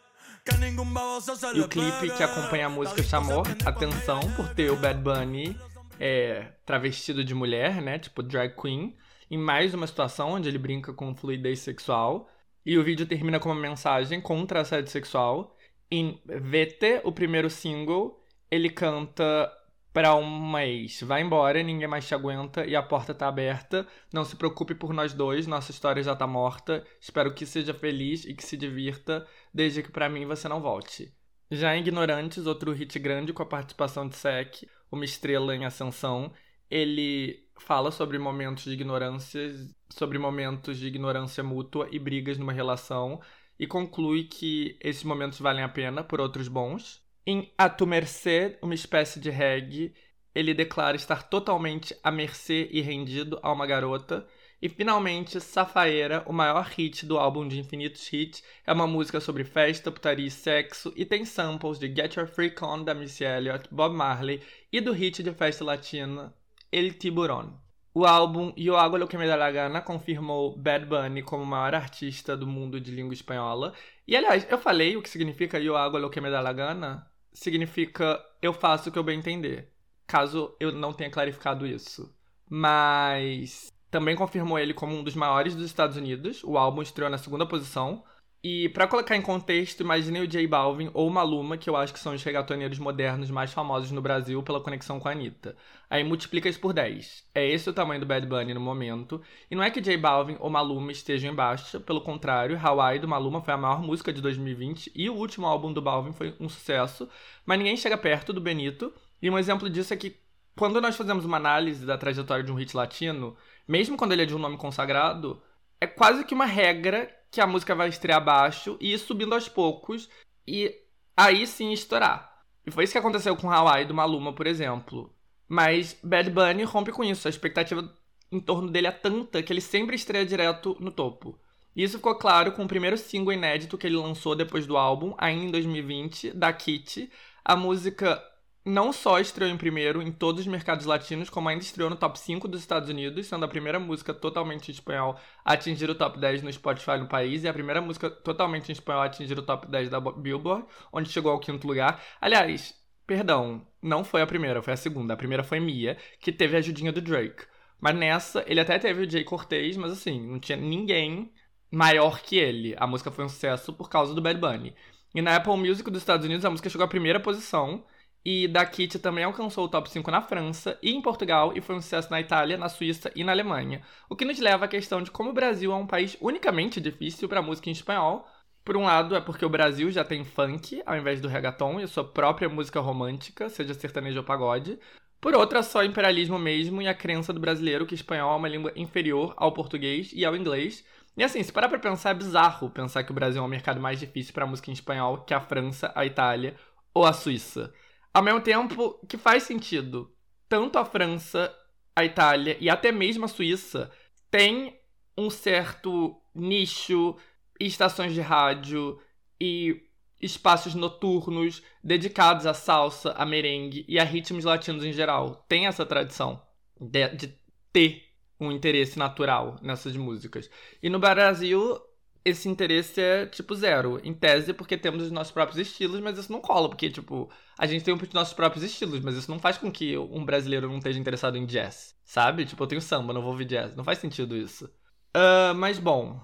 E 1.54 1.60
o 1.60 1.68
clipe 1.68 2.08
que 2.16 2.22
acompanha 2.22 2.66
a 2.66 2.70
música 2.70 3.02
chamou 3.02 3.42
atenção 3.66 4.20
por 4.34 4.48
ter 4.54 4.70
o 4.70 4.76
Bad 4.76 5.00
Bunny 5.02 5.58
é, 6.00 6.52
travestido 6.64 7.22
de 7.22 7.34
mulher, 7.34 7.82
né? 7.82 7.98
Tipo 7.98 8.22
drag 8.22 8.54
queen, 8.56 8.96
em 9.30 9.38
mais 9.38 9.74
uma 9.74 9.86
situação 9.86 10.30
onde 10.30 10.48
ele 10.48 10.58
brinca 10.58 10.92
com 10.92 11.14
fluidez 11.14 11.60
sexual. 11.60 12.28
E 12.64 12.76
o 12.78 12.84
vídeo 12.84 13.06
termina 13.06 13.38
com 13.38 13.48
uma 13.48 13.60
mensagem 13.60 14.20
contra 14.20 14.60
assédio 14.60 14.90
sexual. 14.90 15.56
Em 15.90 16.20
Vete, 16.24 17.00
o 17.04 17.12
primeiro 17.12 17.48
single, 17.48 18.20
ele 18.50 18.68
canta 18.70 19.52
pra 19.92 20.14
uma 20.14 20.64
ex: 20.64 21.00
Vai 21.02 21.22
embora, 21.22 21.62
ninguém 21.62 21.88
mais 21.88 22.06
te 22.06 22.14
aguenta 22.14 22.66
e 22.66 22.76
a 22.76 22.82
porta 22.82 23.14
tá 23.14 23.28
aberta. 23.28 23.86
Não 24.12 24.24
se 24.24 24.36
preocupe 24.36 24.74
por 24.74 24.92
nós 24.92 25.14
dois, 25.14 25.46
nossa 25.46 25.70
história 25.70 26.02
já 26.02 26.14
tá 26.14 26.26
morta. 26.26 26.84
Espero 27.00 27.32
que 27.32 27.46
seja 27.46 27.72
feliz 27.72 28.24
e 28.26 28.34
que 28.34 28.44
se 28.44 28.56
divirta, 28.56 29.26
desde 29.54 29.82
que 29.82 29.90
pra 29.90 30.08
mim 30.08 30.26
você 30.26 30.48
não 30.48 30.60
volte. 30.60 31.14
Já 31.50 31.74
em 31.74 31.80
Ignorantes, 31.80 32.46
outro 32.46 32.72
hit 32.72 32.98
grande 32.98 33.32
com 33.32 33.42
a 33.42 33.46
participação 33.46 34.06
de 34.08 34.16
Sec, 34.16 34.68
uma 34.90 35.04
estrela 35.04 35.54
em 35.54 35.64
ascensão, 35.64 36.32
ele 36.70 37.46
fala 37.58 37.90
sobre 37.90 38.18
momentos 38.18 38.64
de 38.64 38.72
ignorância, 38.72 39.40
sobre 39.88 40.18
momentos 40.18 40.78
de 40.78 40.86
ignorância 40.86 41.42
mútua 41.42 41.88
e 41.90 41.98
brigas 41.98 42.38
numa 42.38 42.52
relação 42.52 43.20
e 43.58 43.66
conclui 43.66 44.24
que 44.24 44.76
esses 44.80 45.04
momentos 45.04 45.38
valem 45.38 45.64
a 45.64 45.68
pena 45.68 46.04
por 46.04 46.20
outros 46.20 46.48
bons. 46.48 47.02
Em 47.26 47.52
A 47.56 47.68
Tu 47.68 47.86
Mercê, 47.86 48.58
uma 48.62 48.74
espécie 48.74 49.18
de 49.18 49.30
reggae, 49.30 49.94
ele 50.34 50.52
declara 50.52 50.96
estar 50.96 51.22
totalmente 51.22 51.96
à 52.04 52.10
mercê 52.10 52.68
e 52.70 52.80
rendido 52.82 53.38
a 53.42 53.50
uma 53.50 53.66
garota. 53.66 54.26
E 54.60 54.68
finalmente, 54.68 55.40
Safaeira, 55.40 56.22
o 56.26 56.32
maior 56.32 56.66
hit 56.66 57.06
do 57.06 57.18
álbum 57.18 57.48
de 57.48 57.58
infinitos 57.58 58.12
hits, 58.12 58.42
é 58.66 58.72
uma 58.72 58.86
música 58.86 59.20
sobre 59.20 59.44
festa, 59.44 59.90
putaria 59.90 60.26
e 60.26 60.30
sexo 60.30 60.92
e 60.94 61.04
tem 61.04 61.24
samples 61.24 61.78
de 61.78 61.88
Get 61.88 62.16
Your 62.16 62.26
Freak 62.26 62.62
On 62.62 62.84
da 62.84 62.94
Missy 62.94 63.24
Elliott, 63.24 63.68
Bob 63.70 63.94
Marley 63.94 64.42
e 64.70 64.80
do 64.80 64.92
hit 64.92 65.22
de 65.22 65.32
festa 65.32 65.64
latina 65.64 66.34
El 66.70 66.98
Tiburón. 66.98 67.60
O 67.94 68.04
álbum 68.04 68.52
Yo 68.56 68.76
Hago 68.76 68.98
Lo 68.98 69.08
Que 69.08 69.16
Me 69.16 69.26
Da 69.26 69.36
La 69.36 69.50
Gana 69.50 69.80
confirmou 69.80 70.54
Bad 70.54 70.84
Bunny 70.86 71.22
como 71.22 71.46
maior 71.46 71.74
artista 71.74 72.36
do 72.36 72.46
mundo 72.46 72.78
de 72.78 72.90
língua 72.90 73.14
espanhola. 73.14 73.72
E 74.06 74.14
aliás, 74.14 74.46
eu 74.50 74.58
falei 74.58 74.96
o 74.96 75.02
que 75.02 75.08
significa 75.08 75.58
Yo 75.58 75.76
Hago 75.76 75.98
Lo 75.98 76.10
Que 76.10 76.20
Me 76.20 76.30
Da 76.30 76.42
La 76.42 76.52
Gana? 76.52 77.10
Significa 77.32 78.22
eu 78.42 78.52
faço 78.52 78.90
o 78.90 78.92
que 78.92 78.98
eu 78.98 79.02
bem 79.02 79.18
entender. 79.18 79.72
Caso 80.06 80.54
eu 80.60 80.72
não 80.72 80.92
tenha 80.92 81.10
clarificado 81.10 81.66
isso. 81.66 82.14
Mas 82.48 83.72
também 83.90 84.14
confirmou 84.14 84.58
ele 84.58 84.74
como 84.74 84.94
um 84.94 85.02
dos 85.02 85.14
maiores 85.14 85.54
dos 85.54 85.64
Estados 85.64 85.96
Unidos. 85.96 86.44
O 86.44 86.58
álbum 86.58 86.82
estreou 86.82 87.10
na 87.10 87.18
segunda 87.18 87.46
posição. 87.46 88.04
E 88.42 88.68
pra 88.68 88.86
colocar 88.86 89.16
em 89.16 89.22
contexto, 89.22 89.80
imagine 89.80 90.20
o 90.20 90.26
J 90.26 90.46
Balvin 90.46 90.88
ou 90.94 91.10
Maluma, 91.10 91.56
que 91.56 91.68
eu 91.68 91.76
acho 91.76 91.92
que 91.92 91.98
são 91.98 92.14
os 92.14 92.22
regatoneiros 92.22 92.78
modernos 92.78 93.30
mais 93.30 93.52
famosos 93.52 93.90
no 93.90 94.00
Brasil 94.00 94.40
pela 94.42 94.60
conexão 94.60 95.00
com 95.00 95.08
a 95.08 95.12
Anitta. 95.12 95.56
Aí 95.90 96.04
multiplica 96.04 96.48
isso 96.48 96.60
por 96.60 96.72
10. 96.72 97.26
É 97.34 97.44
esse 97.44 97.68
o 97.68 97.72
tamanho 97.72 98.00
do 98.00 98.06
Bad 98.06 98.24
Bunny 98.26 98.54
no 98.54 98.60
momento. 98.60 99.20
E 99.50 99.56
não 99.56 99.62
é 99.62 99.70
que 99.70 99.80
J 99.80 99.96
Balvin 99.96 100.36
ou 100.38 100.48
Maluma 100.48 100.92
estejam 100.92 101.32
em 101.32 101.34
baixa, 101.34 101.80
pelo 101.80 102.00
contrário, 102.00 102.58
Hawaii 102.62 103.00
do 103.00 103.08
Maluma 103.08 103.40
foi 103.40 103.54
a 103.54 103.56
maior 103.56 103.82
música 103.82 104.12
de 104.12 104.22
2020 104.22 104.92
e 104.94 105.10
o 105.10 105.14
último 105.14 105.46
álbum 105.46 105.72
do 105.72 105.82
Balvin 105.82 106.12
foi 106.12 106.34
um 106.38 106.48
sucesso, 106.48 107.08
mas 107.44 107.58
ninguém 107.58 107.76
chega 107.76 107.98
perto 107.98 108.32
do 108.32 108.40
Benito. 108.40 108.92
E 109.20 109.28
um 109.28 109.38
exemplo 109.38 109.68
disso 109.68 109.92
é 109.92 109.96
que 109.96 110.16
quando 110.56 110.80
nós 110.80 110.96
fazemos 110.96 111.24
uma 111.24 111.36
análise 111.36 111.84
da 111.84 111.98
trajetória 111.98 112.44
de 112.44 112.52
um 112.52 112.54
hit 112.54 112.76
latino, 112.76 113.36
mesmo 113.66 113.96
quando 113.96 114.12
ele 114.12 114.22
é 114.22 114.26
de 114.26 114.34
um 114.34 114.38
nome 114.38 114.56
consagrado, 114.56 115.42
é 115.80 115.86
quase 115.86 116.24
que 116.24 116.34
uma 116.34 116.46
regra 116.46 117.10
que 117.30 117.40
a 117.40 117.46
música 117.46 117.74
vai 117.74 117.88
estrear 117.88 118.18
abaixo 118.18 118.76
e 118.80 118.92
ir 118.92 118.98
subindo 118.98 119.34
aos 119.34 119.48
poucos 119.48 120.08
e 120.46 120.74
aí 121.16 121.46
sim 121.46 121.72
estourar. 121.72 122.36
E 122.66 122.70
foi 122.70 122.84
isso 122.84 122.92
que 122.92 122.98
aconteceu 122.98 123.36
com 123.36 123.50
Hawaii 123.50 123.84
do 123.84 123.94
Maluma, 123.94 124.32
por 124.32 124.46
exemplo. 124.46 125.14
Mas 125.48 125.96
Bad 126.02 126.30
Bunny 126.30 126.64
rompe 126.64 126.90
com 126.90 127.04
isso. 127.04 127.28
A 127.28 127.30
expectativa 127.30 127.94
em 128.30 128.40
torno 128.40 128.70
dele 128.70 128.88
é 128.88 128.92
tanta 128.92 129.42
que 129.42 129.52
ele 129.52 129.60
sempre 129.60 129.94
estreia 129.94 130.26
direto 130.26 130.76
no 130.80 130.90
topo. 130.90 131.38
E 131.74 131.82
isso 131.82 131.98
ficou 131.98 132.14
claro 132.16 132.52
com 132.52 132.64
o 132.64 132.68
primeiro 132.68 132.96
single 132.96 133.32
inédito 133.32 133.78
que 133.78 133.86
ele 133.86 133.96
lançou 133.96 134.34
depois 134.34 134.66
do 134.66 134.76
álbum, 134.76 135.14
ainda 135.18 135.44
em 135.44 135.50
2020, 135.50 136.32
da 136.32 136.52
Kitty. 136.52 137.10
A 137.44 137.54
música 137.54 138.20
não 138.66 138.92
só 138.92 139.20
estreou 139.20 139.48
em 139.48 139.56
primeiro 139.56 140.02
em 140.02 140.10
todos 140.10 140.40
os 140.40 140.46
mercados 140.48 140.86
latinos, 140.86 141.30
como 141.30 141.48
ainda 141.48 141.62
estreou 141.62 141.88
no 141.88 141.94
top 141.94 142.18
5 142.18 142.48
dos 142.48 142.60
Estados 142.60 142.88
Unidos, 142.88 143.28
sendo 143.28 143.44
a 143.44 143.48
primeira 143.48 143.78
música 143.78 144.12
totalmente 144.12 144.68
em 144.68 144.72
espanhol 144.72 145.16
a 145.44 145.52
atingir 145.52 145.88
o 145.88 145.94
top 145.94 146.18
10 146.18 146.42
no 146.42 146.52
Spotify 146.52 146.98
no 146.98 147.06
país 147.06 147.44
e 147.44 147.48
a 147.48 147.52
primeira 147.52 147.80
música 147.80 148.10
totalmente 148.10 148.68
em 148.68 148.72
espanhol 148.72 149.02
a 149.02 149.04
atingir 149.04 149.38
o 149.38 149.42
top 149.42 149.68
10 149.68 149.88
da 149.88 150.00
Billboard, 150.00 150.66
onde 150.92 151.08
chegou 151.10 151.30
ao 151.30 151.38
quinto 151.38 151.64
lugar. 151.64 152.02
Aliás, 152.20 152.74
perdão, 153.06 153.64
não 153.80 154.02
foi 154.02 154.20
a 154.20 154.26
primeira, 154.26 154.60
foi 154.60 154.72
a 154.72 154.76
segunda. 154.76 155.14
A 155.14 155.16
primeira 155.16 155.44
foi 155.44 155.60
Mia, 155.60 155.96
que 156.18 156.32
teve 156.32 156.56
a 156.56 156.58
ajudinha 156.58 156.90
do 156.90 157.00
Drake. 157.00 157.46
Mas 157.80 157.94
nessa, 157.94 158.44
ele 158.48 158.58
até 158.58 158.78
teve 158.80 159.02
o 159.02 159.08
Jay 159.10 159.22
Cortez, 159.22 159.76
mas 159.76 159.92
assim, 159.92 160.20
não 160.26 160.40
tinha 160.40 160.56
ninguém 160.58 161.32
maior 161.70 162.20
que 162.20 162.36
ele. 162.36 162.74
A 162.78 162.86
música 162.86 163.12
foi 163.12 163.24
um 163.24 163.28
sucesso 163.28 163.72
por 163.72 163.88
causa 163.88 164.12
do 164.12 164.20
Bad 164.20 164.40
Bunny. 164.40 164.74
E 165.14 165.22
na 165.22 165.36
Apple 165.36 165.56
Music 165.56 165.88
dos 165.88 166.02
Estados 166.02 166.26
Unidos, 166.26 166.44
a 166.44 166.50
música 166.50 166.68
chegou 166.68 166.84
à 166.84 166.88
primeira 166.88 167.20
posição. 167.20 167.84
E 168.28 168.48
da 168.48 168.66
Kitty 168.66 168.98
também 168.98 169.22
alcançou 169.22 169.66
o 169.66 169.68
top 169.68 169.88
5 169.88 170.10
na 170.10 170.20
França 170.20 170.76
e 170.82 170.90
em 170.90 171.00
Portugal 171.00 171.52
e 171.54 171.60
foi 171.60 171.76
um 171.76 171.80
sucesso 171.80 172.10
na 172.10 172.20
Itália, 172.20 172.56
na 172.56 172.68
Suíça 172.68 173.08
e 173.14 173.22
na 173.22 173.30
Alemanha. 173.30 173.82
O 174.10 174.16
que 174.16 174.24
nos 174.24 174.40
leva 174.40 174.64
à 174.64 174.68
questão 174.68 175.00
de 175.00 175.12
como 175.12 175.30
o 175.30 175.32
Brasil 175.32 175.70
é 175.70 175.76
um 175.76 175.86
país 175.86 176.16
unicamente 176.20 176.80
difícil 176.80 177.28
para 177.28 177.40
música 177.40 177.68
em 177.68 177.72
espanhol. 177.72 178.26
Por 178.64 178.76
um 178.76 178.82
lado, 178.82 179.14
é 179.14 179.20
porque 179.20 179.44
o 179.46 179.48
Brasil 179.48 179.92
já 179.92 180.04
tem 180.04 180.24
funk 180.24 180.82
ao 180.84 180.96
invés 180.96 181.20
do 181.20 181.28
reggaeton 181.28 181.78
e 181.78 181.84
a 181.84 181.86
sua 181.86 182.02
própria 182.02 182.48
música 182.48 182.80
romântica, 182.80 183.48
seja 183.48 183.72
sertanejo 183.74 184.18
ou 184.18 184.24
pagode. 184.24 184.76
Por 185.20 185.32
outro, 185.36 185.58
é 185.58 185.62
só 185.62 185.84
imperialismo 185.84 186.36
mesmo 186.36 186.82
e 186.82 186.88
a 186.88 186.94
crença 186.94 187.32
do 187.32 187.38
brasileiro 187.38 187.86
que 187.86 187.94
espanhol 187.94 188.32
é 188.32 188.36
uma 188.38 188.48
língua 188.48 188.72
inferior 188.74 189.34
ao 189.36 189.52
português 189.52 190.10
e 190.12 190.24
ao 190.24 190.34
inglês. 190.34 190.84
E 191.16 191.22
assim, 191.22 191.40
se 191.44 191.52
parar 191.52 191.68
pra 191.68 191.78
pensar, 191.78 192.10
é 192.10 192.14
bizarro 192.14 192.70
pensar 192.70 193.04
que 193.04 193.12
o 193.12 193.14
Brasil 193.14 193.40
é 193.40 193.44
um 193.44 193.48
mercado 193.48 193.80
mais 193.80 194.00
difícil 194.00 194.34
para 194.34 194.46
música 194.46 194.68
em 194.68 194.74
espanhol 194.74 195.18
que 195.18 195.32
a 195.32 195.40
França, 195.40 195.92
a 195.94 196.04
Itália 196.04 196.56
ou 196.92 197.06
a 197.06 197.12
Suíça. 197.12 197.72
Ao 198.16 198.22
mesmo 198.22 198.40
tempo 198.40 198.98
que 199.06 199.18
faz 199.18 199.42
sentido. 199.42 200.10
Tanto 200.48 200.78
a 200.78 200.86
França, 200.86 201.54
a 201.94 202.02
Itália 202.02 202.56
e 202.58 202.70
até 202.70 202.90
mesmo 202.90 203.26
a 203.26 203.28
Suíça 203.28 203.90
têm 204.30 204.80
um 205.18 205.28
certo 205.28 206.18
nicho 206.34 207.14
estações 207.60 208.14
de 208.14 208.22
rádio 208.22 208.98
e 209.38 209.82
espaços 210.18 210.74
noturnos 210.74 211.62
dedicados 211.84 212.46
à 212.46 212.54
salsa, 212.54 213.12
a 213.12 213.26
merengue 213.26 213.84
e 213.86 213.98
a 213.98 214.04
ritmos 214.04 214.46
latinos 214.46 214.82
em 214.82 214.94
geral. 214.94 215.44
Tem 215.46 215.66
essa 215.66 215.84
tradição 215.84 216.40
de, 216.80 217.08
de 217.08 217.38
ter 217.70 218.02
um 218.40 218.50
interesse 218.50 218.98
natural 218.98 219.58
nessas 219.60 219.94
músicas. 219.94 220.48
E 220.82 220.88
no 220.88 220.98
Brasil 220.98 221.78
esse 222.26 222.48
interesse 222.48 223.00
é, 223.00 223.26
tipo, 223.26 223.54
zero. 223.54 224.00
Em 224.02 224.12
tese, 224.12 224.52
porque 224.52 224.76
temos 224.76 225.04
os 225.04 225.10
nossos 225.10 225.32
próprios 225.32 225.58
estilos, 225.58 226.00
mas 226.00 226.18
isso 226.18 226.32
não 226.32 226.40
cola, 226.40 226.68
porque, 226.68 226.90
tipo, 226.90 227.30
a 227.56 227.66
gente 227.66 227.84
tem 227.84 227.94
os 227.94 228.12
nossos 228.12 228.34
próprios 228.34 228.64
estilos, 228.64 229.00
mas 229.00 229.16
isso 229.16 229.30
não 229.30 229.38
faz 229.38 229.56
com 229.56 229.70
que 229.70 229.96
um 229.96 230.24
brasileiro 230.24 230.68
não 230.68 230.78
esteja 230.78 230.98
interessado 230.98 231.38
em 231.38 231.46
jazz, 231.46 231.94
sabe? 232.04 232.44
Tipo, 232.44 232.64
eu 232.64 232.66
tenho 232.66 232.82
samba, 232.82 233.12
não 233.12 233.22
vou 233.22 233.30
ouvir 233.30 233.44
jazz. 233.44 233.76
Não 233.76 233.84
faz 233.84 233.98
sentido 233.98 234.36
isso. 234.36 234.68
Ah, 235.14 235.54
mas, 235.54 235.78
bom, 235.78 236.20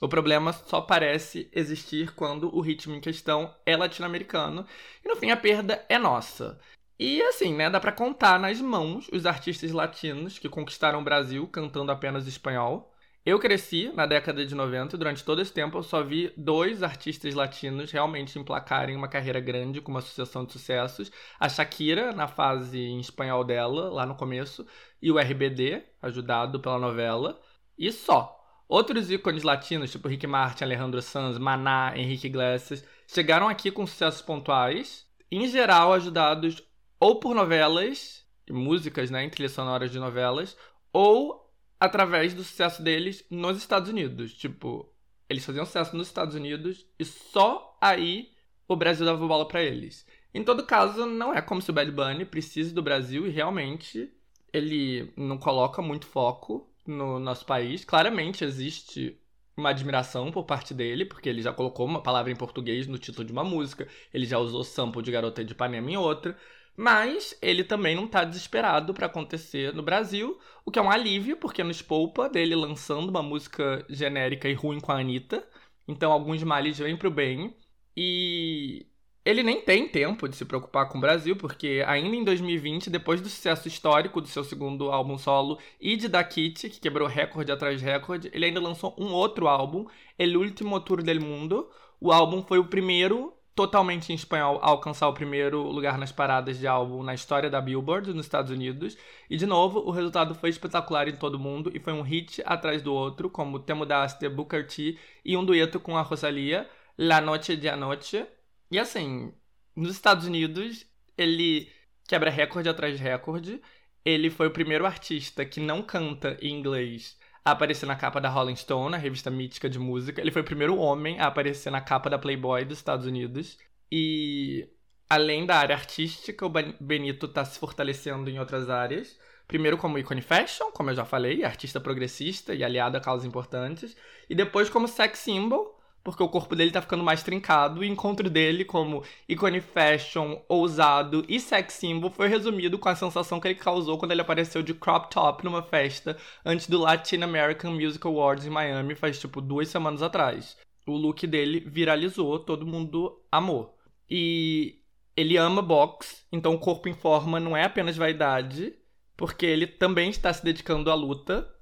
o 0.00 0.08
problema 0.08 0.52
só 0.52 0.80
parece 0.80 1.48
existir 1.52 2.14
quando 2.14 2.54
o 2.54 2.60
ritmo 2.60 2.94
em 2.94 3.00
questão 3.00 3.54
é 3.64 3.76
latino-americano, 3.76 4.66
e 5.04 5.08
no 5.08 5.16
fim 5.16 5.30
a 5.30 5.36
perda 5.36 5.84
é 5.88 5.98
nossa. 5.98 6.60
E 6.98 7.22
assim, 7.22 7.54
né, 7.54 7.70
dá 7.70 7.78
pra 7.78 7.92
contar 7.92 8.38
nas 8.40 8.60
mãos 8.60 9.08
os 9.12 9.26
artistas 9.26 9.70
latinos 9.70 10.38
que 10.38 10.48
conquistaram 10.48 11.00
o 11.00 11.04
Brasil 11.04 11.46
cantando 11.48 11.92
apenas 11.92 12.26
espanhol. 12.26 12.92
Eu 13.26 13.40
cresci 13.40 13.90
na 13.92 14.06
década 14.06 14.46
de 14.46 14.54
90 14.54 14.94
e 14.94 14.98
durante 15.00 15.24
todo 15.24 15.42
esse 15.42 15.52
tempo 15.52 15.76
eu 15.76 15.82
só 15.82 16.00
vi 16.00 16.32
dois 16.36 16.80
artistas 16.80 17.34
latinos 17.34 17.90
realmente 17.90 18.38
emplacarem 18.38 18.94
uma 18.94 19.08
carreira 19.08 19.40
grande 19.40 19.80
com 19.80 19.90
uma 19.90 20.00
sucessão 20.00 20.44
de 20.44 20.52
sucessos. 20.52 21.10
A 21.40 21.48
Shakira, 21.48 22.12
na 22.12 22.28
fase 22.28 22.78
em 22.78 23.00
espanhol 23.00 23.42
dela, 23.42 23.90
lá 23.90 24.06
no 24.06 24.14
começo, 24.14 24.64
e 25.02 25.10
o 25.10 25.18
RBD, 25.18 25.82
ajudado 26.00 26.60
pela 26.60 26.78
novela. 26.78 27.40
E 27.76 27.90
só. 27.90 28.32
Outros 28.68 29.10
ícones 29.10 29.42
latinos, 29.42 29.90
tipo 29.90 30.06
Rick 30.06 30.24
Martin, 30.24 30.62
Alejandro 30.62 31.02
Sanz, 31.02 31.36
Maná, 31.36 31.94
Henrique 31.96 32.28
Iglesias, 32.28 32.86
chegaram 33.08 33.48
aqui 33.48 33.72
com 33.72 33.88
sucessos 33.88 34.22
pontuais, 34.22 35.04
em 35.32 35.48
geral 35.48 35.92
ajudados 35.92 36.62
ou 37.00 37.18
por 37.18 37.34
novelas, 37.34 38.24
músicas, 38.48 39.10
né, 39.10 39.24
em 39.24 39.30
trilhas 39.30 39.50
sonoras 39.50 39.90
de 39.90 39.98
novelas, 39.98 40.56
ou 40.92 41.45
através 41.78 42.34
do 42.34 42.42
sucesso 42.42 42.82
deles 42.82 43.24
nos 43.30 43.58
Estados 43.58 43.90
Unidos. 43.90 44.32
Tipo, 44.34 44.90
eles 45.28 45.44
faziam 45.44 45.66
sucesso 45.66 45.96
nos 45.96 46.06
Estados 46.06 46.34
Unidos 46.34 46.86
e 46.98 47.04
só 47.04 47.76
aí 47.80 48.30
o 48.68 48.76
Brasil 48.76 49.06
dava 49.06 49.26
bola 49.26 49.46
pra 49.46 49.62
eles. 49.62 50.06
Em 50.34 50.44
todo 50.44 50.66
caso, 50.66 51.06
não 51.06 51.32
é 51.32 51.40
como 51.40 51.62
se 51.62 51.70
o 51.70 51.72
Bad 51.72 51.90
Bunny 51.90 52.24
precise 52.24 52.74
do 52.74 52.82
Brasil 52.82 53.26
e 53.26 53.30
realmente 53.30 54.12
ele 54.52 55.12
não 55.16 55.38
coloca 55.38 55.80
muito 55.80 56.06
foco 56.06 56.70
no 56.86 57.18
nosso 57.18 57.44
país. 57.46 57.84
Claramente 57.84 58.44
existe 58.44 59.18
uma 59.56 59.70
admiração 59.70 60.30
por 60.30 60.44
parte 60.44 60.74
dele, 60.74 61.04
porque 61.04 61.28
ele 61.28 61.40
já 61.40 61.52
colocou 61.52 61.86
uma 61.86 62.02
palavra 62.02 62.30
em 62.30 62.36
português 62.36 62.86
no 62.86 62.98
título 62.98 63.24
de 63.24 63.32
uma 63.32 63.44
música, 63.44 63.88
ele 64.12 64.26
já 64.26 64.38
usou 64.38 64.62
sample 64.62 65.02
de 65.02 65.10
Garota 65.10 65.42
de 65.42 65.52
Ipanema 65.52 65.90
em 65.90 65.96
outra, 65.96 66.36
mas 66.76 67.36
ele 67.40 67.64
também 67.64 67.96
não 67.96 68.06
tá 68.06 68.22
desesperado 68.24 68.92
pra 68.92 69.06
acontecer 69.06 69.72
no 69.72 69.82
Brasil, 69.82 70.38
o 70.64 70.70
que 70.70 70.78
é 70.78 70.82
um 70.82 70.90
alívio, 70.90 71.36
porque 71.36 71.64
nos 71.64 71.80
poupa 71.80 72.28
dele 72.28 72.54
lançando 72.54 73.08
uma 73.08 73.22
música 73.22 73.84
genérica 73.88 74.48
e 74.48 74.54
ruim 74.54 74.80
com 74.80 74.92
a 74.92 74.98
Anitta. 74.98 75.46
Então 75.88 76.12
alguns 76.12 76.42
males 76.42 76.78
vêm 76.78 76.96
pro 76.96 77.10
bem. 77.10 77.54
E 77.96 78.86
ele 79.24 79.42
nem 79.42 79.60
tem 79.60 79.88
tempo 79.88 80.28
de 80.28 80.36
se 80.36 80.44
preocupar 80.44 80.88
com 80.88 80.98
o 80.98 81.00
Brasil, 81.00 81.34
porque 81.34 81.82
ainda 81.86 82.14
em 82.14 82.22
2020, 82.24 82.90
depois 82.90 83.20
do 83.20 83.28
sucesso 83.28 83.66
histórico 83.66 84.20
do 84.20 84.28
seu 84.28 84.44
segundo 84.44 84.90
álbum 84.90 85.16
solo 85.18 85.58
e 85.80 85.96
de 85.96 86.08
Da 86.08 86.22
Kitty, 86.22 86.68
que 86.68 86.80
quebrou 86.80 87.08
recorde 87.08 87.50
atrás 87.50 87.80
de 87.80 87.84
recorde, 87.84 88.30
ele 88.32 88.44
ainda 88.44 88.60
lançou 88.60 88.94
um 88.98 89.12
outro 89.12 89.48
álbum, 89.48 89.86
El 90.18 90.36
Último 90.36 90.78
Tour 90.80 91.02
del 91.02 91.20
Mundo. 91.20 91.70
O 92.00 92.12
álbum 92.12 92.42
foi 92.42 92.58
o 92.58 92.68
primeiro 92.68 93.35
totalmente 93.56 94.12
em 94.12 94.14
espanhol 94.14 94.60
a 94.62 94.66
alcançar 94.66 95.08
o 95.08 95.14
primeiro 95.14 95.62
lugar 95.62 95.96
nas 95.96 96.12
paradas 96.12 96.58
de 96.58 96.66
álbum 96.66 97.02
na 97.02 97.14
história 97.14 97.48
da 97.48 97.58
Billboard 97.58 98.12
nos 98.12 98.26
Estados 98.26 98.50
Unidos. 98.50 98.98
E 99.30 99.36
de 99.38 99.46
novo, 99.46 99.80
o 99.80 99.90
resultado 99.90 100.34
foi 100.34 100.50
espetacular 100.50 101.08
em 101.08 101.16
todo 101.16 101.38
mundo 101.38 101.72
e 101.74 101.80
foi 101.80 101.94
um 101.94 102.02
hit 102.02 102.42
atrás 102.44 102.82
do 102.82 102.92
outro, 102.92 103.30
como 103.30 103.58
Te 103.58 103.72
Mudaste, 103.72 104.28
Booker 104.28 104.66
T 104.66 104.98
e 105.24 105.36
um 105.38 105.44
dueto 105.44 105.80
com 105.80 105.96
a 105.96 106.02
Rosalia, 106.02 106.68
La 106.98 107.18
Noche 107.22 107.56
de 107.56 107.66
Anoche. 107.66 108.26
E 108.70 108.78
assim, 108.78 109.32
nos 109.74 109.90
Estados 109.90 110.26
Unidos, 110.26 110.86
ele 111.16 111.72
quebra 112.06 112.30
recorde 112.30 112.68
atrás 112.68 112.98
de 112.98 113.02
recorde. 113.02 113.62
Ele 114.04 114.28
foi 114.28 114.48
o 114.48 114.52
primeiro 114.52 114.84
artista 114.84 115.46
que 115.46 115.60
não 115.60 115.82
canta 115.82 116.36
em 116.42 116.52
inglês 116.52 117.18
a 117.46 117.52
aparecer 117.52 117.86
na 117.86 117.94
capa 117.94 118.20
da 118.20 118.28
Rolling 118.28 118.56
Stone, 118.56 118.96
a 118.96 118.98
revista 118.98 119.30
mítica 119.30 119.70
de 119.70 119.78
música. 119.78 120.20
Ele 120.20 120.32
foi 120.32 120.42
o 120.42 120.44
primeiro 120.44 120.76
homem 120.78 121.20
a 121.20 121.28
aparecer 121.28 121.70
na 121.70 121.80
capa 121.80 122.10
da 122.10 122.18
Playboy 122.18 122.64
dos 122.64 122.78
Estados 122.78 123.06
Unidos. 123.06 123.56
E 123.90 124.68
além 125.08 125.46
da 125.46 125.54
área 125.54 125.76
artística, 125.76 126.44
o 126.44 126.50
Benito 126.80 127.26
está 127.26 127.44
se 127.44 127.56
fortalecendo 127.60 128.28
em 128.28 128.40
outras 128.40 128.68
áreas. 128.68 129.16
Primeiro 129.46 129.78
como 129.78 129.96
ícone 129.96 130.22
fashion, 130.22 130.72
como 130.72 130.90
eu 130.90 130.96
já 130.96 131.04
falei, 131.04 131.44
artista 131.44 131.80
progressista 131.80 132.52
e 132.52 132.64
aliado 132.64 132.96
a 132.96 133.00
causas 133.00 133.24
importantes. 133.24 133.96
E 134.28 134.34
depois 134.34 134.68
como 134.68 134.88
sex 134.88 135.20
symbol, 135.20 135.75
porque 136.06 136.22
o 136.22 136.28
corpo 136.28 136.54
dele 136.54 136.70
tá 136.70 136.80
ficando 136.80 137.02
mais 137.02 137.24
trincado 137.24 137.82
e 137.82 137.88
o 137.88 137.92
encontro 137.92 138.30
dele 138.30 138.64
como 138.64 139.02
ícone 139.28 139.60
fashion, 139.60 140.40
ousado 140.48 141.24
e 141.28 141.40
sex 141.40 141.74
symbol 141.74 142.12
foi 142.12 142.28
resumido 142.28 142.78
com 142.78 142.88
a 142.88 142.94
sensação 142.94 143.40
que 143.40 143.48
ele 143.48 143.56
causou 143.56 143.98
quando 143.98 144.12
ele 144.12 144.20
apareceu 144.20 144.62
de 144.62 144.72
crop 144.72 145.10
top 145.10 145.44
numa 145.44 145.64
festa 145.64 146.16
antes 146.44 146.68
do 146.68 146.78
Latin 146.78 147.22
American 147.22 147.72
Music 147.72 148.06
Awards 148.06 148.46
em 148.46 148.50
Miami 148.50 148.94
faz 148.94 149.18
tipo 149.18 149.40
duas 149.40 149.66
semanas 149.66 150.00
atrás. 150.00 150.56
O 150.86 150.92
look 150.92 151.26
dele 151.26 151.58
viralizou, 151.58 152.38
todo 152.38 152.64
mundo 152.64 153.20
amou. 153.32 153.76
E 154.08 154.76
ele 155.16 155.36
ama 155.36 155.60
boxe, 155.60 156.22
então 156.30 156.54
o 156.54 156.58
corpo 156.60 156.88
em 156.88 156.94
forma 156.94 157.40
não 157.40 157.56
é 157.56 157.64
apenas 157.64 157.96
vaidade, 157.96 158.72
porque 159.16 159.44
ele 159.44 159.66
também 159.66 160.10
está 160.10 160.32
se 160.32 160.44
dedicando 160.44 160.88
à 160.88 160.94
luta 160.94 161.52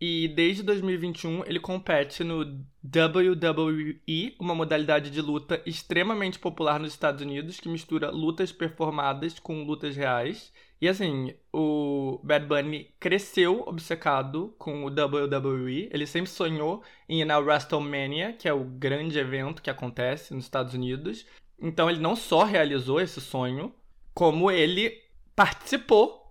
e 0.00 0.28
desde 0.28 0.62
2021 0.62 1.44
ele 1.46 1.58
compete 1.58 2.22
no 2.22 2.44
WWE, 2.86 4.36
uma 4.38 4.54
modalidade 4.54 5.10
de 5.10 5.20
luta 5.20 5.60
extremamente 5.66 6.38
popular 6.38 6.78
nos 6.78 6.92
Estados 6.92 7.22
Unidos 7.22 7.58
que 7.58 7.68
mistura 7.68 8.10
lutas 8.10 8.52
performadas 8.52 9.38
com 9.38 9.64
lutas 9.64 9.96
reais. 9.96 10.52
E 10.80 10.88
assim, 10.88 11.34
o 11.52 12.20
Bad 12.22 12.46
Bunny 12.46 12.94
cresceu 13.00 13.64
obcecado 13.66 14.54
com 14.58 14.84
o 14.84 14.88
WWE. 14.88 15.88
Ele 15.90 16.06
sempre 16.06 16.30
sonhou 16.30 16.82
em 17.08 17.22
ir 17.22 17.24
na 17.24 17.38
WrestleMania, 17.38 18.34
que 18.34 18.48
é 18.48 18.52
o 18.52 18.64
grande 18.64 19.18
evento 19.18 19.62
que 19.62 19.70
acontece 19.70 20.34
nos 20.34 20.44
Estados 20.44 20.74
Unidos. 20.74 21.26
Então 21.58 21.88
ele 21.88 22.00
não 22.00 22.14
só 22.14 22.44
realizou 22.44 23.00
esse 23.00 23.20
sonho, 23.20 23.74
como 24.14 24.50
ele 24.50 25.02
participou 25.34 26.25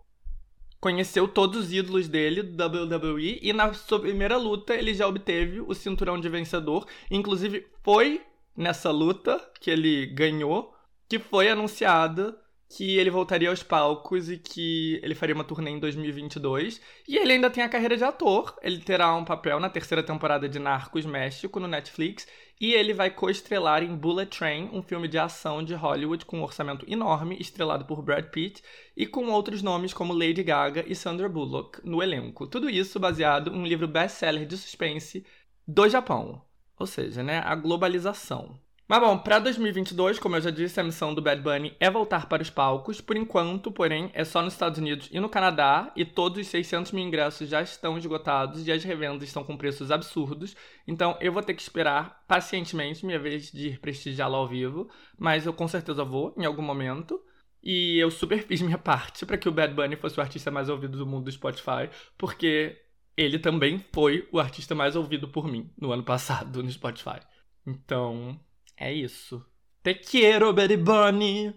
conheceu 0.85 1.27
todos 1.27 1.65
os 1.65 1.73
ídolos 1.73 2.07
dele 2.07 2.43
do 2.43 2.63
WWE 2.63 3.39
e 3.41 3.51
na 3.51 3.73
sua 3.73 3.99
primeira 3.99 4.37
luta 4.37 4.75
ele 4.75 4.93
já 4.93 5.07
obteve 5.07 5.59
o 5.59 5.73
cinturão 5.73 6.19
de 6.19 6.29
vencedor. 6.29 6.85
Inclusive 7.09 7.65
foi 7.81 8.21
nessa 8.55 8.91
luta 8.91 9.41
que 9.59 9.71
ele 9.71 10.05
ganhou 10.05 10.75
que 11.09 11.17
foi 11.17 11.49
anunciada 11.49 12.39
que 12.69 12.97
ele 12.97 13.09
voltaria 13.09 13.49
aos 13.49 13.63
palcos 13.63 14.29
e 14.29 14.37
que 14.37 14.99
ele 15.01 15.15
faria 15.15 15.33
uma 15.33 15.43
turnê 15.43 15.71
em 15.71 15.79
2022. 15.79 16.79
E 17.07 17.17
ele 17.17 17.33
ainda 17.33 17.49
tem 17.49 17.63
a 17.63 17.69
carreira 17.69 17.97
de 17.97 18.03
ator. 18.03 18.55
Ele 18.61 18.77
terá 18.77 19.15
um 19.15 19.25
papel 19.25 19.59
na 19.59 19.69
terceira 19.69 20.03
temporada 20.03 20.47
de 20.47 20.59
Narcos 20.59 21.05
México 21.05 21.59
no 21.59 21.67
Netflix 21.67 22.27
e 22.59 22.73
ele 22.73 22.93
vai 22.93 23.09
co-estrelar 23.09 23.83
em 23.83 23.95
Bullet 23.95 24.37
Train, 24.37 24.69
um 24.71 24.81
filme 24.81 25.07
de 25.07 25.17
ação 25.17 25.63
de 25.63 25.73
Hollywood 25.73 26.25
com 26.25 26.39
um 26.39 26.43
orçamento 26.43 26.85
enorme, 26.89 27.37
estrelado 27.39 27.85
por 27.85 28.01
Brad 28.01 28.25
Pitt 28.25 28.63
e 28.95 29.05
com 29.05 29.27
outros 29.29 29.61
nomes 29.61 29.93
como 29.93 30.13
Lady 30.13 30.43
Gaga 30.43 30.83
e 30.87 30.95
Sandra 30.95 31.27
Bullock 31.27 31.79
no 31.83 32.01
elenco. 32.01 32.47
Tudo 32.47 32.69
isso 32.69 32.99
baseado 32.99 33.51
em 33.51 33.57
um 33.57 33.65
livro 33.65 33.87
best-seller 33.87 34.45
de 34.45 34.57
suspense 34.57 35.25
do 35.67 35.87
Japão. 35.89 36.41
Ou 36.79 36.87
seja, 36.87 37.23
né, 37.23 37.39
a 37.39 37.55
globalização. 37.55 38.59
Mas 38.87 38.99
bom, 38.99 39.17
para 39.17 39.39
2022, 39.39 40.19
como 40.19 40.35
eu 40.35 40.41
já 40.41 40.51
disse, 40.51 40.79
a 40.79 40.83
missão 40.83 41.11
do 41.11 41.21
Bad 41.21 41.41
Bunny 41.41 41.75
é 41.79 41.89
voltar 41.89 42.29
para 42.29 42.43
os 42.43 42.51
palcos. 42.51 43.01
Por 43.01 43.17
enquanto, 43.17 43.71
porém, 43.71 44.11
é 44.13 44.23
só 44.23 44.43
nos 44.43 44.53
Estados 44.53 44.77
Unidos 44.77 45.09
e 45.11 45.19
no 45.19 45.27
Canadá, 45.27 45.91
e 45.95 46.05
todos 46.05 46.39
os 46.39 46.47
600 46.47 46.91
mil 46.91 47.03
ingressos 47.03 47.49
já 47.49 47.63
estão 47.63 47.97
esgotados 47.97 48.67
e 48.67 48.71
as 48.71 48.83
revendas 48.83 49.27
estão 49.27 49.43
com 49.43 49.57
preços 49.57 49.89
absurdos. 49.89 50.55
Então 50.87 51.17
eu 51.19 51.33
vou 51.33 51.41
ter 51.41 51.55
que 51.55 51.63
esperar 51.63 52.23
pacientemente 52.27 53.03
minha 53.07 53.17
vez 53.17 53.51
de 53.51 53.69
ir 53.69 53.79
prestigiá-lo 53.79 54.35
ao 54.35 54.47
vivo, 54.47 54.87
mas 55.17 55.47
eu 55.47 55.53
com 55.53 55.67
certeza 55.67 56.03
vou 56.03 56.35
em 56.37 56.45
algum 56.45 56.61
momento. 56.61 57.19
E 57.63 57.97
eu 57.97 58.11
super 58.11 58.43
fiz 58.43 58.61
minha 58.61 58.77
parte 58.77 59.25
para 59.25 59.39
que 59.39 59.49
o 59.49 59.51
Bad 59.51 59.73
Bunny 59.73 59.95
fosse 59.95 60.19
o 60.19 60.21
artista 60.21 60.51
mais 60.51 60.69
ouvido 60.69 60.95
do 60.95 61.07
mundo 61.07 61.25
do 61.25 61.31
Spotify, 61.31 61.89
porque 62.15 62.79
ele 63.17 63.39
também 63.39 63.83
foi 63.91 64.29
o 64.31 64.39
artista 64.39 64.75
mais 64.75 64.95
ouvido 64.95 65.27
por 65.27 65.47
mim 65.47 65.71
no 65.75 65.91
ano 65.91 66.03
passado 66.03 66.61
no 66.61 66.69
Spotify. 66.69 67.19
Então, 67.65 68.39
é 68.77 68.93
isso. 68.93 69.45
Te 69.83 69.99
quiero, 69.99 70.53
Betty 70.53 70.77
Bunny. 70.77 71.53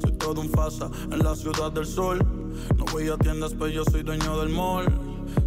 Soy 0.00 0.12
todo 0.12 0.40
un 0.40 0.48
fasa 0.50 0.90
en 1.10 1.18
la 1.18 1.34
ciudad 1.34 1.72
del 1.72 1.86
sol. 1.86 2.18
No 2.76 2.84
voy 2.92 3.08
a 3.08 3.16
tiendas, 3.16 3.54
pues 3.54 3.74
yo 3.74 3.84
soy 3.84 4.02
dueño 4.02 4.38
del 4.38 4.48
mall. 4.48 4.86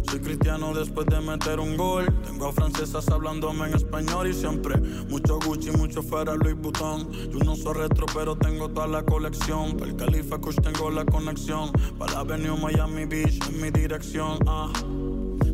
Soy 0.08 0.20
cristiano 0.20 0.74
después 0.74 1.06
de 1.06 1.20
meter 1.20 1.58
un 1.58 1.76
gol. 1.76 2.06
Tengo 2.22 2.48
a 2.48 2.52
francesas 2.52 3.08
hablándome 3.08 3.66
en 3.66 3.74
español 3.74 4.28
y 4.28 4.34
siempre 4.34 4.76
mucho 5.08 5.38
Gucci, 5.40 5.70
mucho 5.70 6.02
fuera 6.02 6.34
Louis 6.34 6.54
Vuitton. 6.54 7.10
Yo 7.30 7.38
no 7.38 7.56
soy 7.56 7.74
retro, 7.74 8.06
pero 8.14 8.36
tengo 8.36 8.68
toda 8.68 8.86
la 8.86 9.02
colección. 9.02 9.76
Para 9.76 9.90
el 9.90 9.96
Califa 9.96 10.38
Kush 10.38 10.56
tengo 10.56 10.90
la 10.90 11.04
conexión. 11.04 11.72
Para 11.98 12.12
la 12.12 12.20
Avenue 12.20 12.56
Miami 12.56 13.06
Beach 13.06 13.40
en 13.48 13.60
mi 13.60 13.70
dirección. 13.70 14.38
Ah, 14.46 14.70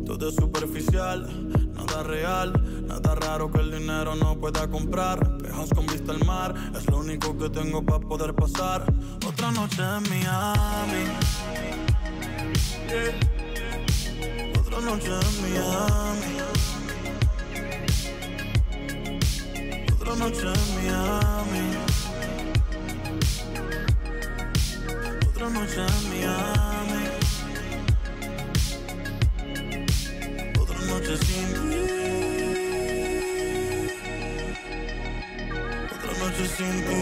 todo 0.05 0.29
es 0.29 0.35
superficial. 0.35 1.68
Nada 1.79 2.03
real. 2.03 2.53
Nada 2.87 3.15
raro 3.15 3.51
que 3.51 3.59
el 3.59 3.71
dinero 3.71 4.15
no 4.15 4.35
pueda 4.35 4.67
comprar. 4.69 5.19
Espejos 5.37 5.69
con 5.69 5.85
vista 5.87 6.11
al 6.11 6.25
mar, 6.25 6.53
es 6.75 6.85
lo 6.87 6.97
único 6.97 7.37
que 7.37 7.49
tengo 7.49 7.83
para 7.83 7.99
poder 7.99 8.33
pasar. 8.33 8.91
Otra 9.25 9.51
noche 9.51 9.81
en 9.81 10.03
Miami. 10.09 11.03
Yeah. 12.87 13.13
Otra 14.59 14.81
noche 14.81 15.07
en 15.07 15.41
Miami. 15.41 16.33
Otra 19.93 20.15
noche 20.15 20.47
en 20.47 20.75
Miami. 20.75 21.77
Otra 25.27 25.49
noche 25.49 25.81
en 25.81 26.09
Miami. 26.09 26.98
Noche 30.99 31.17
sin 31.23 31.53
ti. 31.53 31.79
Otra 35.93 36.13
noche 36.17 36.45
sin 36.45 36.75
ti. 36.85 37.01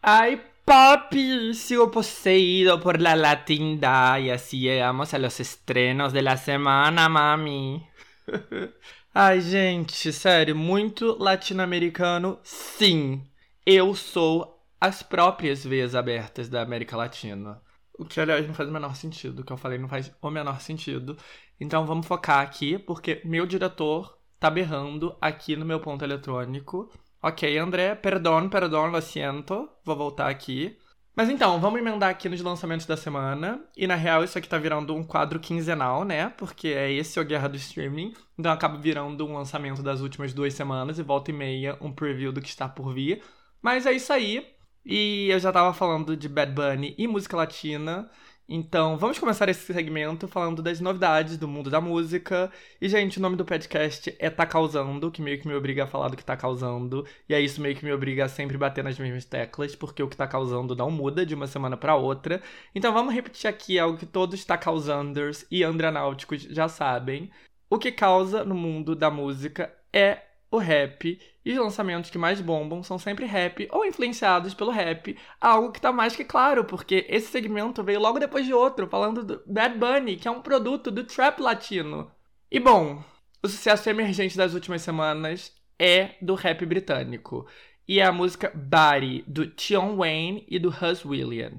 Ay, 0.00 0.40
papi, 0.64 1.52
sigo 1.54 1.90
poseído 1.90 2.78
por 2.80 3.00
la 3.00 3.16
latinda 3.16 4.20
y 4.20 4.30
así 4.30 4.60
llegamos 4.60 5.12
a 5.12 5.18
los 5.18 5.40
estrenos 5.40 6.12
de 6.12 6.22
la 6.22 6.36
semana, 6.36 7.08
mami. 7.08 7.84
Ai, 9.12 9.40
gente, 9.42 10.12
sério, 10.12 10.54
muito 10.54 11.16
latino-americano, 11.18 12.38
sim. 12.44 13.28
Eu 13.66 13.96
sou 13.96 14.59
as 14.80 15.02
próprias 15.02 15.64
veias 15.64 15.94
abertas 15.94 16.48
da 16.48 16.62
América 16.62 16.96
Latina. 16.96 17.60
O 17.98 18.04
que, 18.04 18.18
aliás, 18.18 18.46
não 18.46 18.54
faz 18.54 18.68
o 18.68 18.72
menor 18.72 18.96
sentido. 18.96 19.40
O 19.40 19.44
que 19.44 19.52
eu 19.52 19.56
falei 19.58 19.78
não 19.78 19.88
faz 19.88 20.10
o 20.22 20.30
menor 20.30 20.60
sentido. 20.60 21.16
Então 21.60 21.84
vamos 21.84 22.06
focar 22.06 22.40
aqui, 22.40 22.78
porque 22.78 23.20
meu 23.24 23.44
diretor 23.44 24.18
tá 24.38 24.48
berrando 24.48 25.14
aqui 25.20 25.54
no 25.54 25.66
meu 25.66 25.80
ponto 25.80 26.02
eletrônico. 26.02 26.90
Ok, 27.22 27.58
André, 27.58 27.94
perdão, 27.94 28.48
perdão, 28.48 28.86
lo 28.86 29.02
siento. 29.02 29.68
Vou 29.84 29.94
voltar 29.94 30.30
aqui. 30.30 30.78
Mas 31.14 31.28
então, 31.28 31.60
vamos 31.60 31.78
emendar 31.78 32.08
aqui 32.08 32.30
nos 32.30 32.40
lançamentos 32.40 32.86
da 32.86 32.96
semana. 32.96 33.62
E 33.76 33.86
na 33.86 33.96
real, 33.96 34.24
isso 34.24 34.38
aqui 34.38 34.48
tá 34.48 34.56
virando 34.56 34.94
um 34.94 35.04
quadro 35.04 35.38
quinzenal, 35.38 36.02
né? 36.02 36.30
Porque 36.30 36.68
é 36.68 36.90
esse 36.90 37.20
o 37.20 37.24
Guerra 37.24 37.48
do 37.48 37.56
Streaming. 37.56 38.14
Então 38.38 38.50
acaba 38.50 38.78
virando 38.78 39.26
um 39.26 39.34
lançamento 39.34 39.82
das 39.82 40.00
últimas 40.00 40.32
duas 40.32 40.54
semanas 40.54 40.98
e 40.98 41.02
volta 41.02 41.30
e 41.30 41.34
meia 41.34 41.76
um 41.82 41.92
preview 41.92 42.32
do 42.32 42.40
que 42.40 42.48
está 42.48 42.66
por 42.66 42.94
vir. 42.94 43.22
Mas 43.60 43.84
é 43.84 43.92
isso 43.92 44.10
aí. 44.10 44.58
E 44.84 45.28
eu 45.30 45.38
já 45.38 45.52
tava 45.52 45.72
falando 45.74 46.16
de 46.16 46.28
Bad 46.28 46.52
Bunny 46.52 46.94
e 46.98 47.06
música 47.06 47.36
latina. 47.36 48.10
Então, 48.52 48.98
vamos 48.98 49.16
começar 49.16 49.48
esse 49.48 49.72
segmento 49.72 50.26
falando 50.26 50.60
das 50.60 50.80
novidades 50.80 51.38
do 51.38 51.46
mundo 51.46 51.70
da 51.70 51.80
música. 51.80 52.50
E, 52.80 52.88
gente, 52.88 53.18
o 53.18 53.22
nome 53.22 53.36
do 53.36 53.44
podcast 53.44 54.12
é 54.18 54.28
Tá 54.28 54.44
Causando, 54.44 55.08
que 55.08 55.22
meio 55.22 55.38
que 55.40 55.46
me 55.46 55.54
obriga 55.54 55.84
a 55.84 55.86
falar 55.86 56.08
do 56.08 56.16
que 56.16 56.24
tá 56.24 56.36
causando. 56.36 57.06
E 57.28 57.34
é 57.34 57.40
isso 57.40 57.60
meio 57.60 57.76
que 57.76 57.84
me 57.84 57.92
obriga 57.92 58.24
a 58.24 58.28
sempre 58.28 58.58
bater 58.58 58.82
nas 58.82 58.98
mesmas 58.98 59.24
teclas, 59.24 59.76
porque 59.76 60.02
o 60.02 60.08
que 60.08 60.16
tá 60.16 60.26
causando 60.26 60.74
não 60.74 60.90
muda 60.90 61.24
de 61.24 61.32
uma 61.32 61.46
semana 61.46 61.76
para 61.76 61.94
outra. 61.94 62.42
Então, 62.74 62.92
vamos 62.92 63.14
repetir 63.14 63.48
aqui 63.48 63.78
algo 63.78 63.96
que 63.96 64.06
todos 64.06 64.44
tá 64.44 64.58
causanders 64.58 65.46
e 65.48 65.62
andranáuticos 65.62 66.42
já 66.42 66.66
sabem. 66.68 67.30
O 67.68 67.78
que 67.78 67.92
causa 67.92 68.44
no 68.44 68.56
mundo 68.56 68.96
da 68.96 69.12
música 69.12 69.72
é 69.92 70.22
o 70.50 70.58
rap, 70.58 71.20
e 71.44 71.52
os 71.52 71.58
lançamentos 71.58 72.10
que 72.10 72.18
mais 72.18 72.40
bombam 72.40 72.82
são 72.82 72.98
sempre 72.98 73.24
rap 73.24 73.68
ou 73.70 73.84
influenciados 73.84 74.52
pelo 74.52 74.70
rap, 74.70 75.16
algo 75.40 75.70
que 75.70 75.80
tá 75.80 75.92
mais 75.92 76.16
que 76.16 76.24
claro, 76.24 76.64
porque 76.64 77.06
esse 77.08 77.28
segmento 77.28 77.84
veio 77.84 78.00
logo 78.00 78.18
depois 78.18 78.44
de 78.44 78.52
outro, 78.52 78.88
falando 78.88 79.24
do 79.24 79.42
Bad 79.46 79.78
Bunny, 79.78 80.16
que 80.16 80.28
é 80.28 80.30
um 80.30 80.42
produto 80.42 80.90
do 80.90 81.04
trap 81.04 81.40
latino. 81.40 82.10
E 82.50 82.58
bom, 82.58 83.02
o 83.42 83.48
sucesso 83.48 83.88
emergente 83.88 84.36
das 84.36 84.54
últimas 84.54 84.82
semanas 84.82 85.52
é 85.78 86.16
do 86.20 86.34
rap 86.34 86.66
britânico, 86.66 87.46
e 87.86 88.00
é 88.00 88.04
a 88.04 88.12
música 88.12 88.52
Body, 88.54 89.24
do 89.26 89.46
Tion 89.46 89.96
Wayne 89.96 90.44
e 90.48 90.58
do 90.58 90.68
Hus 90.68 91.04
William. 91.04 91.52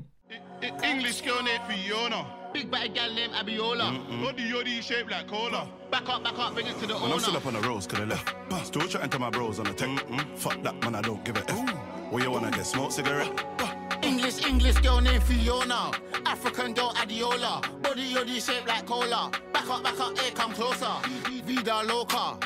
English 0.83 1.23
girl 1.23 1.41
named 1.41 1.61
Fiona. 1.67 2.40
Big 2.53 2.69
bad 2.69 2.93
gal 2.93 3.13
named 3.13 3.33
Abiola. 3.33 4.23
Body 4.23 4.43
yoddy 4.43 4.81
shaped 4.81 5.09
like 5.09 5.27
cola. 5.27 5.67
Back 5.89 6.09
up, 6.09 6.23
back 6.23 6.37
up, 6.37 6.53
bring 6.53 6.67
it 6.67 6.77
to 6.79 6.87
the 6.87 6.93
Man, 6.99 7.11
I'm 7.11 7.19
still 7.19 7.37
up 7.37 7.45
on 7.45 7.53
the 7.53 7.61
roads, 7.61 7.87
could 7.87 7.99
I 7.99 8.03
left. 8.05 8.35
Still 8.65 8.81
chatting 8.81 8.91
to 8.91 9.03
enter 9.03 9.19
my 9.19 9.29
bros 9.29 9.59
on 9.59 9.65
the 9.65 9.73
tech. 9.73 9.89
Fuck 10.35 10.61
that, 10.63 10.81
man, 10.83 10.95
I 10.95 11.01
don't 11.01 11.23
give 11.23 11.37
a 11.37 11.49
F. 11.49 12.00
Where 12.11 12.21
you 12.21 12.31
wanna 12.31 12.51
get 12.51 12.65
smoke 12.65 12.91
cigarette? 12.91 13.31
English, 14.03 14.45
English 14.45 14.75
girl 14.79 14.99
named 14.99 15.23
Fiona. 15.23 15.91
African 16.25 16.73
girl 16.73 16.91
Adiola. 16.95 17.61
Body 17.81 18.13
yoddy 18.13 18.45
shaped 18.45 18.67
like 18.67 18.85
cola. 18.85 19.31
Back 19.53 19.69
up, 19.69 19.81
back 19.81 19.97
up, 19.97 20.19
hey, 20.19 20.31
come 20.31 20.51
closer. 20.51 20.91
Vida 21.45 21.81
loca. 21.87 22.37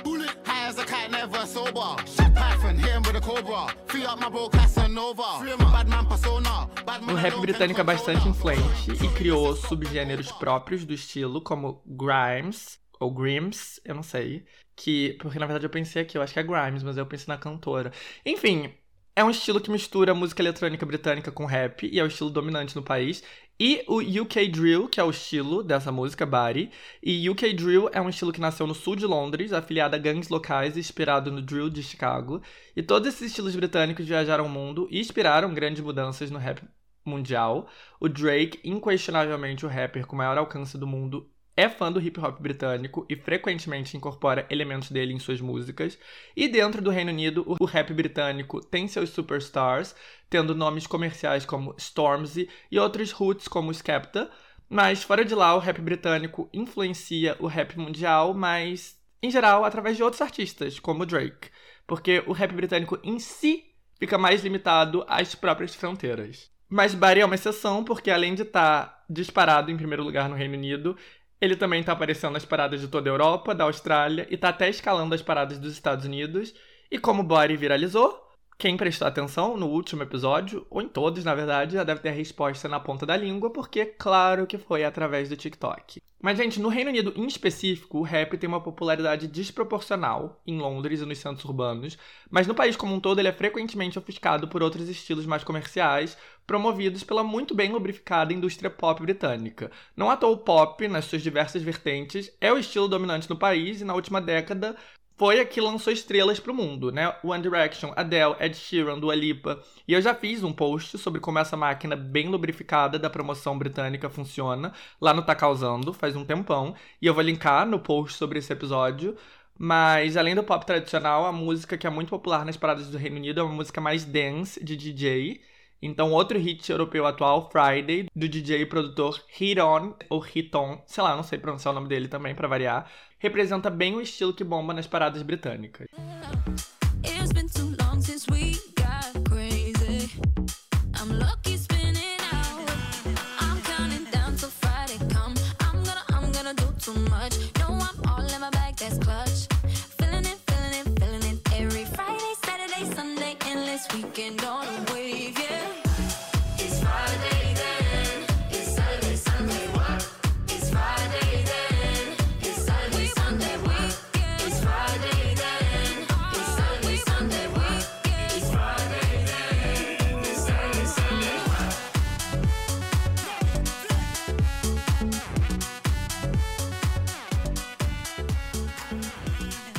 High 0.46 0.68
as 0.68 0.78
a 0.78 0.86
cat, 0.86 1.10
never 1.10 1.48
sober. 1.48 1.96
Python, 2.36 2.78
hit 2.78 2.92
him 2.92 3.02
with 3.02 3.16
a 3.16 3.22
cobra. 3.22 3.74
Free 3.88 4.06
up 4.06 4.20
my 4.20 4.30
bro 4.30 4.50
Casanova. 4.50 5.44
Bad 5.58 5.90
man 5.90 6.06
persona. 6.06 6.70
Bad 6.86 7.02
man 7.02 7.16
O 7.16 7.18
rap 7.18 7.36
britânico 7.42 7.82
é 7.82 7.84
bastante 7.84 8.28
influente 8.28 8.92
e 8.92 9.08
criou 9.16 9.56
subgêneros 9.56 10.32
próprios 10.32 10.86
do 10.86 10.94
estilo, 10.94 11.42
como 11.42 11.82
Grimes, 11.88 12.80
ou 13.00 13.10
Grims, 13.10 13.82
eu 13.84 13.96
não 13.96 14.04
sei. 14.04 14.46
Que, 14.76 15.18
porque 15.20 15.40
na 15.40 15.48
verdade 15.48 15.66
eu 15.66 15.72
pensei 15.72 16.04
aqui, 16.04 16.20
eu 16.20 16.22
acho 16.22 16.34
que 16.34 16.40
é 16.40 16.44
Grimes, 16.44 16.84
mas 16.84 16.98
eu 16.98 17.06
pensei 17.08 17.34
na 17.34 17.40
cantora. 17.40 17.92
Enfim, 18.24 18.72
é 19.16 19.24
um 19.24 19.30
estilo 19.30 19.62
que 19.62 19.72
mistura 19.72 20.14
música 20.14 20.42
eletrônica 20.42 20.86
britânica 20.86 21.32
com 21.32 21.46
rap, 21.46 21.88
e 21.88 22.00
é 22.00 22.04
o 22.04 22.08
estilo 22.08 22.30
dominante 22.30 22.76
no 22.76 22.84
país. 22.84 23.24
E 23.58 23.86
o 23.88 24.00
UK 24.00 24.50
Drill, 24.50 24.90
que 24.90 25.00
é 25.00 25.04
o 25.04 25.10
estilo 25.10 25.64
dessa 25.64 25.90
música, 25.90 26.26
Body. 26.26 26.70
E 27.02 27.30
UK 27.30 27.54
Drill 27.54 27.90
é 27.94 28.02
um 28.02 28.10
estilo 28.10 28.34
que 28.34 28.42
nasceu 28.42 28.68
no 28.68 28.76
sul 28.76 28.98
de 28.98 29.06
Londres, 29.06 29.54
afiliado 29.54 29.96
a 29.96 30.00
gangues 30.00 30.28
locais 30.28 30.76
inspirado 30.76 31.32
no 31.32 31.42
drill 31.42 31.70
de 31.70 31.82
Chicago. 31.82 32.42
E 32.76 32.84
todos 32.84 33.08
esses 33.08 33.28
estilos 33.30 33.56
britânicos 33.56 34.06
viajaram 34.06 34.46
o 34.46 34.50
mundo 34.50 34.88
e 34.92 35.00
inspiraram 35.00 35.54
grandes 35.54 35.82
mudanças 35.82 36.30
no 36.30 36.38
rap 36.38 36.62
mundial. 37.06 37.70
O 38.02 38.10
Drake, 38.10 38.60
inquestionavelmente 38.66 39.66
o 39.66 39.70
rapper 39.70 40.06
com 40.06 40.18
maior 40.18 40.38
alcance 40.38 40.78
do 40.78 40.86
mundo, 40.86 41.32
é 41.58 41.70
fã 41.70 41.92
do 41.92 42.02
hip 42.02 42.20
hop 42.20 42.40
britânico 42.40 43.06
e 43.10 43.16
frequentemente 43.16 43.96
incorpora 43.96 44.46
elementos 44.50 44.92
dele 44.92 45.14
em 45.14 45.20
suas 45.20 45.40
músicas. 45.40 45.98
E 46.36 46.48
dentro 46.48 46.82
do 46.82 46.90
Reino 46.90 47.12
Unido, 47.12 47.46
o 47.60 47.66
rap 47.66 47.94
britânico 47.94 48.60
tem 48.60 48.88
seus 48.88 49.10
superstars, 49.12 49.96
tendo 50.30 50.54
nomes 50.54 50.86
comerciais 50.86 51.46
como 51.46 51.74
Stormzy 51.78 52.50
e 52.70 52.78
outros 52.78 53.12
roots 53.12 53.48
como 53.48 53.74
Skepta. 53.74 54.30
Mas 54.70 55.04
fora 55.04 55.24
de 55.24 55.34
lá, 55.34 55.56
o 55.56 55.60
rap 55.60 55.80
britânico 55.80 56.50
influencia 56.54 57.38
o 57.40 57.48
rap 57.48 57.78
mundial, 57.78 58.34
mas 58.34 59.00
em 59.22 59.32
geral 59.32 59.64
através 59.64 59.96
de 59.96 60.04
outros 60.04 60.22
artistas, 60.22 60.80
como 60.80 61.06
Drake. 61.06 61.50
Porque 61.88 62.24
o 62.28 62.34
rap 62.34 62.52
britânico 62.54 63.00
em 63.04 63.18
si 63.20 63.64
fica 63.98 64.18
mais 64.18 64.44
limitado 64.44 65.06
às 65.08 65.36
próprias 65.36 65.74
fronteiras. 65.74 66.54
Mas 66.68 66.96
Barry 66.96 67.22
é 67.22 67.26
uma 67.26 67.36
exceção, 67.36 67.84
porque 67.84 68.10
além 68.10 68.34
de 68.34 68.42
estar 68.42 69.06
disparado 69.10 69.70
em 69.70 69.78
primeiro 69.78 70.04
lugar 70.04 70.28
no 70.28 70.36
Reino 70.36 70.56
Unido, 70.56 70.98
ele 71.40 71.56
também 71.56 71.84
tá 71.84 71.92
aparecendo 71.94 72.34
nas 72.34 72.46
paradas 72.46 72.82
de 72.82 72.88
toda 72.88 73.10
a 73.10 73.14
Europa, 73.14 73.54
da 73.54 73.66
Austrália 73.66 74.28
e 74.30 74.38
tá 74.38 74.50
até 74.50 74.70
escalando 74.70 75.14
as 75.14 75.22
paradas 75.22 75.60
dos 75.60 75.74
Estados 75.74 76.06
Unidos. 76.06 76.54
E 76.90 76.98
como 76.98 77.24
Body 77.24 77.58
viralizou, 77.58 78.26
quem 78.58 78.78
prestou 78.78 79.08
atenção 79.08 79.58
no 79.58 79.68
último 79.68 80.04
episódio, 80.04 80.66
ou 80.70 80.82
em 80.82 80.88
todos, 80.88 81.26
na 81.26 81.36
verdade, 81.36 81.74
já 81.74 81.84
deve 81.84 82.00
ter 82.00 82.10
a 82.10 82.14
resposta 82.14 82.70
na 82.70 82.80
ponta 82.80 83.06
da 83.06 83.18
língua, 83.18 83.52
porque 83.52 83.86
claro 83.86 84.48
que 84.48 84.58
foi 84.58 84.86
através 84.86 85.28
do 85.28 85.36
TikTok. 85.36 86.02
Mas, 86.26 86.40
gente, 86.40 86.60
no 86.60 86.70
Reino 86.70 86.90
Unido 86.90 87.14
em 87.16 87.28
específico, 87.28 88.00
o 88.00 88.02
rap 88.02 88.36
tem 88.36 88.48
uma 88.48 88.60
popularidade 88.60 89.28
desproporcional 89.28 90.42
em 90.48 90.58
Londres 90.58 91.00
e 91.00 91.06
nos 91.06 91.20
centros 91.20 91.46
urbanos, 91.46 92.00
mas 92.32 92.48
no 92.48 92.56
país 92.56 92.76
como 92.76 92.96
um 92.96 93.00
todo 93.00 93.20
ele 93.20 93.28
é 93.28 93.32
frequentemente 93.32 94.00
ofuscado 94.00 94.48
por 94.48 94.64
outros 94.64 94.90
estilos 94.90 95.28
mais 95.28 95.44
comerciais, 95.44 96.18
promovidos 96.48 97.04
pela 97.04 97.24
muito 97.24 97.54
bem 97.54 97.72
lubrificada 97.72 98.34
indústria 98.34 98.72
pop 98.72 99.00
britânica. 99.04 99.70
Não 99.96 100.10
à 100.10 100.18
toa 100.18 100.32
o 100.32 100.38
pop, 100.40 100.88
nas 100.88 101.06
suas 101.06 101.22
diversas 101.22 101.62
vertentes, 101.62 102.36
é 102.42 102.52
o 102.52 102.58
estilo 102.58 102.88
dominante 102.88 103.30
no 103.30 103.38
país 103.38 103.82
e 103.82 103.86
na 103.86 103.94
última 103.94 104.20
década 104.20 104.76
foi 105.18 105.40
a 105.40 105.46
que 105.46 105.62
lançou 105.62 105.94
estrelas 105.94 106.40
pro 106.40 106.54
mundo, 106.54 106.92
né? 106.92 107.16
One 107.24 107.42
Direction, 107.42 107.94
Adele, 107.96 108.36
Ed 108.40 108.56
Sheeran, 108.56 109.00
Dua 109.00 109.16
Lipa. 109.16 109.62
E 109.88 109.94
eu 109.94 110.02
já 110.02 110.14
fiz 110.14 110.44
um 110.44 110.52
post 110.52 110.98
sobre 110.98 111.22
como 111.22 111.40
essa 111.40 111.56
máquina 111.56 111.96
bem 111.96 112.28
lubrificada 112.28 113.00
da 113.00 113.10
promoção 113.10 113.58
britânica 113.58 114.10
funciona 114.10 114.74
lá 115.00 115.14
no 115.14 115.22
Tá 115.22 115.34
Causando, 115.34 115.94
faz 115.94 116.16
um 116.16 116.26
tempão. 116.26 116.76
E 117.02 117.08
eu 117.08 117.14
vou 117.14 117.24
linkar 117.24 117.66
no 117.66 117.80
post 117.80 118.18
sobre 118.18 118.40
esse 118.40 118.52
episódio. 118.52 119.16
Mas 119.58 120.18
além 120.18 120.36
do 120.36 120.44
pop 120.44 120.66
tradicional, 120.66 121.26
a 121.26 121.32
música 121.32 121.78
que 121.78 121.88
é 121.88 121.90
muito 121.90 122.10
popular 122.10 122.46
nas 122.46 122.58
paradas 122.58 122.90
do 122.90 122.98
Reino 122.98 123.16
Unido 123.16 123.40
é 123.40 123.44
uma 123.44 123.54
música 123.54 123.80
mais 123.80 124.04
dance 124.04 124.62
de 124.64 124.76
DJ. 124.76 125.42
Então, 125.82 126.12
outro 126.12 126.40
hit 126.40 126.72
europeu 126.72 127.06
atual, 127.06 127.50
Friday, 127.52 128.08
do 128.16 128.28
DJ 128.28 128.62
e 128.62 128.66
produtor 128.66 129.22
Hit 129.28 129.60
On, 129.60 129.94
ou 130.10 130.20
Hit 130.20 130.56
On, 130.56 130.82
sei 130.86 131.04
lá, 131.04 131.16
não 131.16 131.24
sei 131.24 131.38
pronunciar 131.38 131.72
o 131.74 131.76
nome 131.76 131.88
dele 131.88 132.08
também, 132.08 132.34
pra 132.34 132.48
variar, 132.48 132.90
representa 133.20 133.70
bem 133.70 133.96
o 133.96 134.02
estilo 134.02 134.34
que 134.34 134.44
bomba 134.44 134.74
nas 134.74 134.88
paradas 134.88 135.22
britânicas. 135.22 135.88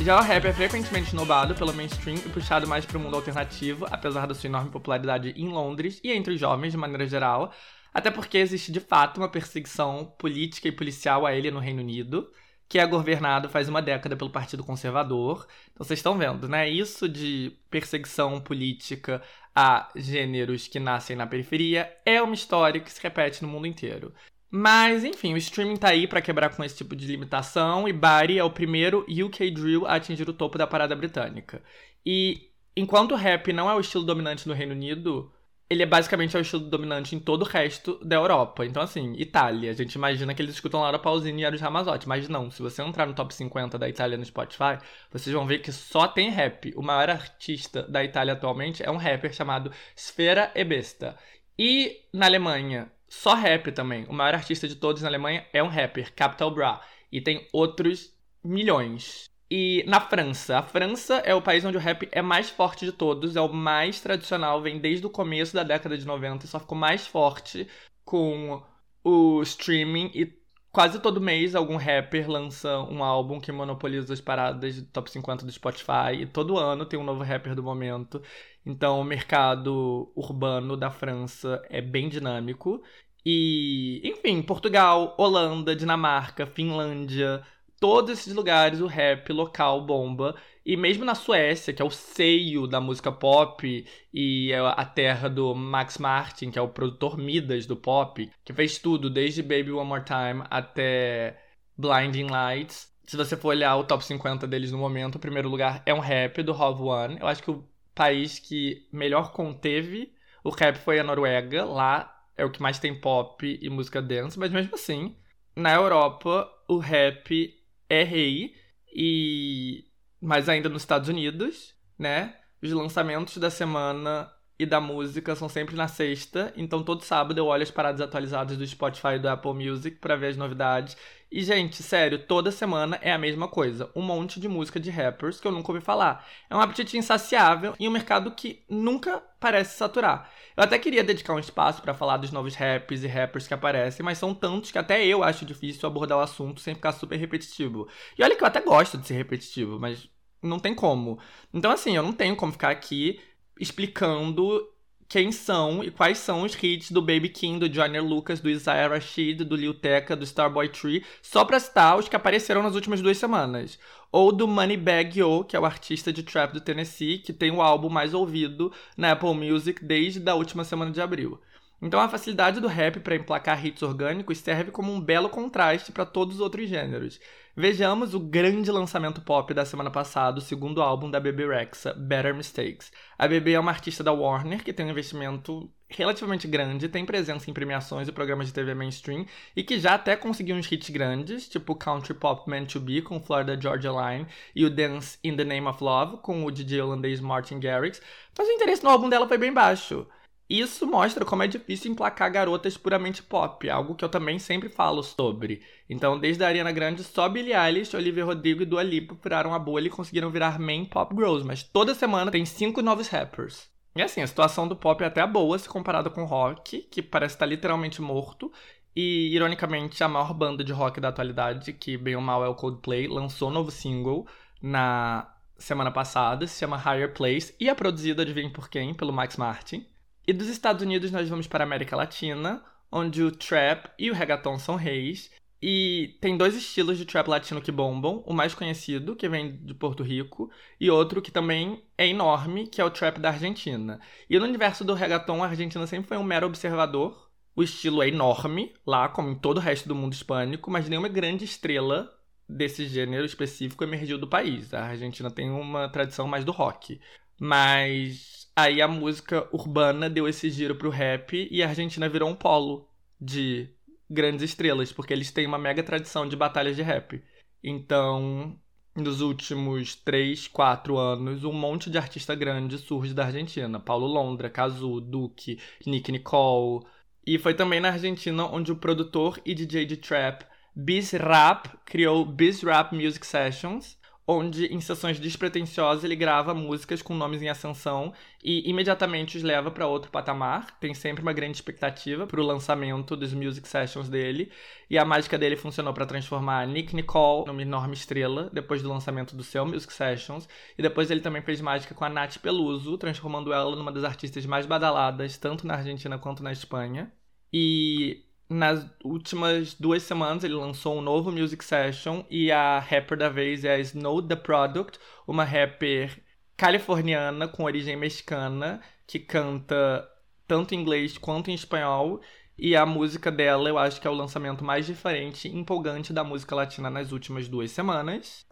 Já 0.06 0.20
o 0.20 0.22
rap 0.22 0.44
é 0.44 0.52
frequentemente 0.52 1.08
snobado 1.08 1.52
pelo 1.56 1.74
mainstream 1.74 2.14
e 2.18 2.28
puxado 2.28 2.64
mais 2.64 2.86
para 2.86 2.96
o 2.96 3.00
mundo 3.00 3.16
alternativo, 3.16 3.88
apesar 3.90 4.24
da 4.24 4.36
sua 4.36 4.46
enorme 4.46 4.70
popularidade 4.70 5.34
em 5.36 5.48
Londres 5.48 6.00
e 6.04 6.12
entre 6.12 6.34
os 6.34 6.38
jovens 6.38 6.70
de 6.70 6.76
maneira 6.76 7.08
geral, 7.08 7.52
até 7.92 8.08
porque 8.08 8.38
existe 8.38 8.70
de 8.70 8.78
fato 8.78 9.18
uma 9.18 9.28
perseguição 9.28 10.04
política 10.16 10.68
e 10.68 10.70
policial 10.70 11.26
a 11.26 11.34
ele 11.34 11.50
no 11.50 11.58
Reino 11.58 11.80
Unido, 11.80 12.30
que 12.68 12.78
é 12.78 12.86
governado 12.86 13.48
faz 13.48 13.68
uma 13.68 13.82
década 13.82 14.16
pelo 14.16 14.30
Partido 14.30 14.62
Conservador. 14.62 15.44
Então 15.72 15.84
vocês 15.84 15.98
estão 15.98 16.16
vendo, 16.16 16.48
né? 16.48 16.70
Isso 16.70 17.08
de 17.08 17.58
perseguição 17.68 18.40
política 18.40 19.20
a 19.56 19.90
gêneros 19.96 20.68
que 20.68 20.78
nascem 20.78 21.16
na 21.16 21.26
periferia 21.26 21.92
é 22.04 22.22
uma 22.22 22.34
história 22.36 22.80
que 22.80 22.92
se 22.92 23.02
repete 23.02 23.42
no 23.42 23.48
mundo 23.48 23.66
inteiro. 23.66 24.14
Mas, 24.50 25.04
enfim, 25.04 25.34
o 25.34 25.36
streaming 25.36 25.76
tá 25.76 25.88
aí 25.88 26.06
pra 26.06 26.22
quebrar 26.22 26.50
com 26.50 26.62
esse 26.62 26.76
tipo 26.76 26.94
de 26.94 27.06
limitação 27.06 27.88
e 27.88 27.92
Bari 27.92 28.38
é 28.38 28.44
o 28.44 28.50
primeiro 28.50 29.04
UK 29.08 29.50
Drill 29.50 29.86
a 29.86 29.96
atingir 29.96 30.28
o 30.28 30.32
topo 30.32 30.56
da 30.56 30.66
parada 30.66 30.94
britânica. 30.94 31.62
E 32.04 32.50
enquanto 32.76 33.12
o 33.12 33.16
rap 33.16 33.52
não 33.52 33.68
é 33.68 33.74
o 33.74 33.80
estilo 33.80 34.04
dominante 34.04 34.46
no 34.46 34.54
Reino 34.54 34.72
Unido, 34.72 35.32
ele 35.68 35.82
é 35.82 35.86
basicamente 35.86 36.36
é 36.36 36.38
o 36.38 36.42
estilo 36.42 36.62
dominante 36.70 37.16
em 37.16 37.18
todo 37.18 37.42
o 37.42 37.44
resto 37.44 37.98
da 38.04 38.14
Europa. 38.14 38.64
Então, 38.64 38.80
assim, 38.80 39.14
Itália, 39.18 39.70
a 39.70 39.74
gente 39.74 39.94
imagina 39.94 40.32
que 40.32 40.40
eles 40.40 40.54
escutam 40.54 40.80
Laura 40.80 40.98
Pausini 40.98 41.42
e 41.42 41.44
Eros 41.44 41.60
Ramazotti, 41.60 42.08
mas 42.08 42.28
não, 42.28 42.50
se 42.50 42.62
você 42.62 42.82
entrar 42.82 43.06
no 43.06 43.14
top 43.14 43.34
50 43.34 43.76
da 43.76 43.88
Itália 43.88 44.16
no 44.16 44.24
Spotify, 44.24 44.78
vocês 45.10 45.34
vão 45.34 45.44
ver 45.44 45.58
que 45.58 45.72
só 45.72 46.06
tem 46.06 46.30
rap. 46.30 46.72
O 46.76 46.82
maior 46.82 47.10
artista 47.10 47.82
da 47.82 48.04
Itália 48.04 48.34
atualmente 48.34 48.82
é 48.84 48.90
um 48.90 48.96
rapper 48.96 49.32
chamado 49.34 49.72
Sfera 49.96 50.52
Ebesta. 50.54 51.16
E 51.58 51.96
na 52.12 52.26
Alemanha, 52.26 52.92
só 53.16 53.34
rap 53.34 53.72
também. 53.72 54.04
O 54.08 54.12
maior 54.12 54.34
artista 54.34 54.68
de 54.68 54.76
todos 54.76 55.02
na 55.02 55.08
Alemanha 55.08 55.46
é 55.52 55.62
um 55.62 55.68
rapper, 55.68 56.14
Capital 56.14 56.50
Bra. 56.50 56.80
E 57.10 57.20
tem 57.20 57.48
outros 57.52 58.12
milhões. 58.44 59.30
E 59.50 59.84
na 59.86 60.00
França, 60.00 60.58
a 60.58 60.62
França 60.62 61.16
é 61.18 61.34
o 61.34 61.40
país 61.40 61.64
onde 61.64 61.76
o 61.76 61.80
rap 61.80 62.08
é 62.10 62.20
mais 62.20 62.50
forte 62.50 62.84
de 62.84 62.92
todos, 62.92 63.36
é 63.36 63.40
o 63.40 63.52
mais 63.52 64.00
tradicional, 64.00 64.60
vem 64.60 64.78
desde 64.78 65.06
o 65.06 65.10
começo 65.10 65.54
da 65.54 65.62
década 65.62 65.96
de 65.96 66.04
90 66.04 66.44
e 66.44 66.48
só 66.48 66.58
ficou 66.58 66.76
mais 66.76 67.06
forte 67.06 67.68
com 68.04 68.62
o 69.04 69.40
streaming 69.42 70.10
e 70.14 70.32
quase 70.72 71.00
todo 71.00 71.20
mês 71.20 71.54
algum 71.54 71.76
rapper 71.76 72.28
lança 72.28 72.80
um 72.80 73.02
álbum 73.02 73.40
que 73.40 73.52
monopoliza 73.52 74.12
as 74.12 74.20
paradas 74.20 74.82
do 74.82 74.88
top 74.88 75.10
50 75.10 75.46
do 75.46 75.52
Spotify 75.52 76.12
e 76.20 76.26
todo 76.26 76.58
ano 76.58 76.84
tem 76.84 76.98
um 76.98 77.04
novo 77.04 77.22
rapper 77.22 77.54
do 77.54 77.62
momento. 77.62 78.20
Então 78.64 79.00
o 79.00 79.04
mercado 79.04 80.12
urbano 80.16 80.76
da 80.76 80.90
França 80.90 81.62
é 81.70 81.80
bem 81.80 82.08
dinâmico. 82.08 82.82
E, 83.28 84.00
enfim, 84.04 84.40
Portugal, 84.40 85.12
Holanda, 85.18 85.74
Dinamarca, 85.74 86.46
Finlândia, 86.46 87.42
todos 87.80 88.12
esses 88.12 88.32
lugares 88.32 88.80
o 88.80 88.86
rap 88.86 89.32
local 89.32 89.84
bomba. 89.84 90.36
E 90.64 90.76
mesmo 90.76 91.04
na 91.04 91.16
Suécia, 91.16 91.72
que 91.74 91.82
é 91.82 91.84
o 91.84 91.90
seio 91.90 92.68
da 92.68 92.80
música 92.80 93.10
pop 93.10 93.84
e 94.14 94.52
é 94.52 94.58
a 94.60 94.84
terra 94.84 95.28
do 95.28 95.56
Max 95.56 95.98
Martin, 95.98 96.52
que 96.52 96.58
é 96.58 96.62
o 96.62 96.68
produtor 96.68 97.18
Midas 97.18 97.66
do 97.66 97.76
pop, 97.76 98.30
que 98.44 98.52
fez 98.52 98.78
tudo 98.78 99.10
desde 99.10 99.42
Baby 99.42 99.72
One 99.72 99.88
More 99.88 100.04
Time 100.04 100.44
até 100.48 101.36
Blinding 101.76 102.28
Lights. 102.28 102.88
Se 103.08 103.16
você 103.16 103.36
for 103.36 103.48
olhar 103.48 103.74
o 103.76 103.84
top 103.84 104.04
50 104.04 104.46
deles 104.46 104.70
no 104.70 104.78
momento, 104.78 105.16
o 105.16 105.20
primeiro 105.20 105.48
lugar 105.48 105.82
é 105.84 105.92
um 105.92 105.98
rap 105.98 106.42
do 106.44 106.52
Hov 106.52 106.80
One. 106.80 107.18
Eu 107.20 107.26
acho 107.26 107.42
que 107.42 107.50
o 107.50 107.64
país 107.92 108.38
que 108.38 108.86
melhor 108.92 109.32
conteve 109.32 110.12
o 110.44 110.50
rap 110.50 110.76
foi 110.76 111.00
a 111.00 111.04
Noruega. 111.04 111.64
Lá 111.64 112.15
é 112.36 112.44
o 112.44 112.50
que 112.50 112.62
mais 112.62 112.78
tem 112.78 112.98
pop 112.98 113.58
e 113.60 113.70
música 113.70 114.02
dance, 114.02 114.38
mas 114.38 114.50
mesmo 114.50 114.74
assim, 114.74 115.16
na 115.54 115.74
Europa, 115.74 116.48
o 116.68 116.78
rap 116.78 117.54
é 117.88 118.02
rei 118.02 118.54
e 118.94 119.84
mas 120.20 120.48
ainda 120.48 120.68
nos 120.68 120.82
Estados 120.82 121.08
Unidos, 121.08 121.74
né? 121.98 122.36
Os 122.62 122.72
lançamentos 122.72 123.36
da 123.36 123.50
semana 123.50 124.30
e 124.58 124.64
da 124.64 124.80
música 124.80 125.34
são 125.34 125.48
sempre 125.48 125.76
na 125.76 125.86
sexta, 125.86 126.52
então 126.56 126.82
todo 126.82 127.04
sábado 127.04 127.38
eu 127.38 127.46
olho 127.46 127.62
as 127.62 127.70
paradas 127.70 128.00
atualizadas 128.00 128.56
do 128.56 128.66
Spotify 128.66 129.14
e 129.16 129.18
do 129.18 129.28
Apple 129.28 129.52
Music 129.52 129.98
pra 129.98 130.16
ver 130.16 130.28
as 130.28 130.36
novidades. 130.36 130.96
E 131.30 131.42
gente, 131.42 131.82
sério, 131.82 132.18
toda 132.20 132.50
semana 132.50 132.98
é 133.02 133.12
a 133.12 133.18
mesma 133.18 133.48
coisa, 133.48 133.90
um 133.94 134.00
monte 134.00 134.40
de 134.40 134.48
música 134.48 134.80
de 134.80 134.90
rappers 134.90 135.40
que 135.40 135.46
eu 135.46 135.52
nunca 135.52 135.72
ouvi 135.72 135.84
falar. 135.84 136.26
É 136.48 136.56
um 136.56 136.60
apetite 136.60 136.96
insaciável 136.96 137.74
em 137.78 137.88
um 137.88 137.90
mercado 137.90 138.30
que 138.30 138.64
nunca 138.68 139.22
parece 139.38 139.76
saturar. 139.76 140.30
Eu 140.56 140.62
até 140.62 140.78
queria 140.78 141.04
dedicar 141.04 141.34
um 141.34 141.38
espaço 141.38 141.82
pra 141.82 141.92
falar 141.92 142.16
dos 142.16 142.30
novos 142.30 142.54
raps 142.54 143.02
e 143.02 143.06
rappers 143.06 143.46
que 143.46 143.52
aparecem, 143.52 144.04
mas 144.04 144.18
são 144.18 144.34
tantos 144.34 144.70
que 144.70 144.78
até 144.78 145.04
eu 145.04 145.22
acho 145.22 145.44
difícil 145.44 145.86
abordar 145.86 146.16
o 146.16 146.22
assunto 146.22 146.60
sem 146.60 146.74
ficar 146.74 146.92
super 146.92 147.16
repetitivo. 147.16 147.88
E 148.18 148.22
olha 148.22 148.34
que 148.34 148.42
eu 148.42 148.48
até 148.48 148.60
gosto 148.60 148.96
de 148.96 149.06
ser 149.06 149.14
repetitivo, 149.14 149.78
mas 149.78 150.08
não 150.42 150.58
tem 150.58 150.74
como. 150.74 151.18
Então, 151.52 151.70
assim, 151.70 151.96
eu 151.96 152.02
não 152.02 152.12
tenho 152.12 152.36
como 152.36 152.52
ficar 152.52 152.70
aqui 152.70 153.20
explicando 153.58 154.66
quem 155.08 155.30
são 155.30 155.84
e 155.84 155.90
quais 155.90 156.18
são 156.18 156.42
os 156.42 156.60
hits 156.60 156.90
do 156.90 157.00
Baby 157.00 157.28
King, 157.28 157.60
do 157.60 157.72
Joyner 157.72 158.04
Lucas, 158.04 158.40
do 158.40 158.50
Isaiah 158.50 158.88
Rashid, 158.88 159.44
do 159.44 159.54
Lil 159.54 159.72
Tecca, 159.72 160.16
do 160.16 160.24
Starboy 160.24 160.68
Tree, 160.68 161.04
só 161.22 161.44
pra 161.44 161.60
citar 161.60 161.96
os 161.96 162.08
que 162.08 162.16
apareceram 162.16 162.62
nas 162.62 162.74
últimas 162.74 163.00
duas 163.00 163.16
semanas. 163.16 163.78
Ou 164.10 164.32
do 164.32 164.48
Moneybag 164.48 165.20
Yo, 165.20 165.44
que 165.44 165.56
é 165.56 165.60
o 165.60 165.64
artista 165.64 166.12
de 166.12 166.22
trap 166.22 166.52
do 166.52 166.60
Tennessee, 166.60 167.18
que 167.18 167.32
tem 167.32 167.52
o 167.52 167.62
álbum 167.62 167.88
mais 167.88 168.14
ouvido 168.14 168.72
na 168.96 169.12
Apple 169.12 169.34
Music 169.34 169.84
desde 169.84 170.28
a 170.28 170.34
última 170.34 170.64
semana 170.64 170.90
de 170.90 171.00
abril. 171.00 171.40
Então 171.80 172.00
a 172.00 172.08
facilidade 172.08 172.58
do 172.58 172.68
rap 172.68 173.00
para 173.00 173.16
emplacar 173.16 173.64
hits 173.64 173.82
orgânicos 173.82 174.38
serve 174.38 174.70
como 174.70 174.92
um 174.92 175.00
belo 175.00 175.28
contraste 175.28 175.92
para 175.92 176.06
todos 176.06 176.36
os 176.36 176.40
outros 176.40 176.68
gêneros. 176.68 177.20
Vejamos 177.58 178.12
o 178.12 178.20
grande 178.20 178.70
lançamento 178.70 179.22
pop 179.22 179.54
da 179.54 179.64
semana 179.64 179.90
passada, 179.90 180.36
o 180.36 180.42
segundo 180.42 180.82
álbum 180.82 181.10
da 181.10 181.18
Bebe 181.18 181.46
Rexha, 181.46 181.94
Better 181.94 182.34
Mistakes. 182.34 182.92
A 183.18 183.26
Bebe 183.26 183.54
é 183.54 183.58
uma 183.58 183.70
artista 183.70 184.04
da 184.04 184.12
Warner 184.12 184.62
que 184.62 184.74
tem 184.74 184.84
um 184.84 184.90
investimento 184.90 185.72
relativamente 185.88 186.46
grande, 186.46 186.86
tem 186.86 187.06
presença 187.06 187.50
em 187.50 187.54
premiações 187.54 188.08
e 188.08 188.12
programas 188.12 188.48
de 188.48 188.52
TV 188.52 188.74
mainstream 188.74 189.24
e 189.56 189.62
que 189.62 189.80
já 189.80 189.94
até 189.94 190.14
conseguiu 190.16 190.54
uns 190.54 190.70
hits 190.70 190.90
grandes, 190.90 191.48
tipo 191.48 191.74
Country 191.74 192.12
Pop 192.12 192.46
Man 192.46 192.66
to 192.66 192.78
Be 192.78 193.00
com 193.00 193.22
Florida 193.22 193.58
Georgia 193.58 193.90
Line 193.90 194.26
e 194.54 194.62
o 194.62 194.68
Dance 194.68 195.18
in 195.24 195.34
the 195.34 195.44
Name 195.44 195.66
of 195.66 195.82
Love 195.82 196.18
com 196.18 196.44
o 196.44 196.50
DJ 196.50 196.82
holandês 196.82 197.20
Martin 197.20 197.58
Garrix, 197.58 198.02
mas 198.36 198.46
o 198.46 198.52
interesse 198.52 198.84
no 198.84 198.90
álbum 198.90 199.08
dela 199.08 199.26
foi 199.26 199.38
bem 199.38 199.54
baixo. 199.54 200.06
Isso 200.48 200.86
mostra 200.86 201.24
como 201.24 201.42
é 201.42 201.48
difícil 201.48 201.90
emplacar 201.90 202.30
garotas 202.30 202.76
puramente 202.76 203.22
pop, 203.22 203.68
algo 203.68 203.96
que 203.96 204.04
eu 204.04 204.08
também 204.08 204.38
sempre 204.38 204.68
falo 204.68 205.02
sobre. 205.02 205.60
Então, 205.90 206.18
desde 206.18 206.44
a 206.44 206.46
Ariana 206.46 206.70
Grande, 206.70 207.02
só 207.02 207.28
Billie 207.28 207.52
Eilish, 207.52 207.96
Olivia 207.96 208.24
Rodrigo 208.24 208.62
e 208.62 208.66
Dua 208.66 208.82
Lipa 208.82 209.16
furaram 209.16 209.52
a 209.52 209.58
bolha 209.58 209.88
e 209.88 209.90
conseguiram 209.90 210.30
virar 210.30 210.60
main 210.60 210.84
pop 210.84 211.14
girls, 211.14 211.44
mas 211.44 211.64
toda 211.64 211.94
semana 211.94 212.30
tem 212.30 212.44
cinco 212.44 212.80
novos 212.80 213.08
rappers. 213.08 213.68
E 213.96 214.02
assim, 214.02 214.20
a 214.22 214.26
situação 214.26 214.68
do 214.68 214.76
pop 214.76 215.02
é 215.02 215.06
até 215.06 215.26
boa 215.26 215.58
se 215.58 215.68
comparada 215.68 216.10
com 216.10 216.22
o 216.22 216.26
rock, 216.26 216.82
que 216.90 217.02
parece 217.02 217.34
estar 217.34 217.46
literalmente 217.46 218.00
morto, 218.00 218.52
e, 218.94 219.34
ironicamente, 219.34 220.02
a 220.02 220.08
maior 220.08 220.32
banda 220.32 220.64
de 220.64 220.72
rock 220.72 221.00
da 221.00 221.08
atualidade, 221.08 221.72
que 221.72 221.98
bem 221.98 222.16
ou 222.16 222.22
mal 222.22 222.44
é 222.44 222.48
o 222.48 222.54
Coldplay, 222.54 223.08
lançou 223.08 223.50
um 223.50 223.52
novo 223.52 223.70
single 223.70 224.26
na 224.62 225.30
semana 225.58 225.90
passada, 225.90 226.46
se 226.46 226.58
chama 226.58 226.78
Higher 226.78 227.12
Place, 227.12 227.54
e 227.58 227.68
é 227.68 227.74
produzida, 227.74 228.22
adivinha 228.22 228.50
por 228.50 228.68
quem? 228.70 228.94
Pelo 228.94 229.12
Max 229.12 229.36
Martin. 229.36 229.86
E 230.26 230.32
dos 230.32 230.48
Estados 230.48 230.82
Unidos 230.82 231.12
nós 231.12 231.28
vamos 231.28 231.46
para 231.46 231.62
a 231.62 231.66
América 231.66 231.94
Latina, 231.94 232.64
onde 232.90 233.22
o 233.22 233.30
trap 233.30 233.90
e 233.98 234.10
o 234.10 234.14
reggaeton 234.14 234.58
são 234.58 234.74
reis. 234.74 235.30
E 235.62 236.18
tem 236.20 236.36
dois 236.36 236.54
estilos 236.54 236.98
de 236.98 237.06
trap 237.06 237.28
latino 237.28 237.62
que 237.62 237.72
bombam, 237.72 238.22
o 238.26 238.34
mais 238.34 238.52
conhecido, 238.52 239.16
que 239.16 239.28
vem 239.28 239.56
de 239.64 239.72
Porto 239.72 240.02
Rico, 240.02 240.50
e 240.80 240.90
outro 240.90 241.22
que 241.22 241.30
também 241.30 241.82
é 241.96 242.06
enorme, 242.06 242.66
que 242.66 242.80
é 242.80 242.84
o 242.84 242.90
trap 242.90 243.18
da 243.18 243.30
Argentina. 243.30 244.00
E 244.28 244.38
no 244.38 244.44
universo 244.44 244.84
do 244.84 244.94
reggaeton, 244.94 245.42
a 245.42 245.48
Argentina 245.48 245.86
sempre 245.86 246.08
foi 246.08 246.18
um 246.18 246.24
mero 246.24 246.46
observador. 246.46 247.30
O 247.54 247.62
estilo 247.62 248.02
é 248.02 248.08
enorme, 248.08 248.74
lá 248.86 249.08
como 249.08 249.30
em 249.30 249.34
todo 249.34 249.58
o 249.58 249.60
resto 249.60 249.88
do 249.88 249.94
mundo 249.94 250.12
hispânico, 250.12 250.70
mas 250.70 250.88
nenhuma 250.88 251.08
grande 251.08 251.44
estrela 251.44 252.12
desse 252.48 252.86
gênero 252.86 253.24
específico 253.24 253.82
emergiu 253.82 254.18
do 254.18 254.28
país. 254.28 254.74
A 254.74 254.86
Argentina 254.86 255.30
tem 255.30 255.50
uma 255.50 255.88
tradição 255.88 256.28
mais 256.28 256.44
do 256.44 256.52
rock. 256.52 257.00
Mas 257.40 258.45
aí 258.56 258.80
a 258.80 258.88
música 258.88 259.46
urbana 259.52 260.08
deu 260.08 260.26
esse 260.26 260.50
giro 260.50 260.74
pro 260.74 260.90
rap 260.90 261.46
e 261.50 261.62
a 261.62 261.68
Argentina 261.68 262.08
virou 262.08 262.30
um 262.30 262.34
polo 262.34 262.88
de 263.20 263.68
grandes 264.08 264.42
estrelas, 264.42 264.92
porque 264.92 265.12
eles 265.12 265.30
têm 265.30 265.46
uma 265.46 265.58
mega 265.58 265.82
tradição 265.82 266.26
de 266.26 266.34
batalhas 266.34 266.74
de 266.74 266.82
rap. 266.82 267.22
Então, 267.62 268.58
nos 268.94 269.20
últimos 269.20 269.94
3, 269.96 270.48
4 270.48 270.96
anos, 270.96 271.44
um 271.44 271.52
monte 271.52 271.90
de 271.90 271.98
artista 271.98 272.34
grande 272.34 272.78
surge 272.78 273.12
da 273.12 273.26
Argentina. 273.26 273.78
Paulo 273.78 274.06
Londra, 274.06 274.48
Cazu, 274.48 275.00
Duque, 275.00 275.60
Nick 275.84 276.10
Nicole. 276.10 276.84
E 277.26 277.38
foi 277.38 277.54
também 277.54 277.80
na 277.80 277.90
Argentina 277.90 278.46
onde 278.46 278.72
o 278.72 278.76
produtor 278.76 279.40
e 279.44 279.54
DJ 279.54 279.84
de 279.84 279.96
trap 279.96 280.44
Biz 280.74 281.12
Rap 281.12 281.70
criou 281.84 282.24
Biz 282.24 282.62
Rap 282.62 282.94
Music 282.94 283.26
Sessions, 283.26 283.98
onde 284.26 284.66
em 284.66 284.80
sessões 284.80 285.20
despretensiosas 285.20 286.02
ele 286.02 286.16
grava 286.16 286.52
músicas 286.52 287.00
com 287.00 287.14
nomes 287.14 287.40
em 287.42 287.48
ascensão 287.48 288.12
e 288.42 288.68
imediatamente 288.68 289.36
os 289.36 289.42
leva 289.42 289.70
para 289.70 289.86
outro 289.86 290.10
patamar. 290.10 290.76
Tem 290.80 290.92
sempre 290.94 291.22
uma 291.22 291.32
grande 291.32 291.56
expectativa 291.56 292.26
para 292.26 292.40
o 292.40 292.44
lançamento 292.44 293.16
dos 293.16 293.32
music 293.32 293.68
sessions 293.68 294.08
dele. 294.08 294.50
E 294.90 294.98
a 294.98 295.04
mágica 295.04 295.38
dele 295.38 295.56
funcionou 295.56 295.94
para 295.94 296.06
transformar 296.06 296.66
Nick 296.66 296.94
Nicole 296.94 297.46
numa 297.46 297.62
enorme 297.62 297.94
estrela 297.94 298.50
depois 298.52 298.82
do 298.82 298.88
lançamento 298.88 299.36
do 299.36 299.44
seu 299.44 299.64
music 299.64 299.92
sessions. 299.92 300.48
E 300.76 300.82
depois 300.82 301.10
ele 301.10 301.20
também 301.20 301.42
fez 301.42 301.60
mágica 301.60 301.94
com 301.94 302.04
a 302.04 302.08
Nath 302.08 302.38
Peluso, 302.38 302.98
transformando 302.98 303.52
ela 303.52 303.76
numa 303.76 303.92
das 303.92 304.04
artistas 304.04 304.44
mais 304.44 304.66
badaladas 304.66 305.38
tanto 305.38 305.66
na 305.66 305.74
Argentina 305.74 306.18
quanto 306.18 306.42
na 306.42 306.50
Espanha. 306.50 307.12
E 307.52 308.25
nas 308.48 308.86
últimas 309.04 309.74
duas 309.74 310.02
semanas 310.02 310.44
ele 310.44 310.54
lançou 310.54 310.96
um 310.96 311.00
novo 311.00 311.32
music 311.32 311.64
session 311.64 312.24
e 312.30 312.52
a 312.52 312.78
rapper 312.78 313.18
da 313.18 313.28
vez 313.28 313.64
é 313.64 313.74
a 313.74 313.78
Snow 313.78 314.22
The 314.22 314.36
Product, 314.36 314.98
uma 315.26 315.44
rapper 315.44 316.22
californiana 316.56 317.48
com 317.48 317.64
origem 317.64 317.96
mexicana 317.96 318.80
que 319.06 319.18
canta 319.18 320.08
tanto 320.46 320.74
em 320.74 320.80
inglês 320.80 321.18
quanto 321.18 321.50
em 321.50 321.54
espanhol. 321.54 322.20
E 322.58 322.74
a 322.74 322.86
música 322.86 323.30
dela 323.30 323.68
eu 323.68 323.76
acho 323.76 324.00
que 324.00 324.06
é 324.06 324.10
o 324.10 324.14
lançamento 324.14 324.64
mais 324.64 324.86
diferente 324.86 325.46
e 325.46 325.54
empolgante 325.54 326.10
da 326.10 326.24
música 326.24 326.54
latina 326.54 326.88
nas 326.88 327.12
últimas 327.12 327.48
duas 327.48 327.70
semanas. 327.70 328.46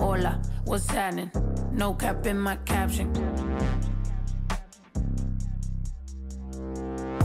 Hola, 0.00 0.40
what's 0.66 0.88
happening? 0.88 1.30
No 1.72 1.94
cap 1.94 2.26
in 2.26 2.34
my 2.34 2.56
caption. 2.64 3.12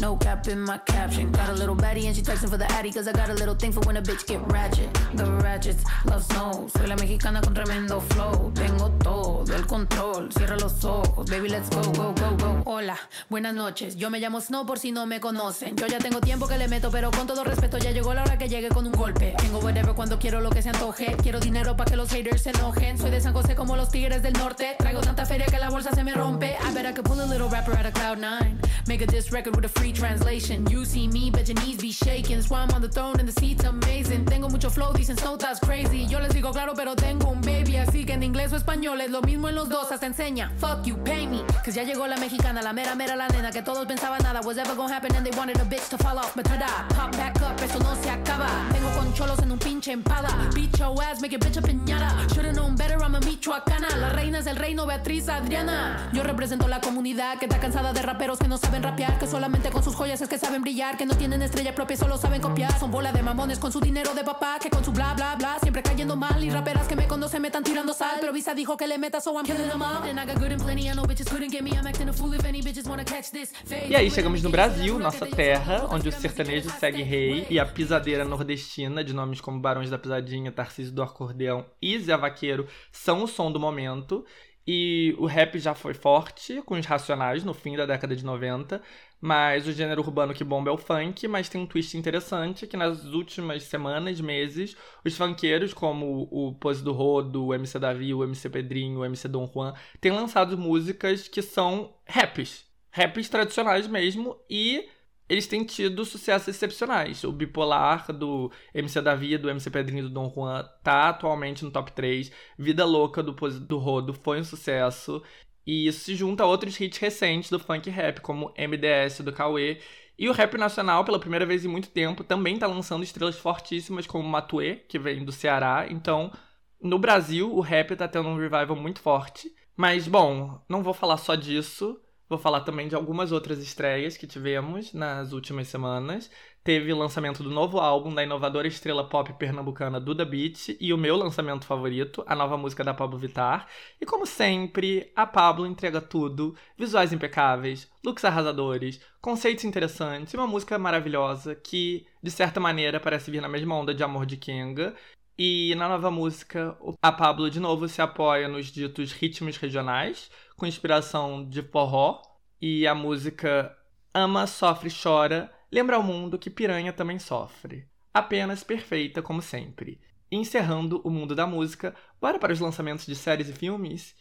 No 0.00 0.16
cap 0.16 0.46
in 0.46 0.60
my 0.60 0.78
caption. 0.78 1.32
Got 1.32 1.48
a 1.48 1.54
little 1.54 1.74
baddie 1.74 2.06
and 2.06 2.14
she 2.14 2.22
texting 2.22 2.48
for 2.48 2.56
the 2.56 2.70
addy. 2.72 2.92
Cause 2.92 3.08
I 3.08 3.12
got 3.12 3.30
a 3.30 3.34
little 3.34 3.54
thing 3.54 3.72
for 3.72 3.80
when 3.80 3.96
a 3.96 4.02
bitch 4.02 4.26
get 4.26 4.40
ratchet. 4.52 4.88
The 5.14 5.24
ratchets 5.42 5.82
love 6.04 6.22
snow. 6.22 6.68
Soy 6.72 6.86
la 6.86 6.96
mexicana 6.96 7.40
con 7.40 7.54
tremendo 7.54 8.00
flow. 8.00 8.52
Tengo 8.54 8.90
todo 9.02 9.54
el 9.54 9.66
control. 9.66 10.30
Cierra 10.32 10.56
los 10.56 10.84
ojos. 10.84 11.28
Baby, 11.28 11.48
let's 11.48 11.68
go, 11.70 11.82
go, 11.92 12.14
go, 12.14 12.36
go. 12.36 12.62
Hola, 12.64 12.96
buenas 13.28 13.54
noches. 13.54 13.96
Yo 13.96 14.08
me 14.10 14.20
llamo 14.20 14.40
Snow 14.40 14.66
por 14.66 14.78
si 14.78 14.92
no 14.92 15.06
me 15.06 15.20
conocen. 15.20 15.74
Yo 15.76 15.86
ya 15.86 15.98
tengo 15.98 16.20
tiempo 16.20 16.46
que 16.46 16.58
le 16.58 16.68
meto, 16.68 16.90
pero 16.90 17.10
con 17.10 17.26
todo 17.26 17.42
respeto 17.42 17.78
ya 17.78 17.90
llegó 17.90 18.14
la 18.14 18.22
hora 18.22 18.38
que 18.38 18.48
llegue 18.48 18.68
con 18.68 18.86
un 18.86 18.92
golpe. 18.92 19.34
Tengo 19.38 19.58
whatever 19.58 19.94
cuando 19.94 20.18
quiero 20.18 20.40
lo 20.40 20.50
que 20.50 20.62
se 20.62 20.68
antoje. 20.68 21.16
Quiero 21.22 21.40
dinero 21.40 21.76
para 21.76 21.90
que 21.90 21.96
los 21.96 22.10
haters 22.10 22.42
se 22.42 22.50
enojen. 22.50 22.98
Soy 22.98 23.10
de 23.10 23.20
San 23.20 23.32
José 23.32 23.56
como 23.56 23.74
los 23.74 23.90
tigres 23.90 24.22
del 24.22 24.34
norte. 24.34 24.76
Traigo 24.78 25.00
tanta 25.00 25.26
feria 25.26 25.46
que 25.46 25.58
la 25.58 25.70
bolsa 25.70 25.90
se 25.92 26.04
me 26.04 26.12
rompe. 26.12 26.56
I 26.62 26.72
bet 26.72 26.86
I 26.86 26.92
could 26.92 27.04
pull 27.04 27.20
a 27.20 27.26
little 27.26 27.48
rapper 27.48 27.76
out 27.76 27.86
of 27.86 27.92
cloud 27.94 28.18
nine. 28.18 28.60
Make 28.86 29.02
a 29.02 29.06
diss 29.06 29.32
record 29.32 29.56
with 29.56 29.64
a 29.64 29.68
free 29.68 29.87
translation. 29.92 30.66
You 30.70 30.84
see 30.84 31.08
me, 31.08 31.30
bet 31.30 31.48
your 31.48 31.56
knees 31.62 31.78
be 31.78 31.92
shaking. 31.92 32.36
That's 32.36 32.50
on 32.50 32.80
the 32.80 32.88
throne 32.88 33.18
and 33.18 33.28
the 33.28 33.40
seat's 33.40 33.64
amazing. 33.64 34.24
Tengo 34.26 34.48
mucho 34.48 34.70
flow, 34.70 34.92
dicen 34.92 35.16
Snow 35.16 35.36
that's 35.36 35.60
crazy. 35.60 36.06
Yo 36.06 36.18
les 36.18 36.32
digo 36.32 36.52
claro, 36.52 36.74
pero 36.74 36.94
tengo 36.94 37.30
un 37.30 37.40
baby. 37.40 37.76
Así 37.76 38.04
que 38.04 38.14
en 38.14 38.22
inglés 38.22 38.52
o 38.52 38.56
español 38.56 39.00
es 39.00 39.10
lo 39.10 39.22
mismo 39.22 39.48
en 39.48 39.54
los 39.54 39.68
dos. 39.68 39.90
Hasta 39.90 40.06
enseña. 40.06 40.52
Fuck 40.58 40.84
you, 40.84 40.96
pay 41.04 41.26
me. 41.26 41.42
Cause 41.64 41.74
ya 41.74 41.82
llegó 41.84 42.06
la 42.06 42.16
mexicana, 42.16 42.62
la 42.62 42.72
mera 42.72 42.94
mera 42.94 43.16
la 43.16 43.28
nena. 43.28 43.50
Que 43.50 43.62
todos 43.62 43.86
pensaban 43.86 44.22
nada 44.22 44.40
was 44.42 44.58
ever 44.58 44.74
gonna 44.74 44.94
happen 44.94 45.14
and 45.14 45.24
they 45.26 45.36
wanted 45.36 45.58
a 45.60 45.64
bitch 45.64 45.88
to 45.88 45.98
fall 45.98 46.18
off. 46.18 46.34
But 46.34 46.48
pop 46.94 47.12
back 47.12 47.36
up, 47.42 47.60
eso 47.62 47.78
no 47.78 47.94
se 48.02 48.10
acaba. 48.10 48.48
Tengo 48.72 48.90
con 48.96 49.12
cholos 49.14 49.38
en 49.40 49.52
un 49.52 49.58
pinche 49.58 49.92
empada. 49.92 50.28
Beat 50.54 50.78
your 50.78 50.94
ass, 51.02 51.20
make 51.20 51.34
a 51.34 51.38
bitch 51.38 51.56
a 51.56 51.62
piñata. 51.62 52.12
Should've 52.34 52.54
known 52.54 52.76
better, 52.76 52.98
I'm 53.02 53.14
a 53.14 53.20
michoacana. 53.20 53.88
La 53.96 54.10
reina 54.10 54.38
es 54.38 54.46
el 54.46 54.56
reino, 54.56 54.86
Beatriz 54.86 55.28
Adriana. 55.28 56.10
Yo 56.12 56.22
represento 56.22 56.68
la 56.68 56.80
comunidad 56.80 57.38
que 57.38 57.46
está 57.46 57.58
cansada 57.58 57.92
de 57.92 58.02
raperos 58.02 58.38
que 58.38 58.48
no 58.48 58.58
saben 58.58 58.82
rapear. 58.82 59.18
Que 59.18 59.26
solamente 59.26 59.67
con 59.70 59.82
sus 59.82 59.94
joyas 59.94 60.20
es 60.20 60.28
que 60.28 60.38
saben 60.38 60.62
brillar. 60.62 60.96
Que 60.96 61.06
no 61.06 61.16
tienen 61.16 61.42
estrella 61.42 61.74
propia, 61.74 61.96
solo 61.96 62.16
saben 62.18 62.40
copiar. 62.40 62.78
Son 62.78 62.90
bola 62.90 63.12
de 63.12 63.22
mamones 63.22 63.58
con 63.58 63.72
su 63.72 63.80
dinero 63.80 64.14
de 64.14 64.24
papá. 64.24 64.58
Que 64.60 64.70
con 64.70 64.84
su 64.84 64.92
bla 64.92 65.14
bla 65.14 65.36
bla 65.36 65.58
siempre 65.60 65.82
cayendo 65.82 66.16
mal. 66.16 66.42
Y 66.42 66.50
raperas 66.50 66.86
que 66.88 66.96
me 66.96 67.06
conocen 67.06 67.42
me 67.42 67.48
están 67.48 67.64
tirando 67.64 67.92
sal. 67.92 68.18
Pero 68.20 68.32
Visa 68.32 68.54
dijo 68.54 68.76
que 68.76 68.86
le 68.86 68.98
so 69.20 69.34
I'm 69.36 69.44
killing 69.44 69.68
them 69.68 69.82
all. 69.82 70.02
And 70.02 70.18
I 70.18 70.26
got 70.26 70.38
good 70.38 70.52
and 70.52 70.62
plenty, 70.62 70.88
I 70.88 70.94
know 70.94 71.04
bitches 71.04 71.28
couldn't 71.28 71.50
get 71.50 71.62
me. 71.62 71.72
I'm 71.72 71.86
acting 71.86 72.08
a 72.08 72.12
fool 72.12 72.34
if 72.34 72.44
any 72.44 72.60
bitches 72.62 72.86
wanna 72.86 73.04
catch 73.04 73.30
this. 73.30 73.52
E 73.88 73.94
aí 73.94 74.10
chegamos 74.10 74.42
no 74.42 74.50
Brasil, 74.50 74.98
nossa 74.98 75.26
terra, 75.26 75.86
onde 75.90 76.08
o 76.08 76.12
sertanejo 76.12 76.70
segue 76.70 77.02
rei 77.02 77.46
e 77.48 77.58
a 77.58 77.66
pisadeira 77.66 78.24
nordestina, 78.24 79.02
de 79.02 79.12
nomes 79.12 79.40
como 79.40 79.60
Barões 79.60 79.90
da 79.90 79.98
Pisadinha, 79.98 80.52
Tarcísio 80.52 80.92
do 80.92 81.02
Acordeão 81.02 81.64
e 81.80 81.98
Zé 81.98 82.16
Vaqueiro, 82.16 82.66
são 82.92 83.22
o 83.22 83.26
som 83.26 83.50
do 83.50 83.60
momento. 83.60 84.24
E 84.70 85.14
o 85.16 85.24
rap 85.24 85.58
já 85.58 85.74
foi 85.74 85.94
forte 85.94 86.60
com 86.60 86.74
os 86.78 86.84
Racionais 86.84 87.42
no 87.42 87.54
fim 87.54 87.74
da 87.74 87.86
década 87.86 88.14
de 88.14 88.22
90, 88.22 88.82
mas 89.18 89.66
o 89.66 89.72
gênero 89.72 90.02
urbano 90.02 90.34
que 90.34 90.44
bomba 90.44 90.68
é 90.68 90.72
o 90.74 90.76
funk, 90.76 91.26
mas 91.26 91.48
tem 91.48 91.58
um 91.58 91.66
twist 91.66 91.96
interessante 91.96 92.66
que 92.66 92.76
nas 92.76 93.02
últimas 93.06 93.62
semanas, 93.62 94.20
meses, 94.20 94.76
os 95.02 95.16
funkeiros 95.16 95.72
como 95.72 96.28
o 96.30 96.54
Pose 96.54 96.84
do 96.84 96.92
Rodo, 96.92 97.46
o 97.46 97.54
MC 97.54 97.78
Davi, 97.78 98.12
o 98.12 98.22
MC 98.22 98.50
Pedrinho, 98.50 99.00
o 99.00 99.04
MC 99.06 99.26
Dom 99.26 99.50
Juan, 99.50 99.72
têm 100.02 100.12
lançado 100.12 100.58
músicas 100.58 101.28
que 101.28 101.40
são 101.40 101.94
raps, 102.06 102.66
raps 102.90 103.26
tradicionais 103.30 103.86
mesmo 103.86 104.36
e 104.50 104.86
eles 105.28 105.46
têm 105.46 105.64
tido 105.64 106.04
sucessos 106.04 106.48
excepcionais. 106.48 107.22
O 107.24 107.32
Bipolar 107.32 108.12
do 108.12 108.50
MC 108.74 109.00
Davi, 109.00 109.36
do 109.36 109.50
MC 109.50 109.70
Pedrinho 109.70 110.04
do 110.04 110.10
Dom 110.10 110.32
Juan 110.34 110.64
tá 110.82 111.10
atualmente 111.10 111.64
no 111.64 111.70
top 111.70 111.92
3. 111.92 112.32
Vida 112.58 112.84
Louca 112.84 113.22
do, 113.22 113.32
do 113.32 113.78
Rodo 113.78 114.14
foi 114.14 114.40
um 114.40 114.44
sucesso. 114.44 115.22
E 115.66 115.86
isso 115.86 116.00
se 116.00 116.14
junta 116.14 116.44
a 116.44 116.46
outros 116.46 116.80
hits 116.80 116.98
recentes 116.98 117.50
do 117.50 117.58
funk 117.58 117.90
rap, 117.90 118.22
como 118.22 118.54
MDS 118.56 119.20
do 119.20 119.32
Cauê. 119.32 119.78
E 120.18 120.28
o 120.28 120.32
rap 120.32 120.56
nacional, 120.56 121.04
pela 121.04 121.20
primeira 121.20 121.44
vez 121.44 121.64
em 121.64 121.68
muito 121.68 121.90
tempo, 121.90 122.24
também 122.24 122.58
tá 122.58 122.66
lançando 122.66 123.04
estrelas 123.04 123.38
fortíssimas 123.38 124.06
como 124.06 124.26
Matuê, 124.26 124.76
que 124.76 124.98
vem 124.98 125.24
do 125.24 125.30
Ceará. 125.30 125.86
Então, 125.90 126.32
no 126.80 126.98
Brasil, 126.98 127.54
o 127.54 127.60
rap 127.60 127.94
tá 127.94 128.08
tendo 128.08 128.28
um 128.28 128.36
revival 128.36 128.74
muito 128.74 129.00
forte. 129.00 129.52
Mas, 129.76 130.08
bom, 130.08 130.60
não 130.68 130.82
vou 130.82 130.94
falar 130.94 131.18
só 131.18 131.34
disso. 131.34 132.00
Vou 132.28 132.38
falar 132.38 132.60
também 132.60 132.86
de 132.88 132.94
algumas 132.94 133.32
outras 133.32 133.58
estreias 133.58 134.16
que 134.16 134.26
tivemos 134.26 134.92
nas 134.92 135.32
últimas 135.32 135.68
semanas. 135.68 136.30
Teve 136.62 136.92
o 136.92 136.98
lançamento 136.98 137.42
do 137.42 137.50
novo 137.50 137.80
álbum 137.80 138.12
da 138.12 138.22
inovadora 138.22 138.68
estrela 138.68 139.08
pop 139.08 139.32
pernambucana 139.32 139.98
Duda 139.98 140.26
Beat 140.26 140.76
e 140.78 140.92
o 140.92 140.98
meu 140.98 141.16
lançamento 141.16 141.64
favorito, 141.64 142.22
a 142.26 142.34
nova 142.34 142.58
música 142.58 142.84
da 142.84 142.92
Pablo 142.92 143.18
Vittar. 143.18 143.66
E 143.98 144.04
como 144.04 144.26
sempre, 144.26 145.10
a 145.16 145.26
Pablo 145.26 145.66
entrega 145.66 146.02
tudo: 146.02 146.54
visuais 146.76 147.14
impecáveis, 147.14 147.90
looks 148.04 148.22
arrasadores, 148.26 149.00
conceitos 149.22 149.64
interessantes 149.64 150.34
e 150.34 150.36
uma 150.36 150.46
música 150.46 150.78
maravilhosa 150.78 151.54
que, 151.54 152.06
de 152.22 152.30
certa 152.30 152.60
maneira, 152.60 153.00
parece 153.00 153.30
vir 153.30 153.40
na 153.40 153.48
mesma 153.48 153.74
onda 153.74 153.94
de 153.94 154.04
Amor 154.04 154.26
de 154.26 154.36
Kenga. 154.36 154.94
E 155.40 155.72
na 155.76 155.88
nova 155.88 156.10
música, 156.10 156.76
a 157.00 157.12
Pablo 157.12 157.48
de 157.48 157.60
novo 157.60 157.88
se 157.88 158.02
apoia 158.02 158.48
nos 158.48 158.66
ditos 158.66 159.12
ritmos 159.12 159.56
regionais, 159.56 160.28
com 160.58 160.66
inspiração 160.66 161.48
de 161.48 161.62
forró, 161.62 162.20
e 162.60 162.86
a 162.86 162.94
música 162.94 163.74
Ama, 164.12 164.46
Sofre, 164.46 164.90
Chora 164.90 165.50
lembra 165.70 165.96
ao 165.96 166.02
mundo 166.02 166.38
que 166.38 166.50
piranha 166.50 166.92
também 166.92 167.18
sofre. 167.18 167.86
Apenas 168.12 168.64
perfeita 168.64 169.22
como 169.22 169.40
sempre. 169.40 170.00
E 170.30 170.36
encerrando 170.36 171.00
o 171.04 171.10
mundo 171.10 171.34
da 171.34 171.46
música, 171.46 171.94
bora 172.20 172.38
para 172.38 172.52
os 172.52 172.58
lançamentos 172.58 173.06
de 173.06 173.14
séries 173.14 173.48
e 173.48 173.52
filmes? 173.52 174.16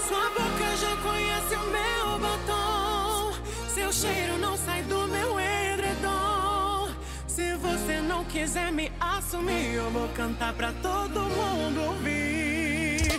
Sua 0.00 0.28
boca 0.30 0.76
já 0.76 0.96
conhece 0.96 1.54
o 1.54 1.70
meu 1.70 2.18
batom. 2.18 3.32
Seu 3.68 3.92
cheiro 3.92 4.38
não 4.38 4.56
sai 4.56 4.82
do 4.82 5.06
meu 5.06 5.38
edredom. 5.38 6.88
Se 7.28 7.54
você 7.56 8.00
não 8.00 8.24
quiser 8.24 8.72
me 8.72 8.90
assumir, 8.98 9.74
eu 9.74 9.90
vou 9.90 10.08
cantar 10.08 10.52
pra 10.54 10.72
todo 10.72 11.20
mundo 11.20 11.82
ouvir. 11.82 13.18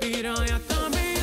Piranha 0.00 0.60
também 0.66 1.19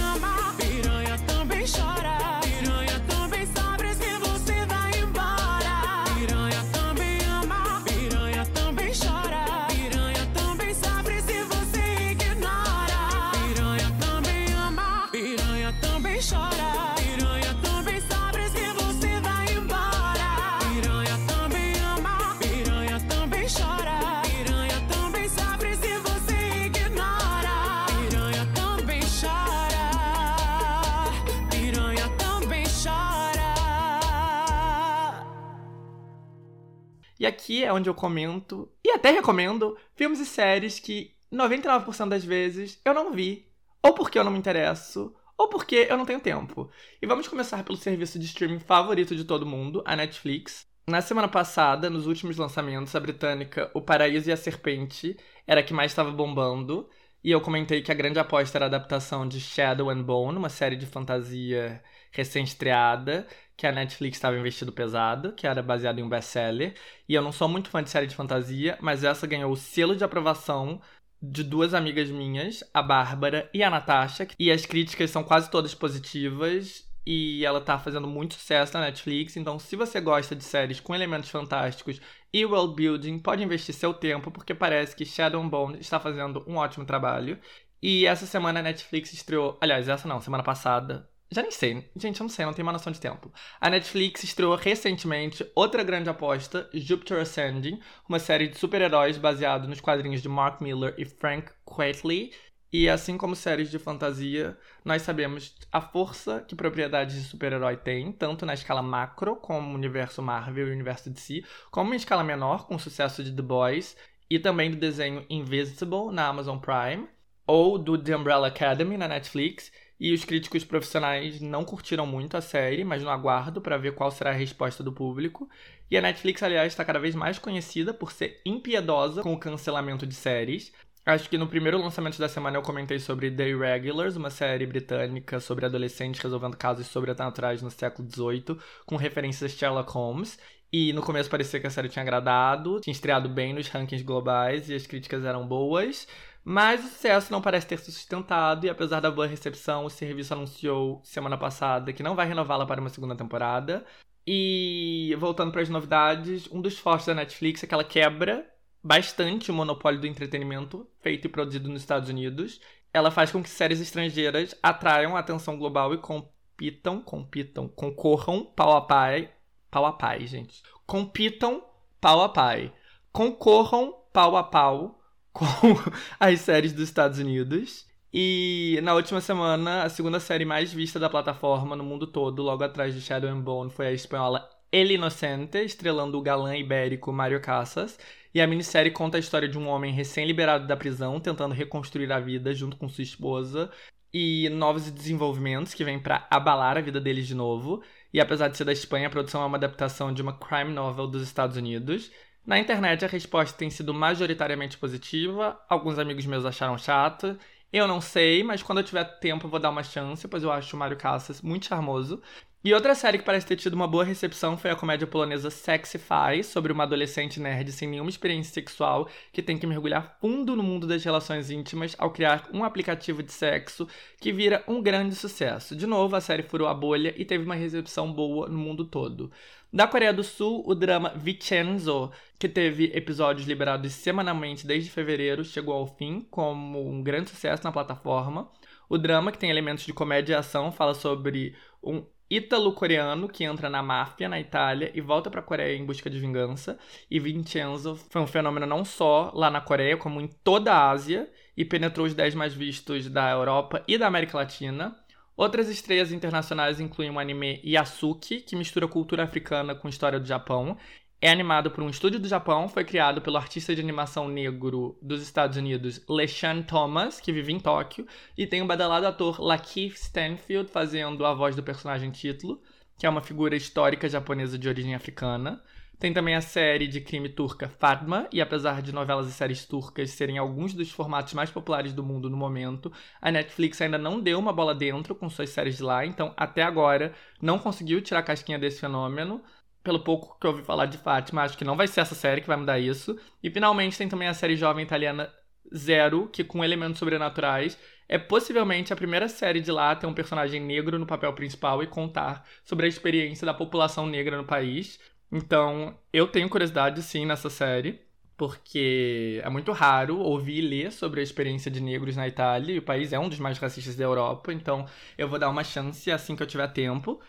aqui 37.28 37.64
é 37.64 37.72
onde 37.72 37.90
eu 37.90 37.94
comento 37.94 38.72
e 38.84 38.92
até 38.92 39.12
recomendo 39.12 39.78
filmes 39.96 40.20
e 40.20 40.26
séries 40.26 40.80
que 40.80 41.16
99% 41.32 42.10
das 42.10 42.24
vezes 42.24 42.80
eu 42.84 42.94
não 42.94 43.12
vi, 43.12 43.48
ou 43.84 43.94
porque 43.94 44.18
eu 44.18 44.24
não 44.24 44.32
me 44.32 44.38
interesso, 44.38 45.14
ou 45.38 45.50
porque 45.50 45.88
eu 45.90 45.98
não 45.98 46.06
tenho 46.06 46.20
tempo. 46.20 46.70
E 47.02 47.06
vamos 47.06 47.28
começar 47.28 47.64
pelo 47.64 47.78
serviço 47.78 48.18
de 48.18 48.26
streaming 48.26 48.60
favorito 48.60 49.16
de 49.16 49.24
todo 49.24 49.46
mundo, 49.46 49.84
a 49.86 49.96
Netflix. 49.96 50.66
Na 50.90 51.02
semana 51.02 51.28
passada, 51.28 51.90
nos 51.90 52.08
últimos 52.08 52.38
lançamentos, 52.38 52.96
a 52.96 53.00
britânica 53.00 53.70
O 53.74 53.82
Paraíso 53.82 54.30
e 54.30 54.32
a 54.32 54.38
Serpente 54.38 55.18
era 55.46 55.60
a 55.60 55.64
que 55.64 55.74
mais 55.74 55.92
estava 55.92 56.12
bombando. 56.12 56.90
E 57.24 57.32
eu 57.32 57.42
comentei 57.42 57.82
que 57.82 57.92
a 57.92 57.96
grande 57.96 58.20
aposta 58.20 58.58
era 58.58 58.66
a 58.66 58.68
adaptação 58.68 59.28
de 59.28 59.42
Shadow 59.42 59.90
and 59.90 60.02
Bone, 60.02 60.38
uma 60.38 60.50
série 60.50 60.78
de 60.78 60.86
fantasia 60.86 61.84
recém-estreada, 62.12 63.28
que 63.56 63.66
a 63.66 63.72
Netflix 63.72 64.18
estava 64.18 64.38
investindo 64.38 64.72
pesado, 64.72 65.34
que 65.34 65.48
era 65.48 65.62
baseada 65.64 66.00
em 66.00 66.04
um 66.04 66.10
best-seller. 66.10 66.76
E 67.08 67.16
eu 67.16 67.22
não 67.22 67.32
sou 67.32 67.48
muito 67.48 67.70
fã 67.70 67.84
de 67.84 67.90
série 67.90 68.08
de 68.08 68.16
fantasia, 68.16 68.78
mas 68.82 69.04
essa 69.04 69.28
ganhou 69.28 69.52
o 69.52 69.58
selo 69.58 69.96
de 69.96 70.04
aprovação 70.04 70.82
de 71.22 71.44
duas 71.44 71.74
amigas 71.74 72.10
minhas, 72.10 72.64
a 72.74 72.82
Bárbara 72.82 73.50
e 73.54 73.64
a 73.64 73.70
Natasha, 73.70 74.28
e 74.40 74.52
as 74.52 74.66
críticas 74.66 75.10
são 75.10 75.24
quase 75.24 75.50
todas 75.50 75.74
positivas 75.74 76.88
e 77.10 77.46
ela 77.46 77.62
tá 77.62 77.80
fazendo 77.80 78.06
muito 78.06 78.34
sucesso 78.34 78.74
na 78.74 78.82
Netflix. 78.82 79.38
Então, 79.38 79.58
se 79.58 79.78
você 79.78 80.02
gosta 80.02 80.36
de 80.36 80.44
séries 80.44 80.82
com 80.82 80.94
elementos 80.94 81.30
fantásticos 81.30 82.02
e 82.34 82.46
world 82.46 82.76
building, 82.76 83.20
pode 83.20 83.42
investir 83.42 83.74
seu 83.74 83.94
tempo, 83.94 84.30
porque 84.30 84.54
parece 84.54 84.94
que 84.94 85.06
Shadow 85.06 85.42
Bone 85.48 85.80
está 85.80 86.00
fazendo 86.02 86.44
um 86.46 86.58
ótimo 86.58 86.86
trabalho. 86.86 87.40
E 87.82 88.06
essa 88.06 88.26
semana 88.26 88.60
a 88.60 88.64
Netflix 88.64 89.14
estreou. 89.14 89.58
Aliás, 89.62 89.88
essa 89.88 90.08
não, 90.08 90.20
semana 90.20 90.44
passada. 90.44 91.10
Já 91.30 91.42
nem 91.42 91.52
sei. 91.52 91.90
Gente, 91.96 92.20
eu 92.20 92.24
não 92.24 92.30
sei, 92.30 92.46
não 92.46 92.54
tenho 92.54 92.66
uma 92.66 92.72
noção 92.72 92.92
de 92.92 93.02
tempo. 93.02 93.32
A 93.60 93.70
Netflix 93.70 94.24
estreou 94.24 94.56
recentemente 94.56 95.46
outra 95.54 95.84
grande 95.84 96.10
aposta, 96.10 96.70
Jupiter 96.74 97.20
Ascending, 97.20 97.80
uma 98.08 98.20
série 98.20 98.48
de 98.48 98.58
super-heróis 98.58 99.18
baseado 99.18 99.68
nos 99.68 99.82
quadrinhos 99.82 100.22
de 100.22 100.30
Mark 100.30 100.62
Miller 100.62 100.96
e 100.98 101.04
Frank 101.04 101.52
Quitely, 101.66 102.32
e 102.72 102.90
assim 102.90 103.18
como 103.18 103.36
séries 103.36 103.72
de 103.72 103.80
fantasia, 103.80 104.58
nós 104.84 105.02
sabemos 105.02 105.56
a 105.72 105.80
força 105.80 106.42
que 106.42 106.56
propriedades 106.56 107.16
de 107.16 107.24
super-herói 107.24 107.78
têm, 107.78 108.12
tanto 108.12 108.46
na 108.46 108.54
escala 108.54 108.82
macro, 108.82 109.38
como 109.38 109.72
o 109.72 109.76
universo 109.76 110.22
Marvel 110.22 110.68
e 110.68 110.72
o 110.72 110.74
universo 110.74 111.10
DC, 111.10 111.44
como 111.72 111.94
em 111.94 111.98
escala 111.98 112.24
menor, 112.26 112.68
com 112.68 112.76
o 112.76 112.80
sucesso 112.80 113.24
de 113.24 113.34
The 113.34 113.42
Boys, 113.42 113.96
e 114.30 114.38
também 114.38 114.70
do 114.70 114.78
desenho 114.78 115.26
Invisible 115.30 116.12
na 116.12 116.28
Amazon 116.28 116.58
Prime, 116.58 117.08
ou 117.46 117.78
do 117.78 117.98
The 117.98 118.16
Umbrella 118.16 118.48
Academy 118.48 118.98
na 118.98 119.08
Netflix. 119.08 119.72
E 120.00 120.14
os 120.14 120.24
críticos 120.24 120.64
profissionais 120.64 121.42
não 121.42 121.66
curtiram 121.66 122.06
muito 122.06 122.38
a 122.38 122.42
série, 122.42 122.84
mas 122.84 123.02
no 123.02 123.10
aguardo 123.10 123.60
para 123.60 123.78
ver 123.78 123.96
qual 123.96 124.12
será 124.12 124.30
a 124.30 124.34
resposta 124.34 124.84
do 124.84 124.92
público. 124.92 125.50
E 125.90 125.98
a 125.98 126.02
Netflix, 126.02 126.44
aliás, 126.44 126.74
está 126.74 126.86
cada 126.86 127.00
vez 127.00 127.16
mais 127.16 127.40
conhecida 127.40 127.94
por 127.94 128.12
ser 128.12 128.40
impiedosa 128.46 129.24
com 129.24 129.34
o 129.34 129.40
cancelamento 129.40 130.06
de 130.06 130.14
séries. 130.14 130.72
Acho 131.04 131.30
que 131.30 131.38
no 131.38 131.48
primeiro 131.48 131.78
lançamento 131.78 132.20
da 132.20 132.28
semana 132.28 132.58
eu 132.58 132.62
comentei 132.62 133.00
sobre 133.00 133.32
The 133.32 133.50
Irregulars, 133.50 134.18
uma 134.18 134.30
série 134.30 134.66
britânica 134.66 135.40
sobre 135.40 135.66
adolescentes 135.66 136.22
resolvendo 136.22 136.58
casos 136.58 136.86
sobrenaturais 136.88 137.62
no 137.62 137.72
século 137.72 138.10
XVIII, 138.10 138.60
com 138.86 138.98
referências 138.98 139.52
a 139.52 139.56
Sherlock 139.56 139.90
Holmes. 139.90 140.38
E 140.72 140.92
no 140.92 141.02
começo 141.02 141.30
parecia 141.30 141.62
que 141.62 141.68
a 141.68 141.70
série 141.70 141.88
tinha 141.88 142.04
agradado, 142.04 142.82
tinha 142.82 142.92
estreado 142.92 143.30
bem 143.30 143.54
nos 143.54 143.70
rankings 143.70 144.04
globais 144.04 144.70
e 144.70 144.76
as 144.76 144.86
críticas 144.86 145.24
eram 145.24 145.48
boas. 145.48 146.06
Mas 146.50 146.80
o 146.80 146.88
sucesso 146.88 147.30
não 147.30 147.42
parece 147.42 147.68
ter 147.68 147.78
se 147.78 147.92
sustentado 147.92 148.66
e 148.66 148.70
apesar 148.70 149.02
da 149.02 149.12
boa 149.12 149.28
recepção, 149.28 149.84
o 149.84 149.90
serviço 149.90 150.34
anunciou 150.34 151.02
semana 151.04 151.38
passada 151.38 151.92
que 151.92 152.02
não 152.02 152.16
vai 152.16 152.26
renová-la 152.26 152.66
para 152.66 152.80
uma 152.80 152.90
segunda 152.90 153.18
temporada. 153.18 153.86
E 154.26 155.14
voltando 155.20 155.52
para 155.52 155.62
as 155.62 155.68
novidades, 155.68 156.50
um 156.50 156.62
dos 156.62 156.80
fortes 156.80 157.06
da 157.06 157.14
Netflix 157.14 157.62
é 157.62 157.68
que 157.68 157.74
ela 157.74 157.84
quebra 157.84 158.50
bastante 158.82 159.52
o 159.52 159.54
monopólio 159.54 160.00
do 160.00 160.08
entretenimento 160.08 160.90
feito 161.02 161.26
e 161.26 161.30
produzido 161.30 161.68
nos 161.68 161.82
Estados 161.82 162.08
Unidos. 162.08 162.62
Ela 162.94 163.12
faz 163.12 163.30
com 163.30 163.44
que 163.44 163.50
séries 163.50 163.82
estrangeiras 163.82 164.56
atraiam 164.64 165.18
a 165.18 165.20
atenção 165.20 165.58
global 165.58 165.94
e 165.94 165.98
compitam, 165.98 167.02
compitam, 167.02 167.68
concorram 167.68 168.46
pau 168.46 168.72
a 168.78 168.82
pai, 168.84 169.30
pau 169.70 169.86
a 169.86 169.92
pai, 169.92 170.26
gente. 170.26 170.64
Compitam 170.86 171.62
pau 172.00 172.22
a 172.22 172.30
pai. 172.30 172.72
Concorram 173.12 173.94
pau 174.14 174.38
a 174.38 174.44
pau 174.44 174.97
com 175.38 175.46
as 176.20 176.42
séries 176.42 176.74
dos 176.74 176.84
Estados 176.84 177.20
Unidos. 177.20 177.86
E 178.12 178.80
na 178.82 178.96
última 178.96 179.22
semana, 179.22 179.84
a 179.84 179.90
segunda 179.90 180.20
série 180.20 180.46
mais 180.46 180.74
vista 180.74 181.00
da 181.00 181.10
plataforma 181.10 181.76
no 181.76 181.84
mundo 181.84 182.08
todo, 182.08 182.42
logo 182.42 182.64
atrás 182.64 182.94
de 182.96 183.02
Shadow 183.02 183.30
and 183.30 183.42
Bone, 183.42 183.70
foi 183.70 183.88
a 183.88 183.92
espanhola 183.92 184.50
El 184.72 184.92
Inocente, 184.92 185.60
estrelando 185.60 186.18
o 186.18 186.22
galã 186.22 186.56
ibérico 186.56 187.12
Mário 187.12 187.40
Casas. 187.40 188.00
E 188.34 188.42
a 188.42 188.48
minissérie 188.48 188.92
conta 188.92 189.18
a 189.18 189.20
história 189.20 189.48
de 189.48 189.58
um 189.58 189.68
homem 189.68 189.94
recém-liberado 189.94 190.68
da 190.68 190.76
prisão, 190.76 191.20
tentando 191.20 191.54
reconstruir 191.54 192.12
a 192.12 192.20
vida 192.20 192.54
junto 192.54 192.78
com 192.78 192.90
sua 192.90 193.04
esposa 193.04 193.72
e 194.14 194.50
novos 194.50 194.90
desenvolvimentos 194.90 195.74
que 195.74 195.84
vêm 195.84 196.00
para 196.00 196.28
abalar 196.32 196.78
a 196.78 196.82
vida 196.82 197.00
deles 197.00 197.28
de 197.28 197.36
novo. 197.36 197.84
E 198.14 198.20
apesar 198.20 198.48
de 198.48 198.58
ser 198.58 198.64
da 198.64 198.72
Espanha, 198.72 199.08
a 199.08 199.10
produção 199.12 199.44
é 199.44 199.46
uma 199.46 199.58
adaptação 199.58 200.14
de 200.14 200.22
uma 200.22 200.34
crime 200.34 200.74
novel 200.74 201.08
dos 201.08 201.22
Estados 201.22 201.58
Unidos. 201.58 202.12
Na 202.48 202.58
internet, 202.58 203.04
a 203.04 203.10
resposta 203.10 203.58
tem 203.58 203.70
sido 203.70 203.94
majoritariamente 203.94 204.78
positiva. 204.78 205.60
Alguns 205.68 206.00
amigos 206.00 206.26
meus 206.26 206.46
acharam 206.46 206.78
chato. 206.78 207.38
Eu 207.74 207.86
não 207.86 208.00
sei, 208.00 208.42
mas 208.42 208.64
quando 208.64 208.78
eu 208.78 208.86
tiver 208.86 209.04
tempo 209.20 209.46
eu 209.48 209.50
vou 209.50 209.60
dar 209.60 209.70
uma 209.70 209.84
chance, 209.84 210.26
pois 210.30 210.44
eu 210.44 210.50
acho 210.50 210.74
o 210.74 210.80
Mário 210.80 210.96
Casas 210.96 211.42
muito 211.42 211.66
charmoso. 211.66 212.22
E 212.64 212.74
outra 212.74 212.96
série 212.96 213.18
que 213.18 213.26
parece 213.26 213.46
ter 213.46 213.58
tido 213.58 213.74
uma 213.74 213.88
boa 213.88 214.04
recepção 214.04 214.58
foi 214.58 214.72
a 214.72 214.76
comédia 214.78 215.06
polonesa 215.06 215.50
Sexify, 215.50 216.42
sobre 216.42 216.72
uma 216.72 216.84
adolescente 216.84 217.40
nerd 217.40 217.70
sem 217.72 217.88
nenhuma 217.88 218.10
experiência 218.10 218.54
sexual 218.54 219.10
que 219.32 219.44
tem 219.44 219.58
que 219.58 219.68
mergulhar 219.68 220.18
fundo 220.22 220.56
no 220.56 220.64
mundo 220.64 220.88
das 220.88 221.04
relações 221.04 221.52
íntimas 221.52 221.96
ao 222.00 222.12
criar 222.12 222.48
um 222.54 222.64
aplicativo 222.64 223.22
de 223.22 223.32
sexo 223.32 223.88
que 224.20 224.32
vira 224.32 224.64
um 224.68 224.82
grande 224.82 225.16
sucesso. 225.16 225.76
De 225.76 225.86
novo, 225.86 226.16
a 226.16 226.22
série 226.22 226.44
furou 226.44 226.68
a 226.68 226.74
bolha 226.74 227.14
e 227.18 227.26
teve 227.26 227.44
uma 227.44 227.56
recepção 227.56 228.12
boa 228.12 228.48
no 228.48 228.58
mundo 228.58 228.86
todo. 228.86 229.32
Da 229.72 229.86
Coreia 229.86 230.14
do 230.14 230.24
Sul, 230.24 230.64
o 230.66 230.74
drama 230.74 231.14
Vincenzo, 231.16 232.12
que 232.40 232.48
teve 232.48 232.86
episódios 232.96 233.46
liberados 233.46 233.92
semanalmente 233.92 234.66
desde 234.66 234.90
fevereiro, 234.90 235.44
chegou 235.44 235.74
ao 235.74 235.88
fim 235.88 236.22
como 236.32 236.90
um 236.90 237.04
grande 237.04 237.30
sucesso 237.30 237.64
na 237.64 237.72
plataforma. 237.72 238.50
O 238.90 238.98
drama, 238.98 239.32
que 239.32 239.38
tem 239.38 239.50
elementos 239.50 239.86
de 239.86 239.92
comédia 239.92 240.34
e 240.34 240.36
ação, 240.38 240.72
fala 240.72 240.94
sobre 240.94 241.54
um 241.84 242.06
ítalo-coreano 242.30 243.28
que 243.28 243.44
entra 243.44 243.70
na 243.70 243.82
máfia 243.82 244.30
na 244.30 244.40
Itália 244.40 244.92
e 244.94 245.02
volta 245.02 245.30
para 245.30 245.40
a 245.42 245.44
Coreia 245.44 245.78
em 245.78 245.86
busca 245.86 246.10
de 246.10 246.20
vingança. 246.20 246.78
E 247.10 247.20
Vincenzo 247.20 247.96
foi 248.10 248.22
um 248.22 248.28
fenômeno 248.28 248.66
não 248.66 248.86
só 248.86 249.32
lá 249.34 249.50
na 249.50 249.62
Coreia, 249.62 249.98
como 249.98 250.22
em 250.22 250.28
toda 250.28 250.74
a 250.74 250.90
Ásia 250.90 251.30
e 251.56 251.66
penetrou 251.66 252.06
os 252.06 252.14
10 252.14 252.36
mais 252.36 252.54
vistos 252.54 253.10
da 253.10 253.30
Europa 253.32 253.84
e 253.88 253.98
da 253.98 254.08
América 254.08 254.38
Latina. 254.38 254.96
Outras 255.38 255.70
estreias 255.70 256.12
internacionais 256.12 256.80
incluem 256.80 257.12
o 257.12 257.20
anime 257.20 257.62
Yasuki, 257.64 258.42
que 258.42 258.56
mistura 258.56 258.88
cultura 258.88 259.24
africana 259.24 259.76
com 259.76 259.88
história 259.88 260.20
do 260.20 260.26
Japão, 260.26 260.76
é 261.22 261.30
animado 261.30 261.70
por 261.70 261.84
um 261.84 261.90
estúdio 261.92 262.20
do 262.20 262.28
Japão, 262.28 262.68
foi 262.68 262.84
criado 262.84 263.22
pelo 263.22 263.38
artista 263.38 263.76
de 263.76 263.80
animação 263.80 264.28
negro 264.28 264.98
dos 265.00 265.22
Estados 265.22 265.56
Unidos, 265.56 266.04
LeSean 266.10 266.64
Thomas, 266.64 267.22
que 267.22 267.32
vive 267.32 267.54
em 267.54 267.60
Tóquio, 267.60 268.08
e 268.36 268.48
tem 268.48 268.64
o 268.64 268.66
badalado 268.66 269.06
ator 269.06 269.40
Lakeith 269.40 269.94
Stanfield 269.94 270.72
fazendo 270.72 271.24
a 271.24 271.36
voz 271.36 271.56
do 271.56 271.62
personagem 271.62 272.10
título, 272.10 272.60
que 272.98 273.06
é 273.06 273.10
uma 273.10 273.22
figura 273.22 273.56
histórica 273.56 274.10
japonesa 274.10 274.58
de 274.58 274.68
origem 274.68 274.96
africana. 274.96 275.62
Tem 276.00 276.14
também 276.14 276.36
a 276.36 276.42
série 276.42 276.88
de 276.88 277.02
crime 277.02 277.28
turca 277.28 277.68
Fatma, 277.68 278.28
e 278.32 278.40
apesar 278.40 278.84
de 278.84 278.94
novelas 278.94 279.28
e 279.28 279.32
séries 279.32 279.66
turcas 279.66 280.12
serem 280.12 280.38
alguns 280.38 280.72
dos 280.76 280.92
formatos 280.92 281.34
mais 281.34 281.50
populares 281.50 281.92
do 281.92 282.04
mundo 282.04 282.30
no 282.30 282.38
momento, 282.38 282.92
a 283.20 283.32
Netflix 283.32 283.82
ainda 283.82 283.98
não 283.98 284.20
deu 284.20 284.38
uma 284.38 284.54
bola 284.54 284.76
dentro 284.76 285.16
com 285.16 285.28
suas 285.28 285.50
séries 285.50 285.78
de 285.78 285.84
lá, 285.84 286.06
então 286.06 286.34
até 286.38 286.62
agora 286.62 287.14
não 287.42 287.58
conseguiu 287.58 288.00
tirar 288.00 288.20
a 288.20 288.24
casquinha 288.24 288.60
desse 288.60 288.80
fenômeno 288.80 289.42
pelo 289.84 290.02
pouco 290.02 290.38
que 290.40 290.46
eu 290.46 290.52
ouvi 290.52 290.64
falar 290.64 290.86
de 290.86 291.00
Fátima, 291.00 291.42
acho 291.42 291.58
que 291.58 291.66
não 291.66 291.76
vai 291.76 291.88
ser 291.88 292.02
essa 292.02 292.14
série 292.14 292.42
que 292.42 292.48
vai 292.48 292.58
mudar 292.58 292.78
isso. 292.78 293.18
E 293.42 293.50
finalmente 293.50 293.98
tem 293.98 294.08
também 294.08 294.28
a 294.28 294.34
série 294.34 294.56
jovem 294.56 294.86
italiana 294.86 295.34
Zero, 295.76 296.28
que 296.28 296.44
com 296.44 296.64
elementos 296.64 297.00
sobrenaturais 297.00 297.78
é 298.08 298.18
possivelmente 298.18 298.94
a 298.94 298.96
primeira 298.96 299.28
série 299.28 299.62
de 299.62 299.72
lá 299.72 299.92
a 299.92 299.96
ter 299.96 300.06
um 300.06 300.14
personagem 300.14 300.62
negro 300.62 301.00
no 301.00 301.06
papel 301.06 301.34
principal 301.34 301.82
e 301.82 301.88
contar 301.88 302.46
sobre 302.64 302.86
a 302.86 302.90
experiência 302.90 303.46
da 303.46 303.54
população 303.54 304.06
negra 304.06 304.38
no 304.38 304.46
país. 304.46 305.00
Então, 305.32 305.98
eu 306.12 306.28
tenho 306.28 306.50
curiosidade 306.50 307.02
sim 307.04 307.26
nessa 307.26 307.50
série, 307.50 308.02
porque 308.38 309.42
é 309.44 309.50
muito 309.50 309.72
raro 309.72 310.20
ouvir 310.20 310.60
e 310.60 310.62
ler 310.62 310.92
sobre 310.92 311.20
a 311.20 311.24
experiência 311.24 311.70
de 311.72 311.82
negros 311.82 312.16
na 312.16 312.28
Itália, 312.28 312.74
e 312.74 312.80
o 312.80 312.84
país 312.84 313.12
é 313.12 313.20
um 313.20 313.28
dos 313.28 313.40
mais 313.40 313.58
racistas 313.58 313.96
da 313.96 314.04
Europa, 314.04 314.54
então 314.54 314.86
eu 315.18 315.28
vou 315.28 315.40
dar 315.40 315.50
uma 315.50 315.64
chance 315.64 316.10
assim 316.12 316.36
que 316.36 316.44
eu 316.44 316.48
tiver 316.48 316.68
tempo. 316.70 317.20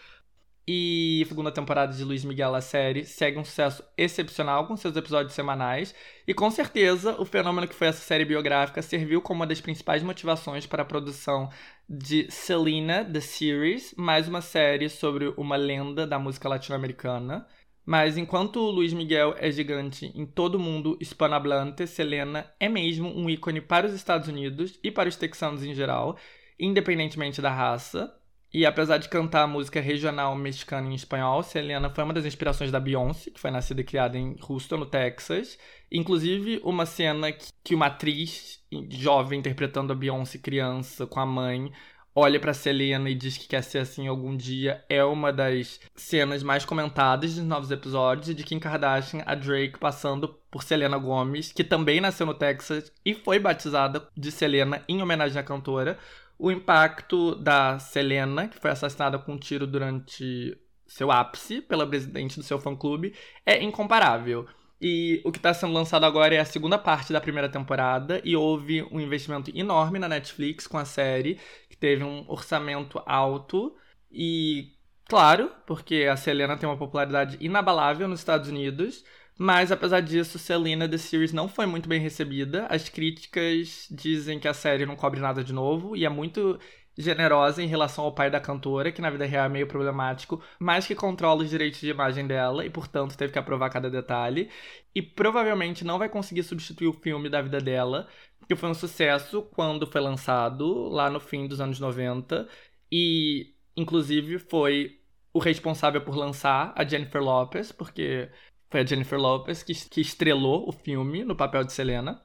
E 0.71 1.23
a 1.25 1.29
segunda 1.29 1.51
temporada 1.51 1.95
de 1.95 2.05
Luiz 2.05 2.23
Miguel, 2.27 2.55
a 2.55 2.61
série, 2.61 3.03
segue 3.03 3.39
um 3.39 3.45
sucesso 3.45 3.83
excepcional 3.97 4.67
com 4.67 4.77
seus 4.77 4.95
episódios 4.97 5.33
semanais. 5.33 5.95
E 6.27 6.35
com 6.35 6.51
certeza, 6.51 7.19
o 7.19 7.25
fenômeno 7.25 7.67
que 7.67 7.75
foi 7.75 7.87
essa 7.87 8.03
série 8.03 8.27
biográfica 8.27 8.83
serviu 8.83 9.23
como 9.23 9.41
uma 9.41 9.47
das 9.47 9.63
principais 9.63 10.03
motivações 10.03 10.67
para 10.67 10.83
a 10.83 10.85
produção 10.85 11.49
de 11.89 12.31
Selena, 12.31 13.03
The 13.03 13.21
Series, 13.21 13.95
mais 13.97 14.29
uma 14.29 14.43
série 14.43 14.91
sobre 14.91 15.33
uma 15.39 15.57
lenda 15.57 16.07
da 16.07 16.19
música 16.19 16.51
latino-americana. 16.51 17.47
Mas 17.89 18.19
enquanto 18.19 18.61
Luiz 18.61 18.93
Miguel 18.93 19.35
é 19.39 19.51
gigante 19.51 20.13
em 20.15 20.27
todo 20.27 20.57
o 20.57 20.61
mundo 20.61 20.99
hispanohablante, 21.01 21.87
Selena 21.87 22.53
é 22.61 22.69
mesmo 22.69 23.09
um 23.09 23.31
ícone 23.31 23.63
para 23.63 23.87
os 23.87 23.95
Estados 23.95 24.29
Unidos 24.29 24.79
e 24.85 24.91
para 24.91 25.09
os 25.09 25.17
texanos 25.17 25.65
em 25.65 25.73
geral, 25.73 26.19
independentemente 26.61 27.41
da 27.41 27.51
raça. 27.51 28.15
E 28.53 28.67
apesar 28.67 28.99
de 28.99 29.09
cantar 29.09 29.49
música 29.49 29.81
regional 29.81 30.37
mexicana 30.37 30.87
em 30.87 30.95
espanhol, 30.95 31.43
Selena 31.43 31.89
foi 31.89 32.05
uma 32.05 32.13
das 32.13 32.27
inspirações 32.27 32.71
da 32.71 32.79
Beyoncé, 32.79 33.31
que 33.31 33.41
foi 33.41 33.51
nascida 33.51 33.81
e 33.81 33.85
criada 33.85 34.19
em 34.19 34.37
Houston, 34.47 34.77
no 34.77 34.85
Texas. 34.85 35.59
Inclusive, 35.91 36.61
uma 36.63 36.85
cena 36.85 37.33
que 37.33 37.75
uma 37.75 37.87
atriz 37.87 38.63
jovem 38.91 39.39
interpretando 39.39 39.95
a 39.95 39.97
Beyoncé 39.97 40.37
criança 40.37 41.07
com 41.07 41.21
a 41.21 41.25
mãe 41.27 41.73
olha 42.19 42.41
para 42.41 42.53
Selena 42.53 43.09
e 43.09 43.15
diz 43.15 43.39
que 43.39 43.47
quer 43.47 43.63
ser 43.63 43.79
assim 43.79 44.09
algum 44.09 44.37
dia 44.37 44.85
é 44.89 45.05
uma 45.05 45.33
das 45.33 45.79
cenas 45.95 46.43
mais 46.43 46.65
comentadas 46.65 47.37
dos 47.37 47.45
novos 47.45 47.71
episódios 47.71 48.35
de 48.35 48.43
Kim 48.43 48.59
Kardashian, 48.59 49.23
a 49.25 49.37
Drake 49.37 49.79
passando 49.79 50.29
por 50.51 50.65
Selena 50.65 50.99
Gomez, 50.99 51.53
que 51.53 51.63
também 51.63 52.01
nasceu 52.01 52.27
no 52.27 52.35
Texas 52.35 52.93
e 53.05 53.15
foi 53.15 53.39
batizada 53.39 54.09
de 54.17 54.33
Selena 54.33 54.83
em 54.89 55.01
homenagem 55.01 55.39
à 55.39 55.45
cantora 55.45 55.97
o 56.37 56.51
impacto 56.51 57.37
da 57.37 57.79
Selena, 57.79 58.49
que 58.49 58.59
foi 58.59 58.71
assassinada 58.71 59.19
com 59.19 59.33
um 59.33 59.39
tiro 59.39 59.67
durante 59.67 60.57
seu 60.87 61.13
ápice 61.13 61.61
pela 61.61 61.87
presidente 61.87 62.37
do 62.37 62.43
seu 62.43 62.59
fã-clube, 62.59 63.15
é 63.45 63.63
incomparável. 63.63 64.47
E 64.81 65.21
o 65.25 65.33
que 65.33 65.39
está 65.39 65.53
sendo 65.53 65.73
lançado 65.73 66.05
agora 66.05 66.35
é 66.35 66.39
a 66.39 66.45
segunda 66.45 66.79
parte 66.79 67.13
da 67.13 67.21
primeira 67.21 67.49
temporada 67.49 68.21
e 68.25 68.37
houve 68.37 68.83
um 68.93 69.01
investimento 69.01 69.51
enorme 69.57 69.99
na 69.99 70.09
Netflix 70.09 70.67
com 70.67 70.79
a 70.79 70.85
série, 70.85 71.39
que 71.69 71.77
teve 71.77 72.05
um 72.05 72.25
orçamento 72.29 73.03
alto 73.05 73.75
e 74.11 74.73
claro, 75.09 75.51
porque 75.67 76.07
a 76.11 76.17
Selena 76.17 76.57
tem 76.57 76.69
uma 76.69 76.77
popularidade 76.77 77.37
inabalável 77.41 78.07
nos 78.07 78.21
Estados 78.21 78.49
Unidos, 78.49 79.05
mas 79.37 79.73
apesar 79.73 80.01
disso, 80.01 80.39
Selena 80.39 80.89
The 80.89 80.99
Series 80.99 81.33
não 81.33 81.49
foi 81.49 81.67
muito 81.67 81.89
bem 81.89 82.01
recebida. 82.01 82.67
As 82.67 82.89
críticas 82.89 83.87
dizem 83.91 84.39
que 84.39 84.49
a 84.49 84.55
série 84.55 84.87
não 84.87 84.97
cobre 84.97 85.21
nada 85.21 85.43
de 85.43 85.53
novo 85.53 85.97
e 85.97 86.05
é 86.05 86.09
muito 86.09 86.59
generosa 86.99 87.63
em 87.63 87.67
relação 87.67 88.05
ao 88.05 88.13
pai 88.13 88.29
da 88.29 88.41
cantora, 88.41 88.91
que 88.91 89.01
na 89.01 89.09
vida 89.09 89.25
real 89.25 89.47
é 89.47 89.49
meio 89.49 89.69
problemático, 89.69 90.43
mas 90.59 90.87
que 90.87 90.97
controla 90.97 91.43
os 91.45 91.51
direitos 91.51 91.81
de 91.81 91.91
imagem 91.91 92.27
dela 92.27 92.67
e, 92.67 92.71
portanto, 92.71 93.17
teve 93.17 93.33
que 93.33 93.39
aprovar 93.39 93.71
cada 93.71 93.89
detalhe. 93.89 94.51
E 94.95 95.01
provavelmente 95.01 95.85
não 95.85 95.99
vai 95.99 96.09
conseguir 96.09 96.43
substituir 96.43 96.89
o 96.89 96.93
filme 96.93 97.31
da 97.31 97.41
vida 97.41 97.61
dela, 97.61 98.09
que 98.49 98.57
foi 98.57 98.69
um 98.69 98.75
sucesso 98.75 99.43
quando 99.43 99.87
foi 99.87 100.01
lançado, 100.01 100.89
lá 100.89 101.09
no 101.09 101.21
fim 101.21 101.47
dos 101.47 101.61
anos 101.61 101.79
90. 101.79 102.49
E, 102.91 103.55
inclusive, 103.77 104.39
foi 104.41 104.99
o 105.33 105.39
responsável 105.39 106.01
por 106.01 106.17
lançar 106.17 106.73
a 106.77 106.85
Jennifer 106.85 107.23
Lopez, 107.23 107.71
porque 107.71 108.29
foi 108.71 108.81
a 108.81 108.87
Jennifer 108.87 109.19
Lopez 109.19 109.63
que, 109.63 109.73
que 109.89 110.01
estrelou 110.01 110.69
o 110.69 110.73
filme 110.73 111.25
no 111.25 111.37
papel 111.37 111.63
de 111.65 111.73
Selena. 111.73 112.21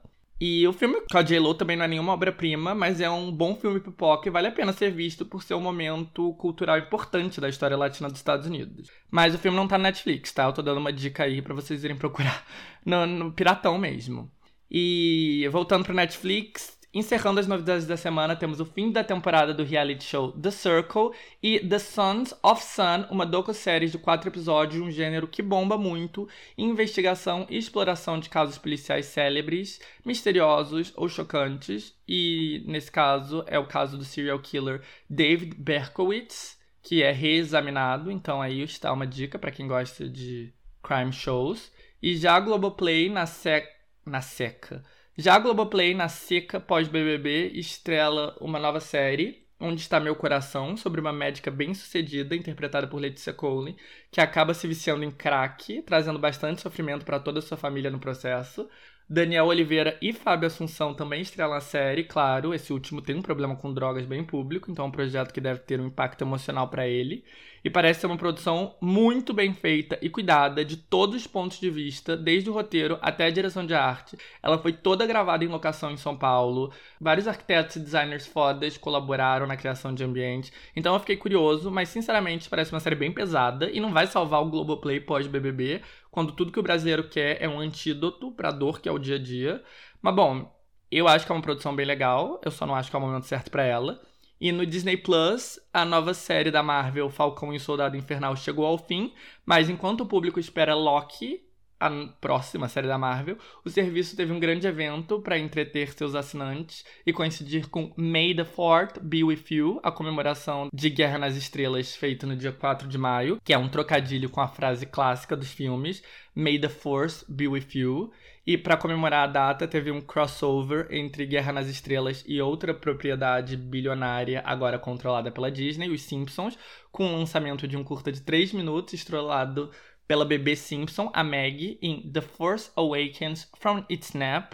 E 0.46 0.68
o 0.68 0.74
filme 0.74 1.00
com 1.10 1.16
a 1.16 1.54
também 1.54 1.74
não 1.74 1.86
é 1.86 1.88
nenhuma 1.88 2.12
obra-prima, 2.12 2.74
mas 2.74 3.00
é 3.00 3.08
um 3.08 3.32
bom 3.32 3.56
filme 3.56 3.80
pipoca 3.80 4.28
e 4.28 4.30
vale 4.30 4.48
a 4.48 4.52
pena 4.52 4.74
ser 4.74 4.90
visto 4.90 5.24
por 5.24 5.42
ser 5.42 5.54
um 5.54 5.60
momento 5.60 6.34
cultural 6.34 6.76
importante 6.76 7.40
da 7.40 7.48
história 7.48 7.78
latina 7.78 8.10
dos 8.10 8.18
Estados 8.18 8.46
Unidos. 8.46 8.90
Mas 9.10 9.34
o 9.34 9.38
filme 9.38 9.56
não 9.56 9.66
tá 9.66 9.78
na 9.78 9.84
Netflix, 9.84 10.32
tá? 10.32 10.44
Eu 10.44 10.52
tô 10.52 10.60
dando 10.60 10.76
uma 10.76 10.92
dica 10.92 11.24
aí 11.24 11.40
para 11.40 11.54
vocês 11.54 11.82
irem 11.82 11.96
procurar 11.96 12.46
no, 12.84 13.06
no 13.06 13.32
Piratão 13.32 13.78
mesmo. 13.78 14.30
E 14.70 15.48
voltando 15.50 15.82
pra 15.82 15.94
Netflix, 15.94 16.73
Encerrando 16.94 17.40
as 17.40 17.48
novidades 17.48 17.86
da 17.86 17.96
semana, 17.96 18.36
temos 18.36 18.60
o 18.60 18.64
fim 18.64 18.92
da 18.92 19.02
temporada 19.02 19.52
do 19.52 19.64
reality 19.64 20.04
show 20.04 20.30
The 20.30 20.52
Circle 20.52 21.10
e 21.42 21.58
The 21.58 21.80
Sons 21.80 22.32
of 22.40 22.62
Sun, 22.62 23.06
uma 23.10 23.26
docu-série 23.26 23.88
de 23.88 23.98
quatro 23.98 24.30
episódios, 24.30 24.80
um 24.80 24.92
gênero 24.92 25.26
que 25.26 25.42
bomba 25.42 25.76
muito, 25.76 26.28
investigação 26.56 27.48
e 27.50 27.58
exploração 27.58 28.20
de 28.20 28.28
casos 28.28 28.58
policiais 28.58 29.06
célebres, 29.06 29.80
misteriosos 30.04 30.92
ou 30.94 31.08
chocantes, 31.08 31.92
e 32.06 32.62
nesse 32.64 32.92
caso 32.92 33.42
é 33.48 33.58
o 33.58 33.66
caso 33.66 33.98
do 33.98 34.04
serial 34.04 34.38
killer 34.38 34.80
David 35.10 35.56
Berkowitz, 35.56 36.56
que 36.80 37.02
é 37.02 37.10
reexaminado, 37.10 38.08
então 38.08 38.40
aí 38.40 38.62
está 38.62 38.92
uma 38.92 39.06
dica 39.06 39.36
para 39.36 39.50
quem 39.50 39.66
gosta 39.66 40.08
de 40.08 40.54
crime 40.80 41.12
shows. 41.12 41.72
E 42.00 42.16
já 42.16 42.36
a 42.36 42.40
Globoplay 42.40 43.08
na, 43.08 43.26
sec... 43.26 43.66
na 44.04 44.20
seca 44.20 44.82
já 45.16 45.36
a 45.36 45.38
Globoplay, 45.38 45.94
na 45.94 46.08
seca 46.08 46.58
pós-BBB, 46.58 47.52
estrela 47.54 48.36
uma 48.40 48.58
nova 48.58 48.80
série, 48.80 49.46
Onde 49.60 49.80
Está 49.80 50.00
Meu 50.00 50.16
Coração, 50.16 50.76
sobre 50.76 51.00
uma 51.00 51.12
médica 51.12 51.52
bem-sucedida, 51.52 52.34
interpretada 52.34 52.88
por 52.88 53.00
Letícia 53.00 53.32
Cole, 53.32 53.76
que 54.10 54.20
acaba 54.20 54.52
se 54.52 54.66
viciando 54.66 55.04
em 55.04 55.12
crack, 55.12 55.82
trazendo 55.82 56.18
bastante 56.18 56.60
sofrimento 56.60 57.04
para 57.04 57.20
toda 57.20 57.38
a 57.38 57.42
sua 57.42 57.56
família 57.56 57.92
no 57.92 58.00
processo. 58.00 58.68
Daniel 59.08 59.46
Oliveira 59.46 59.96
e 60.02 60.12
Fábio 60.12 60.48
Assunção 60.48 60.92
também 60.94 61.20
estrelam 61.20 61.56
a 61.56 61.60
série, 61.60 62.02
claro, 62.02 62.52
esse 62.52 62.72
último 62.72 63.00
tem 63.00 63.14
um 63.14 63.22
problema 63.22 63.54
com 63.54 63.72
drogas 63.72 64.04
bem 64.06 64.24
público, 64.24 64.68
então 64.68 64.86
é 64.86 64.88
um 64.88 64.90
projeto 64.90 65.32
que 65.32 65.40
deve 65.40 65.60
ter 65.60 65.80
um 65.80 65.86
impacto 65.86 66.22
emocional 66.22 66.68
para 66.68 66.88
ele 66.88 67.24
e 67.64 67.70
parece 67.70 68.00
ser 68.00 68.06
uma 68.06 68.18
produção 68.18 68.76
muito 68.78 69.32
bem 69.32 69.54
feita 69.54 69.98
e 70.02 70.10
cuidada 70.10 70.62
de 70.62 70.76
todos 70.76 71.16
os 71.16 71.26
pontos 71.26 71.58
de 71.58 71.70
vista, 71.70 72.14
desde 72.14 72.50
o 72.50 72.52
roteiro 72.52 72.98
até 73.00 73.24
a 73.24 73.30
direção 73.30 73.64
de 73.64 73.72
arte. 73.72 74.18
Ela 74.42 74.58
foi 74.58 74.74
toda 74.74 75.06
gravada 75.06 75.44
em 75.44 75.48
locação 75.48 75.90
em 75.90 75.96
São 75.96 76.14
Paulo. 76.14 76.70
Vários 77.00 77.26
arquitetos 77.26 77.76
e 77.76 77.80
designers 77.80 78.26
fodas 78.26 78.76
colaboraram 78.76 79.46
na 79.46 79.56
criação 79.56 79.94
de 79.94 80.04
ambiente. 80.04 80.52
Então 80.76 80.92
eu 80.92 81.00
fiquei 81.00 81.16
curioso, 81.16 81.70
mas 81.70 81.88
sinceramente 81.88 82.50
parece 82.50 82.70
uma 82.70 82.80
série 82.80 82.96
bem 82.96 83.10
pesada 83.10 83.70
e 83.70 83.80
não 83.80 83.92
vai 83.92 84.06
salvar 84.06 84.42
o 84.42 84.50
Globoplay 84.50 85.00
pós-BBB, 85.00 85.80
quando 86.10 86.32
tudo 86.32 86.52
que 86.52 86.60
o 86.60 86.62
brasileiro 86.62 87.08
quer 87.08 87.42
é 87.42 87.48
um 87.48 87.58
antídoto 87.58 88.30
pra 88.32 88.50
dor 88.50 88.80
que 88.80 88.88
é 88.88 88.92
o 88.92 88.98
dia 88.98 89.16
a 89.16 89.18
dia. 89.18 89.64
Mas 90.02 90.14
bom, 90.14 90.54
eu 90.90 91.08
acho 91.08 91.24
que 91.24 91.32
é 91.32 91.34
uma 91.34 91.42
produção 91.42 91.74
bem 91.74 91.86
legal, 91.86 92.40
eu 92.44 92.50
só 92.50 92.66
não 92.66 92.74
acho 92.74 92.90
que 92.90 92.96
é 92.96 92.98
o 92.98 93.02
momento 93.02 93.26
certo 93.26 93.50
para 93.50 93.64
ela. 93.64 94.00
E 94.40 94.50
no 94.52 94.66
Disney 94.66 94.96
Plus, 94.96 95.58
a 95.72 95.84
nova 95.84 96.12
série 96.12 96.50
da 96.50 96.62
Marvel, 96.62 97.08
Falcão 97.08 97.52
e 97.52 97.60
Soldado 97.60 97.96
Infernal, 97.96 98.36
chegou 98.36 98.66
ao 98.66 98.78
fim, 98.78 99.12
mas 99.46 99.68
enquanto 99.68 100.02
o 100.02 100.06
público 100.06 100.40
espera 100.40 100.74
Loki, 100.74 101.40
a 101.78 101.90
próxima 102.20 102.68
série 102.68 102.86
da 102.86 102.96
Marvel, 102.96 103.36
o 103.64 103.68
serviço 103.68 104.16
teve 104.16 104.32
um 104.32 104.40
grande 104.40 104.66
evento 104.66 105.20
para 105.20 105.38
entreter 105.38 105.92
seus 105.92 106.14
assinantes 106.14 106.84
e 107.04 107.12
coincidir 107.12 107.68
com 107.68 107.92
May 107.96 108.34
the 108.34 108.44
Fourth 108.44 108.98
Be 109.02 109.22
With 109.22 109.44
You, 109.50 109.80
a 109.82 109.92
comemoração 109.92 110.68
de 110.72 110.88
Guerra 110.88 111.18
nas 111.18 111.36
Estrelas 111.36 111.94
feita 111.94 112.26
no 112.26 112.36
dia 112.36 112.52
4 112.52 112.88
de 112.88 112.96
maio, 112.96 113.38
que 113.44 113.52
é 113.52 113.58
um 113.58 113.68
trocadilho 113.68 114.30
com 114.30 114.40
a 114.40 114.48
frase 114.48 114.86
clássica 114.86 115.36
dos 115.36 115.52
filmes 115.52 116.02
May 116.34 116.58
the 116.58 116.68
Force 116.68 117.24
Be 117.28 117.46
With 117.46 117.68
You. 117.74 118.10
E 118.46 118.58
para 118.58 118.76
comemorar 118.76 119.24
a 119.24 119.32
data, 119.32 119.66
teve 119.66 119.90
um 119.90 120.02
crossover 120.02 120.86
entre 120.90 121.24
Guerra 121.24 121.50
nas 121.50 121.66
Estrelas 121.66 122.22
e 122.26 122.42
outra 122.42 122.74
propriedade 122.74 123.56
bilionária, 123.56 124.42
agora 124.44 124.78
controlada 124.78 125.30
pela 125.30 125.50
Disney, 125.50 125.88
os 125.88 126.02
Simpsons, 126.02 126.58
com 126.92 127.06
o 127.06 127.16
lançamento 127.16 127.66
de 127.66 127.74
um 127.74 127.82
curta 127.82 128.12
de 128.12 128.20
3 128.20 128.52
minutos, 128.52 128.92
estrelado 128.92 129.70
pela 130.06 130.26
bebê 130.26 130.54
Simpson, 130.54 131.10
a 131.14 131.24
Maggie, 131.24 131.78
em 131.80 132.10
The 132.12 132.20
Force 132.20 132.70
Awakens 132.76 133.50
from 133.58 133.82
Its 133.88 134.12
Nap. 134.12 134.52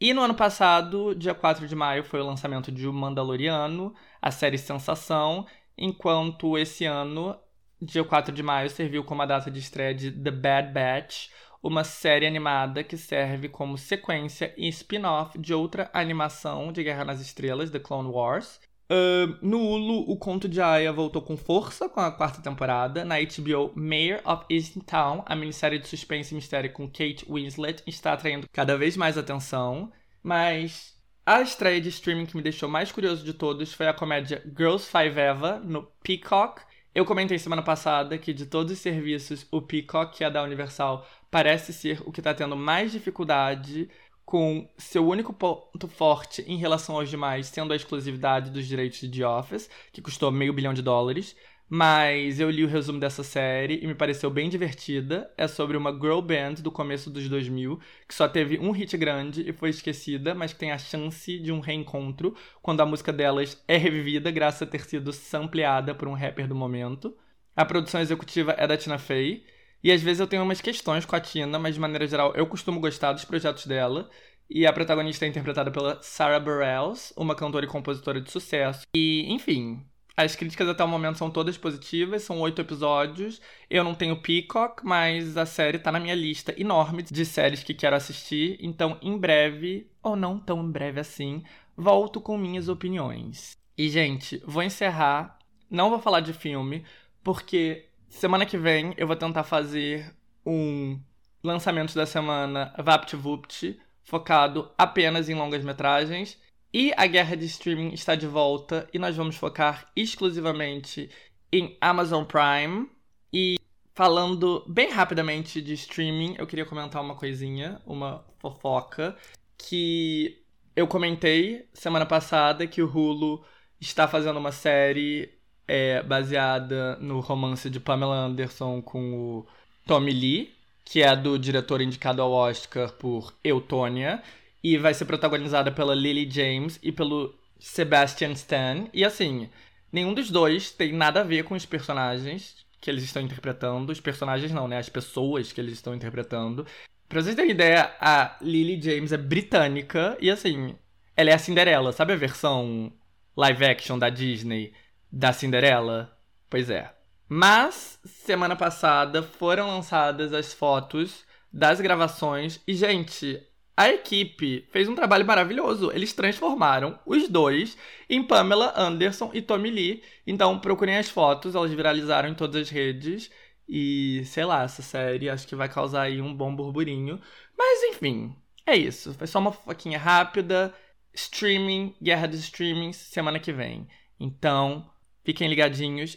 E 0.00 0.14
no 0.14 0.22
ano 0.22 0.34
passado, 0.34 1.12
dia 1.12 1.34
4 1.34 1.66
de 1.66 1.74
maio, 1.74 2.04
foi 2.04 2.20
o 2.20 2.26
lançamento 2.26 2.70
de 2.70 2.86
O 2.86 2.92
Mandaloriano, 2.92 3.92
a 4.20 4.30
série 4.30 4.58
Sensação, 4.58 5.46
enquanto 5.76 6.56
esse 6.56 6.84
ano, 6.84 7.36
dia 7.80 8.04
4 8.04 8.32
de 8.32 8.42
maio, 8.42 8.70
serviu 8.70 9.02
como 9.02 9.22
a 9.22 9.26
data 9.26 9.50
de 9.50 9.58
estreia 9.58 9.92
de 9.92 10.12
The 10.12 10.30
Bad 10.30 10.72
Batch, 10.72 11.28
uma 11.62 11.84
série 11.84 12.26
animada 12.26 12.82
que 12.82 12.96
serve 12.96 13.48
como 13.48 13.78
sequência 13.78 14.52
e 14.56 14.68
spin-off 14.68 15.38
de 15.38 15.54
outra 15.54 15.88
animação 15.92 16.72
de 16.72 16.82
Guerra 16.82 17.04
nas 17.04 17.20
Estrelas, 17.20 17.70
The 17.70 17.78
Clone 17.78 18.08
Wars. 18.08 18.60
Uh, 18.90 19.38
no 19.40 19.58
Hulu, 19.58 20.10
o 20.10 20.16
Conto 20.16 20.48
de 20.48 20.60
Aya 20.60 20.92
voltou 20.92 21.22
com 21.22 21.36
força 21.36 21.88
com 21.88 22.00
a 22.00 22.10
quarta 22.10 22.42
temporada. 22.42 23.04
Na 23.04 23.14
HBO, 23.20 23.72
Mayor 23.74 24.20
of 24.26 24.44
Easttown, 24.50 25.22
a 25.24 25.36
minissérie 25.36 25.78
de 25.78 25.88
suspense 25.88 26.34
e 26.34 26.34
mistério 26.34 26.72
com 26.72 26.86
Kate 26.86 27.24
Winslet, 27.30 27.82
está 27.86 28.12
atraindo 28.12 28.48
cada 28.52 28.76
vez 28.76 28.96
mais 28.96 29.16
atenção. 29.16 29.90
Mas 30.22 31.00
a 31.24 31.40
estreia 31.40 31.80
de 31.80 31.88
streaming 31.88 32.26
que 32.26 32.36
me 32.36 32.42
deixou 32.42 32.68
mais 32.68 32.90
curioso 32.90 33.24
de 33.24 33.32
todos 33.32 33.72
foi 33.72 33.86
a 33.86 33.94
comédia 33.94 34.42
Girls 34.56 34.90
Five 34.90 35.18
Eva, 35.18 35.60
no 35.60 35.84
Peacock. 36.02 36.62
Eu 36.94 37.06
comentei 37.06 37.38
semana 37.38 37.62
passada 37.62 38.18
que 38.18 38.34
de 38.34 38.44
todos 38.44 38.72
os 38.72 38.78
serviços, 38.78 39.46
o 39.50 39.62
Peacock, 39.62 40.18
que 40.18 40.24
é 40.24 40.30
da 40.30 40.42
Universal, 40.42 41.06
parece 41.32 41.72
ser 41.72 42.02
o 42.04 42.12
que 42.12 42.20
está 42.20 42.34
tendo 42.34 42.54
mais 42.54 42.92
dificuldade 42.92 43.88
com 44.22 44.68
seu 44.76 45.08
único 45.08 45.32
ponto 45.32 45.88
forte 45.88 46.44
em 46.46 46.58
relação 46.58 46.94
aos 46.94 47.08
demais 47.08 47.46
sendo 47.46 47.72
a 47.72 47.76
exclusividade 47.76 48.50
dos 48.50 48.66
direitos 48.66 49.00
de 49.00 49.08
The 49.08 49.26
Office, 49.26 49.70
que 49.90 50.02
custou 50.02 50.30
meio 50.30 50.52
bilhão 50.52 50.74
de 50.74 50.82
dólares. 50.82 51.34
Mas 51.70 52.38
eu 52.38 52.50
li 52.50 52.62
o 52.62 52.68
resumo 52.68 53.00
dessa 53.00 53.22
série 53.22 53.82
e 53.82 53.86
me 53.86 53.94
pareceu 53.94 54.28
bem 54.28 54.50
divertida. 54.50 55.32
É 55.38 55.48
sobre 55.48 55.74
uma 55.74 55.90
girl 55.90 56.20
band 56.20 56.56
do 56.56 56.70
começo 56.70 57.08
dos 57.08 57.26
2000 57.30 57.80
que 58.06 58.14
só 58.14 58.28
teve 58.28 58.58
um 58.58 58.70
hit 58.70 58.94
grande 58.98 59.48
e 59.48 59.54
foi 59.54 59.70
esquecida, 59.70 60.34
mas 60.34 60.52
que 60.52 60.58
tem 60.58 60.70
a 60.70 60.76
chance 60.76 61.38
de 61.38 61.50
um 61.50 61.60
reencontro 61.60 62.36
quando 62.60 62.82
a 62.82 62.86
música 62.86 63.10
delas 63.10 63.62
é 63.66 63.78
revivida 63.78 64.30
graças 64.30 64.60
a 64.60 64.70
ter 64.70 64.84
sido 64.84 65.14
sampleada 65.14 65.94
por 65.94 66.08
um 66.08 66.12
rapper 66.12 66.46
do 66.46 66.54
momento. 66.54 67.16
A 67.56 67.64
produção 67.64 68.02
executiva 68.02 68.54
é 68.58 68.66
da 68.66 68.76
Tina 68.76 68.98
Fey 68.98 69.42
E 69.82 69.90
às 69.90 70.02
vezes 70.02 70.20
eu 70.20 70.26
tenho 70.26 70.42
umas 70.42 70.60
questões 70.60 71.04
com 71.04 71.16
a 71.16 71.20
Tina, 71.20 71.58
mas 71.58 71.74
de 71.74 71.80
maneira 71.80 72.06
geral 72.06 72.32
eu 72.34 72.46
costumo 72.46 72.80
gostar 72.80 73.12
dos 73.12 73.24
projetos 73.24 73.66
dela. 73.66 74.08
E 74.48 74.66
a 74.66 74.72
protagonista 74.72 75.24
é 75.24 75.28
interpretada 75.28 75.70
pela 75.70 76.00
Sarah 76.02 76.38
Bareilles, 76.38 77.12
uma 77.16 77.34
cantora 77.34 77.64
e 77.64 77.68
compositora 77.68 78.20
de 78.20 78.30
sucesso. 78.30 78.82
E, 78.94 79.32
enfim, 79.32 79.82
as 80.16 80.36
críticas 80.36 80.68
até 80.68 80.84
o 80.84 80.88
momento 80.88 81.16
são 81.16 81.30
todas 81.30 81.56
positivas, 81.56 82.22
são 82.22 82.38
oito 82.40 82.60
episódios. 82.60 83.40
Eu 83.70 83.82
não 83.82 83.94
tenho 83.94 84.20
Peacock, 84.20 84.84
mas 84.84 85.36
a 85.36 85.46
série 85.46 85.78
tá 85.78 85.90
na 85.90 85.98
minha 85.98 86.14
lista 86.14 86.54
enorme 86.60 87.02
de 87.02 87.24
séries 87.24 87.64
que 87.64 87.72
quero 87.72 87.96
assistir. 87.96 88.58
Então, 88.60 88.98
em 89.00 89.16
breve, 89.16 89.90
ou 90.02 90.14
não 90.14 90.38
tão 90.38 90.62
em 90.62 90.70
breve 90.70 91.00
assim, 91.00 91.42
volto 91.74 92.20
com 92.20 92.36
minhas 92.36 92.68
opiniões. 92.68 93.56
E, 93.76 93.88
gente, 93.88 94.42
vou 94.44 94.62
encerrar. 94.62 95.38
Não 95.70 95.88
vou 95.88 95.98
falar 95.98 96.20
de 96.20 96.34
filme, 96.34 96.84
porque 97.24 97.86
semana 98.12 98.46
que 98.46 98.58
vem 98.58 98.94
eu 98.96 99.06
vou 99.06 99.16
tentar 99.16 99.42
fazer 99.42 100.14
um 100.44 101.00
lançamento 101.42 101.94
da 101.94 102.06
semana 102.06 102.72
VaptVupt, 102.78 103.80
focado 104.04 104.70
apenas 104.76 105.28
em 105.28 105.34
longas 105.34 105.64
metragens. 105.64 106.38
E 106.72 106.92
a 106.96 107.06
guerra 107.06 107.36
de 107.36 107.46
streaming 107.46 107.92
está 107.92 108.14
de 108.14 108.26
volta 108.26 108.88
e 108.92 108.98
nós 108.98 109.16
vamos 109.16 109.36
focar 109.36 109.90
exclusivamente 109.96 111.10
em 111.50 111.76
Amazon 111.80 112.24
Prime. 112.24 112.88
E 113.32 113.56
falando 113.94 114.64
bem 114.68 114.90
rapidamente 114.90 115.60
de 115.60 115.74
streaming, 115.74 116.36
eu 116.38 116.46
queria 116.46 116.64
comentar 116.64 117.02
uma 117.02 117.14
coisinha, 117.14 117.80
uma 117.84 118.24
fofoca, 118.38 119.16
que 119.58 120.42
eu 120.76 120.86
comentei 120.86 121.68
semana 121.74 122.06
passada 122.06 122.66
que 122.66 122.82
o 122.82 122.86
Hulu 122.86 123.44
está 123.80 124.06
fazendo 124.06 124.38
uma 124.38 124.52
série 124.52 125.41
é, 125.66 126.02
baseada 126.02 126.96
no 126.96 127.20
romance 127.20 127.68
de 127.70 127.80
Pamela 127.80 128.16
Anderson 128.16 128.82
com 128.82 129.14
o 129.14 129.46
Tommy 129.86 130.12
Lee, 130.12 130.54
que 130.84 131.02
é 131.02 131.14
do 131.16 131.38
diretor 131.38 131.80
indicado 131.80 132.20
ao 132.20 132.32
Oscar 132.32 132.92
por 132.92 133.32
Eutônia 133.42 134.22
e 134.62 134.78
vai 134.78 134.94
ser 134.94 135.04
protagonizada 135.04 135.72
pela 135.72 135.94
Lily 135.94 136.30
James 136.30 136.78
e 136.82 136.92
pelo 136.92 137.34
Sebastian 137.58 138.32
Stan. 138.32 138.86
E 138.92 139.04
assim, 139.04 139.48
nenhum 139.90 140.14
dos 140.14 140.30
dois 140.30 140.70
tem 140.70 140.92
nada 140.92 141.20
a 141.20 141.24
ver 141.24 141.44
com 141.44 141.54
os 141.54 141.66
personagens 141.66 142.64
que 142.80 142.90
eles 142.90 143.02
estão 143.04 143.22
interpretando. 143.22 143.90
Os 143.90 144.00
personagens 144.00 144.52
não, 144.52 144.68
né? 144.68 144.78
As 144.78 144.88
pessoas 144.88 145.52
que 145.52 145.60
eles 145.60 145.74
estão 145.74 145.94
interpretando. 145.94 146.66
Pra 147.08 147.22
vocês 147.22 147.34
terem 147.34 147.50
ideia, 147.50 147.94
a 148.00 148.36
Lily 148.40 148.80
James 148.80 149.12
é 149.12 149.18
britânica 149.18 150.16
e 150.20 150.30
assim, 150.30 150.74
ela 151.16 151.30
é 151.30 151.34
a 151.34 151.38
Cinderela. 151.38 151.92
Sabe 151.92 152.12
a 152.12 152.16
versão 152.16 152.92
live 153.36 153.64
action 153.64 153.98
da 153.98 154.08
Disney 154.08 154.72
da 155.12 155.32
Cinderela? 155.32 156.16
Pois 156.48 156.70
é. 156.70 156.90
Mas, 157.28 157.98
semana 158.04 158.56
passada 158.56 159.22
foram 159.22 159.68
lançadas 159.68 160.32
as 160.32 160.52
fotos 160.52 161.24
das 161.52 161.80
gravações 161.80 162.60
e, 162.66 162.74
gente, 162.74 163.40
a 163.76 163.88
equipe 163.88 164.66
fez 164.70 164.88
um 164.88 164.94
trabalho 164.94 165.26
maravilhoso. 165.26 165.90
Eles 165.92 166.12
transformaram 166.12 166.98
os 167.06 167.28
dois 167.28 167.76
em 168.08 168.22
Pamela 168.22 168.72
Anderson 168.76 169.30
e 169.32 169.40
Tommy 169.42 169.70
Lee. 169.70 170.02
Então 170.26 170.58
procurem 170.58 170.96
as 170.96 171.08
fotos, 171.08 171.54
elas 171.54 171.72
viralizaram 171.72 172.28
em 172.28 172.34
todas 172.34 172.62
as 172.62 172.70
redes. 172.70 173.30
E 173.68 174.22
sei 174.26 174.44
lá, 174.44 174.64
essa 174.64 174.82
série 174.82 175.30
acho 175.30 175.46
que 175.46 175.56
vai 175.56 175.68
causar 175.68 176.02
aí 176.02 176.20
um 176.20 176.34
bom 176.34 176.54
burburinho. 176.54 177.20
Mas 177.56 177.82
enfim, 177.84 178.36
é 178.66 178.76
isso. 178.76 179.14
Foi 179.14 179.26
só 179.26 179.38
uma 179.38 179.52
foquinha 179.52 179.98
rápida. 179.98 180.74
Streaming, 181.14 181.94
guerra 182.02 182.26
dos 182.26 182.40
streamings, 182.40 182.96
semana 182.96 183.38
que 183.38 183.52
vem. 183.52 183.88
Então, 184.18 184.91
fiquem 185.24 185.48
ligadinhos. 185.48 186.16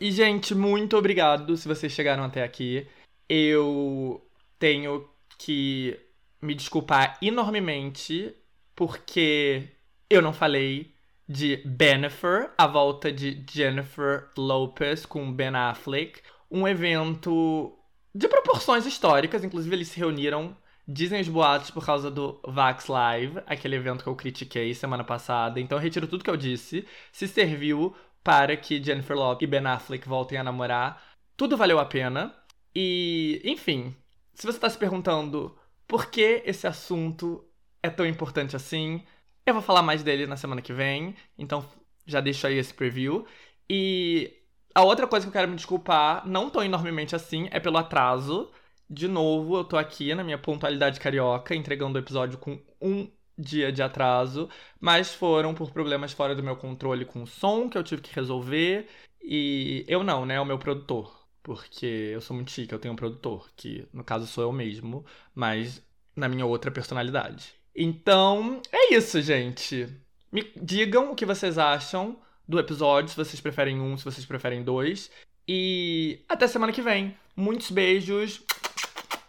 E, 0.00 0.10
gente, 0.10 0.54
muito 0.54 0.96
obrigado 0.96 1.56
se 1.56 1.68
vocês 1.68 1.92
chegaram 1.92 2.24
até 2.24 2.42
aqui. 2.42 2.86
Eu 3.28 4.26
tenho 4.58 5.08
que 5.38 5.98
me 6.40 6.54
desculpar 6.54 7.18
enormemente 7.20 8.34
porque 8.74 9.68
eu 10.08 10.22
não 10.22 10.32
falei 10.32 10.94
de 11.28 11.58
Bennifer, 11.64 12.50
a 12.58 12.66
volta 12.66 13.12
de 13.12 13.44
Jennifer 13.48 14.30
Lopez 14.36 15.06
com 15.06 15.32
Ben 15.32 15.54
Affleck. 15.54 16.20
Um 16.50 16.66
evento 16.66 17.76
de 18.14 18.28
proporções 18.28 18.86
históricas, 18.86 19.44
inclusive 19.44 19.74
eles 19.74 19.88
se 19.88 19.98
reuniram. 19.98 20.56
Dizem 20.86 21.20
os 21.20 21.28
boatos 21.28 21.70
por 21.70 21.86
causa 21.86 22.10
do 22.10 22.40
Vax 22.44 22.88
Live, 22.88 23.40
aquele 23.46 23.76
evento 23.76 24.02
que 24.02 24.08
eu 24.08 24.16
critiquei 24.16 24.74
semana 24.74 25.04
passada. 25.04 25.60
Então 25.60 25.78
eu 25.78 25.82
retiro 25.82 26.08
tudo 26.08 26.24
que 26.24 26.30
eu 26.30 26.36
disse. 26.36 26.84
Se 27.12 27.28
serviu 27.28 27.94
para 28.24 28.56
que 28.56 28.82
Jennifer 28.82 29.16
Lopez 29.16 29.46
e 29.48 29.50
Ben 29.50 29.66
Affleck 29.66 30.08
voltem 30.08 30.38
a 30.38 30.44
namorar. 30.44 31.02
Tudo 31.36 31.56
valeu 31.56 31.78
a 31.78 31.84
pena. 31.84 32.34
E, 32.74 33.40
enfim, 33.44 33.94
se 34.34 34.46
você 34.46 34.58
está 34.58 34.68
se 34.68 34.78
perguntando 34.78 35.56
por 35.86 36.10
que 36.10 36.42
esse 36.44 36.66
assunto 36.66 37.44
é 37.82 37.88
tão 37.90 38.06
importante 38.06 38.56
assim, 38.56 39.02
eu 39.46 39.54
vou 39.54 39.62
falar 39.62 39.82
mais 39.82 40.02
dele 40.02 40.26
na 40.26 40.36
semana 40.36 40.62
que 40.62 40.72
vem. 40.72 41.14
Então 41.38 41.64
já 42.06 42.20
deixo 42.20 42.46
aí 42.46 42.58
esse 42.58 42.74
preview. 42.74 43.26
E 43.68 44.39
a 44.74 44.82
outra 44.82 45.06
coisa 45.06 45.26
que 45.26 45.28
eu 45.28 45.32
quero 45.32 45.48
me 45.48 45.56
desculpar, 45.56 46.26
não 46.26 46.50
tão 46.50 46.62
enormemente 46.62 47.16
assim, 47.16 47.48
é 47.50 47.60
pelo 47.60 47.78
atraso. 47.78 48.50
De 48.88 49.06
novo, 49.08 49.56
eu 49.56 49.64
tô 49.64 49.76
aqui 49.76 50.14
na 50.14 50.24
minha 50.24 50.38
pontualidade 50.38 51.00
carioca, 51.00 51.54
entregando 51.54 51.98
o 51.98 52.02
episódio 52.02 52.38
com 52.38 52.60
um 52.80 53.08
dia 53.38 53.72
de 53.72 53.82
atraso, 53.82 54.48
mas 54.78 55.14
foram 55.14 55.54
por 55.54 55.70
problemas 55.72 56.12
fora 56.12 56.34
do 56.34 56.42
meu 56.42 56.56
controle 56.56 57.04
com 57.04 57.22
o 57.22 57.26
som 57.26 57.68
que 57.68 57.78
eu 57.78 57.84
tive 57.84 58.02
que 58.02 58.14
resolver. 58.14 58.88
E 59.22 59.84
eu 59.88 60.02
não, 60.02 60.26
né? 60.26 60.34
É 60.36 60.40
o 60.40 60.44
meu 60.44 60.58
produtor. 60.58 61.18
Porque 61.42 61.86
eu 61.86 62.20
sou 62.20 62.36
muito 62.36 62.50
chique, 62.50 62.72
eu 62.72 62.78
tenho 62.78 62.92
um 62.92 62.96
produtor, 62.96 63.50
que 63.56 63.88
no 63.92 64.04
caso 64.04 64.26
sou 64.26 64.44
eu 64.44 64.52
mesmo, 64.52 65.04
mas 65.34 65.82
na 66.14 66.28
minha 66.28 66.44
outra 66.44 66.70
personalidade. 66.70 67.54
Então, 67.74 68.60
é 68.70 68.94
isso, 68.94 69.22
gente. 69.22 69.88
Me 70.30 70.52
digam 70.60 71.12
o 71.12 71.14
que 71.14 71.24
vocês 71.24 71.58
acham 71.58 72.18
do 72.50 72.58
episódio, 72.58 73.10
se 73.10 73.16
vocês 73.16 73.40
preferem 73.40 73.80
um, 73.80 73.96
se 73.96 74.04
vocês 74.04 74.26
preferem 74.26 74.62
dois. 74.62 75.10
E 75.48 76.20
até 76.28 76.46
semana 76.46 76.72
que 76.72 76.82
vem. 76.82 77.16
Muitos 77.36 77.70
beijos. 77.70 78.42